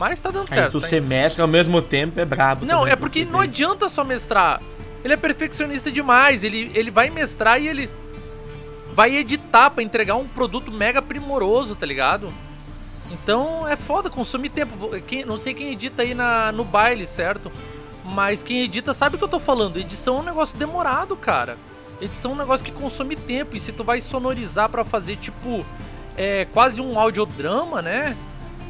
Mas 0.01 0.19
tá 0.19 0.31
dando 0.31 0.47
Aí 0.49 0.55
certo. 0.55 0.71
tu 0.71 0.81
tá 0.81 0.87
semestre 0.87 1.43
ao 1.43 1.47
mesmo 1.47 1.79
tempo 1.79 2.19
é 2.19 2.25
brabo. 2.25 2.65
não, 2.65 2.79
também, 2.79 2.93
é 2.93 2.95
porque 2.95 3.23
não 3.23 3.39
adianta 3.39 3.87
só 3.87 4.03
mestrar. 4.03 4.59
Ele 5.03 5.13
é 5.13 5.15
perfeccionista 5.17 5.91
demais. 5.91 6.43
Ele, 6.43 6.71
ele 6.73 6.89
vai 6.89 7.11
mestrar 7.11 7.61
e 7.61 7.67
ele 7.67 7.87
vai 8.95 9.15
editar 9.15 9.69
pra 9.69 9.83
entregar 9.83 10.15
um 10.15 10.27
produto 10.27 10.71
mega 10.71 11.03
primoroso, 11.03 11.75
tá 11.75 11.85
ligado? 11.85 12.33
Então 13.11 13.67
é 13.67 13.75
foda 13.75 14.09
consumir 14.09 14.49
tempo. 14.49 14.73
Quem, 15.01 15.23
não 15.23 15.37
sei 15.37 15.53
quem 15.53 15.71
edita 15.71 16.01
aí 16.01 16.15
na, 16.15 16.51
no 16.51 16.63
baile, 16.63 17.05
certo? 17.05 17.51
Mas 18.03 18.41
quem 18.41 18.63
edita 18.63 18.95
sabe 18.95 19.17
o 19.17 19.19
que 19.19 19.23
eu 19.23 19.29
tô 19.29 19.39
falando. 19.39 19.77
Edição 19.77 20.17
é 20.17 20.21
um 20.21 20.23
negócio 20.23 20.57
demorado, 20.57 21.15
cara. 21.15 21.59
Edição 22.01 22.31
é 22.31 22.33
um 22.33 22.37
negócio 22.39 22.65
que 22.65 22.71
consome 22.71 23.15
tempo. 23.15 23.55
E 23.55 23.59
se 23.59 23.71
tu 23.71 23.83
vai 23.83 24.01
sonorizar 24.01 24.67
para 24.67 24.83
fazer, 24.83 25.17
tipo, 25.17 25.63
é, 26.17 26.45
quase 26.45 26.81
um 26.81 26.97
audiodrama, 26.97 27.83
né? 27.83 28.17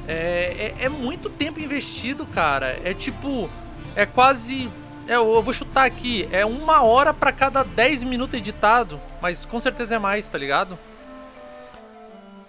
É, 0.07 0.73
é, 0.79 0.85
é, 0.85 0.89
muito 0.89 1.29
tempo 1.29 1.59
investido, 1.59 2.25
cara. 2.25 2.79
É 2.83 2.93
tipo. 2.93 3.49
É 3.95 4.05
quase. 4.05 4.69
É, 5.07 5.15
eu 5.15 5.41
vou 5.41 5.53
chutar 5.53 5.85
aqui. 5.85 6.27
É 6.31 6.45
uma 6.45 6.81
hora 6.81 7.13
para 7.13 7.31
cada 7.31 7.63
10 7.63 8.03
minutos 8.03 8.35
editado. 8.35 8.99
Mas 9.21 9.45
com 9.45 9.59
certeza 9.59 9.95
é 9.95 9.99
mais, 9.99 10.29
tá 10.29 10.37
ligado? 10.37 10.77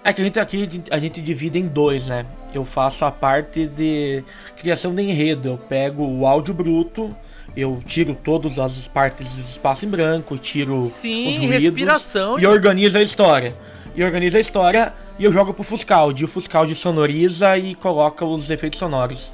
É 0.05 0.13
que 0.13 0.21
a 0.21 0.25
gente 0.25 0.41
aqui 0.41 0.83
a 0.91 0.99
gente 0.99 1.21
divide 1.21 1.59
em 1.59 1.69
dois, 1.69 2.07
né? 2.07 2.27
Eu 2.53 2.65
faço 2.65 3.05
a 3.05 3.11
parte 3.11 3.67
de 3.67 4.25
criação 4.57 4.95
de 4.95 5.03
enredo. 5.03 5.51
Eu 5.51 5.59
pego 5.59 6.05
o 6.05 6.27
áudio 6.27 6.53
bruto, 6.53 7.15
eu 7.57 7.81
tiro 7.87 8.17
todas 8.17 8.59
as 8.59 8.89
partes 8.89 9.33
do 9.35 9.43
espaço 9.43 9.87
em 9.87 9.89
branco, 9.89 10.37
tiro 10.37 10.85
Sim, 10.85 11.29
os 11.29 11.37
ruídos 11.37 11.65
respiração 11.65 12.39
e 12.39 12.47
organizo 12.47 12.99
a 12.99 13.03
história. 13.03 13.55
E 13.95 14.03
organizo 14.03 14.39
a 14.39 14.41
história 14.41 14.93
e 15.23 15.25
eu 15.25 15.33
jogo 15.33 15.55
pro 15.55 15.63
Fuscaldi. 15.63 16.25
O 16.25 16.29
Fuscaldi 16.29 16.75
sonoriza 16.75 17.57
e 17.57 17.77
coloca 17.77 18.25
os 18.25 18.51
efeitos 18.51 18.81
sonoros. 18.81 19.33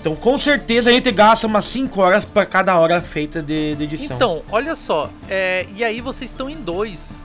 Então, 0.00 0.14
com 0.14 0.38
certeza 0.38 0.90
a 0.90 0.92
gente 0.92 1.10
gasta 1.10 1.48
umas 1.48 1.64
5 1.64 2.00
horas 2.00 2.24
para 2.24 2.46
cada 2.46 2.78
hora 2.78 3.00
feita 3.00 3.42
de, 3.42 3.74
de, 3.74 3.82
edição. 3.82 4.14
Então, 4.14 4.42
olha 4.52 4.76
só, 4.76 5.10
é, 5.28 5.66
e 5.74 5.82
aí 5.82 6.00
vocês 6.00 6.30
estão 6.30 6.48
em 6.48 6.54
dois. 6.56 7.16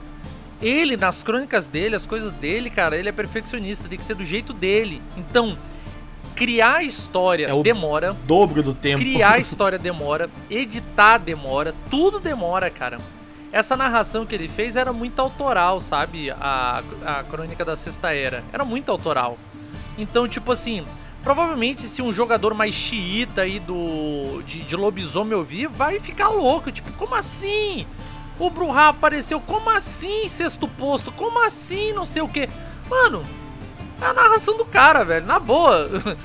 Ele, 0.60 0.96
nas 0.96 1.22
crônicas 1.22 1.68
dele, 1.68 1.94
as 1.94 2.04
coisas 2.04 2.32
dele, 2.32 2.68
cara, 2.68 2.96
ele 2.96 3.08
é 3.08 3.12
perfeccionista, 3.12 3.88
tem 3.88 3.96
que 3.96 4.04
ser 4.04 4.16
do 4.16 4.24
jeito 4.24 4.52
dele. 4.52 5.00
Então, 5.16 5.56
criar 6.34 6.76
a 6.76 6.82
história 6.82 7.46
É 7.46 7.54
o 7.54 7.62
demora. 7.62 8.16
dobro 8.24 8.60
do 8.60 8.74
tempo. 8.74 8.98
Criar 8.98 9.34
a 9.34 9.38
história 9.38 9.78
demora, 9.78 10.28
editar 10.50 11.18
demora, 11.18 11.72
tudo 11.88 12.18
demora, 12.18 12.70
cara. 12.70 12.98
Essa 13.52 13.76
narração 13.76 14.24
que 14.24 14.34
ele 14.34 14.48
fez 14.48 14.76
era 14.76 14.92
muito 14.92 15.20
autoral, 15.20 15.80
sabe? 15.80 16.30
A, 16.30 16.82
a 17.04 17.24
Crônica 17.24 17.64
da 17.64 17.74
Sexta 17.74 18.14
Era. 18.14 18.44
Era 18.52 18.64
muito 18.64 18.90
autoral. 18.92 19.36
Então, 19.98 20.28
tipo 20.28 20.52
assim, 20.52 20.84
provavelmente 21.22 21.82
se 21.82 22.00
um 22.00 22.12
jogador 22.12 22.54
mais 22.54 22.74
xiita 22.74 23.42
aí 23.42 23.58
do 23.58 24.42
de, 24.46 24.60
de 24.62 24.76
lobisomem 24.76 25.34
ouvir, 25.34 25.68
vai 25.68 25.98
ficar 25.98 26.28
louco. 26.28 26.70
Tipo, 26.70 26.92
como 26.92 27.14
assim? 27.14 27.86
O 28.38 28.48
Bruhá 28.48 28.88
apareceu, 28.88 29.40
como 29.40 29.68
assim, 29.68 30.28
sexto 30.28 30.66
posto? 30.66 31.10
Como 31.12 31.44
assim, 31.44 31.92
não 31.92 32.06
sei 32.06 32.22
o 32.22 32.28
que? 32.28 32.48
Mano, 32.88 33.22
é 34.00 34.06
a 34.06 34.14
narração 34.14 34.56
do 34.56 34.64
cara, 34.64 35.04
velho, 35.04 35.26
na 35.26 35.38
boa. 35.38 35.90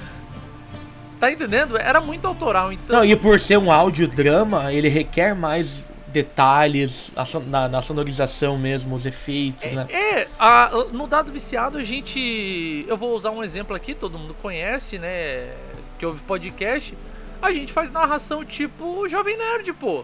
tá 1.20 1.32
entendendo? 1.32 1.76
Era 1.76 2.00
muito 2.00 2.26
autoral, 2.26 2.72
então. 2.72 2.98
Não, 2.98 3.06
e 3.06 3.16
por 3.16 3.40
ser 3.40 3.58
um 3.58 3.72
audiodrama, 3.72 4.72
ele 4.72 4.88
requer 4.88 5.36
mais 5.36 5.84
detalhes 6.16 7.12
a 7.16 7.24
na, 7.42 7.68
na 7.68 7.82
sonorização 7.82 8.58
mesmo, 8.58 8.96
os 8.96 9.06
efeitos, 9.06 9.70
né? 9.74 9.86
É, 9.90 10.28
a- 10.40 10.72
no 10.94 11.06
dado 11.08 11.30
viciado 11.32 11.78
a 11.78 11.84
gente. 11.84 12.86
Eu 12.88 12.96
vou 12.96 13.14
usar 13.14 13.32
um 13.32 13.44
exemplo 13.44 13.76
aqui, 13.76 13.94
todo 13.94 14.18
mundo 14.18 14.34
conhece, 14.42 14.98
né? 14.98 15.54
Que 16.00 16.06
ouve 16.06 16.22
podcast. 16.24 16.98
A 17.42 17.52
gente 17.52 17.74
faz 17.74 17.92
narração 17.92 18.46
tipo 18.46 19.08
Jovem 19.10 19.38
Nerd, 19.38 19.74
pô. 19.74 20.04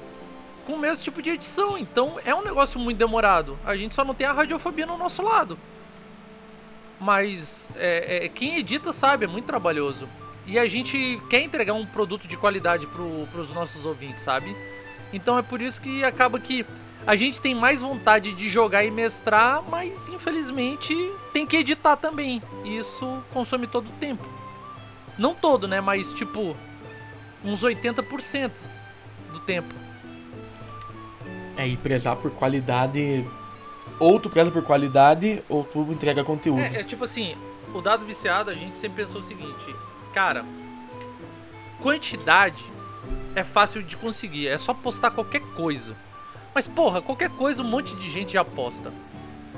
Com 0.65 0.73
o 0.73 0.79
mesmo 0.79 1.03
tipo 1.03 1.21
de 1.21 1.29
edição. 1.31 1.77
Então 1.77 2.19
é 2.25 2.35
um 2.35 2.43
negócio 2.43 2.77
muito 2.79 2.97
demorado. 2.97 3.57
A 3.65 3.75
gente 3.77 3.95
só 3.95 4.03
não 4.03 4.13
tem 4.13 4.27
a 4.27 4.33
radiofobia 4.33 4.85
no 4.85 4.97
nosso 4.97 5.21
lado. 5.23 5.57
Mas 6.99 7.69
é, 7.77 8.25
é, 8.25 8.29
quem 8.29 8.57
edita 8.59 8.93
sabe, 8.93 9.25
é 9.25 9.27
muito 9.27 9.45
trabalhoso. 9.45 10.07
E 10.45 10.59
a 10.59 10.67
gente 10.67 11.19
quer 11.29 11.41
entregar 11.41 11.73
um 11.73 11.85
produto 11.85 12.27
de 12.27 12.35
qualidade 12.35 12.85
pro, 12.87 13.27
pros 13.31 13.53
nossos 13.53 13.85
ouvintes, 13.85 14.23
sabe? 14.23 14.55
Então 15.13 15.37
é 15.37 15.41
por 15.41 15.61
isso 15.61 15.81
que 15.81 16.03
acaba 16.03 16.39
que 16.39 16.65
a 17.05 17.15
gente 17.15 17.41
tem 17.41 17.55
mais 17.55 17.81
vontade 17.81 18.33
de 18.33 18.47
jogar 18.47 18.83
e 18.83 18.91
mestrar, 18.91 19.63
mas 19.69 20.07
infelizmente 20.07 20.95
tem 21.33 21.45
que 21.45 21.57
editar 21.57 21.97
também. 21.97 22.41
E 22.63 22.77
isso 22.77 23.23
consome 23.33 23.67
todo 23.67 23.87
o 23.87 23.93
tempo. 23.93 24.25
Não 25.17 25.33
todo, 25.33 25.67
né? 25.67 25.81
Mas 25.81 26.13
tipo, 26.13 26.55
uns 27.43 27.61
80% 27.61 28.51
do 29.33 29.39
tempo. 29.39 29.73
É, 31.57 31.67
e 31.67 31.75
prezar 31.75 32.15
por 32.15 32.31
qualidade. 32.31 33.25
Ou 33.99 34.19
tu 34.19 34.29
preza 34.29 34.49
por 34.49 34.63
qualidade, 34.63 35.43
ou 35.47 35.63
tu 35.63 35.81
entrega 35.91 36.23
conteúdo. 36.23 36.61
É, 36.61 36.79
é 36.79 36.83
tipo 36.83 37.03
assim, 37.03 37.35
o 37.73 37.81
dado 37.81 38.05
viciado 38.05 38.49
a 38.49 38.53
gente 38.53 38.77
sempre 38.77 39.03
pensou 39.03 39.21
o 39.21 39.23
seguinte, 39.23 39.75
cara, 40.13 40.43
quantidade 41.79 42.63
é 43.35 43.43
fácil 43.43 43.81
de 43.81 43.95
conseguir, 43.95 44.47
é 44.47 44.57
só 44.57 44.73
postar 44.73 45.11
qualquer 45.11 45.41
coisa. 45.55 45.95
Mas 46.53 46.67
porra, 46.67 47.01
qualquer 47.01 47.29
coisa 47.29 47.61
um 47.61 47.65
monte 47.67 47.95
de 47.95 48.09
gente 48.09 48.33
já 48.33 48.43
posta. 48.43 48.91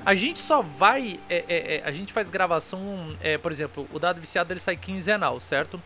A 0.06 0.14
gente 0.14 0.40
só 0.40 0.61
vai, 0.61 1.20
é, 1.30 1.45
é, 1.48 1.76
é, 1.76 1.84
a 1.86 1.91
gente 1.91 2.11
faz 2.11 2.30
gravação, 2.30 3.15
é, 3.22 3.38
por 3.38 3.52
exemplo, 3.52 3.88
o 3.91 3.99
dado 3.99 4.20
viciado 4.20 4.52
ele 4.52 4.60
sai 4.60 4.76
quinzenal, 4.76 5.40
certo? 5.40 5.82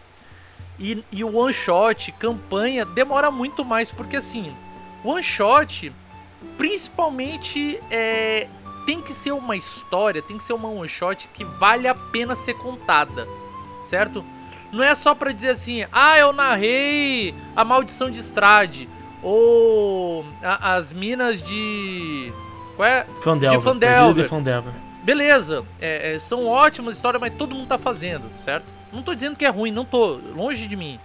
E, 0.80 1.04
e 1.12 1.24
o 1.24 1.36
one 1.36 1.54
shot, 1.54 2.12
campanha, 2.14 2.86
demora 2.86 3.30
muito 3.30 3.64
mais 3.64 3.92
porque 3.92 4.16
assim, 4.16 4.56
one 5.04 5.22
shot, 5.22 5.94
principalmente 6.58 7.80
é, 7.92 8.48
tem 8.86 9.02
que 9.02 9.14
ser 9.14 9.32
uma 9.32 9.56
história, 9.56 10.22
tem 10.22 10.38
que 10.38 10.44
ser 10.44 10.54
uma 10.54 10.70
one 10.70 10.88
shot 10.88 11.28
que 11.34 11.44
vale 11.44 11.88
a 11.88 11.94
pena 11.94 12.36
ser 12.36 12.56
contada, 12.56 13.28
certo? 13.84 14.26
Não 14.78 14.84
é 14.84 14.94
só 14.96 15.14
pra 15.16 15.32
dizer 15.32 15.50
assim, 15.50 15.86
ah, 15.92 16.18
eu 16.18 16.32
narrei 16.32 17.34
a 17.56 17.64
maldição 17.66 18.10
de 18.12 18.20
Estrade 18.20 18.88
ou 19.24 20.24
a- 20.44 20.76
as 20.76 20.92
minas 20.92 21.42
de 21.42 22.32
qual 22.76 22.88
é? 22.88 23.06
Fandelver. 23.24 23.58
de 23.58 23.64
Fandelver. 23.64 24.24
De 24.24 24.30
Fandelver. 24.30 24.74
Beleza, 25.04 25.64
é, 25.82 26.16
é, 26.16 26.20
são 26.20 26.46
ótimas 26.46 26.96
histórias, 26.96 27.20
mas 27.20 27.34
todo 27.34 27.56
mundo 27.56 27.68
tá 27.68 27.78
fazendo, 27.78 28.24
certo? 28.40 28.66
Não 28.94 29.02
tô 29.02 29.14
dizendo 29.16 29.36
que 29.36 29.46
é 29.46 29.50
ruim, 29.50 29.72
não 29.72 29.84
tô, 29.86 30.20
longe 30.36 30.68
de 30.68 30.76
mim. 30.76 31.00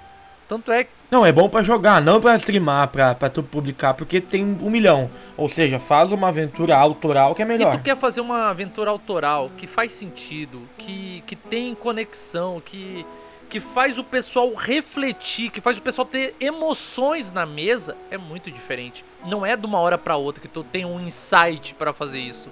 Tanto 0.48 0.70
é 0.70 0.84
que 0.84 0.90
Não, 1.10 1.24
é 1.24 1.32
bom 1.32 1.48
pra 1.48 1.62
jogar, 1.62 2.02
não 2.02 2.20
pra 2.20 2.34
streamar, 2.36 2.88
pra, 2.88 3.14
pra 3.14 3.30
tu 3.30 3.42
publicar, 3.42 3.94
porque 3.94 4.20
tem 4.20 4.44
um 4.60 4.68
milhão. 4.68 5.08
Ou 5.36 5.48
seja, 5.48 5.78
faz 5.78 6.12
uma 6.12 6.28
aventura 6.28 6.76
autoral 6.76 7.34
que 7.34 7.40
é 7.42 7.44
E 7.44 7.48
melhor. 7.48 7.76
tu 7.76 7.82
quer 7.82 7.96
fazer 7.96 8.20
uma 8.20 8.50
aventura 8.50 8.90
autoral 8.90 9.50
que 9.56 9.66
faz 9.66 9.94
sentido, 9.94 10.60
que, 10.76 11.22
que 11.26 11.34
tem 11.36 11.74
conexão, 11.74 12.60
que, 12.64 13.06
que 13.52 13.60
faz 13.60 13.98
o 13.98 14.04
pessoal 14.04 14.54
refletir, 14.54 15.50
que 15.50 15.60
faz 15.60 15.76
o 15.76 15.82
pessoal 15.82 16.06
ter 16.06 16.34
emoções 16.40 17.30
na 17.30 17.44
mesa, 17.44 17.94
é 18.10 18.16
muito 18.16 18.50
diferente. 18.50 19.04
Não 19.26 19.44
é 19.44 19.54
de 19.54 19.66
uma 19.66 19.78
hora 19.78 19.98
pra 19.98 20.16
outra 20.16 20.40
que 20.40 20.48
tu 20.48 20.64
tem 20.64 20.86
um 20.86 20.98
insight 20.98 21.74
pra 21.74 21.92
fazer 21.92 22.18
isso. 22.18 22.48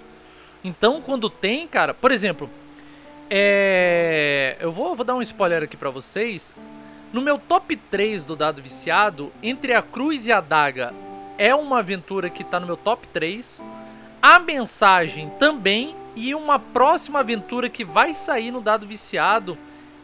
Então, 0.62 1.00
quando 1.00 1.30
tem, 1.30 1.66
cara, 1.66 1.94
por 1.94 2.12
exemplo, 2.12 2.50
é, 3.30 4.58
eu 4.60 4.70
vou, 4.70 4.94
vou 4.94 5.02
dar 5.02 5.14
um 5.14 5.22
spoiler 5.22 5.62
aqui 5.62 5.74
pra 5.74 5.88
vocês. 5.88 6.52
No 7.14 7.22
meu 7.22 7.38
top 7.38 7.76
3 7.76 8.26
do 8.26 8.36
dado 8.36 8.60
viciado, 8.60 9.32
entre 9.42 9.72
a 9.72 9.80
cruz 9.80 10.26
e 10.26 10.32
a 10.32 10.42
daga, 10.42 10.92
é 11.38 11.54
uma 11.54 11.78
aventura 11.78 12.28
que 12.28 12.44
tá 12.44 12.60
no 12.60 12.66
meu 12.66 12.76
top 12.76 13.08
3 13.08 13.62
a 14.20 14.38
mensagem 14.38 15.30
também 15.38 15.96
e 16.14 16.34
uma 16.34 16.58
próxima 16.58 17.20
aventura 17.20 17.70
que 17.70 17.86
vai 17.86 18.12
sair 18.12 18.50
no 18.50 18.60
dado 18.60 18.86
viciado, 18.86 19.56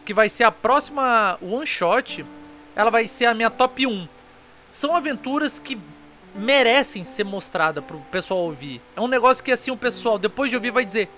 que 0.07 0.15
vai 0.15 0.29
ser 0.29 0.45
a 0.45 0.53
próxima 0.53 1.37
one 1.43 1.67
shot, 1.67 2.25
ela 2.75 2.91
vai 2.91 3.09
ser 3.09 3.27
a 3.27 3.35
minha 3.35 3.51
top 3.51 3.87
1. 3.87 4.09
São 4.71 4.95
aventuras 4.95 5.59
que 5.59 5.77
merecem 6.35 7.05
ser 7.05 7.25
mostrada 7.25 7.83
pro 7.83 7.99
pessoal 8.13 8.41
ouvir. 8.41 8.81
É 8.95 9.01
um 9.01 9.09
negócio 9.09 9.43
que 9.43 9.51
assim 9.51 9.71
o 9.71 9.77
pessoal 9.77 10.19
depois 10.19 10.49
de 10.49 10.57
ouvir 10.57 10.71
vai 10.71 10.85
dizer: 10.85 11.09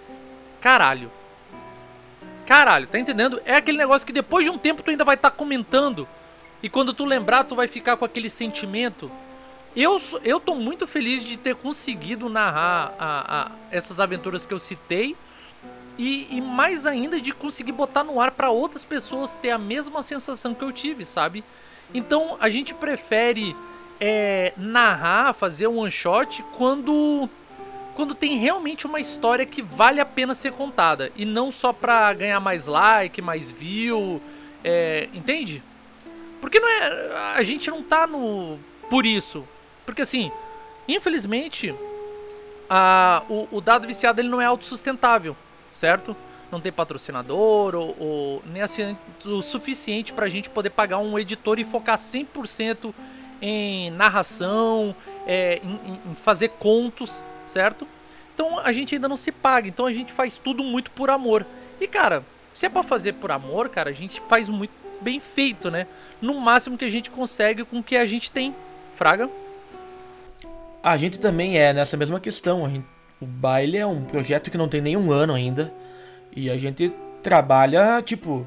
"Caralho. 0.60 1.10
Caralho, 2.46 2.86
tá 2.86 2.98
entendendo? 2.98 3.40
É 3.44 3.54
aquele 3.56 3.76
negócio 3.76 4.06
que 4.06 4.12
depois 4.12 4.44
de 4.44 4.50
um 4.50 4.56
tempo 4.56 4.82
tu 4.82 4.90
ainda 4.90 5.04
vai 5.04 5.16
estar 5.16 5.30
comentando 5.30 6.08
e 6.62 6.68
quando 6.68 6.94
tu 6.94 7.04
lembrar 7.04 7.44
tu 7.44 7.54
vai 7.54 7.68
ficar 7.68 7.96
com 7.98 8.04
aquele 8.06 8.30
sentimento 8.30 9.10
eu, 9.76 10.00
eu 10.24 10.40
tô 10.40 10.54
muito 10.54 10.86
feliz 10.86 11.22
de 11.22 11.36
ter 11.36 11.54
conseguido 11.54 12.28
narrar 12.30 12.94
a- 12.98 13.42
a- 13.42 13.50
essas 13.70 14.00
aventuras 14.00 14.46
que 14.46 14.54
eu 14.54 14.58
citei 14.58 15.14
e, 15.98 16.28
e 16.30 16.40
mais 16.40 16.86
ainda 16.86 17.20
de 17.20 17.32
conseguir 17.32 17.72
botar 17.72 18.04
no 18.04 18.20
ar 18.20 18.30
para 18.30 18.50
outras 18.50 18.84
pessoas 18.84 19.34
ter 19.34 19.50
a 19.50 19.58
mesma 19.58 20.02
sensação 20.02 20.54
que 20.54 20.62
eu 20.62 20.72
tive, 20.72 21.04
sabe? 21.04 21.44
Então 21.92 22.36
a 22.40 22.48
gente 22.48 22.72
prefere 22.72 23.56
é, 24.00 24.52
narrar, 24.56 25.34
fazer 25.34 25.66
um 25.66 25.78
one 25.78 25.90
shot 25.90 26.42
quando 26.56 27.28
quando 27.96 28.14
tem 28.14 28.38
realmente 28.38 28.86
uma 28.86 29.00
história 29.00 29.44
que 29.44 29.60
vale 29.60 30.00
a 30.00 30.06
pena 30.06 30.32
ser 30.32 30.52
contada 30.52 31.10
e 31.16 31.24
não 31.24 31.50
só 31.50 31.72
pra 31.72 32.14
ganhar 32.14 32.38
mais 32.38 32.66
like, 32.66 33.20
mais 33.20 33.50
view, 33.50 34.22
é, 34.62 35.08
entende? 35.12 35.60
Porque 36.40 36.60
não 36.60 36.68
é 36.68 37.32
a 37.34 37.42
gente 37.42 37.68
não 37.68 37.82
tá 37.82 38.06
no 38.06 38.56
por 38.88 39.04
isso, 39.04 39.44
porque 39.84 40.02
assim, 40.02 40.30
infelizmente, 40.86 41.74
a, 42.70 43.24
o, 43.28 43.48
o 43.50 43.60
dado 43.60 43.86
viciado 43.86 44.20
ele 44.20 44.28
não 44.28 44.40
é 44.40 44.44
autossustentável, 44.44 45.36
certo? 45.78 46.16
não 46.50 46.60
tem 46.60 46.72
patrocinador 46.72 47.74
ou, 47.74 47.96
ou 47.98 48.42
nem 48.46 48.62
assim 48.62 48.96
o 49.24 49.42
suficiente 49.42 50.12
pra 50.12 50.28
gente 50.28 50.48
poder 50.48 50.70
pagar 50.70 50.98
um 50.98 51.18
editor 51.18 51.58
e 51.58 51.64
focar 51.64 51.96
100% 51.96 52.92
em 53.40 53.90
narração, 53.90 54.94
é, 55.26 55.60
em, 55.62 56.10
em 56.10 56.14
fazer 56.14 56.48
contos, 56.58 57.22
certo? 57.46 57.86
Então 58.34 58.58
a 58.58 58.72
gente 58.72 58.94
ainda 58.94 59.08
não 59.08 59.16
se 59.16 59.30
paga, 59.30 59.68
então 59.68 59.86
a 59.86 59.92
gente 59.92 60.12
faz 60.12 60.36
tudo 60.36 60.64
muito 60.64 60.90
por 60.90 61.10
amor. 61.10 61.46
E 61.80 61.86
cara, 61.86 62.24
se 62.52 62.66
é 62.66 62.68
pra 62.68 62.82
fazer 62.82 63.14
por 63.14 63.30
amor, 63.30 63.68
cara, 63.68 63.90
a 63.90 63.92
gente 63.92 64.20
faz 64.28 64.48
muito 64.48 64.72
bem 65.00 65.20
feito, 65.20 65.70
né? 65.70 65.86
No 66.20 66.40
máximo 66.40 66.78
que 66.78 66.84
a 66.84 66.90
gente 66.90 67.10
consegue 67.10 67.64
com 67.64 67.78
o 67.78 67.82
que 67.82 67.96
a 67.96 68.06
gente 68.06 68.30
tem. 68.30 68.54
Fraga? 68.96 69.28
A 70.82 70.96
gente 70.96 71.20
também 71.20 71.58
é 71.58 71.72
nessa 71.72 71.96
mesma 71.96 72.18
questão. 72.18 72.68
Gente, 72.68 72.86
o 73.20 73.26
baile 73.26 73.76
é 73.76 73.86
um 73.86 74.02
projeto 74.02 74.50
que 74.50 74.58
não 74.58 74.68
tem 74.68 74.80
nenhum 74.80 75.10
ano 75.10 75.34
ainda. 75.34 75.72
E 76.34 76.48
a 76.50 76.56
gente 76.56 76.92
trabalha, 77.22 78.00
tipo, 78.02 78.46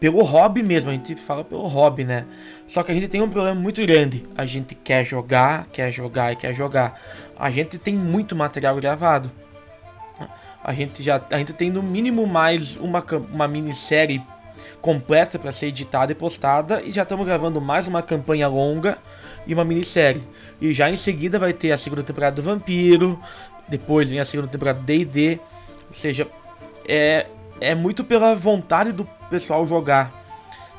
pelo 0.00 0.22
hobby 0.22 0.62
mesmo. 0.62 0.90
A 0.90 0.92
gente 0.92 1.14
fala 1.14 1.44
pelo 1.44 1.66
hobby, 1.66 2.04
né? 2.04 2.24
Só 2.66 2.82
que 2.82 2.90
a 2.90 2.94
gente 2.94 3.08
tem 3.08 3.22
um 3.22 3.28
problema 3.28 3.58
muito 3.58 3.80
grande. 3.86 4.24
A 4.36 4.44
gente 4.46 4.74
quer 4.74 5.04
jogar, 5.04 5.66
quer 5.72 5.92
jogar 5.92 6.32
e 6.32 6.36
quer 6.36 6.54
jogar. 6.54 7.00
A 7.38 7.50
gente 7.50 7.78
tem 7.78 7.94
muito 7.94 8.34
material 8.34 8.76
gravado. 8.76 9.30
A 10.62 10.72
gente 10.72 11.02
já 11.02 11.22
a 11.30 11.38
gente 11.38 11.52
tem 11.52 11.70
no 11.70 11.82
mínimo 11.82 12.26
mais 12.26 12.76
uma, 12.76 13.02
uma 13.32 13.46
minissérie 13.46 14.20
completa 14.80 15.38
para 15.38 15.52
ser 15.52 15.66
editada 15.66 16.12
e 16.12 16.14
postada. 16.14 16.82
E 16.82 16.90
já 16.90 17.04
estamos 17.04 17.24
gravando 17.24 17.60
mais 17.60 17.86
uma 17.86 18.02
campanha 18.02 18.48
longa 18.48 18.98
e 19.46 19.54
uma 19.54 19.64
minissérie. 19.64 20.22
E 20.60 20.74
já 20.74 20.90
em 20.90 20.96
seguida 20.96 21.38
vai 21.38 21.52
ter 21.52 21.72
a 21.72 21.78
segunda 21.78 22.02
temporada 22.02 22.36
do 22.36 22.42
Vampiro. 22.42 23.18
Depois 23.68 24.08
vem 24.08 24.20
a 24.20 24.24
segunda 24.24 24.48
temporada 24.48 24.80
DD. 24.80 25.38
Ou 25.88 25.94
seja, 25.94 26.26
é, 26.86 27.26
é 27.60 27.74
muito 27.74 28.04
pela 28.04 28.34
vontade 28.34 28.92
do 28.92 29.04
pessoal 29.30 29.66
jogar. 29.66 30.12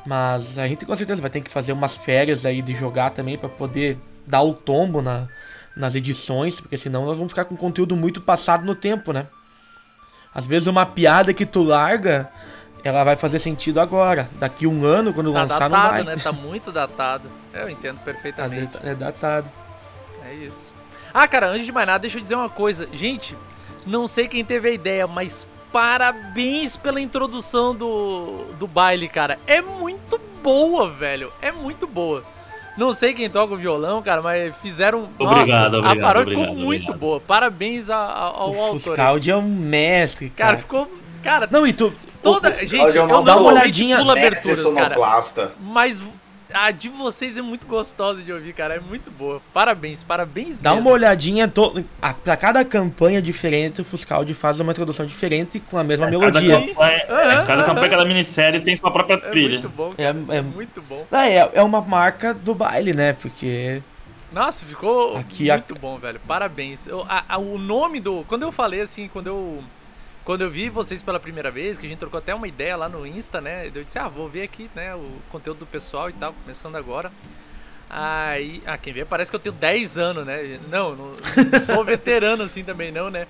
Mas 0.06 0.58
a 0.58 0.66
gente 0.66 0.86
com 0.86 0.96
certeza 0.96 1.20
vai 1.20 1.30
ter 1.30 1.40
que 1.40 1.50
fazer 1.50 1.72
umas 1.72 1.96
férias 1.96 2.46
aí 2.46 2.62
de 2.62 2.74
jogar 2.74 3.10
também 3.10 3.36
para 3.36 3.48
poder 3.48 3.98
dar 4.26 4.42
o 4.42 4.54
tombo 4.54 5.02
na, 5.02 5.28
nas 5.76 5.94
edições, 5.94 6.60
porque 6.60 6.78
senão 6.78 7.04
nós 7.04 7.16
vamos 7.16 7.32
ficar 7.32 7.44
com 7.44 7.56
conteúdo 7.56 7.94
muito 7.94 8.20
passado 8.20 8.64
no 8.64 8.74
tempo, 8.74 9.12
né? 9.12 9.26
Às 10.34 10.46
vezes 10.46 10.68
uma 10.68 10.86
piada 10.86 11.34
que 11.34 11.44
tu 11.44 11.62
larga, 11.62 12.28
ela 12.84 13.04
vai 13.04 13.16
fazer 13.16 13.38
sentido 13.38 13.80
agora. 13.80 14.28
Daqui 14.38 14.66
um 14.66 14.84
ano, 14.84 15.12
quando 15.12 15.32
tá 15.32 15.42
lançar, 15.42 15.68
datado, 15.68 15.96
não 15.98 16.04
vai. 16.04 16.16
né? 16.16 16.22
Tá 16.22 16.32
muito 16.32 16.72
datado. 16.72 17.28
Eu 17.52 17.68
entendo 17.68 17.98
perfeitamente. 18.04 18.76
É 18.82 18.94
datado. 18.94 19.50
É 20.24 20.34
isso. 20.34 20.69
Ah, 21.12 21.26
cara, 21.26 21.48
antes 21.48 21.66
de 21.66 21.72
mais 21.72 21.86
nada, 21.86 21.98
deixa 21.98 22.18
eu 22.18 22.22
dizer 22.22 22.34
uma 22.34 22.48
coisa. 22.48 22.88
Gente, 22.92 23.36
não 23.86 24.06
sei 24.06 24.28
quem 24.28 24.44
teve 24.44 24.68
a 24.68 24.72
ideia, 24.72 25.06
mas 25.06 25.46
parabéns 25.72 26.76
pela 26.76 27.00
introdução 27.00 27.74
do, 27.74 28.44
do 28.58 28.66
baile, 28.66 29.08
cara. 29.08 29.38
É 29.46 29.60
muito 29.60 30.20
boa, 30.42 30.88
velho. 30.90 31.32
É 31.42 31.50
muito 31.50 31.86
boa. 31.86 32.22
Não 32.76 32.92
sei 32.92 33.12
quem 33.12 33.28
toca 33.28 33.52
o 33.52 33.56
violão, 33.56 34.00
cara, 34.00 34.22
mas 34.22 34.54
fizeram. 34.62 35.08
Obrigado, 35.18 35.72
Nossa, 35.72 35.86
obrigado, 35.88 35.98
A 35.98 36.00
paródia 36.00 36.22
obrigado, 36.32 36.48
ficou 36.50 36.54
muito 36.64 36.82
obrigado. 36.84 36.98
boa. 36.98 37.20
Parabéns 37.20 37.90
a- 37.90 37.96
a- 37.96 38.24
ao 38.26 38.54
O 38.54 38.60
autor. 38.62 38.80
Fuscaldi 38.80 39.30
é 39.30 39.36
um 39.36 39.42
mestre, 39.42 40.30
Cara, 40.30 40.50
cara. 40.50 40.58
ficou. 40.58 40.90
Cara, 41.22 41.48
Não, 41.50 41.66
e 41.66 41.72
tu. 41.72 41.92
toda. 42.22 42.48
o 42.50 42.54
Gente, 42.54 42.76
é 42.76 42.98
eu 42.98 43.04
uma 43.04 43.22
dá 43.22 43.36
uma 43.36 43.50
olhadinha- 43.50 43.98
pulo 43.98 44.14
Mestre 44.14 44.50
aberturas, 44.52 44.74
cara. 44.74 45.52
Mas 45.60 46.02
a 46.52 46.70
de 46.70 46.88
vocês 46.88 47.36
é 47.36 47.42
muito 47.42 47.66
gostosa 47.66 48.22
de 48.22 48.32
ouvir, 48.32 48.52
cara. 48.52 48.74
É 48.76 48.80
muito 48.80 49.10
boa. 49.10 49.40
Parabéns, 49.52 50.02
parabéns 50.04 50.60
Dá 50.60 50.70
mesmo. 50.74 50.88
uma 50.88 50.94
olhadinha, 50.94 51.46
to... 51.48 51.84
a, 52.00 52.12
pra 52.14 52.36
cada 52.36 52.64
campanha 52.64 53.20
diferente, 53.22 53.80
o 53.80 53.84
Fuscaldi 53.84 54.34
faz 54.34 54.60
uma 54.60 54.72
introdução 54.72 55.06
diferente 55.06 55.60
com 55.60 55.78
a 55.78 55.84
mesma 55.84 56.06
Cada 56.10 56.18
melodia. 56.18 56.60
campanha, 56.68 56.96
é, 56.96 57.44
cada 57.46 57.64
campanha, 57.64 57.88
cada 57.90 58.04
minissérie 58.04 58.60
tem 58.60 58.76
sua 58.76 58.90
própria 58.90 59.14
É 59.14 59.18
trilha. 59.30 59.50
muito 59.60 59.68
bom. 59.68 59.94
É, 59.98 60.04
é, 60.36 60.42
Muito 60.42 60.82
bom. 60.82 61.06
É, 61.12 61.50
é 61.54 61.62
uma 61.62 61.80
marca 61.80 62.32
do 62.34 62.54
baile, 62.54 62.92
né? 62.92 63.12
Porque 63.14 63.82
Nossa, 64.32 64.64
ficou 64.64 65.16
Aqui 65.16 65.50
a- 65.50 65.54
muito 65.54 65.74
bom, 65.74 65.98
velho. 65.98 66.20
Parabéns. 66.26 66.86
Eu- 66.86 67.04
a- 67.08 67.24
a- 67.28 67.38
o 67.38 67.58
nome 67.58 67.98
do. 68.00 68.24
Quando 68.28 68.42
eu 68.42 68.52
falei 68.52 68.80
assim, 68.80 69.08
quando 69.12 69.26
eu. 69.26 69.62
Quando 70.24 70.42
eu 70.42 70.50
vi 70.50 70.68
vocês 70.68 71.02
pela 71.02 71.18
primeira 71.18 71.50
vez, 71.50 71.78
que 71.78 71.86
a 71.86 71.88
gente 71.88 71.98
trocou 71.98 72.18
até 72.18 72.34
uma 72.34 72.46
ideia 72.46 72.76
lá 72.76 72.88
no 72.88 73.06
Insta, 73.06 73.40
né? 73.40 73.70
Eu 73.74 73.82
disse, 73.82 73.98
ah, 73.98 74.08
vou 74.08 74.28
ver 74.28 74.42
aqui, 74.42 74.70
né, 74.74 74.94
o 74.94 75.20
conteúdo 75.30 75.60
do 75.60 75.66
pessoal 75.66 76.10
e 76.10 76.12
tal, 76.12 76.32
começando 76.32 76.76
agora. 76.76 77.10
Aí, 77.88 78.62
ah, 78.66 78.78
quem 78.78 78.92
vê 78.92 79.04
parece 79.04 79.30
que 79.30 79.34
eu 79.34 79.40
tenho 79.40 79.54
10 79.54 79.98
anos, 79.98 80.24
né? 80.24 80.60
Não, 80.68 80.94
não, 80.94 81.06
não 81.06 81.60
sou 81.66 81.84
veterano 81.84 82.44
assim 82.44 82.62
também 82.62 82.92
não, 82.92 83.10
né? 83.10 83.26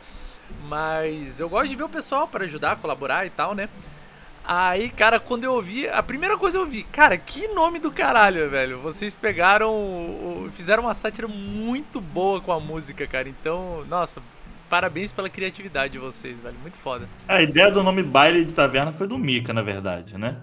Mas 0.69 1.41
eu 1.41 1.49
gosto 1.49 1.69
de 1.69 1.77
ver 1.77 1.85
o 1.85 1.89
pessoal 1.89 2.29
para 2.29 2.45
ajudar, 2.45 2.77
colaborar 2.77 3.25
e 3.25 3.31
tal, 3.31 3.55
né? 3.55 3.69
Aí, 4.45 4.89
cara, 4.91 5.21
quando 5.21 5.45
eu 5.45 5.55
ouvi, 5.55 5.89
a 5.89 6.03
primeira 6.03 6.37
coisa 6.37 6.59
eu 6.59 6.67
vi, 6.67 6.83
cara, 6.83 7.17
que 7.17 7.49
nome 7.49 7.79
do 7.79 7.91
caralho, 7.91 8.51
velho. 8.51 8.81
Vocês 8.81 9.15
pegaram, 9.15 10.51
fizeram 10.55 10.85
uma 10.85 10.95
sátira 10.95 11.29
muito 11.29 12.01
boa 12.01 12.41
com 12.41 12.53
a 12.53 12.59
música, 12.59 13.07
cara. 13.07 13.29
Então, 13.29 13.85
nossa, 13.89 14.21
parabéns 14.71 15.13
pela 15.13 15.29
criatividade 15.29 15.93
de 15.93 15.99
vocês, 15.99 16.39
velho. 16.39 16.57
Muito 16.63 16.79
foda. 16.79 17.09
A 17.27 17.43
ideia 17.43 17.71
do 17.71 17.83
nome 17.83 18.03
Baile 18.03 18.45
de 18.45 18.55
Taverna 18.55 18.93
foi 18.93 19.09
do 19.09 19.19
Mika, 19.19 19.53
na 19.53 19.63
verdade, 19.63 20.17
né? 20.17 20.37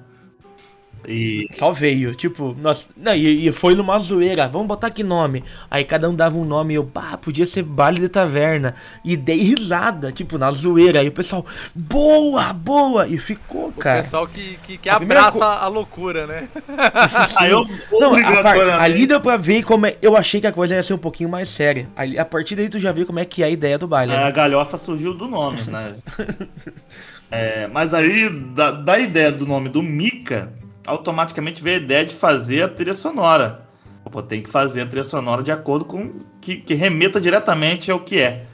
E 1.07 1.47
só 1.53 1.71
veio, 1.71 2.13
tipo, 2.13 2.53
nós, 2.59 2.85
não, 2.97 3.15
e, 3.15 3.47
e 3.47 3.51
foi 3.53 3.73
numa 3.75 3.97
zoeira, 3.97 4.45
vamos 4.47 4.67
botar 4.67 4.89
que 4.89 5.03
nome? 5.03 5.41
Aí 5.71 5.85
cada 5.85 6.09
um 6.09 6.13
dava 6.15 6.37
um 6.37 6.43
nome 6.43 6.73
e 6.73 6.75
eu, 6.75 6.83
pá, 6.83 7.15
podia 7.17 7.45
ser 7.45 7.63
baile 7.63 8.01
de 8.01 8.09
taverna. 8.09 8.75
E 9.05 9.15
dei 9.15 9.39
risada, 9.41 10.11
tipo, 10.11 10.37
na 10.37 10.51
zoeira. 10.51 10.99
Aí 10.99 11.07
o 11.07 11.11
pessoal, 11.13 11.45
boa, 11.73 12.51
boa! 12.51 13.07
E 13.07 13.17
ficou, 13.17 13.69
O 13.69 13.71
cara. 13.71 14.01
pessoal 14.03 14.27
que, 14.27 14.57
que, 14.65 14.77
que 14.77 14.89
A 14.89 14.97
abraça 14.97 15.39
co- 15.39 15.45
a 15.45 15.67
loucura, 15.67 16.27
né? 16.27 16.49
aí 17.37 17.51
eu 17.51 17.65
Não, 17.91 18.13
a 18.13 18.43
par- 18.43 18.81
ali 18.81 19.07
deu 19.07 19.21
pra 19.21 19.37
ver 19.37 19.63
como 19.63 19.85
é. 19.85 19.95
Eu 20.01 20.17
achei 20.17 20.41
que 20.41 20.47
a 20.47 20.51
coisa 20.51 20.75
ia 20.75 20.83
ser 20.83 20.93
um 20.93 20.97
pouquinho 20.97 21.29
mais 21.29 21.47
séria. 21.47 21.87
Ali, 21.95 22.19
a 22.19 22.25
partir 22.25 22.55
daí 22.57 22.67
tu 22.67 22.79
já 22.79 22.91
viu 22.91 23.05
como 23.05 23.19
é 23.19 23.23
que 23.25 23.41
é 23.41 23.45
a 23.45 23.49
ideia 23.49 23.77
do 23.77 23.87
baile. 23.87 24.11
É, 24.11 24.17
né? 24.17 24.23
a 24.25 24.31
galhofa 24.31 24.77
surgiu 24.77 25.13
do 25.13 25.25
nome, 25.27 25.61
né? 25.67 25.95
É, 27.29 27.67
mas 27.67 27.93
aí, 27.93 28.29
da, 28.29 28.71
da 28.71 28.97
ideia 28.97 29.31
do 29.31 29.45
nome 29.45 29.67
do 29.67 29.83
Mika, 29.83 30.49
automaticamente 30.87 31.61
veio 31.61 31.77
a 31.79 31.83
ideia 31.83 32.05
de 32.05 32.15
fazer 32.15 32.63
a 32.63 32.67
trilha 32.69 32.93
sonora. 32.95 33.61
Pô, 34.09 34.23
tem 34.23 34.41
que 34.41 34.49
fazer 34.49 34.81
a 34.81 34.85
trilha 34.85 35.03
sonora 35.03 35.43
de 35.43 35.51
acordo 35.51 35.83
com. 35.85 36.13
que, 36.41 36.55
que 36.55 36.73
remeta 36.73 37.19
diretamente 37.19 37.91
ao 37.91 37.99
que 37.99 38.19
é. 38.21 38.45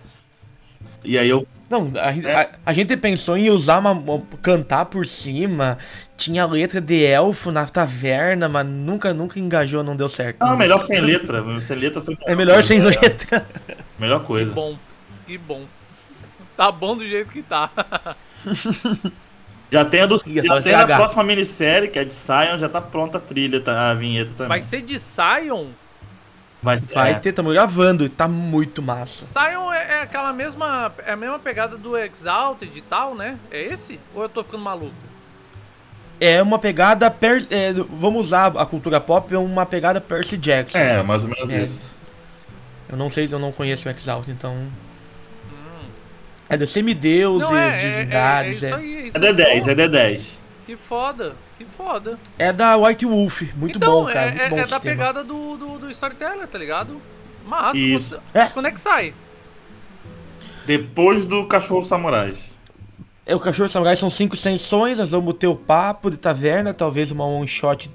E 1.06 1.18
aí 1.18 1.30
eu. 1.30 1.48
Não, 1.70 1.92
a, 1.96 2.12
É. 2.12 2.36
a- 2.36 2.50
a 2.68 2.74
gente 2.74 2.96
pensou 2.98 3.38
em 3.38 3.50
usar 3.50 3.78
uma, 3.80 3.92
uma- 3.92 4.22
cantar 4.42 4.86
por 4.86 5.06
cima. 5.06 5.78
Tinha 6.18 6.46
letra 6.46 6.82
de 6.82 7.04
elfo 7.06 7.52
na 7.52 7.66
taverna, 7.66 8.50
mas 8.50 8.66
nunca, 8.66 9.14
nunca 9.14 9.40
engajou, 9.40 9.84
não 9.84 9.96
deu 9.96 10.10
certo. 10.10 10.40
Não, 10.40 10.58
melhor 10.58 10.80
sem 10.82 11.00
letra. 11.00 11.44
Sem 11.62 11.78
letra 11.78 12.02
foi. 12.02 12.18
É 12.26 12.36
melhor 12.36 12.64
sem 12.64 12.80
letra. 12.82 13.46
Melhor 14.00 14.20
Que 14.22 14.26
coisa. 14.28 14.54
bom, 14.54 14.76
que 15.28 15.38
bom. 15.38 15.64
Tá 16.58 16.72
bom 16.72 16.98
do 16.98 17.08
jeito 17.08 17.30
que 17.32 17.42
tá. 17.44 17.70
Já 19.74 19.84
tem 19.84 20.02
a, 20.02 20.06
do, 20.06 20.18
já 20.44 20.62
tem 20.62 20.76
a 20.76 20.86
próxima 20.86 21.24
minissérie, 21.24 21.88
que 21.88 21.98
é 21.98 22.06
de 22.06 22.14
Sion, 22.14 22.60
já 22.60 22.70
tá 22.70 22.80
pronta 22.80 23.18
a 23.18 23.22
trilha, 23.22 23.60
tá- 23.60 23.90
a 23.90 23.94
vinheta 23.96 24.30
também. 24.34 24.50
Vai 24.50 24.62
ser 24.62 24.84
de 24.84 25.00
Sion. 25.00 25.70
Vai, 26.62 26.78
Vai 26.78 27.12
é. 27.14 27.16
ter, 27.16 27.34
tamo 27.34 27.52
gravando 27.52 28.06
e 28.06 28.10
tá 28.10 28.28
muito 28.28 28.84
massa. 28.84 29.26
Sion 29.26 29.74
é, 29.74 29.94
é 29.94 30.02
aquela 30.04 30.32
mesma. 30.32 30.94
É 31.08 31.14
a 31.14 31.16
mesma 31.16 31.40
pegada 31.40 31.76
do 31.76 31.98
Exalted 31.98 32.72
e 32.78 32.82
tal, 32.82 33.16
né? 33.16 33.36
É 33.50 33.64
esse? 33.64 34.00
Ou 34.14 34.22
eu 34.22 34.30
tô 34.30 34.44
ficando 34.44 34.64
maluco? 34.64 34.94
É 36.22 36.40
uma 36.40 36.60
pegada. 36.60 37.10
Per, 37.10 37.48
é, 37.50 37.74
vamos 37.74 38.28
usar 38.28 38.56
a 38.56 38.66
cultura 38.68 39.02
pop, 39.02 39.34
é 39.34 39.40
uma 39.40 39.66
pegada 39.66 40.00
Percy 40.00 40.38
Jackson. 40.38 40.78
É, 40.78 41.02
mais 41.02 41.24
ou 41.24 41.30
menos 41.30 41.50
É. 41.50 41.64
isso. 41.64 41.98
Eu 42.88 42.96
não 42.96 43.10
sei, 43.10 43.28
eu 43.32 43.40
não 43.40 43.52
conheço 43.52 43.90
o 43.90 43.92
Exalt, 43.92 44.28
então. 44.28 44.56
É 46.50 46.58
dos 46.58 46.70
semideuses, 46.72 47.50
Não, 47.50 47.58
é, 47.58 47.62
é, 47.62 47.72
é, 47.72 47.76
é 47.76 47.80
divindades. 47.98 48.56
isso 48.58 48.66
É, 48.68 48.74
aí. 48.74 49.03
É, 49.14 49.18
É 49.26 49.28
aí. 49.30 49.36
D10, 49.36 49.64
Pô, 49.66 49.70
é 49.72 49.76
D10. 49.76 50.38
Que 50.66 50.76
foda, 50.78 51.36
que 51.58 51.66
foda. 51.66 52.18
é 52.40 52.54
da 52.54 52.76
White 52.78 53.06
Wolf. 53.06 53.42
Muito 53.56 53.78
então, 53.78 54.04
bom, 54.04 54.06
cara. 54.06 54.20
é, 54.22 54.30
muito 54.30 54.42
é- 54.42 54.50
bom 54.50 54.58
é 54.60 54.68
da 54.68 54.80
pegada 54.80 55.24
do, 55.24 55.58
do, 55.58 55.80
do 55.80 55.92
Storyteller, 55.92 56.48
tá 56.48 56.58
ligado? 56.58 57.02
Massa. 57.46 57.78
Isso. 57.78 58.10
você- 58.34 58.40
É. 58.40 58.46
Quando 58.48 58.68
é 58.68 58.72
que 58.72 58.80
sai? 58.80 59.14
Depois 60.66 61.26
do 61.26 61.46
Cachorro 61.48 61.84
Samurais. 61.84 62.56
É, 63.26 63.36
o 63.36 63.40
Cachorro 63.40 63.70
Samurai 63.70 63.96
são 63.96 64.10
cinco 64.10 64.36
sessões, 64.36 64.98
nós 64.98 65.10
vamos 65.12 65.36
ter 65.36 65.48
o 65.48 65.56
papo 65.56 66.10
de 66.10 66.18
taverna, 66.18 66.74
talvez 66.74 67.12
uma 67.12 67.26
one 67.26 67.48
shot 67.48 67.90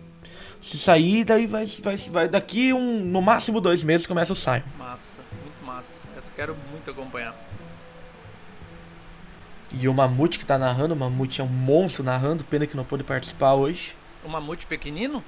se 0.61 0.77
sair, 0.79 1.25
daí 1.25 1.47
vai, 1.47 1.67
vai, 1.83 1.97
vai 1.97 2.29
daqui 2.29 2.73
um, 2.73 3.01
no 3.05 3.23
máximo 3.23 3.61
dois 3.61 3.83
meses 3.85 4.07
começa 4.07 4.33
o 4.33 4.37
Sion. 4.37 4.61
Massa, 4.79 5.21
muito 5.43 5.65
massa. 5.65 5.89
Essa 6.17 6.31
quero 6.35 6.57
muito 6.71 6.91
acompanhar. 6.91 7.35
E 9.73 9.89
o 9.89 9.95
Mamute 9.95 10.39
que 10.39 10.47
tá 10.47 10.59
narrando, 10.59 10.95
o 10.95 10.97
Mamute 10.97 11.41
é 11.41 11.45
um 11.45 11.49
monstro 11.49 12.03
narrando, 12.03 12.45
pena 12.45 12.67
que 12.67 12.77
não 12.77 12.85
pôde 12.85 13.05
participar 13.05 13.55
hoje. 13.55 13.95
O 14.25 14.29
mamute 14.29 14.67
pequenino? 14.67 15.23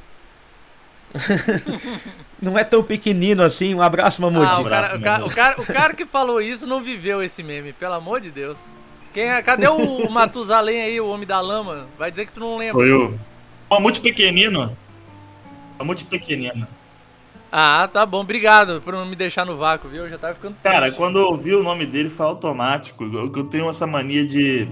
Não 2.40 2.56
é 2.56 2.62
tão 2.62 2.84
pequenino 2.84 3.42
assim, 3.42 3.74
um 3.74 3.82
abraço, 3.82 4.22
Mamute. 4.22 4.46
Ah, 4.46 4.60
o 4.60 4.68
cara, 4.68 4.96
o, 4.96 5.00
cara, 5.00 5.26
o, 5.26 5.30
cara, 5.30 5.60
o 5.60 5.66
cara 5.66 5.94
que 5.94 6.06
falou 6.06 6.40
isso 6.40 6.68
não 6.68 6.82
viveu 6.82 7.20
esse 7.20 7.42
meme, 7.42 7.72
pelo 7.72 7.94
amor 7.94 8.20
de 8.20 8.30
Deus. 8.30 8.60
Quem 9.12 9.24
é? 9.24 9.42
Cadê 9.42 9.66
o, 9.66 9.76
o 9.76 10.10
Matusalém 10.10 10.82
aí, 10.82 11.00
o 11.00 11.08
homem 11.08 11.26
da 11.26 11.40
lama? 11.40 11.88
Vai 11.98 12.10
dizer 12.10 12.26
que 12.26 12.32
tu 12.32 12.40
não 12.40 12.56
lembra. 12.56 12.74
Foi 12.74 12.88
eu. 12.88 13.18
Mamute 13.68 14.00
pequenino. 14.00 14.76
Mamute 15.78 16.04
pequenino. 16.04 16.66
Ah, 17.52 17.88
tá 17.92 18.06
bom. 18.06 18.20
Obrigado 18.20 18.80
por 18.80 18.92
não 18.92 19.04
me 19.04 19.16
deixar 19.16 19.44
no 19.44 19.56
vácuo, 19.56 19.88
viu? 19.88 20.04
Eu 20.04 20.08
já 20.10 20.18
tava 20.18 20.34
ficando 20.34 20.56
Cara, 20.62 20.82
triste. 20.82 20.96
quando 20.96 21.18
eu 21.18 21.26
ouvi 21.26 21.54
o 21.54 21.62
nome 21.62 21.84
dele 21.84 22.08
foi 22.08 22.26
automático. 22.26 23.04
Eu, 23.04 23.32
eu 23.34 23.44
tenho 23.44 23.68
essa 23.68 23.86
mania 23.86 24.24
de. 24.26 24.68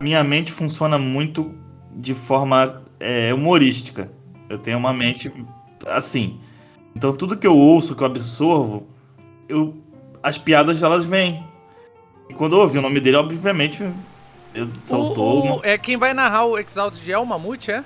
Minha 0.00 0.22
mente 0.22 0.52
funciona 0.52 0.98
muito 0.98 1.54
de 1.94 2.14
forma 2.14 2.82
é, 3.00 3.32
humorística. 3.32 4.10
Eu 4.48 4.58
tenho 4.58 4.76
uma 4.78 4.92
mente 4.92 5.32
assim. 5.86 6.38
Então 6.94 7.14
tudo 7.16 7.36
que 7.36 7.46
eu 7.46 7.56
ouço, 7.56 7.94
que 7.94 8.02
eu 8.02 8.06
absorvo, 8.06 8.86
eu, 9.48 9.74
as 10.22 10.36
piadas 10.36 10.82
elas 10.82 11.04
vêm. 11.06 11.42
E 12.28 12.34
quando 12.34 12.56
eu 12.56 12.60
ouvi 12.60 12.76
o 12.78 12.82
nome 12.82 13.00
dele, 13.00 13.16
obviamente, 13.16 13.82
eu 14.54 14.68
saltou. 14.84 15.46
O, 15.46 15.56
o- 15.58 15.60
é 15.62 15.78
quem 15.78 15.96
vai 15.96 16.12
narrar 16.12 16.44
o 16.44 16.58
Exalted 16.58 17.10
é 17.10 17.16
o 17.18 17.24
Mamute, 17.24 17.70
é? 17.70 17.82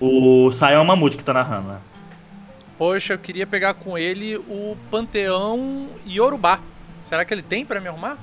O 0.00 0.50
Sayão 0.52 0.84
Mamute 0.84 1.16
que 1.16 1.24
tá 1.24 1.32
narrando, 1.32 1.68
né? 1.68 1.78
Poxa, 2.84 3.14
eu 3.14 3.18
queria 3.18 3.46
pegar 3.46 3.72
com 3.72 3.96
ele 3.96 4.36
o 4.36 4.76
Panteão 4.90 5.86
Yorubá. 6.06 6.60
Será 7.02 7.24
que 7.24 7.32
ele 7.32 7.40
tem 7.40 7.64
pra 7.64 7.80
me 7.80 7.88
arrumar? 7.88 8.18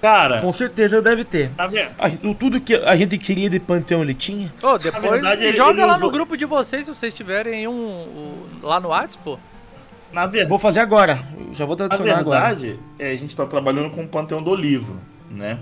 Cara, 0.00 0.40
Com 0.40 0.50
certeza 0.50 1.02
deve 1.02 1.24
ter. 1.24 1.50
tá 1.50 1.66
vendo? 1.66 1.90
A- 1.98 2.08
tudo 2.38 2.58
que 2.58 2.74
a 2.74 2.96
gente 2.96 3.18
queria 3.18 3.50
de 3.50 3.60
Panteão 3.60 4.00
ele 4.00 4.14
tinha. 4.14 4.50
Ô, 4.62 4.78
depois 4.78 5.02
verdade, 5.12 5.44
ele- 5.44 5.54
joga 5.54 5.72
ele 5.72 5.84
lá 5.84 5.96
usou- 5.96 6.06
no 6.06 6.10
grupo 6.10 6.38
de 6.38 6.46
vocês 6.46 6.86
se 6.86 6.94
vocês 6.94 7.12
tiverem 7.12 7.68
um, 7.68 7.72
um- 7.72 8.42
lá 8.62 8.80
no 8.80 8.88
WhatsApp, 8.88 9.22
pô. 9.22 9.38
Na 10.10 10.24
verdade. 10.24 10.48
Vou 10.48 10.58
fazer 10.58 10.80
agora. 10.80 11.22
Já 11.52 11.66
vou 11.66 11.76
Na 11.76 11.84
adicionar 11.84 12.18
agora. 12.20 12.40
verdade, 12.46 12.80
é, 12.98 13.10
a 13.10 13.16
gente 13.16 13.36
tá 13.36 13.44
trabalhando 13.44 13.90
com 13.90 14.04
o 14.04 14.08
Panteão 14.08 14.42
do 14.42 14.54
Livro, 14.54 14.98
né? 15.30 15.58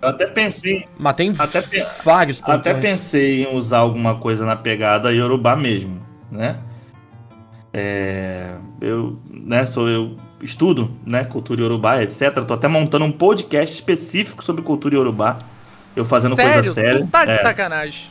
Eu 0.00 0.08
até 0.10 0.28
pensei, 0.28 0.86
Mas 0.96 1.14
tem 1.14 1.34
Até 1.36 1.62
vários 2.04 2.40
até 2.44 2.74
pensei 2.74 3.42
em 3.44 3.56
usar 3.56 3.78
alguma 3.78 4.14
coisa 4.14 4.46
na 4.46 4.54
pegada 4.54 5.10
Yorubá 5.12 5.56
mesmo, 5.56 6.00
né? 6.30 6.56
É, 7.72 8.54
eu, 8.80 9.18
né, 9.30 9.66
sou 9.66 9.88
eu 9.88 10.16
estudo, 10.42 10.90
né, 11.06 11.24
cultura 11.24 11.62
Yorubá, 11.62 12.02
etc. 12.02 12.32
Tô 12.46 12.54
até 12.54 12.66
montando 12.66 13.04
um 13.04 13.12
podcast 13.12 13.74
específico 13.74 14.42
sobre 14.42 14.62
cultura 14.62 14.94
Yorubá. 14.96 15.38
Eu 15.94 16.04
fazendo 16.04 16.34
sério? 16.34 16.54
coisa 16.54 16.72
séria. 16.72 17.00
Tu 17.00 17.06
tá 17.08 17.24
de 17.24 17.32
é, 17.32 17.38
sacanagem. 17.38 18.04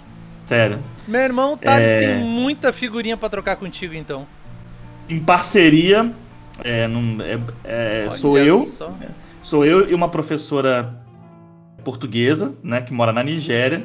sério. 0.46 0.80
Meu 1.08 1.22
irmão 1.22 1.58
Thales 1.58 1.88
É. 1.88 2.00
tem 2.18 2.24
muita 2.26 2.72
figurinha 2.72 3.18
pra 3.18 3.30
trocar 3.30 3.56
contigo, 3.56 3.94
então. 3.94 4.26
Em 5.08 5.20
parceria, 5.20 6.12
é, 6.64 6.88
num- 6.88 7.18
é- 7.22 7.40
é, 8.06 8.10
sou 8.12 8.38
eu, 8.38 8.66
só. 8.78 8.94
Sou 9.44 9.66
eu 9.66 9.90
e 9.90 9.94
uma 9.96 10.08
professora 10.10 10.94
portuguesa, 11.84 12.54
né, 12.64 12.82
que 12.82 12.94
mora 12.94 13.12
na 13.12 13.24
Nigéria. 13.24 13.84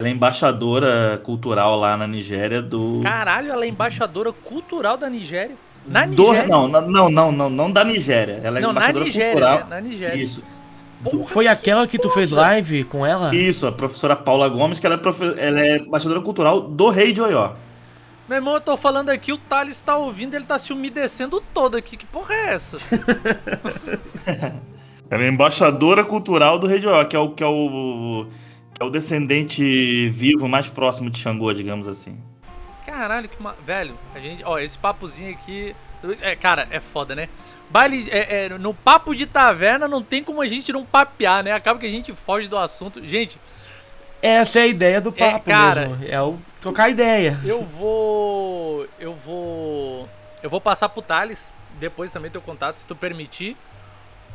Ela 0.00 0.08
é 0.08 0.12
embaixadora 0.12 1.20
cultural 1.22 1.78
lá 1.78 1.94
na 1.94 2.06
Nigéria 2.06 2.62
do. 2.62 3.00
Caralho, 3.02 3.52
ela 3.52 3.66
é 3.66 3.68
embaixadora 3.68 4.32
cultural 4.32 4.96
da 4.96 5.10
Nigéria. 5.10 5.54
Na 5.86 6.06
do- 6.06 6.28
Nigéria? 6.30 6.48
não, 6.48 6.66
na- 6.66 6.80
não, 6.80 7.10
não, 7.10 7.30
não, 7.30 7.50
não 7.50 7.70
da 7.70 7.84
Nigéria. 7.84 8.40
Ela 8.42 8.58
é 8.58 8.62
Não, 8.62 8.72
na 8.72 8.80
embaixadora 8.80 9.04
Nigéria, 9.04 9.32
cultural. 9.32 9.58
né? 9.58 9.66
Na 9.68 9.80
Nigéria. 9.82 10.22
Isso. 10.22 10.42
Foi 11.26 11.46
aquela 11.46 11.86
que 11.86 11.98
tu 11.98 12.08
fez 12.08 12.30
live 12.30 12.84
com 12.84 13.04
ela? 13.04 13.34
Isso, 13.34 13.66
a 13.66 13.72
professora 13.72 14.16
Paula 14.16 14.48
Gomes, 14.48 14.80
que 14.80 14.86
ela 14.86 14.94
é, 14.94 14.98
profe- 14.98 15.34
ela 15.38 15.60
é 15.60 15.76
embaixadora 15.76 16.20
cultural 16.22 16.62
do 16.62 16.88
Rei 16.88 17.12
de 17.12 17.20
Oió. 17.20 17.50
Meu 18.26 18.36
irmão, 18.36 18.54
eu 18.54 18.60
tô 18.60 18.78
falando 18.78 19.10
aqui, 19.10 19.32
o 19.34 19.38
Thales 19.38 19.82
tá 19.82 19.96
ouvindo, 19.96 20.32
ele 20.34 20.44
tá 20.46 20.58
se 20.58 20.72
umedecendo 20.72 21.42
todo 21.52 21.76
aqui. 21.76 21.94
Que 21.96 22.06
porra 22.06 22.34
é 22.34 22.54
essa? 22.54 22.78
Ela 25.10 25.24
é 25.24 25.28
embaixadora 25.28 26.04
cultural 26.04 26.58
do 26.58 26.66
Rei 26.66 26.78
de 26.78 26.86
Oió, 26.86 27.04
que 27.04 27.16
é 27.16 27.18
o 27.18 27.30
que 27.30 27.42
é 27.42 27.46
o, 27.46 28.26
que 28.26 28.30
é 28.80 28.84
o 28.84 28.88
descendente 28.88 30.08
vivo 30.08 30.48
mais 30.48 30.70
próximo 30.70 31.10
de 31.10 31.18
Xangô, 31.18 31.52
digamos 31.52 31.86
assim. 31.86 32.18
Caralho, 32.86 33.28
que 33.28 33.40
ma... 33.40 33.54
Velho, 33.64 33.94
a 34.14 34.18
gente. 34.18 34.42
Ó, 34.42 34.58
esse 34.58 34.78
papozinho 34.78 35.32
aqui. 35.32 35.76
É, 36.22 36.34
cara, 36.34 36.66
é 36.70 36.80
foda, 36.80 37.14
né? 37.14 37.28
Baile. 37.68 38.08
É, 38.10 38.46
é, 38.46 38.48
no 38.48 38.72
papo 38.72 39.14
de 39.14 39.26
taverna 39.26 39.86
não 39.86 40.02
tem 40.02 40.24
como 40.24 40.40
a 40.40 40.46
gente 40.46 40.72
não 40.72 40.84
papear, 40.84 41.44
né? 41.44 41.52
Acaba 41.52 41.78
que 41.78 41.84
a 41.84 41.90
gente 41.90 42.14
foge 42.14 42.48
do 42.48 42.56
assunto. 42.56 43.06
Gente, 43.06 43.38
Essa 44.22 44.60
é 44.60 44.62
a 44.62 44.66
ideia 44.66 44.98
do 44.98 45.12
papo 45.12 45.44
cara, 45.44 45.88
mesmo. 45.88 46.04
É 46.08 46.20
o 46.22 46.38
trocar 46.58 46.88
ideia. 46.88 47.38
eu 47.44 47.62
vou. 47.62 48.86
Eu 48.98 49.14
vou. 49.14 50.08
Eu 50.42 50.48
vou 50.48 50.60
passar 50.60 50.88
pro 50.88 51.02
Thales. 51.02 51.52
Depois 51.78 52.12
também 52.12 52.30
teu 52.30 52.40
contato, 52.40 52.78
se 52.78 52.86
tu 52.86 52.96
permitir. 52.96 53.58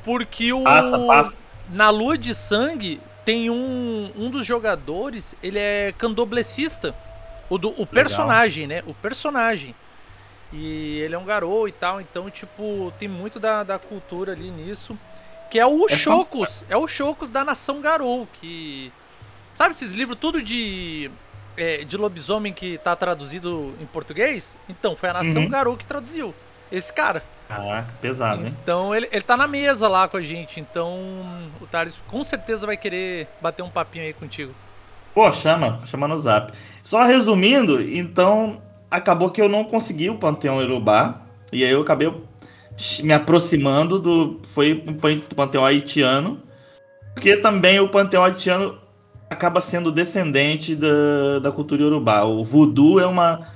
Porque 0.04 0.54
o. 0.54 0.64
Passa, 0.64 1.00
passa. 1.00 1.38
Na 1.68 1.90
Lua 1.90 2.16
de 2.16 2.36
Sangue 2.36 3.02
tem 3.26 3.50
um. 3.50 4.12
Um 4.16 4.30
dos 4.30 4.46
jogadores, 4.46 5.36
ele 5.42 5.60
é 5.60 5.94
candoblecista. 5.98 6.96
O, 7.50 7.58
do, 7.58 7.70
o 7.80 7.86
personagem, 7.86 8.66
né? 8.68 8.84
O 8.88 8.94
personagem. 8.94 9.76
E 10.54 11.00
ele 11.00 11.16
é 11.16 11.18
um 11.18 11.26
garoto 11.26 11.68
e 11.68 11.72
tal, 11.72 12.00
então, 12.00 12.30
tipo, 12.30 12.94
tem 12.98 13.08
muito 13.08 13.40
da, 13.40 13.64
da 13.64 13.78
cultura 13.78 14.32
ali 14.32 14.50
nisso. 14.50 14.98
Que 15.52 15.60
é 15.60 15.66
o 15.66 15.86
É 15.90 15.98
Chocos. 15.98 16.64
É 16.70 16.78
o 16.78 16.88
Chocos 16.88 17.30
da 17.30 17.44
Nação 17.44 17.82
Garou, 17.82 18.28
que. 18.34 18.92
Sabe 19.54 19.72
esses 19.72 19.92
livros 19.92 20.18
tudo 20.20 20.42
de. 20.42 21.10
é, 21.58 21.84
de 21.84 21.98
lobisomem 21.98 22.54
que 22.54 22.78
tá 22.78 22.96
traduzido 22.96 23.74
em 23.80 23.86
português? 23.86 24.56
Então, 24.70 24.96
foi 24.96 25.10
a 25.10 25.14
Nação 25.14 25.44
Uhum. 25.44 25.50
Garou 25.50 25.78
que 25.78 25.86
traduziu. 25.86 26.34
Esse 26.72 26.92
cara. 26.92 27.24
Caraca, 27.48 27.94
pesado, 28.02 28.46
hein? 28.46 28.56
Então 28.64 28.94
ele, 28.96 29.08
ele 29.12 29.22
tá 29.22 29.38
na 29.38 29.46
mesa 29.48 29.88
lá 29.88 30.08
com 30.08 30.18
a 30.18 30.22
gente. 30.22 30.60
Então 30.60 31.00
o 31.62 31.68
Thales 31.68 31.98
com 32.08 32.24
certeza 32.24 32.66
vai 32.66 32.76
querer 32.76 33.28
bater 33.42 33.62
um 33.62 33.70
papinho 33.70 34.06
aí 34.06 34.14
contigo. 34.14 34.54
Pô, 35.14 35.32
chama, 35.32 35.80
chama 35.86 36.08
no 36.08 36.20
zap. 36.20 36.52
Só 36.84 37.04
resumindo, 37.06 37.82
então 37.82 38.62
acabou 38.90 39.30
que 39.30 39.42
eu 39.42 39.48
não 39.48 39.64
consegui 39.64 40.10
o 40.10 40.18
Panteão 40.18 40.58
Urubá. 40.58 41.22
E 41.54 41.64
aí 41.64 41.72
eu 41.72 41.82
acabei 41.82 42.12
me 43.04 43.14
aproximando 43.14 44.00
do. 44.00 44.42
Foi 44.50 44.84
o 44.88 44.94
pan- 44.96 45.20
Panteão 45.36 45.64
Haitiano. 45.64 46.42
Porque 47.14 47.38
também 47.38 47.80
o 47.80 47.88
Panteão 47.88 48.26
Haitiano 48.26 48.78
acaba 49.30 49.62
sendo 49.62 49.92
descendente 49.92 50.76
da, 50.76 51.40
da 51.42 51.52
cultura 51.52 51.84
Urubá. 51.86 52.24
O 52.24 52.44
voodoo 52.44 53.00
é 53.00 53.06
uma. 53.06 53.48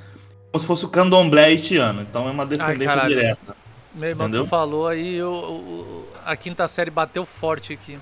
Como 0.52 0.60
se 0.62 0.68
fosse 0.68 0.86
o 0.86 0.90
candomblé 0.90 1.46
haitiano. 1.46 2.02
Então 2.02 2.28
é 2.28 2.32
uma 2.32 2.46
descendência 2.46 2.88
caralho. 2.88 3.10
direta. 3.16 3.56
Meu 3.94 4.10
irmão, 4.10 4.28
Entendeu? 4.28 4.44
tu 4.46 4.50
falou 4.50 4.88
aí, 4.88 5.16
eu- 5.16 5.34
eu- 5.34 6.08
a 6.26 6.36
quinta 6.36 6.68
série 6.68 6.90
bateu 6.92 7.26
forte 7.26 7.74
aqui. 7.74 7.98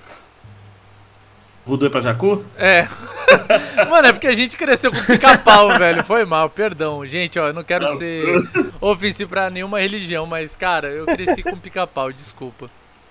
Voodoo 1.66 1.88
é 1.88 1.90
pra 1.90 2.00
Jacu? 2.00 2.44
É. 2.56 2.86
Mano, 3.90 4.08
é 4.08 4.12
porque 4.12 4.26
a 4.26 4.34
gente 4.34 4.56
cresceu 4.56 4.90
com 4.90 5.02
pica-pau, 5.04 5.68
velho. 5.78 6.02
Foi 6.04 6.24
mal, 6.24 6.48
perdão. 6.48 7.04
Gente, 7.04 7.38
ó, 7.38 7.48
eu 7.48 7.52
não 7.52 7.62
quero 7.64 7.84
Não. 7.84 7.96
ser 7.98 8.34
ofensivo 8.80 9.28
pra 9.30 9.50
nenhuma 9.50 9.78
religião, 9.80 10.24
mas, 10.24 10.56
cara, 10.56 10.88
eu 10.88 11.04
cresci 11.04 11.42
com 11.42 11.56
pica-pau, 11.58 12.10
desculpa. 12.12 12.70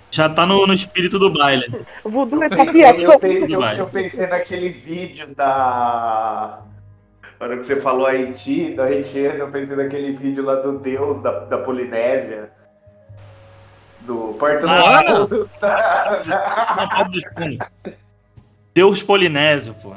Já 0.10 0.28
tá 0.30 0.46
no, 0.46 0.66
no 0.66 0.74
espírito 0.74 1.20
do 1.20 1.30
baile. 1.32 1.66
Voodoo 2.04 2.42
é 2.42 2.46
Eu, 2.48 2.50
tapiação. 2.50 3.20
pensei, 3.20 3.56
eu, 3.56 3.60
Vai. 3.60 3.80
eu 3.80 3.88
pensei 3.88 4.26
naquele 4.28 4.70
vídeo 4.70 5.28
da. 5.36 6.60
Na 7.40 7.46
hora 7.46 7.58
que 7.60 7.68
você 7.68 7.80
falou 7.82 8.08
Haiti, 8.08 8.74
da 8.74 8.86
haitiano, 8.86 9.40
eu 9.40 9.52
pensei 9.52 9.76
naquele 9.76 10.12
vídeo 10.14 10.44
lá 10.44 10.56
do 10.56 10.80
Deus 10.80 11.22
da, 11.22 11.40
da 11.46 11.58
Polinésia. 11.60 12.50
Do 14.02 14.36
Porto 14.40 14.66
Ah, 14.68 15.04
fundos. 16.98 17.58
Deus 18.74 19.04
Polinésio, 19.04 19.76
pô. 19.82 19.94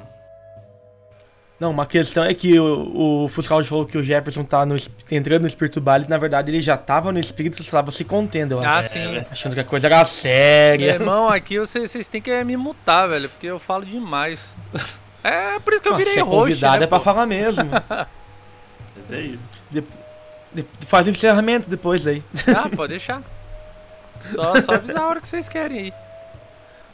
Não, 1.59 1.71
uma 1.71 1.85
questão 1.85 2.25
é 2.25 2.33
que 2.33 2.59
o, 2.59 3.25
o 3.25 3.29
Fuscal 3.29 3.63
falou 3.65 3.85
que 3.85 3.99
o 3.99 4.03
Jefferson 4.03 4.43
tá 4.45 4.65
no, 4.65 4.77
entrando 5.11 5.43
no 5.43 5.47
espírito 5.47 5.79
do 5.79 5.85
baile, 5.85 6.07
na 6.09 6.17
verdade 6.17 6.51
ele 6.51 6.63
já 6.63 6.75
tava 6.75 7.13
no 7.13 7.19
espírito, 7.19 7.63
só 7.63 7.71
tava 7.71 7.91
se 7.91 8.03
contendo, 8.03 8.55
eu 8.55 8.61
Ah, 8.65 8.79
acho. 8.79 8.89
sim. 8.89 9.23
Achando 9.31 9.53
que 9.53 9.61
a 9.61 9.65
coisa 9.65 9.87
era 9.87 9.99
Meu 9.99 10.05
séria. 10.07 10.93
irmão, 10.93 11.29
aqui 11.29 11.59
vocês, 11.59 11.91
vocês 11.91 12.09
têm 12.09 12.23
que 12.23 12.45
me 12.45 12.57
mutar, 12.57 13.07
velho, 13.09 13.29
porque 13.29 13.47
eu 13.47 13.59
falo 13.59 13.85
demais. 13.85 14.55
É 15.23 15.59
por 15.61 15.73
isso 15.73 15.83
que 15.83 15.89
eu 15.89 15.97
virei 15.97 16.13
se 16.15 16.19
é 16.19 16.23
roxo, 16.23 16.39
convidado 16.39 16.79
né, 16.79 16.85
é 16.85 16.87
pra 16.87 16.99
pô? 16.99 17.05
falar 17.05 17.27
mesmo. 17.27 17.65
Mas 18.97 19.13
é 19.13 19.21
isso. 19.21 19.51
De- 19.71 19.85
faz 20.87 21.07
o 21.07 21.11
encerramento 21.11 21.69
depois 21.69 22.07
aí. 22.07 22.23
Ah, 22.57 22.69
pode 22.75 22.91
deixar. 22.91 23.23
Só, 24.35 24.61
só 24.61 24.75
avisar 24.75 25.03
a 25.03 25.09
hora 25.09 25.21
que 25.21 25.29
vocês 25.29 25.49
querem 25.49 25.79
aí. 25.79 25.93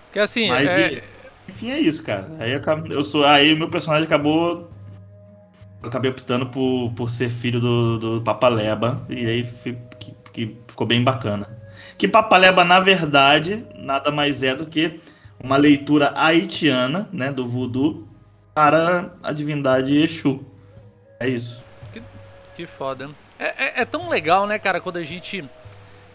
Porque 0.07 0.19
assim, 0.19 0.49
Mas 0.49 0.69
é, 0.69 0.93
e- 0.95 1.03
enfim, 1.49 1.71
é 1.71 1.79
isso, 1.79 2.03
cara. 2.03 2.29
Aí 2.39 2.53
eu, 2.53 2.61
eu 2.91 3.05
sou. 3.05 3.25
Aí 3.25 3.53
o 3.53 3.57
meu 3.57 3.69
personagem 3.71 4.05
acabou. 4.07 4.71
Eu 5.83 5.89
acabei 5.89 6.11
optando 6.11 6.47
por, 6.47 6.93
por 6.97 7.11
ser 7.11 7.31
filho 7.31 7.61
do, 7.61 7.99
do 7.99 8.21
Papaleba. 8.23 9.01
E 9.09 9.27
aí 9.27 9.45
fi- 9.45 9.79
que, 9.99 10.15
que 10.33 10.57
ficou 10.69 10.87
bem 10.87 11.03
bacana. 11.03 11.49
Que 11.99 12.07
Papaleba, 12.09 12.65
na 12.65 12.81
verdade, 12.81 13.65
nada 13.75 14.11
mais 14.11 14.43
é 14.43 14.55
do 14.55 14.67
que 14.67 15.01
uma 15.43 15.57
leitura 15.57 16.13
haitiana, 16.17 17.09
né, 17.13 17.31
do 17.31 17.47
voodoo, 17.49 18.06
para 18.57 19.13
a 19.23 19.33
divindade 19.35 19.95
Exu. 19.95 20.43
É 21.21 21.29
isso. 21.29 21.63
que 22.55 22.67
foda. 22.67 23.11
É, 23.39 23.67
é- 23.67 23.83
é 23.83 23.85
tão 23.85 24.09
legal, 24.09 24.47
né, 24.47 24.59
cara, 24.59 24.81
quando 24.81 24.97
a 24.97 25.03
gente 25.03 25.45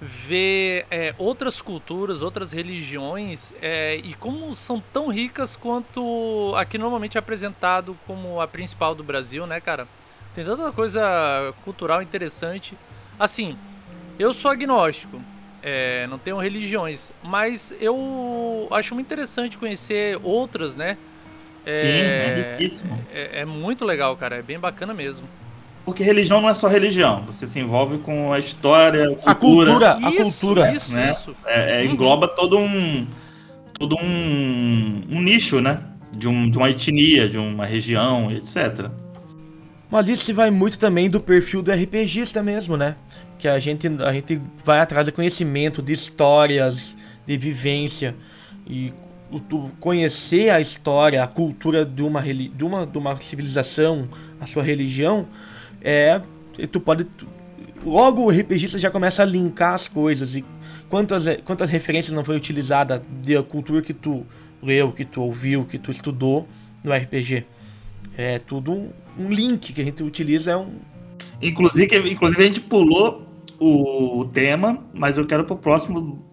ver 0.01 0.87
é, 0.89 1.13
outras 1.19 1.61
culturas, 1.61 2.23
outras 2.23 2.51
religiões 2.51 3.53
é, 3.61 3.97
e 3.97 4.15
como 4.15 4.55
são 4.55 4.81
tão 4.91 5.09
ricas 5.09 5.55
quanto 5.55 6.51
aqui 6.57 6.79
normalmente 6.79 7.15
é 7.15 7.19
apresentado 7.19 7.95
como 8.07 8.41
a 8.41 8.47
principal 8.47 8.95
do 8.95 9.03
Brasil, 9.03 9.45
né, 9.45 9.61
cara? 9.61 9.87
Tem 10.33 10.43
tanta 10.43 10.71
coisa 10.71 11.53
cultural 11.63 12.01
interessante. 12.01 12.75
Assim, 13.19 13.55
eu 14.17 14.33
sou 14.33 14.49
agnóstico, 14.49 15.21
é, 15.61 16.07
não 16.07 16.17
tenho 16.17 16.39
religiões, 16.39 17.11
mas 17.21 17.71
eu 17.79 18.67
acho 18.71 18.95
muito 18.95 19.05
interessante 19.05 19.59
conhecer 19.59 20.19
outras, 20.23 20.75
né? 20.75 20.97
É, 21.65 21.77
Sim, 21.77 21.87
é 21.87 22.35
riquíssimo. 22.57 22.99
É, 23.13 23.41
é 23.41 23.45
muito 23.45 23.85
legal, 23.85 24.15
cara. 24.17 24.37
É 24.37 24.41
bem 24.41 24.59
bacana 24.59 24.93
mesmo. 24.93 25.25
Porque 25.85 26.03
religião 26.03 26.39
não 26.41 26.49
é 26.49 26.53
só 26.53 26.67
religião, 26.67 27.23
você 27.25 27.47
se 27.47 27.59
envolve 27.59 27.97
com 27.99 28.31
a 28.31 28.37
história, 28.37 29.03
a 29.25 29.31
A 29.31 29.35
cultura. 29.35 29.71
cultura, 29.71 29.97
a 30.07 30.09
Isso, 30.11 30.23
cultura. 30.39 30.75
Isso, 30.75 30.91
né? 30.93 31.09
isso. 31.11 31.35
É, 31.45 31.81
é, 31.81 31.85
Uhum. 31.87 31.93
engloba 31.93 32.27
todo 32.27 32.57
um 32.57 33.07
todo 33.79 33.95
um, 33.99 35.01
um 35.09 35.21
nicho, 35.21 35.59
né? 35.59 35.81
De, 36.15 36.27
um, 36.27 36.47
de 36.49 36.57
uma 36.57 36.69
etnia, 36.69 37.27
de 37.27 37.37
uma 37.39 37.65
região, 37.65 38.31
etc. 38.31 38.89
Mas 39.89 40.07
isso 40.07 40.23
se 40.25 40.33
vai 40.33 40.51
muito 40.51 40.77
também 40.77 41.09
do 41.09 41.19
perfil 41.19 41.61
do 41.63 41.71
RPGista 41.71 42.43
mesmo, 42.43 42.77
né? 42.77 42.95
Que 43.39 43.47
a 43.47 43.57
gente, 43.59 43.87
a 44.05 44.13
gente 44.13 44.39
vai 44.63 44.79
atrás 44.81 45.07
de 45.07 45.11
conhecimento, 45.11 45.81
de 45.81 45.93
histórias, 45.93 46.95
de 47.25 47.37
vivência. 47.37 48.15
E 48.67 48.93
tu 49.39 49.71
conhecer 49.79 50.49
a 50.49 50.59
história, 50.59 51.23
a 51.23 51.27
cultura 51.27 51.85
de 51.85 52.01
uma, 52.01 52.21
de 52.21 52.63
uma, 52.63 52.85
de 52.85 52.97
uma 52.97 53.19
civilização, 53.21 54.07
a 54.39 54.45
sua 54.47 54.63
religião, 54.63 55.27
é. 55.81 56.21
Tu 56.71 56.79
pode. 56.79 57.05
tu- 57.05 57.27
logo 57.83 58.21
o 58.23 58.29
RPGista 58.29 58.77
já 58.77 58.91
começa 58.91 59.23
a 59.23 59.25
linkar 59.25 59.73
as 59.73 59.87
coisas. 59.87 60.35
E 60.35 60.43
quantas, 60.89 61.25
quantas 61.45 61.69
referências 61.71 62.13
não 62.13 62.23
foi 62.23 62.35
utilizada 62.35 63.01
da 63.25 63.41
cultura 63.41 63.81
que 63.81 63.93
tu 63.93 64.25
leu, 64.61 64.91
que 64.91 65.05
tu 65.05 65.21
ouviu, 65.21 65.65
que 65.65 65.79
tu 65.79 65.89
estudou 65.91 66.47
no 66.83 66.93
RPG. 66.93 67.45
É 68.17 68.39
tudo 68.39 68.71
um, 68.73 68.89
um 69.17 69.29
link 69.29 69.73
que 69.73 69.81
a 69.81 69.85
gente 69.85 70.03
utiliza, 70.03 70.51
é 70.51 70.57
um. 70.57 70.75
Inclusive, 71.41 72.11
inclusive 72.11 72.43
a 72.43 72.45
gente 72.45 72.61
pulou 72.61 73.27
o 73.59 74.25
tema, 74.31 74.83
mas 74.93 75.17
eu 75.17 75.25
quero 75.25 75.45
pro 75.45 75.55
próximo 75.55 76.23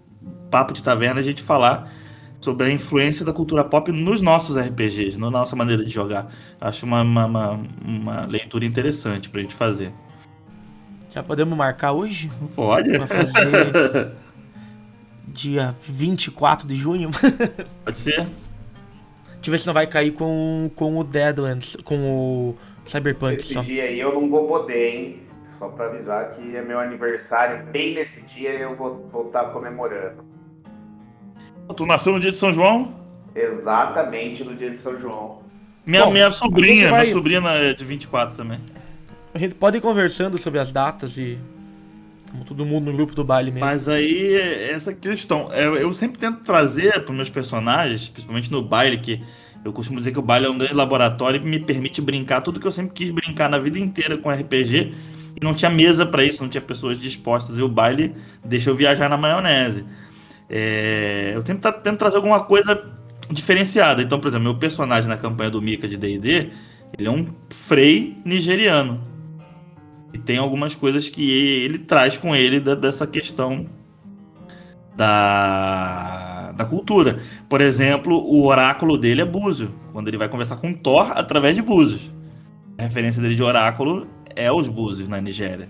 papo 0.50 0.72
de 0.72 0.82
taverna 0.82 1.20
a 1.20 1.22
gente 1.22 1.42
falar 1.42 1.90
sobre 2.40 2.66
a 2.66 2.70
influência 2.70 3.24
da 3.24 3.32
cultura 3.32 3.64
pop 3.64 3.90
nos 3.90 4.20
nossos 4.20 4.56
RPGs, 4.56 5.18
na 5.18 5.30
nossa 5.30 5.56
maneira 5.56 5.84
de 5.84 5.90
jogar. 5.90 6.32
Acho 6.60 6.86
uma, 6.86 7.02
uma, 7.02 7.26
uma, 7.26 7.60
uma 7.84 8.26
leitura 8.26 8.64
interessante 8.64 9.28
pra 9.28 9.40
gente 9.40 9.54
fazer. 9.54 9.92
Já 11.10 11.22
podemos 11.22 11.56
marcar 11.56 11.92
hoje? 11.92 12.30
Pode? 12.54 12.90
Pra 12.90 13.06
fazer 13.06 14.12
dia 15.26 15.74
24 15.82 16.66
de 16.66 16.76
junho. 16.76 17.10
Pode 17.84 17.96
ser? 17.96 18.16
Deixa 18.16 18.30
eu 19.46 19.52
ver 19.52 19.58
se 19.58 19.66
não 19.66 19.74
vai 19.74 19.86
cair 19.86 20.12
com, 20.12 20.70
com 20.74 20.98
o 20.98 21.04
Deadlands, 21.04 21.76
com 21.84 21.96
o 21.96 22.56
Cyberpunk 22.84 23.40
Esse 23.40 23.54
só. 23.54 23.62
dia 23.62 23.84
aí 23.84 23.98
eu 24.00 24.12
não 24.14 24.28
vou 24.28 24.46
poder, 24.46 24.94
hein? 24.94 25.22
Só 25.58 25.68
pra 25.68 25.86
avisar 25.86 26.30
que 26.30 26.56
é 26.56 26.62
meu 26.62 26.78
aniversário. 26.78 27.66
Bem 27.66 27.94
nesse 27.94 28.20
dia 28.22 28.50
eu 28.50 28.76
vou 28.76 29.26
estar 29.26 29.46
comemorando. 29.46 30.24
Tu 31.76 31.86
nasceu 31.86 32.12
no 32.12 32.20
dia 32.20 32.30
de 32.30 32.36
São 32.36 32.52
João? 32.52 32.94
Exatamente 33.34 34.42
no 34.44 34.54
dia 34.54 34.70
de 34.70 34.78
São 34.78 34.98
João. 35.00 35.38
Minha, 35.86 36.04
Bom, 36.04 36.12
minha 36.12 36.30
sobrinha, 36.30 36.90
vai- 36.90 37.02
minha 37.02 37.14
sobrinha 37.14 37.40
é 37.48 37.72
de 37.72 37.84
24 37.84 38.36
também. 38.36 38.60
A 39.32 39.38
gente 39.38 39.54
pode 39.54 39.78
ir 39.78 39.80
conversando 39.80 40.36
sobre 40.38 40.58
as 40.58 40.72
datas 40.72 41.16
e. 41.16 41.38
Todo 42.46 42.66
mundo 42.66 42.90
no 42.90 42.92
grupo 42.96 43.14
do 43.14 43.24
baile 43.24 43.50
mesmo. 43.50 43.64
Mas 43.64 43.88
aí, 43.88 44.34
é 44.34 44.72
essa 44.72 44.92
questão. 44.92 45.50
Eu, 45.52 45.76
eu 45.76 45.94
sempre 45.94 46.18
tento 46.18 46.40
trazer 46.40 47.02
para 47.02 47.14
meus 47.14 47.30
personagens, 47.30 48.08
principalmente 48.10 48.52
no 48.52 48.60
baile, 48.60 48.98
que 48.98 49.22
eu 49.64 49.72
costumo 49.72 49.98
dizer 49.98 50.12
que 50.12 50.18
o 50.18 50.22
baile 50.22 50.44
é 50.44 50.50
um 50.50 50.58
grande 50.58 50.74
laboratório 50.74 51.40
que 51.40 51.46
me 51.46 51.58
permite 51.58 52.02
brincar 52.02 52.42
tudo 52.42 52.60
que 52.60 52.66
eu 52.66 52.72
sempre 52.72 52.92
quis 52.92 53.10
brincar 53.10 53.48
na 53.48 53.58
vida 53.58 53.78
inteira 53.78 54.18
com 54.18 54.30
RPG. 54.30 54.92
E 55.40 55.44
não 55.44 55.54
tinha 55.54 55.70
mesa 55.70 56.04
para 56.04 56.22
isso, 56.22 56.42
não 56.42 56.50
tinha 56.50 56.60
pessoas 56.60 57.00
dispostas. 57.00 57.56
E 57.56 57.62
o 57.62 57.68
baile 57.68 58.14
deixa 58.44 58.68
eu 58.68 58.74
viajar 58.74 59.08
na 59.08 59.16
maionese. 59.16 59.84
É, 60.50 61.32
eu 61.34 61.42
tento, 61.42 61.70
tento 61.82 61.98
trazer 61.98 62.16
alguma 62.16 62.40
coisa 62.44 62.80
diferenciada. 63.30 64.02
Então, 64.02 64.18
por 64.18 64.28
exemplo, 64.28 64.44
meu 64.44 64.54
personagem 64.56 65.08
na 65.08 65.16
campanha 65.16 65.50
do 65.50 65.60
Mika 65.60 65.86
de 65.86 65.96
D&D, 65.96 66.50
ele 66.98 67.08
é 67.08 67.10
um 67.10 67.26
frei 67.50 68.16
nigeriano. 68.24 69.00
E 70.12 70.18
tem 70.18 70.38
algumas 70.38 70.74
coisas 70.74 71.10
que 71.10 71.30
ele 71.30 71.78
traz 71.78 72.16
com 72.16 72.34
ele 72.34 72.60
da- 72.60 72.74
dessa 72.74 73.06
questão 73.06 73.66
da, 74.96 76.52
da 76.52 76.64
cultura. 76.64 77.20
Por 77.48 77.60
exemplo, 77.60 78.16
o 78.16 78.46
oráculo 78.46 78.96
dele 78.96 79.20
é 79.20 79.24
Búzio, 79.24 79.70
quando 79.92 80.08
ele 80.08 80.16
vai 80.16 80.28
conversar 80.28 80.56
com 80.56 80.72
Thor 80.72 81.12
através 81.14 81.54
de 81.54 81.62
Búzios. 81.62 82.10
A 82.78 82.82
referência 82.82 83.20
dele 83.20 83.34
de 83.34 83.42
oráculo 83.42 84.06
é 84.34 84.50
os 84.50 84.68
Búzios 84.68 85.08
na 85.08 85.20
Nigéria. 85.20 85.68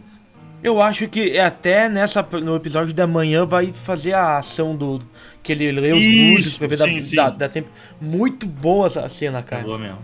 Eu 0.62 0.80
acho 0.82 1.06
que 1.08 1.36
é 1.36 1.44
até 1.44 1.88
nessa, 1.88 2.20
no 2.42 2.56
episódio 2.56 2.92
da 2.92 3.06
manhã 3.06 3.46
vai 3.46 3.68
fazer 3.68 4.12
a 4.12 4.38
ação 4.38 4.74
do. 4.76 5.00
Que 5.42 5.52
ele 5.52 5.70
lê 5.72 5.92
os 5.92 6.02
Isso, 6.02 6.32
músicos 6.32 6.58
pra 6.58 6.66
ver 6.66 6.76
da- 6.78 6.84
sim, 6.86 7.00
sim. 7.00 7.16
da, 7.16 7.30
da 7.30 7.48
tempo. 7.48 7.68
Muito 8.00 8.46
boa 8.46 8.86
essa 8.86 9.08
cena, 9.08 9.42
cara. 9.42 9.62
Boa 9.62 9.78
mesmo. 9.78 9.98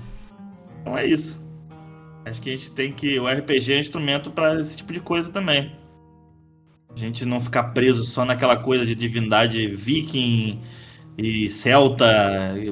Então 0.81 0.97
é 0.97 1.06
isso. 1.06 1.43
Acho 2.24 2.40
que 2.40 2.51
a 2.51 2.52
gente 2.52 2.70
tem 2.70 2.93
que. 2.93 3.18
O 3.18 3.26
RPG 3.28 3.72
é 3.72 3.76
um 3.76 3.81
instrumento 3.81 4.31
para 4.31 4.59
esse 4.60 4.76
tipo 4.76 4.93
de 4.93 5.01
coisa 5.01 5.31
também. 5.31 5.72
A 6.94 6.98
gente 6.98 7.24
não 7.24 7.40
ficar 7.40 7.64
preso 7.64 8.05
só 8.05 8.24
naquela 8.24 8.56
coisa 8.56 8.86
de 8.86 8.94
divindade 8.94 9.66
viking 9.66 10.60
e 11.18 11.51
celta, 11.51 12.06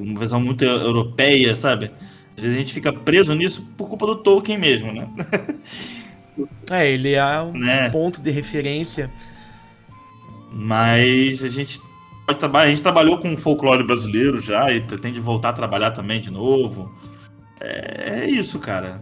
uma 0.00 0.20
visão 0.20 0.40
muito 0.40 0.64
europeia, 0.64 1.56
sabe? 1.56 1.90
Às 2.36 2.42
vezes 2.42 2.56
a 2.56 2.60
gente 2.60 2.72
fica 2.72 2.92
preso 2.92 3.34
nisso 3.34 3.66
por 3.76 3.88
culpa 3.88 4.06
do 4.06 4.16
Tolkien 4.22 4.56
mesmo, 4.58 4.92
né? 4.92 5.08
É, 6.70 6.88
ele 6.90 7.14
é 7.14 7.40
um 7.40 7.52
Né? 7.52 7.90
ponto 7.90 8.20
de 8.20 8.30
referência. 8.30 9.10
Mas 10.50 11.42
a 11.42 11.48
gente 11.48 11.80
pode 12.26 12.38
trabalhar. 12.38 12.66
A 12.66 12.70
gente 12.70 12.82
trabalhou 12.82 13.18
com 13.18 13.32
o 13.32 13.36
folclore 13.36 13.82
brasileiro 13.82 14.38
já 14.40 14.70
e 14.70 14.80
pretende 14.80 15.20
voltar 15.20 15.50
a 15.50 15.52
trabalhar 15.52 15.90
também 15.92 16.20
de 16.20 16.30
novo. 16.30 16.92
É, 17.60 18.20
é 18.24 18.30
isso, 18.30 18.58
cara. 18.58 19.00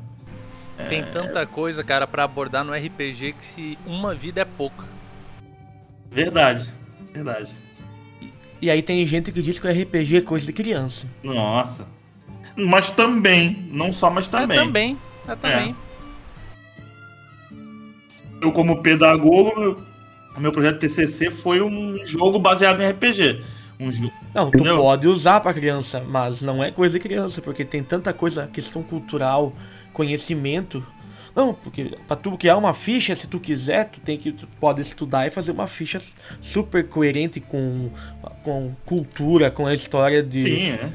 Tem 0.89 1.05
tanta 1.05 1.45
coisa, 1.45 1.85
cara, 1.85 2.07
pra 2.07 2.25
abordar 2.25 2.65
no 2.65 2.73
RPG 2.73 3.35
que 3.35 3.45
se 3.45 3.79
uma 3.87 4.15
vida 4.15 4.41
é 4.41 4.45
pouca. 4.45 4.85
Verdade. 6.11 6.71
Verdade. 7.13 7.55
E 8.63 8.71
aí 8.71 8.83
tem 8.83 9.05
gente 9.07 9.31
que 9.33 9.43
diz 9.43 9.59
que 9.59 9.67
o 9.67 9.71
RPG 9.71 10.19
é 10.19 10.21
coisa 10.21 10.47
de 10.47 10.53
criança. 10.53 11.07
Nossa. 11.23 11.87
Mas 12.57 12.91
também, 12.91 13.69
não 13.73 13.93
só, 13.93 14.11
mas 14.11 14.29
também. 14.29 14.59
É 14.59 14.63
também, 14.65 14.99
é 15.29 15.35
também. 15.37 15.77
Eu, 18.43 18.53
como 18.53 18.83
pedagogo, 18.83 19.59
meu- 19.59 19.79
o 20.37 20.41
meu 20.41 20.53
projeto 20.53 20.79
TCC 20.79 21.31
foi 21.31 21.61
um 21.61 21.99
jogo 22.05 22.39
baseado 22.39 22.81
em 22.81 22.89
RPG. 22.91 23.43
Um 23.79 23.91
jogo. 23.91 24.13
Não, 24.35 24.51
tu 24.51 24.57
Entendeu? 24.59 24.77
pode 24.77 25.09
usar 25.09 25.41
pra 25.41 25.53
criança, 25.55 26.01
mas 26.07 26.43
não 26.43 26.63
é 26.63 26.71
coisa 26.71 26.99
de 26.99 27.01
criança, 27.03 27.41
porque 27.41 27.65
tem 27.65 27.83
tanta 27.83 28.13
coisa, 28.13 28.47
questão 28.53 28.83
cultural, 28.83 29.55
conhecimento. 29.93 30.85
Não, 31.35 31.55
porque 31.55 31.97
pra 32.07 32.17
tu 32.17 32.37
criar 32.37 32.57
uma 32.57 32.75
ficha, 32.75 33.15
se 33.15 33.27
tu 33.27 33.39
quiser, 33.39 33.89
tu 33.89 34.01
tem 34.01 34.19
que 34.19 34.33
tu 34.33 34.47
pode 34.61 34.81
estudar 34.81 35.27
e 35.27 35.31
fazer 35.31 35.53
uma 35.53 35.67
ficha 35.67 36.01
super 36.43 36.87
coerente 36.89 37.41
com 37.41 37.91
com 38.43 38.73
cultura, 38.85 39.51
com 39.51 39.67
a 39.67 39.75
história 39.75 40.23
de, 40.23 40.43
Sim, 40.43 40.71
é. 40.71 40.89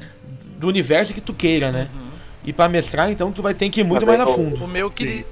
do 0.60 0.68
universo 0.68 1.14
que 1.14 1.22
tu 1.22 1.34
queira, 1.34 1.72
né? 1.72 1.88
Uhum. 1.94 2.06
E 2.46 2.54
pra 2.54 2.68
mestrar, 2.68 3.10
então 3.12 3.32
tu 3.32 3.42
vai 3.42 3.54
ter 3.54 3.70
que 3.70 3.80
ir 3.82 3.84
muito 3.84 4.06
mais 4.06 4.20
a 4.20 4.28
fundo. 4.28 4.64
O 4.64 4.68
meu 4.68 4.90
que. 4.92 5.26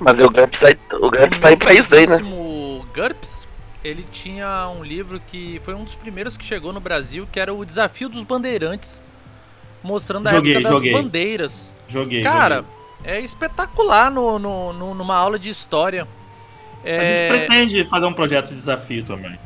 Mas 0.00 0.18
o 0.18 0.30
GURPS, 0.30 0.64
aí- 0.64 0.78
o 0.92 1.10
GURPS 1.10 1.38
tá 1.38 1.48
aí 1.48 1.56
pra 1.56 1.72
isso 1.72 1.90
daí, 1.90 2.06
né? 2.06 2.16
O 2.22 2.84
GURPS, 2.94 3.46
ele 3.84 4.04
tinha 4.10 4.68
um 4.68 4.82
livro 4.82 5.20
que 5.20 5.60
foi 5.64 5.74
um 5.74 5.84
dos 5.84 5.94
primeiros 5.94 6.36
que 6.36 6.44
chegou 6.44 6.72
no 6.72 6.80
Brasil, 6.80 7.28
que 7.30 7.38
era 7.38 7.52
o 7.54 7.64
Desafio 7.64 8.08
dos 8.08 8.24
Bandeirantes, 8.24 9.00
mostrando 9.82 10.28
a 10.28 10.32
Joguei, 10.32 10.52
época 10.54 10.68
das 10.68 10.78
joguei. 10.78 10.92
bandeiras. 10.92 11.72
Joguei. 11.86 12.22
Cara, 12.22 12.56
joguei. 12.56 12.70
é 13.04 13.20
espetacular 13.20 14.10
no, 14.10 14.38
no- 14.38 14.72
no- 14.72 14.94
numa 14.94 15.14
aula 15.16 15.38
de 15.38 15.50
história. 15.50 16.06
A 16.84 16.88
É 16.88 17.28
gente 17.30 17.38
pretende 17.46 17.84
fazer 17.84 18.06
um 18.06 18.12
projeto 18.12 18.48
de 18.48 18.54
desafio 18.56 19.04
também. 19.04 19.38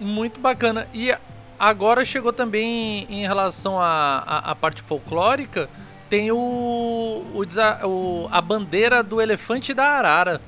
muito 0.00 0.38
bacana. 0.40 0.86
E 0.94 1.14
agora 1.58 2.04
chegou 2.04 2.32
também 2.32 3.06
em 3.10 3.26
relação 3.26 3.80
à 3.80 4.22
à- 4.26 4.50
à 4.52 4.54
parte 4.54 4.80
folclórica, 4.82 5.68
tem 6.08 6.30
o, 6.32 6.36
o, 6.36 7.42
o- 7.86 8.28
a 8.30 8.40
bandeira 8.40 9.02
do 9.02 9.20
elefante 9.20 9.72
da 9.74 9.84
arara. 9.84 10.40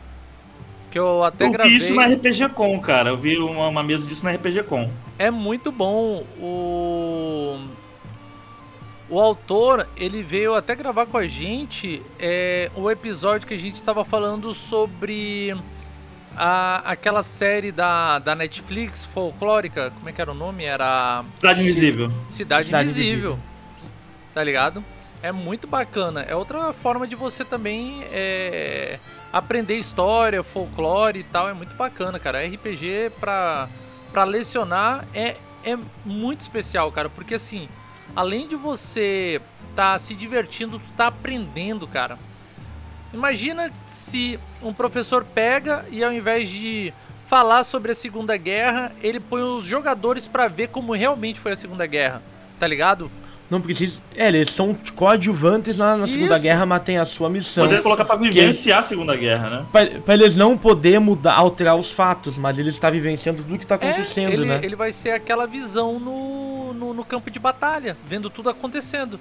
Que 0.90 0.98
eu 0.98 1.22
até 1.22 1.46
eu 1.46 1.52
gravei. 1.52 1.72
vi 1.72 1.78
isso 1.84 1.94
na 1.94 2.06
RPG 2.06 2.48
Com, 2.50 2.80
cara. 2.80 3.10
Eu 3.10 3.16
vi 3.16 3.38
uma, 3.38 3.68
uma 3.68 3.82
mesa 3.82 4.06
disso 4.06 4.24
na 4.24 4.32
RPG 4.32 4.64
Com. 4.64 4.90
É 5.18 5.30
muito 5.30 5.70
bom. 5.70 6.24
O 6.38 7.58
o 9.08 9.18
autor 9.20 9.88
ele 9.96 10.22
veio 10.22 10.54
até 10.54 10.72
gravar 10.76 11.04
com 11.06 11.18
a 11.18 11.26
gente 11.26 12.00
é, 12.18 12.70
o 12.76 12.88
episódio 12.88 13.44
que 13.46 13.54
a 13.54 13.58
gente 13.58 13.74
estava 13.74 14.04
falando 14.04 14.54
sobre 14.54 15.56
a, 16.36 16.76
aquela 16.92 17.22
série 17.24 17.72
da, 17.72 18.20
da 18.20 18.36
Netflix 18.36 19.04
folclórica, 19.04 19.90
como 19.96 20.08
é 20.08 20.12
que 20.12 20.20
era 20.20 20.30
o 20.30 20.34
nome? 20.34 20.62
Era 20.64 21.24
Cidade 21.36 21.60
Invisível. 21.60 22.12
Cidade, 22.28 22.66
Cidade 22.66 22.84
Invisível. 22.88 23.32
Invisível. 23.32 23.38
Tá 24.32 24.44
ligado? 24.44 24.84
É 25.22 25.30
muito 25.30 25.66
bacana. 25.66 26.22
É 26.22 26.34
outra 26.34 26.72
forma 26.72 27.06
de 27.06 27.14
você 27.14 27.44
também 27.44 28.02
é, 28.10 28.98
aprender 29.32 29.76
história, 29.76 30.42
folclore 30.42 31.20
e 31.20 31.24
tal. 31.24 31.48
É 31.48 31.52
muito 31.52 31.74
bacana, 31.74 32.18
cara. 32.18 32.44
RPG 32.44 33.12
pra, 33.20 33.68
pra 34.12 34.24
lecionar 34.24 35.06
é, 35.14 35.36
é 35.64 35.78
muito 36.04 36.40
especial, 36.40 36.90
cara. 36.90 37.08
Porque 37.10 37.34
assim, 37.34 37.68
além 38.16 38.48
de 38.48 38.56
você 38.56 39.40
tá 39.76 39.98
se 39.98 40.14
divertindo, 40.14 40.78
tu 40.78 40.92
tá 40.96 41.08
aprendendo, 41.08 41.86
cara. 41.86 42.18
Imagina 43.12 43.70
se 43.86 44.38
um 44.62 44.72
professor 44.72 45.24
pega 45.24 45.84
e 45.90 46.02
ao 46.02 46.12
invés 46.12 46.48
de 46.48 46.94
falar 47.26 47.64
sobre 47.64 47.92
a 47.92 47.94
Segunda 47.94 48.36
Guerra, 48.36 48.92
ele 49.02 49.20
põe 49.20 49.42
os 49.42 49.64
jogadores 49.64 50.26
pra 50.26 50.48
ver 50.48 50.68
como 50.68 50.92
realmente 50.94 51.38
foi 51.38 51.52
a 51.52 51.56
Segunda 51.56 51.86
Guerra. 51.86 52.22
Tá 52.58 52.66
ligado? 52.66 53.10
Não 53.50 53.60
precisa. 53.60 54.00
É, 54.14 54.28
eles 54.28 54.50
são 54.50 54.76
coadjuvantes 54.94 55.76
na, 55.76 55.96
na 55.96 56.06
Segunda 56.06 56.34
Isso. 56.34 56.42
Guerra, 56.44 56.64
mas 56.66 56.82
tem 56.84 56.98
a 56.98 57.04
sua 57.04 57.28
missão. 57.28 57.64
Poder 57.66 57.82
colocar 57.82 58.04
pra 58.04 58.16
que 58.16 58.26
é- 58.26 58.30
vivenciar 58.30 58.78
a 58.78 58.82
Segunda 58.84 59.16
Guerra, 59.16 59.50
né? 59.50 59.66
Pra, 59.72 59.86
pra 60.00 60.14
eles 60.14 60.36
não 60.36 60.56
poder 60.56 61.00
mudar, 61.00 61.34
alterar 61.34 61.74
os 61.74 61.90
fatos, 61.90 62.38
mas 62.38 62.60
ele 62.60 62.68
está 62.68 62.88
vivenciando 62.88 63.42
tudo 63.42 63.58
que 63.58 63.66
tá 63.66 63.74
acontecendo, 63.74 64.30
é, 64.30 64.32
ele, 64.34 64.44
né? 64.44 64.60
ele 64.62 64.76
vai 64.76 64.92
ser 64.92 65.10
aquela 65.10 65.46
visão 65.48 65.98
no, 65.98 66.72
no, 66.72 66.94
no 66.94 67.04
campo 67.04 67.28
de 67.28 67.40
batalha, 67.40 67.96
vendo 68.08 68.30
tudo 68.30 68.48
acontecendo. 68.50 69.18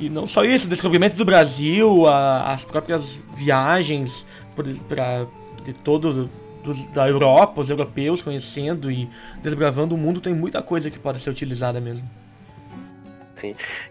E 0.00 0.08
não 0.10 0.26
só 0.26 0.42
isso, 0.44 0.66
o 0.66 0.70
descobrimento 0.70 1.16
do 1.16 1.24
Brasil, 1.24 2.06
a- 2.08 2.52
as 2.52 2.64
próprias 2.64 3.20
viagens 3.36 4.26
por, 4.56 4.66
pra, 4.88 5.26
de 5.64 5.72
todo 5.72 6.28
dos- 6.64 6.86
da 6.88 7.08
Europa, 7.08 7.60
os 7.60 7.70
europeus 7.70 8.20
conhecendo 8.20 8.90
e 8.90 9.08
desbravando 9.40 9.94
o 9.94 9.98
mundo, 9.98 10.20
tem 10.20 10.34
muita 10.34 10.60
coisa 10.60 10.90
que 10.90 10.98
pode 10.98 11.20
ser 11.20 11.30
utilizada 11.30 11.80
mesmo. 11.80 12.10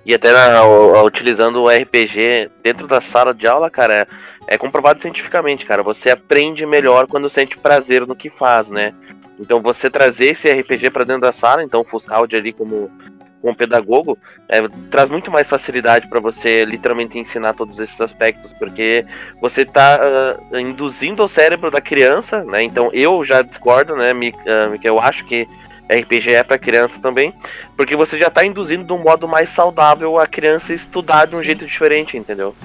E 0.05 0.13
até 0.13 0.31
na- 0.31 0.63
o- 0.65 1.03
utilizando 1.05 1.61
o 1.61 1.69
RPG 1.69 2.49
dentro 2.63 2.87
da 2.87 3.01
sala 3.01 3.33
de 3.33 3.45
aula, 3.47 3.69
cara, 3.69 4.07
é, 4.47 4.55
é 4.55 4.57
comprovado 4.57 5.01
cientificamente, 5.01 5.65
cara. 5.65 5.83
Você 5.83 6.09
aprende 6.09 6.65
melhor 6.65 7.07
quando 7.07 7.29
sente 7.29 7.57
prazer 7.57 8.07
no 8.07 8.15
que 8.15 8.29
faz, 8.29 8.69
né? 8.69 8.93
Então 9.39 9.61
você 9.61 9.89
trazer 9.89 10.27
esse 10.27 10.49
RPG 10.49 10.89
pra 10.89 11.03
dentro 11.03 11.21
da 11.21 11.31
sala, 11.31 11.63
então 11.63 11.81
o 11.81 12.35
ali 12.35 12.53
como, 12.53 12.89
como 13.41 13.55
pedagogo, 13.55 14.17
é, 14.47 14.61
traz 14.89 15.09
muito 15.09 15.31
mais 15.31 15.49
facilidade 15.49 16.07
pra 16.07 16.21
você 16.21 16.63
literalmente 16.63 17.19
ensinar 17.19 17.53
todos 17.53 17.79
esses 17.79 17.99
aspectos, 17.99 18.53
porque 18.53 19.05
você 19.41 19.65
tá 19.65 19.99
ah, 20.01 20.59
induzindo 20.61 21.23
o 21.23 21.27
cérebro 21.27 21.69
da 21.69 21.81
criança, 21.81 22.43
né? 22.43 22.63
Então 22.63 22.89
eu 22.93 23.25
já 23.25 23.41
discordo, 23.41 23.95
né, 23.95 24.11
ah, 24.47 24.77
que 24.77 24.87
eu 24.87 24.99
acho 24.99 25.25
que 25.25 25.47
RPG 25.89 26.33
é 26.33 26.43
pra 26.43 26.57
criança 26.57 26.99
também, 26.99 27.33
porque 27.75 27.95
você 27.95 28.17
já 28.17 28.29
tá 28.29 28.45
induzindo 28.45 28.83
de 28.83 28.93
um 28.93 28.99
modo 28.99 29.27
mais 29.27 29.49
saudável 29.49 30.17
a 30.17 30.27
criança 30.27 30.73
estudar 30.73 31.25
de 31.25 31.35
um 31.35 31.39
Sim. 31.39 31.45
jeito 31.45 31.65
diferente, 31.65 32.17
entendeu? 32.17 32.55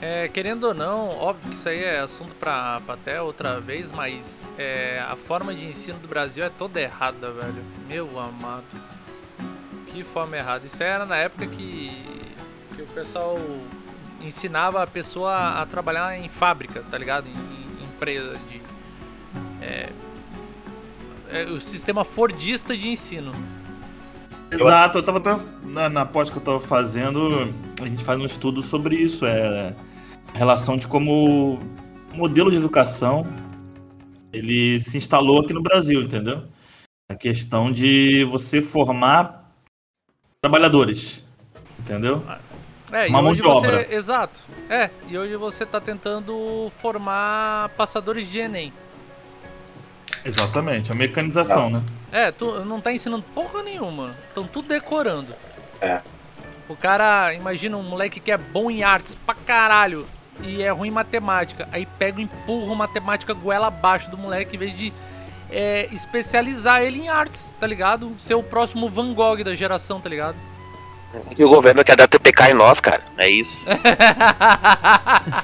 É, 0.00 0.28
querendo 0.28 0.64
ou 0.64 0.74
não, 0.74 1.08
óbvio 1.10 1.50
que 1.50 1.56
isso 1.56 1.68
aí 1.68 1.82
é 1.82 1.98
assunto 1.98 2.32
pra, 2.36 2.80
pra 2.86 2.94
até 2.94 3.20
outra 3.20 3.58
vez, 3.58 3.90
mas 3.90 4.44
é, 4.56 5.02
a 5.08 5.16
forma 5.16 5.52
de 5.52 5.66
ensino 5.66 5.98
do 5.98 6.06
Brasil 6.06 6.44
é 6.44 6.50
toda 6.50 6.80
errada, 6.80 7.32
velho. 7.32 7.64
Meu 7.88 8.08
amado. 8.18 8.64
Que 9.88 10.04
forma 10.04 10.36
errada. 10.36 10.64
Isso 10.66 10.80
era 10.80 11.04
na 11.04 11.16
época 11.16 11.48
que, 11.48 11.90
que 12.76 12.82
o 12.82 12.86
pessoal 12.86 13.40
ensinava 14.22 14.80
a 14.80 14.86
pessoa 14.86 15.60
a 15.60 15.66
trabalhar 15.66 16.16
em 16.16 16.28
fábrica, 16.28 16.84
tá 16.88 16.96
ligado? 16.96 17.26
Em, 17.26 17.32
em 17.32 17.84
empresa 17.84 18.36
de. 18.48 18.62
É, 19.60 19.88
é 21.30 21.44
o 21.44 21.60
sistema 21.60 22.04
fordista 22.04 22.76
de 22.76 22.88
ensino. 22.88 23.32
Exato, 24.50 24.98
eu 24.98 25.02
tava 25.02 25.18
até 25.18 25.36
na, 25.62 25.88
na 25.88 26.06
pós 26.06 26.30
que 26.30 26.36
eu 26.36 26.42
tava 26.42 26.60
fazendo, 26.60 27.52
a 27.82 27.86
gente 27.86 28.02
faz 28.02 28.18
um 28.18 28.24
estudo 28.24 28.62
sobre 28.62 28.96
isso, 28.96 29.26
é 29.26 29.74
a 30.34 30.38
relação 30.38 30.76
de 30.76 30.86
como 30.86 31.60
o 32.12 32.16
modelo 32.16 32.50
de 32.50 32.56
educação 32.56 33.26
ele 34.32 34.78
se 34.80 34.96
instalou 34.96 35.40
aqui 35.40 35.52
no 35.52 35.62
Brasil, 35.62 36.02
entendeu? 36.02 36.44
A 37.10 37.14
questão 37.14 37.70
de 37.70 38.24
você 38.24 38.62
formar 38.62 39.52
trabalhadores, 40.40 41.24
entendeu? 41.78 42.22
É, 42.92 43.06
Uma 43.08 43.22
mão 43.22 43.34
de 43.34 43.42
você. 43.42 43.48
obra. 43.66 43.94
Exato. 43.94 44.40
É, 44.68 44.90
e 45.08 45.18
hoje 45.18 45.36
você 45.36 45.66
tá 45.66 45.80
tentando 45.80 46.70
formar 46.80 47.70
passadores 47.70 48.30
de 48.30 48.38
Enem. 48.38 48.72
Exatamente, 50.24 50.92
a 50.92 50.94
mecanização, 50.94 51.70
né? 51.70 51.82
É, 52.10 52.32
tu 52.32 52.64
não 52.64 52.80
tá 52.80 52.92
ensinando 52.92 53.24
porra 53.34 53.62
nenhuma. 53.62 54.14
Estão 54.28 54.44
tudo 54.44 54.68
decorando. 54.68 55.34
É. 55.80 56.00
O 56.68 56.76
cara, 56.76 57.32
imagina 57.34 57.76
um 57.76 57.82
moleque 57.82 58.20
que 58.20 58.30
é 58.30 58.38
bom 58.38 58.70
em 58.70 58.82
artes 58.82 59.14
pra 59.14 59.34
caralho 59.34 60.06
e 60.42 60.62
é 60.62 60.70
ruim 60.70 60.88
em 60.88 60.92
matemática. 60.92 61.68
Aí 61.72 61.86
pega 61.98 62.20
e 62.20 62.24
empurra 62.24 62.74
matemática 62.74 63.32
goela 63.32 63.68
abaixo 63.68 64.10
do 64.10 64.18
moleque 64.18 64.56
em 64.56 64.58
vez 64.58 64.76
de 64.76 64.92
é, 65.50 65.88
especializar 65.92 66.82
ele 66.82 66.98
em 66.98 67.08
artes, 67.08 67.54
tá 67.58 67.66
ligado? 67.66 68.14
Ser 68.18 68.34
o 68.34 68.42
próximo 68.42 68.88
Van 68.88 69.14
Gogh 69.14 69.42
da 69.42 69.54
geração, 69.54 70.00
tá 70.00 70.08
ligado? 70.08 70.36
E 71.36 71.42
o 71.42 71.48
governo 71.48 71.82
quer 71.82 71.96
dar 71.96 72.06
TPK 72.06 72.50
em 72.50 72.54
nós, 72.54 72.80
cara. 72.80 73.02
É 73.16 73.30
isso. 73.30 73.58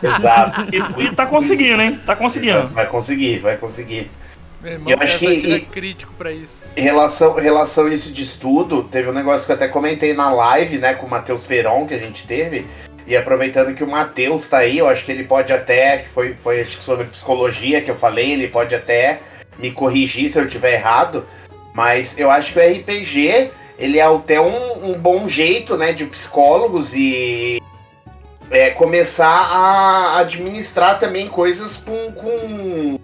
Exato. 0.02 0.66
E, 0.70 1.04
e 1.04 1.14
tá 1.14 1.24
conseguindo, 1.24 1.80
hein? 1.80 1.98
Tá 2.04 2.14
conseguindo. 2.14 2.68
Vai 2.68 2.86
conseguir, 2.86 3.38
vai 3.38 3.56
conseguir. 3.56 4.10
Meu 4.64 4.72
irmão, 4.72 4.90
Eu 4.90 4.98
acho 4.98 5.16
essa 5.16 5.26
que- 5.26 5.54
e- 5.56 5.60
crítico 5.60 6.12
pra 6.16 6.32
isso. 6.32 6.64
Em 6.74 6.80
relação, 6.80 7.34
relação 7.34 7.86
a 7.86 7.92
isso 7.92 8.10
de 8.10 8.22
estudo, 8.22 8.82
teve 8.84 9.10
um 9.10 9.12
negócio 9.12 9.44
que 9.44 9.52
eu 9.52 9.56
até 9.56 9.68
comentei 9.68 10.14
na 10.14 10.32
live, 10.32 10.78
né, 10.78 10.94
com 10.94 11.04
o 11.04 11.10
Matheus 11.10 11.44
Feron, 11.44 11.86
que 11.86 11.92
a 11.92 11.98
gente 11.98 12.26
teve. 12.26 12.66
E 13.06 13.14
aproveitando 13.14 13.74
que 13.74 13.84
o 13.84 13.86
Matheus 13.86 14.48
tá 14.48 14.58
aí, 14.58 14.78
eu 14.78 14.88
acho 14.88 15.04
que 15.04 15.12
ele 15.12 15.24
pode 15.24 15.52
até, 15.52 15.98
que 15.98 16.08
foi, 16.08 16.32
foi 16.34 16.62
acho 16.62 16.78
que 16.78 16.82
sobre 16.84 17.04
psicologia 17.04 17.82
que 17.82 17.90
eu 17.90 17.94
falei, 17.96 18.32
ele 18.32 18.48
pode 18.48 18.74
até 18.74 19.20
me 19.58 19.70
corrigir 19.70 20.30
se 20.30 20.38
eu 20.38 20.48
tiver 20.48 20.72
errado. 20.72 21.26
Mas 21.74 22.18
eu 22.18 22.30
acho 22.30 22.54
que 22.54 22.58
o 22.58 22.62
RPG, 22.62 23.50
ele 23.78 23.98
é 23.98 24.02
até 24.06 24.40
um, 24.40 24.90
um 24.90 24.92
bom 24.94 25.28
jeito, 25.28 25.76
né, 25.76 25.92
de 25.92 26.06
psicólogos 26.06 26.94
e 26.94 27.60
é, 28.50 28.70
começar 28.70 29.28
a 29.28 30.18
administrar 30.20 30.98
também 30.98 31.28
coisas 31.28 31.76
com. 31.76 32.12
com 32.12 32.98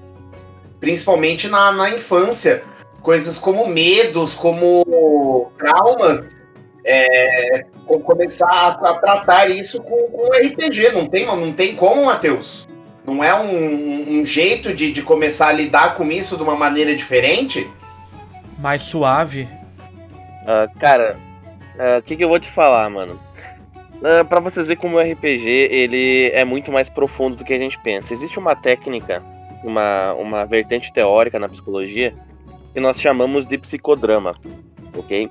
principalmente 0.81 1.47
na, 1.48 1.70
na 1.73 1.90
infância. 1.90 2.62
Coisas 3.02 3.39
como 3.39 3.69
medos, 3.69 4.35
como 4.35 5.51
traumas. 5.57 6.40
É, 6.85 7.65
co- 7.86 8.01
começar 8.01 8.48
a, 8.48 8.69
a 8.90 8.98
tratar 8.98 9.51
isso 9.51 9.81
com, 9.82 9.97
com 10.09 10.28
RPG. 10.32 10.93
Não 10.93 11.07
tem, 11.07 11.27
não 11.27 11.52
tem 11.52 11.77
como, 11.77 12.07
Matheus. 12.07 12.69
Não 13.07 13.23
é 13.23 13.35
um, 13.35 14.20
um 14.20 14.27
jeito 14.27 14.73
de, 14.73 14.93
de 14.93 15.02
começar 15.02 15.48
a 15.48 15.52
lidar 15.52 15.94
com 15.94 16.05
isso 16.05 16.36
de 16.36 16.43
uma 16.43 16.57
maneira 16.57 16.94
diferente? 16.94 17.69
Mais 18.59 18.82
suave. 18.82 19.48
Ah, 20.47 20.69
cara, 20.78 21.16
ah, 21.78 21.98
o 21.98 22.02
que, 22.02 22.16
que 22.16 22.24
eu 22.24 22.28
vou 22.28 22.39
te 22.40 22.51
falar, 22.51 22.89
mano? 22.90 23.19
Uh, 24.01 24.24
para 24.24 24.40
vocês 24.40 24.66
verem 24.66 24.81
como 24.81 24.97
o 24.97 25.01
RPG 25.01 25.47
ele 25.70 26.31
é 26.32 26.43
muito 26.43 26.73
mais 26.73 26.89
profundo 26.89 27.36
do 27.36 27.44
que 27.44 27.52
a 27.52 27.59
gente 27.59 27.78
pensa. 27.81 28.15
Existe 28.15 28.39
uma 28.39 28.57
técnica, 28.57 29.23
uma, 29.65 30.15
uma 30.15 30.45
vertente 30.45 30.93
teórica 30.93 31.39
na 31.39 31.49
psicologia 31.49 32.15
que 32.73 32.81
nós 32.81 33.01
chamamos 33.01 33.47
de 33.47 33.59
psicodrama, 33.59 34.35
ok? 34.97 35.28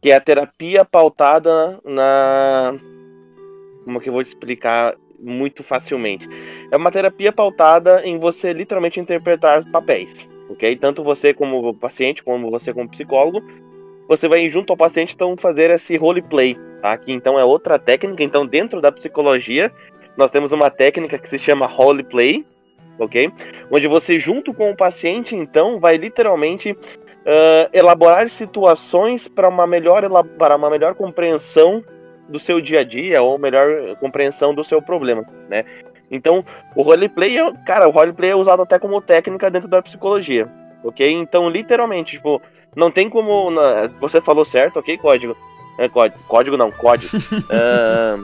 Que 0.00 0.10
é 0.10 0.16
a 0.16 0.20
terapia 0.20 0.84
pautada 0.84 1.80
na. 1.84 2.74
Como 3.84 4.00
que 4.00 4.08
eu 4.08 4.12
vou 4.12 4.24
te 4.24 4.28
explicar 4.28 4.94
muito 5.18 5.62
facilmente? 5.62 6.28
É 6.70 6.76
uma 6.76 6.92
terapia 6.92 7.32
pautada 7.32 8.04
em 8.04 8.18
você 8.18 8.52
literalmente 8.52 9.00
interpretar 9.00 9.64
papéis, 9.70 10.12
ok? 10.48 10.76
Tanto 10.76 11.02
você 11.02 11.32
como 11.32 11.74
paciente, 11.74 12.22
como 12.22 12.50
você 12.50 12.72
como 12.72 12.88
psicólogo, 12.88 13.42
você 14.08 14.28
vai 14.28 14.48
junto 14.50 14.72
ao 14.72 14.76
paciente 14.76 15.14
então 15.14 15.36
fazer 15.36 15.70
esse 15.70 15.96
roleplay, 15.96 16.56
tá? 16.80 16.96
Que 16.96 17.12
então 17.12 17.38
é 17.38 17.44
outra 17.44 17.78
técnica. 17.78 18.22
Então 18.22 18.46
dentro 18.46 18.80
da 18.80 18.92
psicologia 18.92 19.72
nós 20.16 20.30
temos 20.30 20.50
uma 20.52 20.70
técnica 20.70 21.18
que 21.18 21.28
se 21.28 21.38
chama 21.38 21.66
roleplay, 21.66 22.44
ok? 22.98 23.30
Onde 23.70 23.86
você 23.86 24.18
junto 24.18 24.52
com 24.54 24.70
o 24.70 24.76
paciente 24.76 25.34
então 25.34 25.78
vai 25.78 25.96
literalmente 25.96 26.76
ah, 27.26 27.68
elaborar 27.72 28.28
situações 28.28 29.26
para 29.26 29.48
uma 29.48 29.66
melhor 29.66 30.08
para 30.38 30.56
uma 30.56 30.70
melhor 30.70 30.94
compreensão 30.94 31.82
do 32.28 32.38
seu 32.38 32.60
dia 32.60 32.80
a 32.80 32.84
dia 32.84 33.20
ou 33.22 33.38
melhor 33.38 33.96
compreensão 33.96 34.54
do 34.54 34.64
seu 34.64 34.80
problema, 34.80 35.24
né? 35.48 35.64
Então 36.08 36.44
o 36.74 36.82
roleplay, 36.82 37.36
é, 37.36 37.52
cara, 37.66 37.88
o 37.88 37.90
roleplay 37.90 38.30
é 38.30 38.36
usado 38.36 38.62
até 38.62 38.78
como 38.78 39.00
técnica 39.00 39.50
dentro 39.50 39.68
da 39.68 39.82
psicologia, 39.82 40.48
ok? 40.84 41.10
Então 41.10 41.50
literalmente 41.50 42.16
tipo 42.16 42.40
não 42.76 42.90
tem 42.90 43.08
como. 43.10 43.50
Você 44.00 44.20
falou 44.20 44.44
certo, 44.44 44.78
ok, 44.78 44.96
código? 44.98 45.36
É, 45.78 45.88
código, 45.88 46.22
código 46.28 46.56
não, 46.56 46.70
código. 46.70 47.16
Ah, 47.50 48.18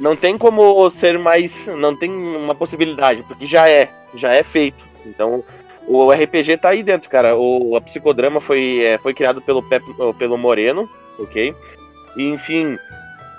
não 0.00 0.16
tem 0.16 0.36
como 0.38 0.90
ser 0.90 1.18
mais. 1.18 1.66
Não 1.66 1.94
tem 1.94 2.10
uma 2.10 2.54
possibilidade, 2.54 3.22
porque 3.22 3.46
já 3.46 3.68
é. 3.68 3.88
Já 4.14 4.32
é 4.32 4.42
feito. 4.42 4.84
Então, 5.06 5.44
o 5.86 6.10
RPG 6.10 6.56
tá 6.56 6.70
aí 6.70 6.82
dentro, 6.82 7.08
cara. 7.08 7.36
O 7.36 7.76
a 7.76 7.80
psicodrama 7.80 8.40
foi, 8.40 8.82
é, 8.82 8.98
foi 8.98 9.14
criado 9.14 9.40
pelo 9.40 9.62
Pep, 9.62 9.84
pelo 10.18 10.36
Moreno, 10.36 10.88
ok? 11.18 11.54
E, 12.16 12.28
enfim, 12.28 12.76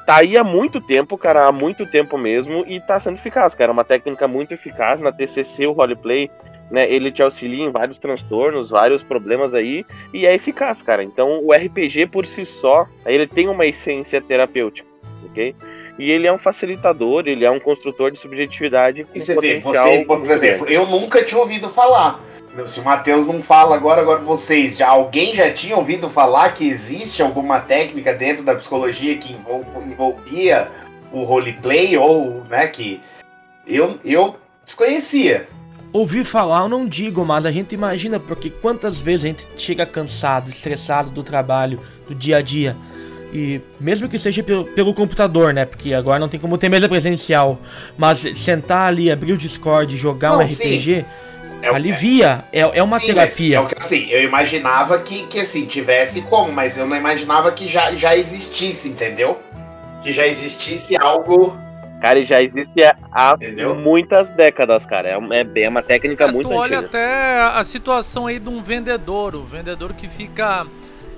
tá 0.05 0.17
aí 0.17 0.38
há 0.38 0.43
muito 0.43 0.79
tempo, 0.79 1.17
cara, 1.17 1.47
há 1.47 1.51
muito 1.51 1.85
tempo 1.85 2.17
mesmo, 2.17 2.63
e 2.67 2.79
tá 2.79 2.99
sendo 2.99 3.15
eficaz, 3.15 3.53
cara. 3.53 3.71
Uma 3.71 3.83
técnica 3.83 4.27
muito 4.27 4.53
eficaz. 4.53 5.01
Na 5.01 5.11
TCC, 5.11 5.65
o 5.65 5.73
roleplay, 5.73 6.29
né, 6.69 6.89
ele 6.89 7.11
te 7.11 7.21
auxilia 7.21 7.65
em 7.65 7.71
vários 7.71 7.99
transtornos, 7.99 8.69
vários 8.69 9.03
problemas 9.03 9.53
aí, 9.53 9.85
e 10.13 10.25
é 10.25 10.33
eficaz, 10.33 10.81
cara. 10.81 11.03
Então, 11.03 11.43
o 11.43 11.51
RPG 11.51 12.05
por 12.07 12.25
si 12.25 12.45
só, 12.45 12.88
ele 13.05 13.27
tem 13.27 13.49
uma 13.49 13.65
essência 13.65 14.21
terapêutica, 14.21 14.88
ok? 15.25 15.53
E 15.99 16.09
ele 16.09 16.27
é 16.27 16.34
um 16.34 16.38
facilitador, 16.38 17.23
ele 17.27 17.45
é 17.45 17.51
um 17.51 17.59
construtor 17.59 18.11
de 18.11 18.19
subjetividade. 18.19 19.05
E 19.13 19.19
você 19.19 19.39
vê, 19.39 19.59
você, 19.59 20.05
por 20.05 20.30
exemplo, 20.30 20.68
eu 20.68 20.85
nunca 20.88 21.23
tinha 21.23 21.39
ouvido 21.39 21.69
falar. 21.69 22.19
Se 22.65 22.80
o 22.80 22.84
Matheus 22.84 23.26
não 23.26 23.41
fala 23.41 23.76
agora, 23.76 24.01
agora 24.01 24.19
vocês, 24.19 24.77
já 24.77 24.89
alguém 24.89 25.34
já 25.34 25.51
tinha 25.53 25.77
ouvido 25.77 26.09
falar 26.09 26.49
que 26.49 26.68
existe 26.68 27.22
alguma 27.22 27.61
técnica 27.61 28.13
dentro 28.13 28.43
da 28.43 28.55
psicologia 28.55 29.18
que 29.18 29.34
envolvia 29.88 30.69
o 31.13 31.23
roleplay 31.23 31.97
ou, 31.97 32.43
né, 32.49 32.68
que 32.68 33.01
eu, 33.65 33.97
eu 34.03 34.35
desconhecia. 34.65 35.47
Ouvir 35.93 36.23
falar 36.23 36.61
eu 36.61 36.69
não 36.69 36.88
digo, 36.88 37.26
mas 37.26 37.45
a 37.45 37.51
gente 37.51 37.76
imagina 37.76 38.19
porque 38.19 38.49
quantas 38.49 38.99
vezes 38.99 39.26
a 39.26 39.27
gente 39.27 39.47
chega 39.57 39.85
cansado, 39.85 40.49
estressado 40.49 41.09
do 41.09 41.23
trabalho, 41.23 41.80
do 42.07 42.15
dia 42.15 42.38
a 42.38 42.41
dia. 42.41 42.77
E 43.33 43.61
mesmo 43.79 44.09
que 44.09 44.19
seja 44.19 44.43
pelo, 44.43 44.65
pelo 44.65 44.93
computador, 44.93 45.53
né? 45.53 45.65
Porque 45.65 45.93
agora 45.93 46.19
não 46.19 46.27
tem 46.27 46.39
como 46.39 46.57
ter 46.57 46.69
mesa 46.69 46.89
presencial. 46.89 47.59
Mas 47.97 48.19
sentar 48.37 48.87
ali, 48.87 49.09
abrir 49.09 49.33
o 49.33 49.37
Discord, 49.37 49.95
jogar 49.97 50.31
não, 50.31 50.39
um 50.39 50.41
RPG. 50.41 51.05
É 51.61 51.69
alivia. 51.69 52.43
É, 52.51 52.59
é 52.59 52.83
uma 52.83 52.99
sim, 52.99 53.07
terapia. 53.07 53.57
É 53.57 53.59
o 53.59 53.67
que, 53.67 53.75
assim, 53.77 54.09
eu 54.09 54.23
imaginava 54.23 54.99
que, 54.99 55.23
que 55.27 55.39
assim, 55.39 55.65
tivesse 55.65 56.23
como, 56.23 56.51
mas 56.51 56.77
eu 56.77 56.87
não 56.87 56.97
imaginava 56.97 57.51
que 57.51 57.67
já, 57.67 57.91
já 57.95 58.15
existisse, 58.15 58.89
entendeu? 58.89 59.39
Que 60.01 60.11
já 60.11 60.25
existisse 60.25 60.97
algo. 60.99 61.57
Cara, 62.01 62.25
já 62.25 62.41
existe 62.41 62.81
há 63.11 63.35
Entendeu? 63.35 63.75
muitas 63.75 64.27
décadas, 64.31 64.83
cara. 64.87 65.09
É, 65.09 65.13
é, 65.13 65.61
é 65.61 65.69
uma 65.69 65.83
técnica 65.83 66.23
é, 66.23 66.31
muito 66.31 66.49
tu 66.49 66.59
antiga. 66.59 66.77
olha 66.77 66.79
até 66.79 67.39
a 67.39 67.63
situação 67.63 68.25
aí 68.25 68.39
de 68.39 68.49
um 68.49 68.63
vendedor, 68.63 69.35
o 69.35 69.43
vendedor 69.43 69.93
que 69.93 70.09
fica 70.09 70.65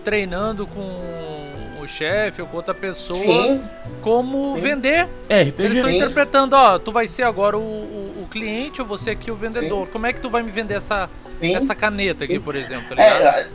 treinando 0.03 0.67
com 0.67 1.52
o 1.83 1.87
chefe 1.87 2.41
ou 2.41 2.47
com 2.47 2.57
outra 2.57 2.73
pessoa 2.73 3.15
Sim. 3.15 3.61
como 4.01 4.55
Sim. 4.55 4.61
vender. 4.61 5.07
É, 5.29 5.43
RPG. 5.43 5.63
Eles 5.63 5.77
estão 5.77 5.91
interpretando, 5.91 6.53
ó, 6.53 6.79
tu 6.79 6.91
vai 6.91 7.07
ser 7.07 7.23
agora 7.23 7.57
o, 7.57 7.61
o, 7.61 8.23
o, 8.23 8.27
cliente 8.29 8.81
ou 8.81 8.87
você 8.87 9.11
aqui 9.11 9.29
o 9.29 9.35
vendedor. 9.35 9.85
Sim. 9.85 9.93
Como 9.93 10.05
é 10.05 10.13
que 10.13 10.21
tu 10.21 10.29
vai 10.29 10.41
me 10.41 10.51
vender 10.51 10.75
essa, 10.75 11.09
essa 11.41 11.75
caneta 11.75 12.23
aqui, 12.23 12.39
por 12.39 12.55
exemplo, 12.55 12.95
tá 12.95 13.01
É, 13.01 13.47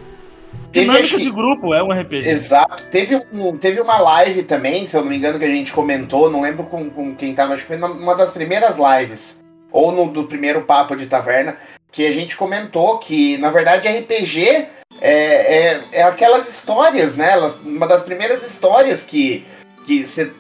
Dinâmica 0.71 1.17
que... 1.17 1.23
de 1.23 1.31
grupo 1.31 1.75
é 1.75 1.83
um 1.83 1.91
RPG. 1.91 2.29
Exato. 2.29 2.85
Teve, 2.91 3.21
um, 3.33 3.57
teve 3.57 3.81
uma 3.81 3.99
live 3.99 4.43
também, 4.43 4.87
se 4.87 4.97
eu 4.97 5.03
não 5.03 5.09
me 5.09 5.17
engano, 5.17 5.39
que 5.39 5.45
a 5.45 5.49
gente 5.49 5.73
comentou, 5.73 6.31
não 6.31 6.43
lembro 6.43 6.65
com, 6.65 6.91
com 6.91 7.15
quem 7.15 7.35
tava, 7.35 7.55
acho 7.55 7.63
que 7.63 7.69
foi 7.69 7.77
numa 7.77 8.15
das 8.15 8.33
primeiras 8.33 8.77
lives, 8.77 9.45
ou 9.73 9.93
no 9.93 10.11
do 10.11 10.25
primeiro 10.25 10.63
papo 10.63 10.95
de 10.97 11.07
taverna, 11.07 11.57
que 11.91 12.07
a 12.07 12.13
gente 12.13 12.37
comentou 12.37 12.99
que, 12.99 13.39
na 13.39 13.51
verdade, 13.51 13.89
RPG 13.89 14.67
é, 15.01 15.13
é, 15.13 15.81
é 15.93 16.03
aquelas 16.03 16.49
histórias, 16.49 17.17
né? 17.17 17.37
Uma 17.65 17.87
das 17.87 18.03
primeiras 18.03 18.43
histórias 18.43 19.05
que, 19.05 19.47
que 19.87 20.07
você 20.07 20.33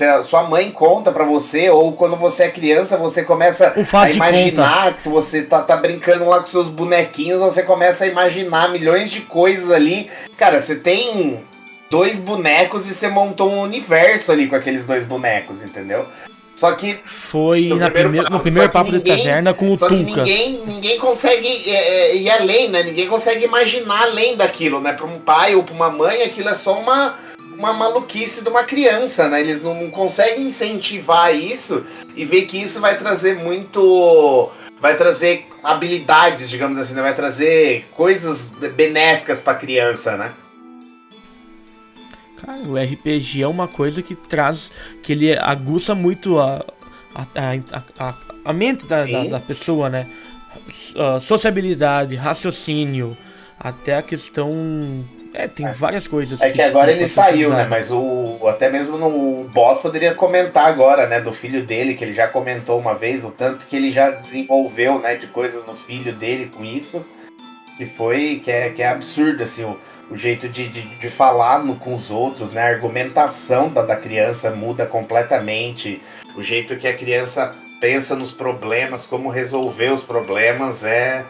a 0.00 0.22
sua 0.22 0.42
mãe 0.44 0.70
conta 0.70 1.12
para 1.12 1.22
você, 1.22 1.68
ou 1.68 1.92
quando 1.92 2.16
você 2.16 2.44
é 2.44 2.50
criança, 2.50 2.96
você 2.96 3.22
começa 3.22 3.74
a 3.92 4.10
imaginar 4.10 4.94
que 4.94 5.02
se 5.02 5.08
você 5.10 5.42
tá, 5.42 5.60
tá 5.60 5.76
brincando 5.76 6.24
lá 6.24 6.40
com 6.40 6.46
seus 6.46 6.68
bonequinhos, 6.68 7.40
você 7.40 7.62
começa 7.62 8.04
a 8.04 8.06
imaginar 8.06 8.70
milhões 8.70 9.10
de 9.10 9.20
coisas 9.20 9.70
ali. 9.70 10.10
Cara, 10.38 10.58
você 10.58 10.76
tem 10.76 11.44
dois 11.90 12.18
bonecos 12.18 12.88
e 12.88 12.94
você 12.94 13.08
montou 13.08 13.50
um 13.50 13.60
universo 13.60 14.32
ali 14.32 14.46
com 14.46 14.56
aqueles 14.56 14.86
dois 14.86 15.04
bonecos, 15.04 15.62
entendeu? 15.62 16.06
Só 16.54 16.72
que. 16.72 16.98
Foi 17.04 17.68
no 17.68 17.90
primeiro, 17.90 18.24
papo, 18.24 18.36
no 18.36 18.40
primeiro 18.40 18.70
papo 18.70 18.92
ninguém, 18.92 19.16
da 19.16 19.22
taverna 19.22 19.54
com 19.54 19.72
o 19.72 19.78
Só 19.78 19.88
Tucas. 19.88 20.04
que 20.04 20.14
ninguém, 20.14 20.62
ninguém 20.66 20.98
consegue 20.98 21.48
é, 21.48 22.10
é, 22.10 22.16
ir 22.16 22.30
além, 22.30 22.68
né? 22.68 22.82
Ninguém 22.82 23.08
consegue 23.08 23.44
imaginar 23.44 24.02
além 24.02 24.36
daquilo, 24.36 24.80
né? 24.80 24.92
Para 24.92 25.06
um 25.06 25.18
pai 25.18 25.54
ou 25.54 25.64
para 25.64 25.74
uma 25.74 25.90
mãe, 25.90 26.22
aquilo 26.22 26.48
é 26.48 26.54
só 26.54 26.78
uma, 26.78 27.16
uma 27.58 27.72
maluquice 27.72 28.42
de 28.42 28.48
uma 28.48 28.64
criança, 28.64 29.28
né? 29.28 29.40
Eles 29.40 29.62
não 29.62 29.90
conseguem 29.90 30.46
incentivar 30.46 31.34
isso 31.34 31.84
e 32.14 32.24
ver 32.24 32.42
que 32.42 32.58
isso 32.58 32.80
vai 32.80 32.96
trazer 32.96 33.34
muito. 33.34 34.50
Vai 34.80 34.96
trazer 34.96 35.46
habilidades, 35.62 36.50
digamos 36.50 36.76
assim, 36.76 36.92
né? 36.94 37.02
vai 37.02 37.14
trazer 37.14 37.86
coisas 37.92 38.48
benéficas 38.48 39.40
para 39.40 39.52
a 39.52 39.56
criança, 39.56 40.16
né? 40.16 40.32
Cara, 42.44 42.58
o 42.62 42.76
RPG 42.76 43.42
é 43.42 43.46
uma 43.46 43.68
coisa 43.68 44.02
que 44.02 44.14
traz. 44.14 44.70
que 45.02 45.12
ele 45.12 45.36
aguça 45.38 45.94
muito 45.94 46.40
a, 46.40 46.64
a, 47.14 47.22
a, 47.70 47.82
a, 47.98 48.14
a 48.44 48.52
mente 48.52 48.84
da, 48.84 48.98
da, 48.98 49.24
da, 49.24 49.40
pessoa, 49.40 49.88
né? 49.88 50.08
Uh, 50.94 51.20
sociabilidade, 51.20 52.16
raciocínio, 52.16 53.16
até 53.58 53.96
a 53.96 54.02
questão. 54.02 55.04
É, 55.32 55.46
tem 55.46 55.66
é. 55.66 55.72
várias 55.72 56.06
coisas. 56.06 56.40
É 56.42 56.48
que, 56.48 56.56
que 56.56 56.62
agora 56.62 56.90
ele 56.90 57.06
saiu, 57.06 57.50
né? 57.50 57.64
Mas 57.64 57.90
o. 57.92 58.38
Até 58.46 58.68
mesmo 58.68 58.98
no 58.98 59.44
boss 59.44 59.78
poderia 59.78 60.14
comentar 60.14 60.66
agora, 60.66 61.06
né? 61.06 61.20
Do 61.20 61.32
filho 61.32 61.64
dele, 61.64 61.94
que 61.94 62.04
ele 62.04 62.12
já 62.12 62.26
comentou 62.26 62.78
uma 62.78 62.94
vez, 62.94 63.24
o 63.24 63.30
tanto 63.30 63.66
que 63.66 63.76
ele 63.76 63.92
já 63.92 64.10
desenvolveu, 64.10 64.98
né? 64.98 65.14
De 65.14 65.28
coisas 65.28 65.64
no 65.64 65.74
filho 65.74 66.12
dele 66.12 66.50
com 66.54 66.64
isso. 66.64 67.06
Que 67.76 67.86
foi. 67.86 68.40
Que 68.44 68.50
é, 68.50 68.70
que 68.70 68.82
é 68.82 68.88
absurdo, 68.88 69.42
assim. 69.42 69.64
O, 69.64 69.78
o 70.12 70.16
jeito 70.16 70.46
de, 70.46 70.68
de, 70.68 70.82
de 70.82 71.08
falar 71.08 71.64
no, 71.64 71.74
com 71.76 71.94
os 71.94 72.10
outros, 72.10 72.52
né? 72.52 72.62
A 72.62 72.68
argumentação 72.68 73.70
da, 73.70 73.82
da 73.82 73.96
criança 73.96 74.50
muda 74.50 74.84
completamente. 74.84 76.02
O 76.36 76.42
jeito 76.42 76.76
que 76.76 76.86
a 76.86 76.94
criança 76.94 77.54
pensa 77.80 78.14
nos 78.14 78.30
problemas, 78.30 79.06
como 79.06 79.30
resolver 79.30 79.90
os 79.90 80.02
problemas 80.02 80.84
é. 80.84 81.24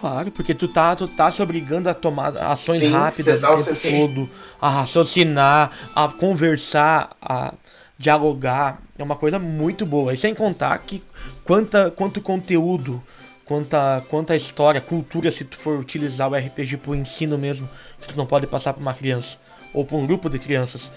Claro, 0.00 0.30
porque 0.30 0.54
tu 0.54 0.66
tá, 0.66 0.96
tu 0.96 1.06
tá 1.06 1.30
se 1.30 1.42
obrigando 1.42 1.90
a 1.90 1.94
tomar 1.94 2.34
ações 2.38 2.82
Sim, 2.82 2.90
rápidas 2.90 3.42
o 3.42 3.46
tempo 3.46 3.70
assim. 3.70 4.06
todo, 4.08 4.30
a 4.58 4.70
raciocinar, 4.70 5.70
a 5.94 6.08
conversar, 6.08 7.10
a 7.20 7.52
dialogar. 7.98 8.80
É 8.98 9.02
uma 9.02 9.16
coisa 9.16 9.38
muito 9.38 9.84
boa. 9.84 10.14
E 10.14 10.16
sem 10.16 10.34
contar 10.34 10.78
que 10.78 11.02
quanta, 11.44 11.90
quanto 11.90 12.22
conteúdo 12.22 13.02
quanto 13.50 13.74
a, 13.74 14.00
quanto 14.08 14.32
a 14.32 14.36
história, 14.36 14.80
cultura, 14.80 15.28
se 15.28 15.44
tu 15.44 15.58
for 15.58 15.76
utilizar 15.76 16.30
o 16.30 16.36
RPG 16.36 16.76
pro 16.76 16.94
ensino 16.94 17.36
mesmo, 17.36 17.68
que 18.00 18.06
tu 18.06 18.16
não 18.16 18.24
pode 18.24 18.46
passar 18.46 18.72
para 18.72 18.80
uma 18.80 18.94
criança 18.94 19.38
ou 19.74 19.84
para 19.84 19.96
um 19.96 20.06
grupo 20.06 20.30
de 20.30 20.38
crianças. 20.38 20.92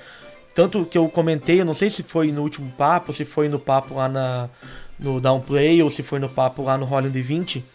Tanto 0.53 0.85
que 0.85 0.95
eu 0.95 1.09
comentei, 1.09 1.59
eu 1.59 1.65
não 1.65 1.73
sei 1.73 1.89
se 1.89 2.03
foi 2.03 2.31
no 2.31 2.43
último 2.43 2.71
papo, 2.77 3.11
se 3.11 3.25
foi 3.25 3.49
no 3.49 3.57
papo 3.57 3.95
lá 3.95 4.07
na, 4.07 4.49
no 4.99 5.19
Downplay 5.19 5.81
ou 5.81 5.89
se 5.89 6.03
foi 6.03 6.19
no 6.19 6.30
papo 6.30 6.61
lá 6.61 6.77
no 6.77 6.85
Holland 6.85 7.19
20, 7.19 7.65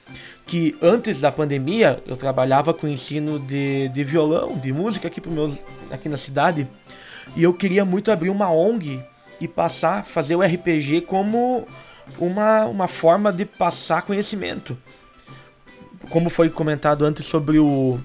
que 0.47 0.77
antes 0.81 1.21
da 1.21 1.33
pandemia 1.33 2.01
eu 2.07 2.17
trabalhava 2.17 2.73
com 2.73 2.87
ensino 2.87 3.41
de, 3.41 3.89
de 3.89 4.05
violão, 4.05 4.57
de 4.57 4.73
música 4.73 5.09
aqui, 5.09 5.21
pro 5.21 5.29
meus, 5.29 5.59
aqui 5.91 6.09
na 6.09 6.17
cidade, 6.17 6.69
e 7.35 7.43
eu 7.43 7.53
queria 7.53 7.85
muito 7.85 8.13
abrir 8.13 8.31
uma 8.31 8.49
ONG 8.49 9.03
e 9.41 9.49
passar, 9.49 10.05
fazer 10.05 10.37
o 10.37 10.41
RPG 10.41 11.01
como 11.01 11.67
uma, 12.19 12.67
uma 12.67 12.89
forma 12.89 13.33
de 13.33 13.45
passar 13.45 14.03
conhecimento. 14.03 14.77
Como 16.11 16.31
foi 16.31 16.49
comentado 16.49 17.05
antes 17.05 17.27
sobre 17.27 17.59
o, 17.59 17.99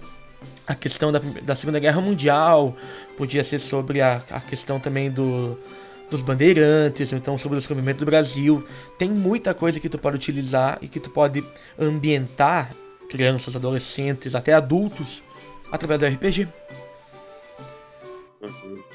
a 0.67 0.75
questão 0.75 1.11
da, 1.11 1.19
da 1.19 1.55
Segunda 1.55 1.80
Guerra 1.80 2.01
Mundial, 2.01 2.75
podia 3.17 3.43
ser 3.43 3.59
sobre 3.59 4.01
a, 4.01 4.23
a 4.30 4.41
questão 4.41 4.80
também 4.80 5.11
do, 5.11 5.57
dos 6.09 6.21
bandeirantes, 6.21 7.11
então 7.13 7.38
sobre 7.38 7.57
o 7.57 7.59
descobrimento 7.59 7.99
do 7.99 8.05
Brasil. 8.05 8.65
Tem 8.97 9.09
muita 9.09 9.53
coisa 9.53 9.80
que 9.80 9.89
tu 9.89 9.97
pode 9.97 10.15
utilizar 10.15 10.77
e 10.81 10.88
que 10.88 10.99
tu 10.99 11.09
pode 11.09 11.43
ambientar 11.80 12.75
crianças, 13.09 13.55
adolescentes, 13.55 14.35
até 14.35 14.53
adultos 14.53 15.23
através 15.71 16.01
do 16.01 16.07
RPG. 16.07 16.47
Uhum. 18.41 18.93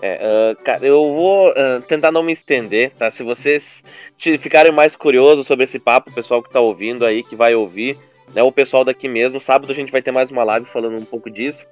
É, 0.00 0.18
uh, 0.52 0.62
cara, 0.64 0.84
eu 0.86 1.12
vou 1.12 1.50
uh, 1.50 1.80
tentar 1.86 2.10
não 2.10 2.22
me 2.22 2.32
estender, 2.32 2.90
tá? 2.90 3.10
Se 3.10 3.22
vocês 3.22 3.82
ficarem 4.16 4.72
mais 4.72 4.96
curiosos 4.96 5.46
sobre 5.46 5.64
esse 5.64 5.78
papo, 5.78 6.10
o 6.10 6.14
pessoal 6.14 6.42
que 6.42 6.50
tá 6.50 6.60
ouvindo 6.60 7.04
aí, 7.04 7.22
que 7.22 7.36
vai 7.36 7.54
ouvir, 7.54 7.98
né? 8.34 8.42
O 8.42 8.52
pessoal 8.52 8.84
daqui 8.84 9.08
mesmo, 9.08 9.40
sábado 9.40 9.70
a 9.70 9.74
gente 9.74 9.92
vai 9.92 10.02
ter 10.02 10.10
mais 10.10 10.30
uma 10.30 10.44
live 10.44 10.66
falando 10.66 10.96
um 10.96 11.04
pouco 11.04 11.30
disso. 11.30 11.64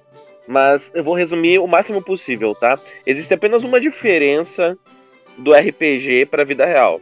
Mas 0.47 0.91
eu 0.95 1.05
vou 1.05 1.15
resumir 1.15 1.59
o 1.59 1.67
máximo 1.67 2.03
possível, 2.03 2.55
tá? 2.55 2.79
Existe 3.05 3.35
apenas 3.35 3.65
uma 3.65 3.81
diferença 3.81 4.77
do 5.37 5.53
RPG 5.53 6.27
para 6.27 6.43
a 6.43 6.47
vida 6.47 6.65
real. 6.65 7.01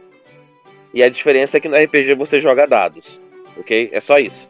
E 0.93 1.03
a 1.03 1.09
diferença 1.09 1.57
é 1.57 1.59
que 1.59 1.69
no 1.69 1.77
RPG 1.77 2.15
você 2.15 2.39
joga 2.41 2.65
dados, 2.65 3.19
ok? 3.57 3.89
É 3.91 4.01
só 4.01 4.17
isso. 4.17 4.48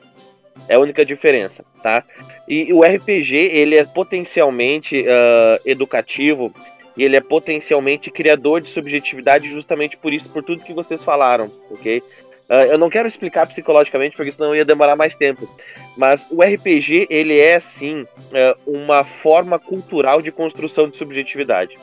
É 0.67 0.75
a 0.75 0.79
única 0.79 1.05
diferença, 1.05 1.63
tá? 1.81 2.03
E 2.47 2.71
o 2.73 2.83
RPG, 2.83 3.35
ele 3.35 3.75
é 3.75 3.85
potencialmente 3.85 5.01
uh, 5.01 5.61
educativo 5.65 6.53
e 6.97 7.03
ele 7.03 7.15
é 7.15 7.21
potencialmente 7.21 8.11
criador 8.11 8.61
de 8.61 8.69
subjetividade 8.69 9.49
justamente 9.49 9.97
por 9.97 10.13
isso, 10.13 10.29
por 10.29 10.43
tudo 10.43 10.63
que 10.63 10.73
vocês 10.73 11.03
falaram, 11.03 11.51
ok? 11.71 12.03
Uh, 12.49 12.65
eu 12.71 12.77
não 12.77 12.89
quero 12.89 13.07
explicar 13.07 13.45
psicologicamente, 13.47 14.15
porque 14.15 14.31
senão 14.31 14.55
ia 14.55 14.65
demorar 14.65 14.95
mais 14.95 15.15
tempo. 15.15 15.47
Mas 15.95 16.25
o 16.31 16.41
RPG, 16.41 17.07
ele 17.09 17.39
é, 17.39 17.59
sim, 17.59 18.01
uh, 18.01 18.59
uma 18.65 19.03
forma 19.03 19.59
cultural 19.59 20.21
de 20.21 20.31
construção 20.31 20.89
de 20.89 20.97
subjetividade. 20.97 21.77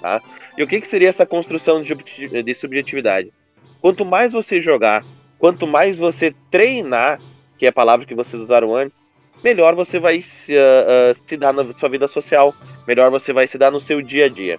Tá? 0.00 0.20
E 0.56 0.62
o 0.62 0.66
que, 0.66 0.80
que 0.80 0.88
seria 0.88 1.08
essa 1.08 1.24
construção 1.24 1.82
de, 1.82 1.94
de 2.42 2.54
subjetividade? 2.54 3.32
Quanto 3.80 4.04
mais 4.04 4.32
você 4.32 4.60
jogar, 4.60 5.04
quanto 5.38 5.66
mais 5.66 5.96
você 5.96 6.34
treinar, 6.50 7.20
que 7.58 7.66
é 7.66 7.68
a 7.68 7.72
palavra 7.72 8.06
que 8.06 8.14
vocês 8.14 8.42
usaram 8.42 8.74
antes, 8.74 8.96
melhor 9.42 9.74
você 9.74 9.98
vai 9.98 10.22
se, 10.22 10.54
uh, 10.56 11.16
se 11.26 11.36
dar 11.36 11.52
na 11.52 11.64
sua 11.74 11.88
vida 11.88 12.08
social, 12.08 12.54
melhor 12.86 13.10
você 13.10 13.32
vai 13.32 13.46
se 13.46 13.58
dar 13.58 13.70
no 13.70 13.80
seu 13.80 14.00
dia 14.00 14.26
a 14.26 14.28
dia. 14.28 14.58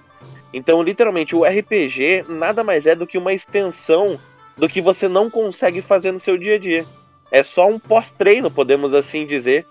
Então, 0.54 0.82
literalmente, 0.82 1.36
o 1.36 1.44
RPG 1.44 2.26
nada 2.28 2.64
mais 2.64 2.86
é 2.86 2.96
do 2.96 3.08
que 3.08 3.18
uma 3.18 3.34
extensão 3.34 4.20
do 4.58 4.68
que 4.68 4.82
você 4.82 5.08
não 5.08 5.30
consegue 5.30 5.82
fazer 5.82 6.12
no 6.12 6.20
seu 6.20 6.38
dia 6.38 6.56
a 6.56 6.60
dia. 6.60 6.86
É 7.32 7.44
só 7.44 7.68
um 7.68 7.80
pós-treino, 7.80 8.50
podemos 8.50 8.94
assim 8.94 9.26
dizer, 9.26 9.66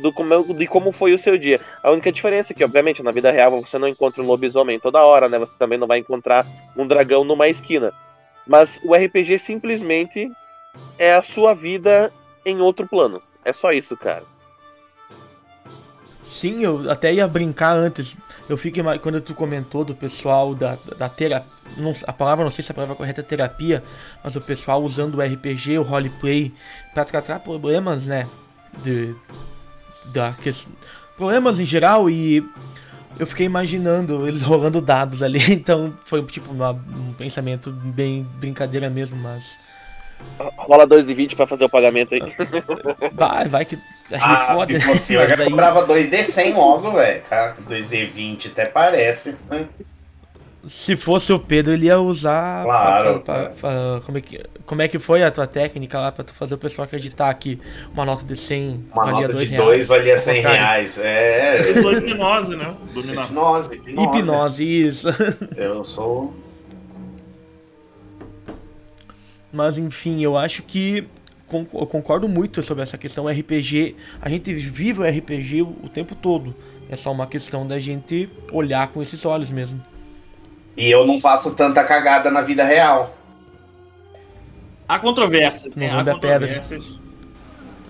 do 0.00 0.12
como, 0.12 0.54
de 0.54 0.66
como 0.66 0.92
foi 0.92 1.12
o 1.12 1.18
seu 1.18 1.36
dia. 1.36 1.60
A 1.82 1.90
única 1.90 2.12
diferença 2.12 2.52
é 2.52 2.56
que, 2.56 2.64
obviamente, 2.64 3.02
na 3.02 3.10
vida 3.10 3.30
real 3.30 3.60
você 3.60 3.78
não 3.78 3.88
encontra 3.88 4.22
um 4.22 4.26
lobisomem 4.26 4.78
toda 4.78 5.04
hora, 5.04 5.28
né? 5.28 5.38
Você 5.38 5.52
também 5.58 5.78
não 5.78 5.86
vai 5.86 5.98
encontrar 5.98 6.46
um 6.76 6.86
dragão 6.86 7.24
numa 7.24 7.48
esquina. 7.48 7.92
Mas 8.46 8.80
o 8.84 8.94
RPG 8.94 9.38
simplesmente 9.38 10.30
é 10.98 11.14
a 11.14 11.22
sua 11.22 11.54
vida 11.54 12.12
em 12.44 12.60
outro 12.60 12.86
plano. 12.86 13.22
É 13.44 13.52
só 13.52 13.70
isso, 13.72 13.96
cara. 13.96 14.24
Sim, 16.24 16.62
eu 16.62 16.90
até 16.90 17.12
ia 17.12 17.26
brincar 17.26 17.72
antes. 17.72 18.16
Eu 18.48 18.56
fiquei 18.56 18.82
quando 18.98 19.20
tu 19.20 19.34
comentou 19.34 19.84
do 19.84 19.94
pessoal 19.94 20.54
da, 20.54 20.78
da 20.96 21.08
terapia. 21.08 21.48
A 22.06 22.12
palavra, 22.12 22.44
não 22.44 22.50
sei 22.50 22.64
se 22.64 22.70
a 22.70 22.74
palavra 22.74 22.96
correta 22.96 23.20
é 23.20 23.24
terapia, 23.24 23.82
mas 24.22 24.36
o 24.36 24.40
pessoal 24.40 24.82
usando 24.82 25.16
o 25.16 25.22
RPG, 25.22 25.78
o 25.78 25.82
roleplay, 25.82 26.52
para 26.92 27.04
tratar 27.04 27.40
problemas, 27.40 28.06
né? 28.06 28.28
De, 28.82 29.14
da 30.06 30.32
questão, 30.32 30.72
problemas 31.16 31.60
em 31.60 31.64
geral 31.64 32.08
e 32.08 32.44
eu 33.18 33.26
fiquei 33.26 33.46
imaginando 33.46 34.26
eles 34.26 34.40
rolando 34.42 34.80
dados 34.80 35.22
ali, 35.22 35.40
então 35.52 35.92
foi 36.04 36.24
tipo 36.24 36.50
uma, 36.50 36.70
um 36.70 37.12
pensamento 37.12 37.70
bem 37.70 38.26
brincadeira 38.38 38.88
mesmo, 38.88 39.16
mas 39.16 39.58
Rola 40.56 40.86
2 40.86 41.06
de 41.06 41.14
20 41.14 41.36
pra 41.36 41.46
fazer 41.46 41.64
o 41.64 41.68
pagamento 41.68 42.14
aí. 42.14 42.20
Vai, 43.12 43.48
vai 43.48 43.64
que. 43.64 43.78
Ah, 44.12 44.54
foda. 44.56 44.66
se 44.66 44.80
fosse 44.80 45.14
eu 45.14 45.26
já 45.26 45.36
daí... 45.36 45.48
comprava 45.50 45.86
2D100 45.86 46.54
logo, 46.54 46.92
velho. 46.92 47.22
2D20 47.68 48.50
até 48.50 48.64
parece. 48.64 49.36
Se 50.68 50.96
fosse 50.96 51.32
o 51.32 51.38
Pedro, 51.38 51.72
ele 51.72 51.86
ia 51.86 51.98
usar. 51.98 52.64
Claro. 52.64 53.20
Pra, 53.20 53.34
pra, 53.34 53.50
pra, 53.50 54.00
como, 54.04 54.18
é 54.18 54.20
que, 54.20 54.40
como 54.66 54.82
é 54.82 54.88
que 54.88 54.98
foi 54.98 55.22
a 55.22 55.30
tua 55.30 55.46
técnica 55.46 55.98
lá 55.98 56.10
pra 56.10 56.24
tu 56.24 56.34
fazer 56.34 56.54
o 56.54 56.58
pessoal 56.58 56.84
acreditar 56.84 57.32
que 57.34 57.58
uma 57.92 58.04
nota 58.04 58.24
de 58.24 58.36
100 58.36 58.86
uma 58.92 59.04
valia 59.04 59.20
nota 59.22 59.32
2 59.34 59.50
de 59.50 59.56
2 59.56 59.88
valia 59.88 60.16
100 60.16 60.42
reais. 60.42 60.98
É. 60.98 61.60
Eu 61.60 61.82
sou 61.82 61.92
hipnose, 61.92 62.56
né? 62.56 62.74
Dominação. 62.92 63.30
Hipnose, 63.30 63.74
hipnose. 63.74 64.18
Hipnose, 64.18 64.64
isso. 64.64 65.08
Eu 65.56 65.84
sou. 65.84 66.34
Mas 69.52 69.78
enfim, 69.78 70.22
eu 70.22 70.36
acho 70.36 70.62
que 70.62 71.06
eu 71.52 71.86
concordo 71.86 72.28
muito 72.28 72.62
sobre 72.62 72.82
essa 72.82 72.96
questão 72.96 73.26
RPG. 73.26 73.96
A 74.22 74.28
gente 74.28 74.52
vive 74.54 75.00
o 75.00 75.04
RPG 75.04 75.62
o 75.62 75.88
tempo 75.88 76.14
todo. 76.14 76.54
É 76.88 76.96
só 76.96 77.10
uma 77.10 77.26
questão 77.26 77.66
da 77.66 77.78
gente 77.78 78.28
olhar 78.52 78.88
com 78.88 79.02
esses 79.02 79.24
olhos 79.24 79.50
mesmo. 79.50 79.82
E 80.76 80.90
eu 80.90 81.06
não 81.06 81.20
faço 81.20 81.54
tanta 81.54 81.82
cagada 81.84 82.30
na 82.30 82.40
vida 82.40 82.64
real. 82.64 83.16
Há 84.88 84.98
controvérsias. 84.98 85.74
Né? 85.74 85.90
Há 85.90 86.04
controvérsias. 86.04 87.00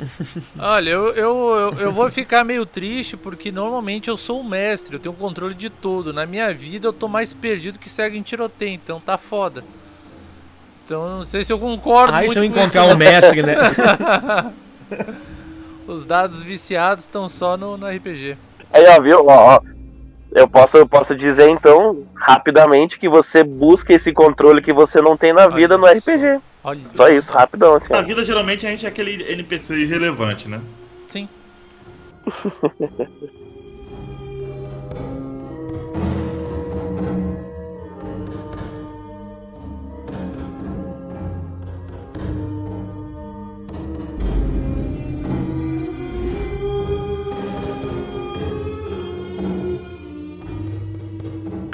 Olha, 0.59 0.91
eu, 0.91 1.09
eu, 1.09 1.55
eu, 1.55 1.78
eu, 1.78 1.93
vou 1.93 2.11
ficar 2.11 2.43
meio 2.45 2.65
triste 2.65 3.16
porque 3.16 3.53
normalmente 3.53 4.09
eu 4.09 4.16
sou 4.16 4.41
o 4.41 4.45
mestre, 4.45 4.95
eu 4.95 5.01
tenho 5.01 5.15
controle 5.15 5.55
de 5.55 5.69
tudo. 5.69 6.12
Na 6.12 6.24
minha 6.24 6.53
vida 6.55 6.89
eu 6.89 6.93
tô 6.93 7.07
mais 7.07 7.32
perdido 7.32 7.78
que 7.78 7.89
cego 7.89 8.16
em 8.16 8.23
tiroteio, 8.23 8.73
então 8.73 9.01
tá 9.01 9.19
foda. 9.19 9.62
Então 10.91 11.09
não 11.09 11.23
sei 11.23 11.45
se 11.45 11.53
eu 11.53 11.59
concordo 11.61 12.12
ah, 12.12 12.19
muito 12.19 12.33
se 12.33 12.39
eu 12.41 12.45
encontrar 12.45 12.87
um 12.87 12.97
mestre, 12.97 13.45
né? 13.45 13.55
Os 15.87 16.05
dados 16.05 16.43
viciados 16.43 17.05
estão 17.05 17.29
só 17.29 17.57
no, 17.57 17.77
no 17.77 17.87
RPG. 17.87 18.37
Aí, 18.73 18.85
ó, 18.89 19.01
viu? 19.01 19.25
Ó, 19.25 19.55
ó, 19.55 19.61
eu 20.33 20.49
posso, 20.49 20.77
eu 20.77 20.89
posso 20.89 21.15
dizer 21.15 21.49
então, 21.49 22.05
rapidamente, 22.12 22.99
que 22.99 23.09
você 23.09 23.45
busca 23.45 23.95
esse 23.95 24.12
controle 24.12 24.61
que 24.61 24.73
você 24.73 25.01
não 25.01 25.17
tem 25.17 25.33
na 25.33 25.43
Olha 25.43 25.55
vida 25.55 25.75
isso. 25.77 25.81
no 25.81 25.87
RPG. 25.87 26.41
Olha 26.65 26.81
só 26.97 27.09
isso, 27.09 27.19
isso 27.19 27.33
rapidão. 27.33 27.77
Assim, 27.77 27.93
na 27.93 28.03
vida, 28.03 28.25
geralmente, 28.25 28.67
a 28.67 28.71
gente 28.71 28.85
é 28.85 28.89
aquele 28.89 29.33
NPC 29.33 29.83
irrelevante, 29.83 30.49
né? 30.49 30.61
Sim. 31.07 31.29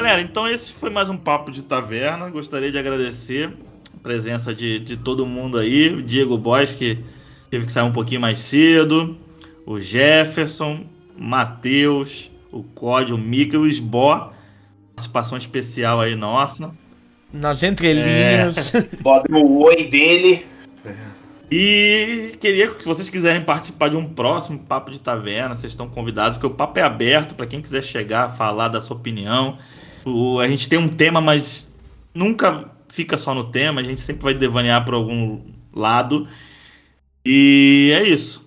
Galera, 0.06 0.22
então 0.22 0.46
esse 0.46 0.72
foi 0.72 0.88
mais 0.88 1.08
um 1.08 1.16
Papo 1.16 1.50
de 1.50 1.64
Taverna. 1.64 2.30
Gostaria 2.30 2.70
de 2.70 2.78
agradecer 2.78 3.52
a 3.92 4.00
presença 4.00 4.54
de, 4.54 4.78
de 4.78 4.96
todo 4.96 5.26
mundo 5.26 5.58
aí. 5.58 5.92
O 5.92 6.00
Diego 6.00 6.38
Boys, 6.38 6.72
que 6.72 7.00
teve 7.50 7.66
que 7.66 7.72
sair 7.72 7.82
um 7.82 7.92
pouquinho 7.92 8.20
mais 8.20 8.38
cedo. 8.38 9.18
O 9.66 9.80
Jefferson, 9.80 10.86
Matheus, 11.18 12.30
o 12.52 12.62
Código, 12.62 13.18
o 13.18 13.20
Mika 13.20 13.56
e 13.56 13.58
o 13.58 13.66
Sbó. 13.66 14.32
Participação 14.94 15.36
especial 15.36 16.00
aí 16.00 16.14
nossa. 16.14 16.70
Nas 17.32 17.64
entrelinhas. 17.64 18.76
É. 18.76 18.82
Bota 19.02 19.36
o 19.36 19.64
oi 19.64 19.88
dele. 19.88 20.46
E 21.50 22.36
queria 22.40 22.70
que 22.70 22.84
vocês 22.84 23.10
quiserem 23.10 23.42
participar 23.42 23.88
de 23.88 23.96
um 23.96 24.08
próximo 24.08 24.60
Papo 24.60 24.92
de 24.92 25.00
Taverna, 25.00 25.56
vocês 25.56 25.72
estão 25.72 25.88
convidados, 25.88 26.36
porque 26.36 26.46
o 26.46 26.56
papo 26.56 26.78
é 26.78 26.82
aberto 26.82 27.34
para 27.34 27.46
quem 27.46 27.60
quiser 27.60 27.82
chegar, 27.82 28.36
falar 28.36 28.68
da 28.68 28.80
sua 28.80 28.96
opinião. 28.96 29.58
O, 30.06 30.38
a 30.38 30.46
gente 30.46 30.68
tem 30.68 30.78
um 30.78 30.88
tema, 30.88 31.20
mas 31.20 31.68
nunca 32.14 32.70
fica 32.88 33.18
só 33.18 33.34
no 33.34 33.50
tema, 33.50 33.80
a 33.80 33.84
gente 33.84 34.00
sempre 34.00 34.22
vai 34.22 34.34
devanear 34.34 34.84
para 34.84 34.94
algum 34.94 35.40
lado. 35.74 36.28
E 37.24 37.92
é 37.92 38.04
isso. 38.04 38.46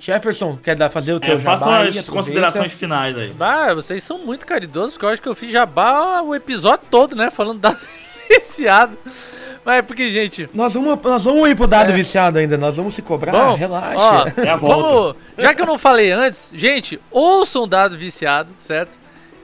Jefferson, 0.00 0.56
quer 0.56 0.76
dar, 0.76 0.88
fazer 0.88 1.12
o 1.12 1.20
teu 1.20 1.34
é, 1.34 1.38
jabá? 1.38 1.58
Façam 1.58 1.74
as 1.74 2.08
considerações 2.08 2.72
finais 2.72 3.18
aí. 3.18 3.34
Ah, 3.38 3.74
vocês 3.74 4.02
são 4.02 4.18
muito 4.18 4.46
caridosos, 4.46 4.92
porque 4.92 5.04
eu 5.04 5.10
acho 5.10 5.20
que 5.20 5.28
eu 5.28 5.34
fiz 5.34 5.50
jabá 5.50 6.22
o 6.22 6.34
episódio 6.34 6.86
todo, 6.90 7.14
né? 7.14 7.30
Falando 7.30 7.60
da 7.60 7.76
viciado. 8.30 8.96
Mas 9.64 9.78
é 9.78 9.82
porque, 9.82 10.10
gente. 10.10 10.48
Nós 10.54 10.72
vamos, 10.72 10.98
nós 11.02 11.24
vamos 11.24 11.48
ir 11.50 11.54
pro 11.54 11.66
dado 11.66 11.90
é. 11.90 11.94
viciado 11.94 12.38
ainda, 12.38 12.56
nós 12.56 12.76
vamos 12.76 12.94
se 12.94 13.02
cobrar. 13.02 13.32
Bom, 13.32 13.54
relaxa. 13.56 13.98
Ó, 13.98 14.40
é 14.40 14.48
a 14.48 14.56
volta. 14.56 14.76
Vamos, 14.76 15.16
já 15.36 15.52
que 15.52 15.60
eu 15.60 15.66
não 15.66 15.78
falei 15.78 16.10
antes, 16.12 16.52
gente, 16.54 16.98
ouçam 17.10 17.64
um 17.64 17.68
dado 17.68 17.98
viciado, 17.98 18.54
certo? 18.56 18.96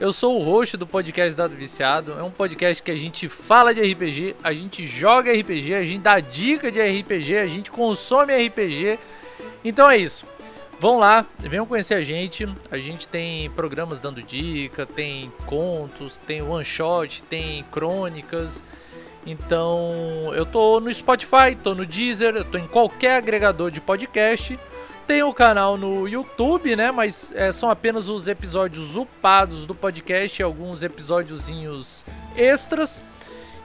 Eu 0.05 0.13
sou 0.13 0.39
o 0.39 0.43
host 0.43 0.77
do 0.77 0.85
podcast 0.85 1.35
Dado 1.35 1.57
Viciado. 1.57 2.11
É 2.11 2.21
um 2.21 2.29
podcast 2.29 2.83
que 2.83 2.91
a 2.91 2.95
gente 2.95 3.27
fala 3.27 3.73
de 3.73 3.81
RPG, 3.81 4.35
a 4.43 4.53
gente 4.53 4.85
joga 4.85 5.33
RPG, 5.33 5.73
a 5.73 5.83
gente 5.83 6.01
dá 6.01 6.19
dica 6.19 6.71
de 6.71 6.79
RPG, 6.79 7.37
a 7.37 7.47
gente 7.47 7.71
consome 7.71 8.31
RPG. 8.31 8.99
Então 9.63 9.89
é 9.89 9.97
isso. 9.97 10.23
Vão 10.79 10.99
lá, 10.99 11.25
venham 11.39 11.65
conhecer 11.65 11.95
a 11.95 12.03
gente. 12.03 12.47
A 12.69 12.77
gente 12.77 13.07
tem 13.07 13.49
programas 13.49 13.99
dando 13.99 14.21
dica, 14.21 14.85
tem 14.85 15.33
contos, 15.47 16.19
tem 16.19 16.39
one 16.39 16.63
shot, 16.63 17.23
tem 17.23 17.63
crônicas. 17.71 18.61
Então, 19.25 20.31
eu 20.35 20.45
tô 20.45 20.79
no 20.79 20.93
Spotify, 20.93 21.57
tô 21.63 21.73
no 21.73 21.83
Deezer, 21.83 22.35
eu 22.35 22.45
tô 22.45 22.59
em 22.59 22.67
qualquer 22.67 23.15
agregador 23.15 23.71
de 23.71 23.81
podcast. 23.81 24.59
Tem 25.07 25.21
o 25.21 25.33
canal 25.33 25.77
no 25.77 26.07
YouTube, 26.07 26.75
né? 26.75 26.91
Mas 26.91 27.31
é, 27.35 27.51
são 27.51 27.69
apenas 27.69 28.09
os 28.09 28.27
episódios 28.27 28.95
upados 28.95 29.67
do 29.67 29.75
podcast, 29.75 30.41
alguns 30.41 30.81
episódiozinhos 30.81 32.03
extras. 32.35 33.03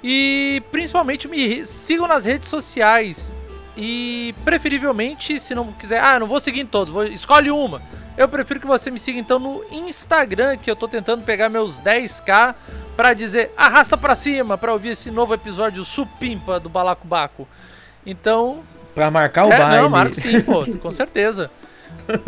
E 0.04 0.62
principalmente 0.70 1.26
me 1.26 1.64
sigam 1.64 2.06
nas 2.06 2.26
redes 2.26 2.48
sociais. 2.48 3.32
E 3.76 4.34
preferivelmente, 4.44 5.40
se 5.40 5.54
não 5.54 5.72
quiser, 5.72 6.02
ah, 6.02 6.18
não 6.18 6.26
vou 6.26 6.38
seguir 6.38 6.60
em 6.60 6.66
todos, 6.66 6.92
vou, 6.92 7.04
escolhe 7.04 7.50
uma. 7.50 7.80
Eu 8.18 8.28
prefiro 8.28 8.60
que 8.60 8.66
você 8.66 8.90
me 8.90 8.98
siga 8.98 9.18
então 9.18 9.38
no 9.38 9.64
Instagram, 9.70 10.58
que 10.58 10.70
eu 10.70 10.76
tô 10.76 10.86
tentando 10.86 11.24
pegar 11.24 11.48
meus 11.48 11.80
10k 11.80 12.54
para 12.94 13.14
dizer 13.14 13.50
arrasta 13.56 13.96
para 13.96 14.14
cima 14.14 14.58
para 14.58 14.72
ouvir 14.72 14.90
esse 14.90 15.10
novo 15.10 15.32
episódio 15.32 15.82
supimpa 15.84 16.60
do 16.60 16.68
Balacobaco. 16.68 17.48
Então, 18.04 18.62
Pra 19.00 19.10
marcar 19.10 19.46
o 19.46 19.50
é, 19.50 19.56
baile. 19.56 19.82
Não, 19.82 19.88
marco 19.88 20.14
sim, 20.14 20.42
pô, 20.42 20.62
com 20.78 20.92
certeza. 20.92 21.50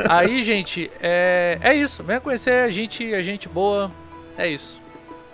Aí, 0.08 0.42
gente, 0.42 0.90
é, 1.02 1.58
é 1.60 1.74
isso. 1.74 2.02
Venha 2.02 2.18
conhecer 2.18 2.64
a 2.64 2.70
gente, 2.70 3.12
a 3.12 3.20
gente 3.20 3.46
boa. 3.46 3.92
É 4.38 4.48
isso. 4.48 4.80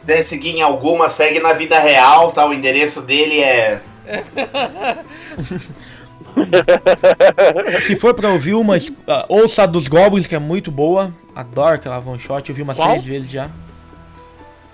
Se 0.05 0.23
seguir 0.23 0.56
em 0.56 0.62
alguma, 0.62 1.09
segue 1.09 1.39
na 1.39 1.52
vida 1.52 1.78
real, 1.78 2.32
tá? 2.32 2.44
O 2.44 2.52
endereço 2.52 3.02
dele 3.02 3.40
é. 3.40 3.81
Se 7.86 7.94
for 7.94 8.15
pra 8.15 8.31
ouvir 8.31 8.55
uma, 8.55 8.74
ah, 9.06 9.24
ouça 9.28 9.62
a 9.62 9.66
dos 9.66 9.86
Goblins, 9.86 10.27
que 10.27 10.35
é 10.35 10.40
muito 10.40 10.73
boa. 10.73 11.15
Adoro 11.36 11.77
aquela 11.77 12.01
one 12.01 12.19
shot, 12.19 12.48
eu 12.48 12.56
vi 12.56 12.62
umas 12.62 12.77
Qual? 12.77 12.89
três 12.89 13.05
vezes 13.05 13.31
já. 13.31 13.48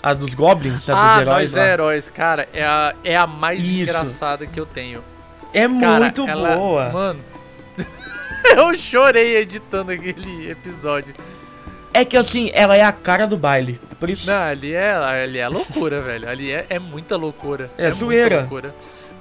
A 0.02 0.14
dos 0.14 0.32
Goblins, 0.32 0.88
a 0.88 0.96
ah, 0.96 1.12
dos 1.12 1.20
heróis. 1.20 1.52
Nós 1.52 1.60
lá. 1.60 1.66
é 1.66 1.72
Heróis, 1.72 2.08
cara, 2.08 2.48
é 2.54 2.64
a, 2.64 2.94
é 3.04 3.16
a 3.16 3.26
mais 3.26 3.62
Isso. 3.62 3.82
engraçada 3.82 4.46
que 4.46 4.58
eu 4.58 4.64
tenho. 4.64 5.04
É 5.54 5.68
Cara, 5.68 6.00
muito 6.00 6.28
ela- 6.28 6.56
boa. 6.56 6.90
Mano, 6.90 7.20
eu 8.56 8.74
chorei 8.76 9.36
editando 9.36 9.92
aquele 9.92 10.50
episódio. 10.50 11.14
É 11.92 12.04
que 12.04 12.16
assim, 12.16 12.50
ela 12.52 12.76
é 12.76 12.82
a 12.82 12.92
cara 12.92 13.24
do 13.26 13.36
baile. 13.36 13.80
Por 14.00 14.10
isso. 14.10 14.26
Não, 14.28 14.36
ali 14.42 14.74
é, 14.74 14.92
ali 14.92 15.38
é 15.38 15.46
loucura, 15.48 16.00
velho. 16.02 16.28
Ali 16.28 16.50
é, 16.50 16.66
é 16.68 16.78
muita 16.78 17.16
loucura. 17.16 17.70
É 17.78 17.84
muita 17.84 17.96
zoeira. 17.96 18.40
loucura. 18.40 18.74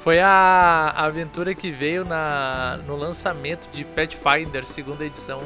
Foi 0.03 0.19
a 0.19 0.91
a 0.97 1.05
aventura 1.05 1.53
que 1.55 1.71
veio 1.71 2.03
na, 2.03 2.79
no 2.87 2.97
lançamento 2.97 3.69
de 3.71 3.85
Pathfinder, 3.85 4.65
segunda 4.65 5.05
edição. 5.05 5.41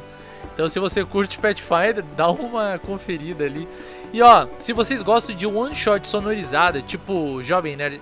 Então, 0.54 0.68
se 0.68 0.80
você 0.80 1.06
curte 1.06 1.38
Pathfinder, 1.38 2.04
dá 2.16 2.32
uma 2.32 2.80
conferida 2.80 3.44
ali. 3.44 3.68
E 4.12 4.22
ó, 4.24 4.48
se 4.58 4.74
vocês 4.74 5.04
gostam 5.04 5.36
de 5.36 5.46
one 5.46 5.76
shot 5.76 6.08
sonorizada, 6.08 6.82
tipo 6.82 7.44
Jovem 7.44 7.76
Nerd 7.76 8.02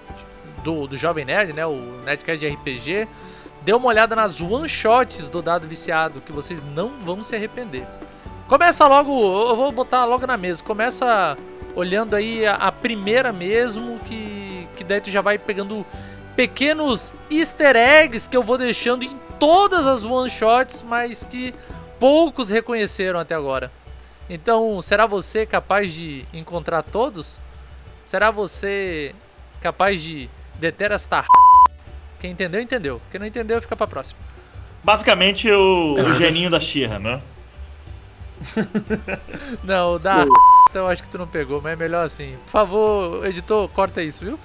do, 0.66 0.88
do 0.88 0.98
Jovem 0.98 1.24
Nerd, 1.24 1.54
né? 1.54 1.66
O 1.66 1.78
Nerdcast 2.04 2.40
de 2.40 2.52
RPG, 2.52 3.08
dê 3.62 3.72
uma 3.72 3.88
olhada 3.88 4.16
nas 4.16 4.42
one 4.42 4.68
shots 4.68 5.30
do 5.30 5.42
Dado 5.42 5.68
Viciado, 5.68 6.20
que 6.20 6.32
vocês 6.32 6.62
não 6.74 6.90
vão 6.90 7.22
se 7.22 7.36
arrepender. 7.36 7.86
Começa 8.48 8.86
logo, 8.88 9.12
eu 9.48 9.56
vou 9.56 9.72
botar 9.72 10.06
logo 10.06 10.26
na 10.26 10.36
mesa. 10.36 10.64
Começa 10.64 11.38
olhando 11.76 12.16
aí 12.16 12.46
a, 12.46 12.56
a 12.56 12.72
primeira 12.72 13.32
mesmo, 13.32 14.00
que, 14.00 14.68
que 14.76 14.84
daí 14.84 15.00
tu 15.00 15.12
já 15.12 15.22
vai 15.22 15.38
pegando 15.38 15.86
pequenos 16.36 17.14
easter 17.30 17.76
eggs 17.76 18.28
que 18.28 18.36
eu 18.36 18.44
vou 18.44 18.58
deixando 18.58 19.04
em 19.04 19.16
todas 19.40 19.86
as 19.86 20.04
one 20.04 20.30
shots, 20.30 20.82
mas 20.82 21.24
que 21.24 21.54
poucos 22.00 22.50
reconheceram 22.50 23.20
até 23.20 23.36
agora. 23.36 23.72
Então, 24.28 24.82
será 24.82 25.06
você 25.06 25.46
capaz 25.46 25.94
de 25.94 26.26
encontrar 26.34 26.82
todos? 26.82 27.40
Será 28.06 28.32
você 28.32 29.14
capaz 29.62 30.02
de 30.02 30.30
deter 30.60 30.92
esta 30.92 31.26
Quem 32.20 32.32
entendeu, 32.32 32.62
entendeu. 32.62 33.02
Quem 33.12 33.20
não 33.20 33.28
entendeu, 33.28 33.62
fica 33.62 33.76
pra 33.76 33.88
próxima. 33.88 34.20
Basicamente 34.84 35.50
o, 35.50 35.96
o 35.96 36.14
geninho 36.16 36.50
da 36.50 36.60
Xirra, 36.60 37.00
né? 37.00 37.22
Não, 39.64 39.96
o 39.96 40.00
da 40.00 40.26
eu 40.74 40.88
acho 40.88 41.02
que 41.02 41.10
tu 41.10 41.18
não 41.18 41.26
pegou, 41.26 41.62
mas 41.62 41.74
é 41.74 41.76
melhor 41.76 42.06
assim. 42.06 42.36
Por 42.46 42.52
favor, 42.52 43.26
editor, 43.26 43.70
corta 43.70 44.04
isso, 44.04 44.26
viu? 44.26 44.40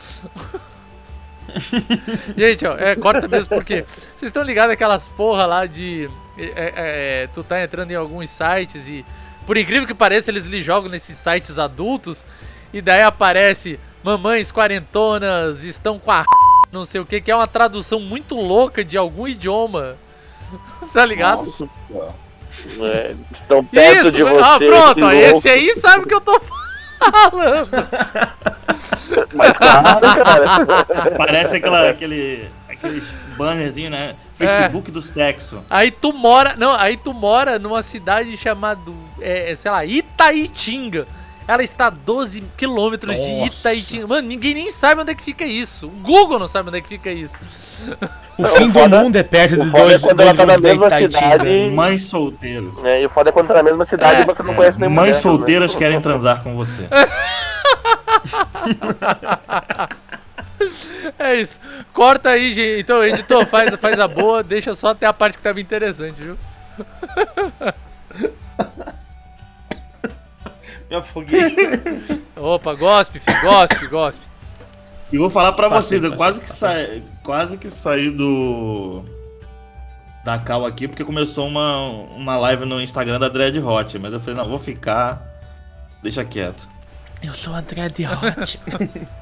Gente, 2.38 2.64
ó, 2.64 2.76
é, 2.76 2.94
corta 2.94 3.26
mesmo 3.26 3.48
porque 3.48 3.82
vocês 3.82 4.28
estão 4.28 4.44
ligados 4.44 4.72
aquelas 4.72 5.08
porra 5.08 5.44
lá 5.44 5.66
de. 5.66 6.08
é, 6.38 6.44
é, 6.44 6.72
é, 6.76 7.28
tu 7.34 7.42
tá 7.42 7.60
entrando 7.60 7.90
em 7.90 7.96
alguns 7.96 8.30
sites 8.30 8.86
e, 8.86 9.04
por 9.44 9.56
incrível 9.56 9.88
que 9.88 9.94
pareça, 9.94 10.30
eles 10.30 10.46
lhe 10.46 10.62
jogam 10.62 10.88
nesses 10.88 11.16
sites 11.16 11.58
adultos 11.58 12.24
e 12.72 12.80
daí 12.80 13.02
aparece 13.02 13.80
mamães 14.02 14.50
quarentonas 14.50 15.62
estão 15.64 15.98
com 15.98 16.10
a 16.10 16.24
não 16.72 16.84
sei 16.84 17.00
o 17.00 17.06
que, 17.06 17.20
que 17.20 17.30
é 17.30 17.34
uma 17.34 17.48
tradução 17.48 17.98
muito 17.98 18.36
louca 18.36 18.84
de 18.84 18.96
algum 18.96 19.26
idioma. 19.26 19.96
tá 20.92 21.04
ligado? 21.04 21.38
Nossa. 21.38 21.68
É, 22.80 23.14
estão 23.32 23.64
perto 23.64 24.08
Isso, 24.08 24.16
de 24.16 24.22
você. 24.22 24.42
ah, 24.42 24.58
pronto, 24.58 25.04
ó, 25.04 25.12
esse 25.12 25.48
aí 25.48 25.74
sabe 25.74 26.04
o 26.04 26.06
que 26.06 26.14
eu 26.14 26.20
tô 26.20 26.38
falando. 27.00 27.68
Mas 29.34 29.52
claro, 29.52 30.00
cara. 30.00 31.10
Parece 31.16 31.56
aquela, 31.56 31.88
aquele, 31.90 32.48
aqueles 32.68 33.12
bannerzinho, 33.36 33.90
né? 33.90 34.14
Facebook 34.36 34.90
do 34.90 35.02
sexo. 35.02 35.62
Aí 35.68 35.90
tu 35.90 36.12
mora. 36.12 36.54
Não, 36.56 36.72
aí 36.72 36.96
tu 36.96 37.12
mora 37.12 37.58
numa 37.58 37.82
cidade 37.82 38.36
chamada. 38.36 38.80
É, 39.20 39.54
sei 39.54 39.70
lá, 39.70 39.84
Itaitinga. 39.84 41.06
Ela 41.50 41.64
está 41.64 41.88
a 41.88 41.90
12 41.90 42.44
quilômetros 42.56 43.16
de. 43.16 43.46
Itaitinga. 43.46 44.06
Mano, 44.06 44.28
ninguém 44.28 44.54
nem 44.54 44.70
sabe 44.70 45.00
onde 45.00 45.10
é 45.10 45.14
que 45.16 45.22
fica 45.24 45.44
isso. 45.44 45.88
O 45.88 45.90
Google 45.90 46.38
não 46.38 46.46
sabe 46.46 46.68
onde 46.68 46.78
é 46.78 46.80
que 46.80 46.88
fica 46.88 47.10
isso. 47.10 47.36
O 48.38 48.46
fim 48.46 48.64
o 48.64 48.68
do 48.68 48.72
foda- 48.78 49.00
mundo 49.02 49.16
é 49.16 49.22
perto 49.24 49.56
de 49.56 49.62
é 49.62 49.64
dois, 49.64 50.00
quando 50.00 50.16
dois 50.18 50.36
tá 50.36 50.46
na 50.46 50.58
mesma 50.58 50.88
cidade. 50.88 51.70
Mães 51.70 52.04
solteiros. 52.04 52.84
É, 52.84 53.02
e 53.02 53.06
o 53.06 53.10
foda 53.10 53.30
é 53.30 53.32
quando 53.32 53.48
tá 53.48 53.54
na 53.54 53.64
mesma 53.64 53.84
cidade 53.84 54.20
É. 54.20 54.22
e 54.22 54.26
você 54.26 54.42
não 54.44 54.54
conhece 54.54 54.78
nenhuma 54.78 55.02
Mães 55.02 55.16
solteiras 55.16 55.72
né? 55.74 55.78
querem 55.80 56.00
transar 56.00 56.40
com 56.44 56.54
você. 56.54 56.86
É 61.18 61.34
isso. 61.36 61.58
Corta 61.92 62.30
aí, 62.30 62.52
gente. 62.54 62.80
Então, 62.82 63.02
editor, 63.02 63.44
faz, 63.46 63.74
faz 63.76 63.98
a 63.98 64.06
boa. 64.06 64.42
Deixa 64.42 64.74
só 64.74 64.88
até 64.88 65.06
a 65.06 65.12
parte 65.12 65.36
que 65.38 65.42
tava 65.42 65.60
interessante, 65.60 66.22
viu? 66.22 66.36
Me 70.90 70.96
afoguei. 70.96 71.54
Opa, 72.36 72.74
gospe, 72.74 73.20
filho. 73.20 73.40
Gospe, 73.40 73.86
gospe. 73.86 74.24
E 75.12 75.18
vou 75.18 75.30
falar 75.30 75.52
pra 75.52 75.68
Passei, 75.70 76.00
vocês, 76.00 76.12
eu 76.12 76.16
passei, 76.16 76.18
quase 76.18 76.40
que, 76.40 76.50
saí, 76.50 77.04
quase 77.22 77.56
que 77.56 77.70
saí 77.70 78.10
do. 78.10 79.04
Da 80.24 80.38
cal 80.38 80.66
aqui, 80.66 80.86
porque 80.86 81.04
começou 81.04 81.46
uma, 81.46 81.78
uma 82.14 82.36
live 82.38 82.66
no 82.66 82.80
Instagram 82.80 83.18
da 83.18 83.28
Dread 83.28 83.58
Hot. 83.58 83.98
Mas 83.98 84.12
eu 84.12 84.20
falei, 84.20 84.34
não, 84.34 84.48
vou 84.48 84.58
ficar. 84.58 85.22
Deixa 86.02 86.24
quieto. 86.24 86.68
Eu 87.22 87.34
sou 87.34 87.54
a 87.54 87.60
Dread 87.60 87.94
Hot. 88.04 88.60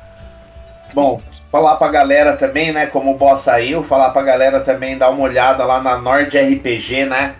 Bom, 0.94 1.20
falar 1.52 1.76
pra 1.76 1.88
galera 1.88 2.34
também, 2.34 2.72
né? 2.72 2.86
Como 2.86 3.12
o 3.12 3.18
boss 3.18 3.40
saiu, 3.40 3.82
falar 3.82 4.10
pra 4.10 4.22
galera 4.22 4.60
também 4.60 4.96
dar 4.96 5.10
uma 5.10 5.22
olhada 5.22 5.64
lá 5.64 5.80
na 5.80 5.98
Nord 5.98 6.36
RPG, 6.36 7.04
né? 7.04 7.34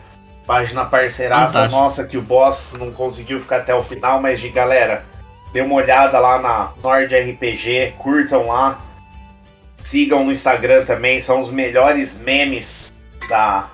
Página 0.48 0.86
parceiraça 0.86 1.52
Fantástico. 1.52 1.76
nossa 1.80 2.04
que 2.06 2.16
o 2.16 2.22
boss 2.22 2.74
não 2.78 2.90
conseguiu 2.90 3.38
ficar 3.38 3.58
até 3.58 3.74
o 3.74 3.82
final, 3.82 4.18
mas 4.18 4.40
de 4.40 4.48
galera, 4.48 5.04
dê 5.52 5.60
uma 5.60 5.74
olhada 5.74 6.18
lá 6.18 6.38
na 6.38 6.72
Nord 6.82 7.14
RPG, 7.14 7.94
curtam 7.98 8.46
lá. 8.46 8.80
Sigam 9.84 10.24
no 10.24 10.32
Instagram 10.32 10.86
também, 10.86 11.20
são 11.20 11.38
os 11.38 11.50
melhores 11.50 12.18
memes 12.18 12.90
da, 13.28 13.68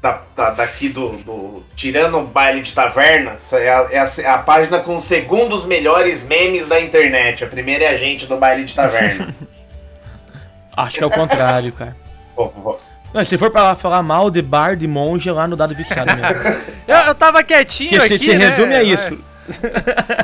da, 0.00 0.20
da- 0.36 0.50
daqui 0.50 0.88
do, 0.88 1.08
do- 1.18 1.64
Tirando 1.74 2.18
o 2.20 2.24
baile 2.24 2.60
de 2.62 2.72
taverna, 2.72 3.36
é 3.54 3.68
a, 3.68 3.88
é 3.90 3.98
a- 3.98 4.22
é 4.22 4.26
a 4.28 4.38
página 4.38 4.78
com 4.78 4.94
os 4.94 5.02
segundos 5.04 5.64
melhores 5.64 6.22
memes 6.24 6.68
da 6.68 6.80
internet. 6.80 7.42
A 7.42 7.48
primeira 7.48 7.82
é 7.84 7.88
a 7.88 7.96
gente 7.96 8.26
do 8.26 8.36
baile 8.36 8.64
de 8.64 8.74
taverna. 8.76 9.34
Acho 10.76 10.98
que 10.98 11.02
é 11.04 11.06
o 11.06 11.10
contrário, 11.10 11.72
cara. 11.72 11.96
Pô, 12.36 12.48
pô, 12.48 12.78
Não, 13.14 13.24
se 13.24 13.38
for 13.38 13.50
pra 13.50 13.62
lá 13.62 13.74
falar 13.76 14.02
mal 14.02 14.28
de 14.28 14.42
bar 14.42 14.76
de 14.76 14.86
monge, 14.88 15.28
é 15.28 15.32
lá 15.32 15.46
no 15.46 15.54
dado 15.56 15.74
viciado 15.74 16.10
mesmo. 16.16 16.74
Eu, 16.86 16.96
eu 16.96 17.14
tava 17.14 17.42
quietinho 17.42 17.88
Que 17.92 18.00
se, 18.08 18.14
aqui, 18.14 18.18
se 18.26 18.36
né? 18.36 18.46
resume 18.46 18.74
a 18.74 18.82
isso. 18.82 19.18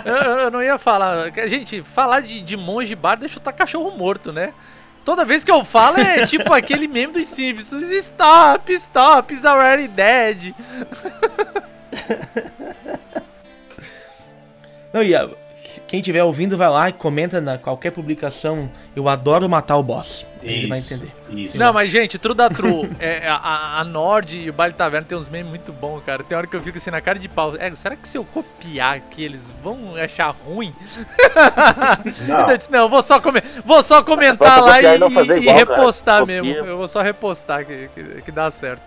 Eu, 0.05 0.15
eu 0.15 0.51
não 0.51 0.63
ia 0.63 0.77
falar. 0.77 1.31
Gente, 1.49 1.83
falar 1.83 2.21
de, 2.21 2.43
de 2.43 2.55
monge 2.57 2.95
bar 2.95 3.17
deixa 3.17 3.37
eu 3.37 3.39
estar 3.41 3.53
cachorro 3.53 3.97
morto, 3.97 4.31
né? 4.31 4.53
Toda 5.05 5.25
vez 5.25 5.43
que 5.43 5.51
eu 5.51 5.65
falo 5.65 5.99
é 5.99 6.27
tipo 6.27 6.53
aquele 6.53 6.87
meme 6.87 7.15
dos 7.15 7.27
Simpsons. 7.29 7.89
Stop, 7.91 8.71
stop, 8.75 9.33
is 9.33 9.45
already 9.47 9.89
dead. 9.89 10.55
Não, 14.93 15.03
e 15.03 15.15
a- 15.15 15.29
quem 15.87 16.01
estiver 16.01 16.23
ouvindo, 16.25 16.57
vai 16.57 16.69
lá 16.69 16.89
e 16.89 16.93
comenta 16.93 17.41
na 17.41 17.59
qualquer 17.59 17.91
publicação. 17.91 18.71
Eu 18.95 19.09
adoro 19.09 19.49
matar 19.49 19.77
o 19.77 19.83
boss. 19.83 20.27
Ele 20.43 20.69
vai 20.69 20.79
entender. 20.79 21.13
Isso. 21.31 21.59
Não, 21.59 21.73
mas 21.73 21.91
gente, 21.91 22.19
true 22.19 22.35
da 22.35 22.49
true. 22.49 22.91
É, 22.99 23.29
a, 23.29 23.81
a 23.81 23.85
Nord 23.85 24.39
e 24.39 24.51
o 24.51 24.53
Baile 24.53 24.75
Taverna 24.75 25.07
tem 25.07 25.17
uns 25.17 25.29
memes 25.29 25.49
muito 25.49 25.73
bons, 25.73 26.03
cara. 26.05 26.25
Tem 26.25 26.37
hora 26.37 26.47
que 26.47 26.55
eu 26.57 26.63
fico 26.63 26.79
assim 26.79 26.91
na 26.91 27.01
cara 27.01 27.19
de 27.19 27.29
pau. 27.29 27.55
É, 27.59 27.75
será 27.75 27.95
que 27.95 28.09
se 28.09 28.17
eu 28.19 28.25
copiar 28.25 28.97
aqui, 28.97 29.25
eles 29.25 29.53
vão 29.63 29.95
achar 29.97 30.31
ruim? 30.47 30.75
Não. 32.27 32.41
Então 32.41 32.51
eu 32.51 32.57
disse, 32.59 32.73
não, 32.73 32.81
eu 32.81 32.89
vou 32.89 33.03
só, 33.03 33.21
come 33.21 33.43
vou 33.65 33.83
só 33.83 34.03
comentar 34.03 34.59
Só 34.59 34.65
lá 34.65 34.81
e, 34.81 34.85
e 34.85 34.89
e 34.89 34.95
igual, 34.95 35.11
cara. 35.11 35.59
repostar 35.59 36.21
Copia. 36.21 36.43
mesmo. 36.43 36.67
Eu 36.67 36.77
vou 36.77 36.89
só 36.89 37.03
repostar 37.03 37.65
que, 37.65 37.89
que, 37.95 38.23
que 38.23 38.33
dá 38.33 38.51
certo. 38.51 38.83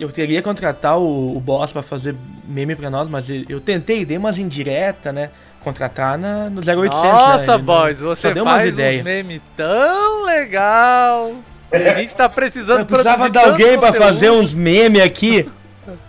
Eu 0.00 0.10
teria 0.10 0.40
que 0.40 0.48
contratar 0.48 0.98
o, 0.98 1.36
o 1.36 1.40
boss 1.40 1.72
pra 1.72 1.82
fazer 1.82 2.16
meme 2.48 2.74
pra 2.74 2.88
nós, 2.88 3.08
mas 3.08 3.28
eu, 3.28 3.44
eu 3.48 3.60
tentei, 3.60 4.04
dei 4.04 4.16
umas 4.16 4.38
indiretas, 4.38 5.12
né? 5.14 5.30
Contratar 5.62 6.16
na, 6.16 6.48
no 6.48 6.60
0800. 6.60 6.94
Nossa, 6.94 7.46
né? 7.46 7.54
Ele 7.54 7.62
boys, 7.62 7.98
só 7.98 8.14
você 8.14 8.32
deu 8.32 8.44
faz 8.44 8.72
uns 8.72 9.02
memes 9.02 9.42
tão 9.54 10.24
legal. 10.24 11.34
E 11.70 11.76
a 11.76 11.94
gente 11.94 12.16
tá 12.16 12.28
precisando 12.28 12.80
Eu 12.80 12.86
precisava 12.86 13.28
de 13.28 13.38
alguém 13.38 13.76
conteúdo. 13.76 13.98
fazer 13.98 14.30
uns 14.30 14.54
memes 14.54 15.02
aqui. 15.02 15.48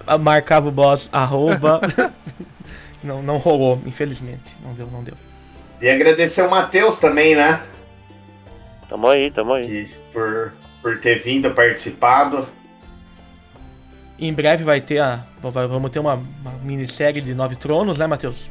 Ah, 0.08 0.18
Marcava 0.18 0.70
o 0.70 0.72
boss, 0.72 1.10
arroba. 1.12 1.82
não, 3.04 3.22
não 3.22 3.38
rolou, 3.38 3.82
infelizmente. 3.86 4.56
Não 4.64 4.74
deu, 4.74 4.88
não 4.88 5.04
deu. 5.04 5.16
E 5.82 5.90
agradecer 5.90 6.44
o 6.44 6.50
Matheus 6.50 6.98
também, 6.98 7.36
né? 7.36 7.60
Tamo 8.88 9.08
aí, 9.08 9.32
tamo 9.32 9.54
aí. 9.54 9.66
Que, 9.66 9.92
por, 10.14 10.54
por 10.82 11.00
ter 11.00 11.20
vindo, 11.20 11.52
participado. 11.52 12.48
Em 14.22 14.32
breve 14.32 14.64
vai 14.64 14.80
ter 14.80 15.00
a. 15.00 15.20
Vamos 15.42 15.90
ter 15.90 15.98
uma, 15.98 16.14
uma 16.14 16.52
minissérie 16.64 17.20
de 17.22 17.34
Nove 17.34 17.56
Tronos, 17.56 17.98
né, 17.98 18.06
Matheus? 18.06 18.50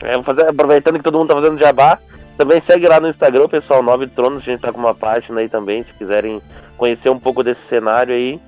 É, 0.00 0.14
vou 0.14 0.22
fazer, 0.22 0.48
aproveitando 0.48 0.98
que 0.98 1.02
todo 1.02 1.18
mundo 1.18 1.28
tá 1.28 1.34
fazendo 1.34 1.58
jabá, 1.58 1.98
Também 2.36 2.60
segue 2.60 2.86
lá 2.86 3.00
no 3.00 3.08
Instagram, 3.08 3.48
pessoal, 3.48 3.82
Nove 3.82 4.06
Tronos, 4.06 4.42
a 4.42 4.46
gente 4.46 4.60
tá 4.60 4.72
com 4.72 4.78
uma 4.78 4.94
página 4.94 5.40
aí 5.40 5.48
também, 5.48 5.82
se 5.82 5.92
quiserem 5.94 6.40
conhecer 6.76 7.08
um 7.08 7.18
pouco 7.18 7.42
desse 7.42 7.62
cenário 7.62 8.14
aí. 8.14 8.40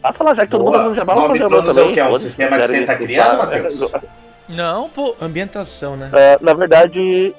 Passa 0.00 0.24
lá, 0.24 0.34
já 0.34 0.44
que 0.46 0.50
todo 0.50 0.64
Boa. 0.64 0.82
mundo 0.82 0.94
já 0.96 1.04
vai 1.04 1.14
Nove 1.14 1.28
fazer 1.28 1.48
Tronos 1.48 1.66
é 1.66 1.70
o 1.70 1.74
também. 1.74 1.92
que? 1.94 2.00
É 2.00 2.08
um 2.08 2.18
sistema 2.18 2.58
que 2.58 2.66
você 2.66 2.84
tá 2.84 2.96
criando, 2.96 3.38
Matheus? 3.38 3.92
Não, 4.48 4.88
pô. 4.88 5.14
Ambientação, 5.20 5.96
né? 5.96 6.10
É, 6.12 6.38
na 6.40 6.54
verdade, 6.54 7.32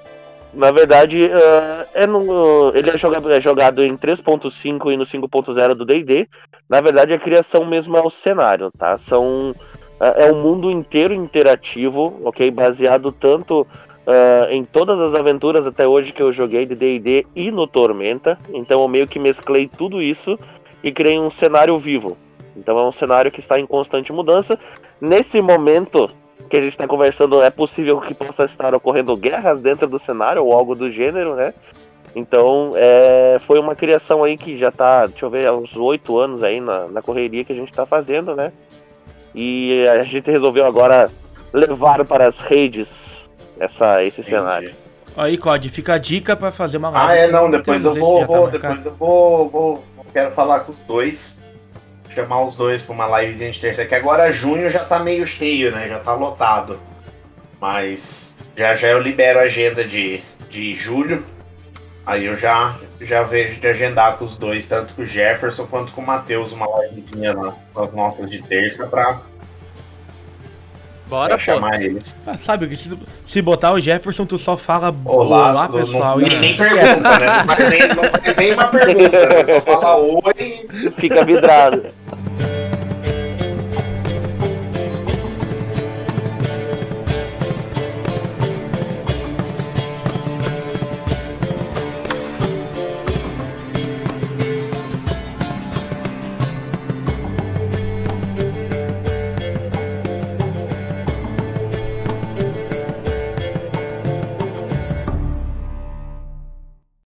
na 0.53 0.71
verdade, 0.71 1.25
é, 1.25 2.03
é 2.03 2.07
no- 2.07 2.71
ele 2.75 2.89
é 2.89 2.97
jogado, 2.97 3.31
é 3.31 3.41
jogado 3.41 3.83
em 3.83 3.95
3.5 3.97 4.91
e 4.91 4.97
no 4.97 5.05
5.0 5.05 5.75
do 5.75 5.85
D&D. 5.85 6.27
Na 6.69 6.81
verdade, 6.81 7.13
a 7.13 7.19
criação 7.19 7.65
mesmo 7.65 7.97
é 7.97 8.01
o 8.01 8.09
cenário, 8.09 8.71
tá? 8.77 8.97
São 8.97 9.53
é, 9.99 10.25
é 10.25 10.31
um 10.31 10.41
mundo 10.41 10.69
inteiro 10.69 11.13
interativo, 11.13 12.19
ok? 12.23 12.51
Baseado 12.51 13.11
tanto 13.11 13.65
é, 14.05 14.53
em 14.53 14.63
todas 14.65 14.99
as 14.99 15.15
aventuras 15.15 15.65
até 15.65 15.87
hoje 15.87 16.11
que 16.11 16.21
eu 16.21 16.31
joguei 16.31 16.65
de 16.65 16.75
D&D 16.75 17.25
e 17.35 17.51
no 17.51 17.65
Tormenta. 17.65 18.37
Então, 18.53 18.81
eu 18.81 18.87
meio 18.87 19.07
que 19.07 19.17
mesclei 19.19 19.67
tudo 19.67 20.01
isso 20.01 20.37
e 20.83 20.91
criei 20.91 21.17
um 21.19 21.29
cenário 21.29 21.77
vivo. 21.79 22.17
Então, 22.55 22.77
é 22.77 22.83
um 22.83 22.91
cenário 22.91 23.31
que 23.31 23.39
está 23.39 23.59
em 23.59 23.65
constante 23.65 24.11
mudança. 24.11 24.59
Nesse 24.99 25.41
momento, 25.41 26.09
que 26.53 26.57
a 26.57 26.61
gente 26.61 26.73
está 26.73 26.87
conversando, 26.87 27.41
é 27.41 27.49
possível 27.49 27.99
que 27.99 28.13
possa 28.13 28.45
estar 28.45 28.75
ocorrendo 28.75 29.17
guerras 29.17 29.59
dentro 29.59 29.87
do 29.87 29.97
cenário 29.97 30.45
ou 30.45 30.53
algo 30.53 30.75
do 30.75 30.91
gênero, 30.91 31.33
né? 31.33 31.51
Então, 32.15 32.73
é, 32.75 33.37
foi 33.39 33.57
uma 33.57 33.73
criação 33.73 34.23
aí 34.23 34.37
que 34.37 34.55
já 34.55 34.71
tá, 34.71 35.07
deixa 35.07 35.25
eu 35.25 35.31
ver, 35.31 35.47
há 35.47 35.51
uns 35.51 35.75
oito 35.75 36.15
anos 36.15 36.43
aí 36.43 36.61
na, 36.61 36.87
na 36.89 37.01
correria 37.01 37.43
que 37.43 37.51
a 37.51 37.55
gente 37.55 37.73
tá 37.73 37.87
fazendo, 37.87 38.35
né? 38.35 38.51
E 39.33 39.83
a 39.87 40.03
gente 40.03 40.29
resolveu 40.29 40.63
agora 40.67 41.09
levar 41.51 42.05
para 42.05 42.27
as 42.27 42.39
redes 42.39 43.27
essa, 43.59 44.03
esse 44.03 44.23
cenário. 44.23 44.69
Entendi. 44.69 44.83
Aí, 45.17 45.39
COD, 45.39 45.69
fica 45.69 45.95
a 45.95 45.97
dica 45.97 46.35
pra 46.35 46.51
fazer 46.51 46.77
uma 46.77 46.91
live. 46.91 47.11
Ah, 47.13 47.15
é, 47.15 47.31
não, 47.31 47.49
depois 47.49 47.83
eu 47.83 47.95
vou, 47.95 48.19
tá 48.19 48.27
vou- 48.27 48.47
depois 48.47 48.85
eu 48.85 48.93
vou, 48.93 49.49
vou, 49.49 49.83
quero 50.13 50.29
falar 50.33 50.59
com 50.59 50.71
os 50.71 50.79
dois, 50.81 51.41
chamar 52.13 52.41
os 52.43 52.55
dois 52.55 52.81
pra 52.81 52.93
uma 52.93 53.19
livezinha 53.21 53.51
de 53.51 53.59
terça, 53.59 53.85
que 53.85 53.95
agora 53.95 54.31
junho 54.31 54.69
já 54.69 54.83
tá 54.83 54.99
meio 54.99 55.25
cheio, 55.25 55.71
né, 55.71 55.87
já 55.87 55.99
tá 55.99 56.13
lotado, 56.13 56.79
mas 57.59 58.37
já 58.55 58.75
já 58.75 58.87
eu 58.89 58.99
libero 58.99 59.39
a 59.39 59.43
agenda 59.43 59.83
de, 59.83 60.21
de 60.49 60.73
julho, 60.75 61.25
aí 62.05 62.25
eu 62.25 62.35
já, 62.35 62.75
já 63.01 63.23
vejo 63.23 63.59
de 63.59 63.67
agendar 63.67 64.17
com 64.17 64.25
os 64.25 64.37
dois, 64.37 64.65
tanto 64.65 64.93
com 64.93 65.01
o 65.01 65.05
Jefferson 65.05 65.65
quanto 65.65 65.91
com 65.93 66.01
o 66.01 66.05
Matheus, 66.05 66.51
uma 66.51 66.67
livezinha 66.87 67.33
na- 67.33 67.53
nas 67.75 67.91
nossas 67.93 68.29
de 68.29 68.41
terça 68.41 68.85
pra, 68.85 69.21
Bora, 71.05 71.29
pra 71.29 71.37
chamar 71.37 71.81
eles. 71.81 72.15
Ah, 72.25 72.37
sabe 72.37 72.65
que 72.67 72.75
se, 72.75 72.97
se 73.27 73.41
botar 73.41 73.73
o 73.73 73.79
Jefferson, 73.79 74.25
tu 74.25 74.37
só 74.39 74.55
fala 74.57 74.93
Olá, 75.05 75.51
olá, 75.51 75.67
não- 75.67 75.79
pessoal. 75.79 76.17
não, 76.19 76.25
e- 76.27 76.39
nem 76.39 76.55
pergunta, 76.55 77.19
né, 77.19 77.25
não 77.37 77.45
faz, 77.45 77.69
nem, 77.69 77.87
não 77.89 78.03
faz 78.05 78.35
nem 78.37 78.53
uma 78.53 78.67
pergunta, 78.67 79.25
né, 79.29 79.43
só 79.45 79.61
fala 79.61 79.95
oi... 79.97 80.67
Fica 80.97 81.23
vidrado. 81.23 81.87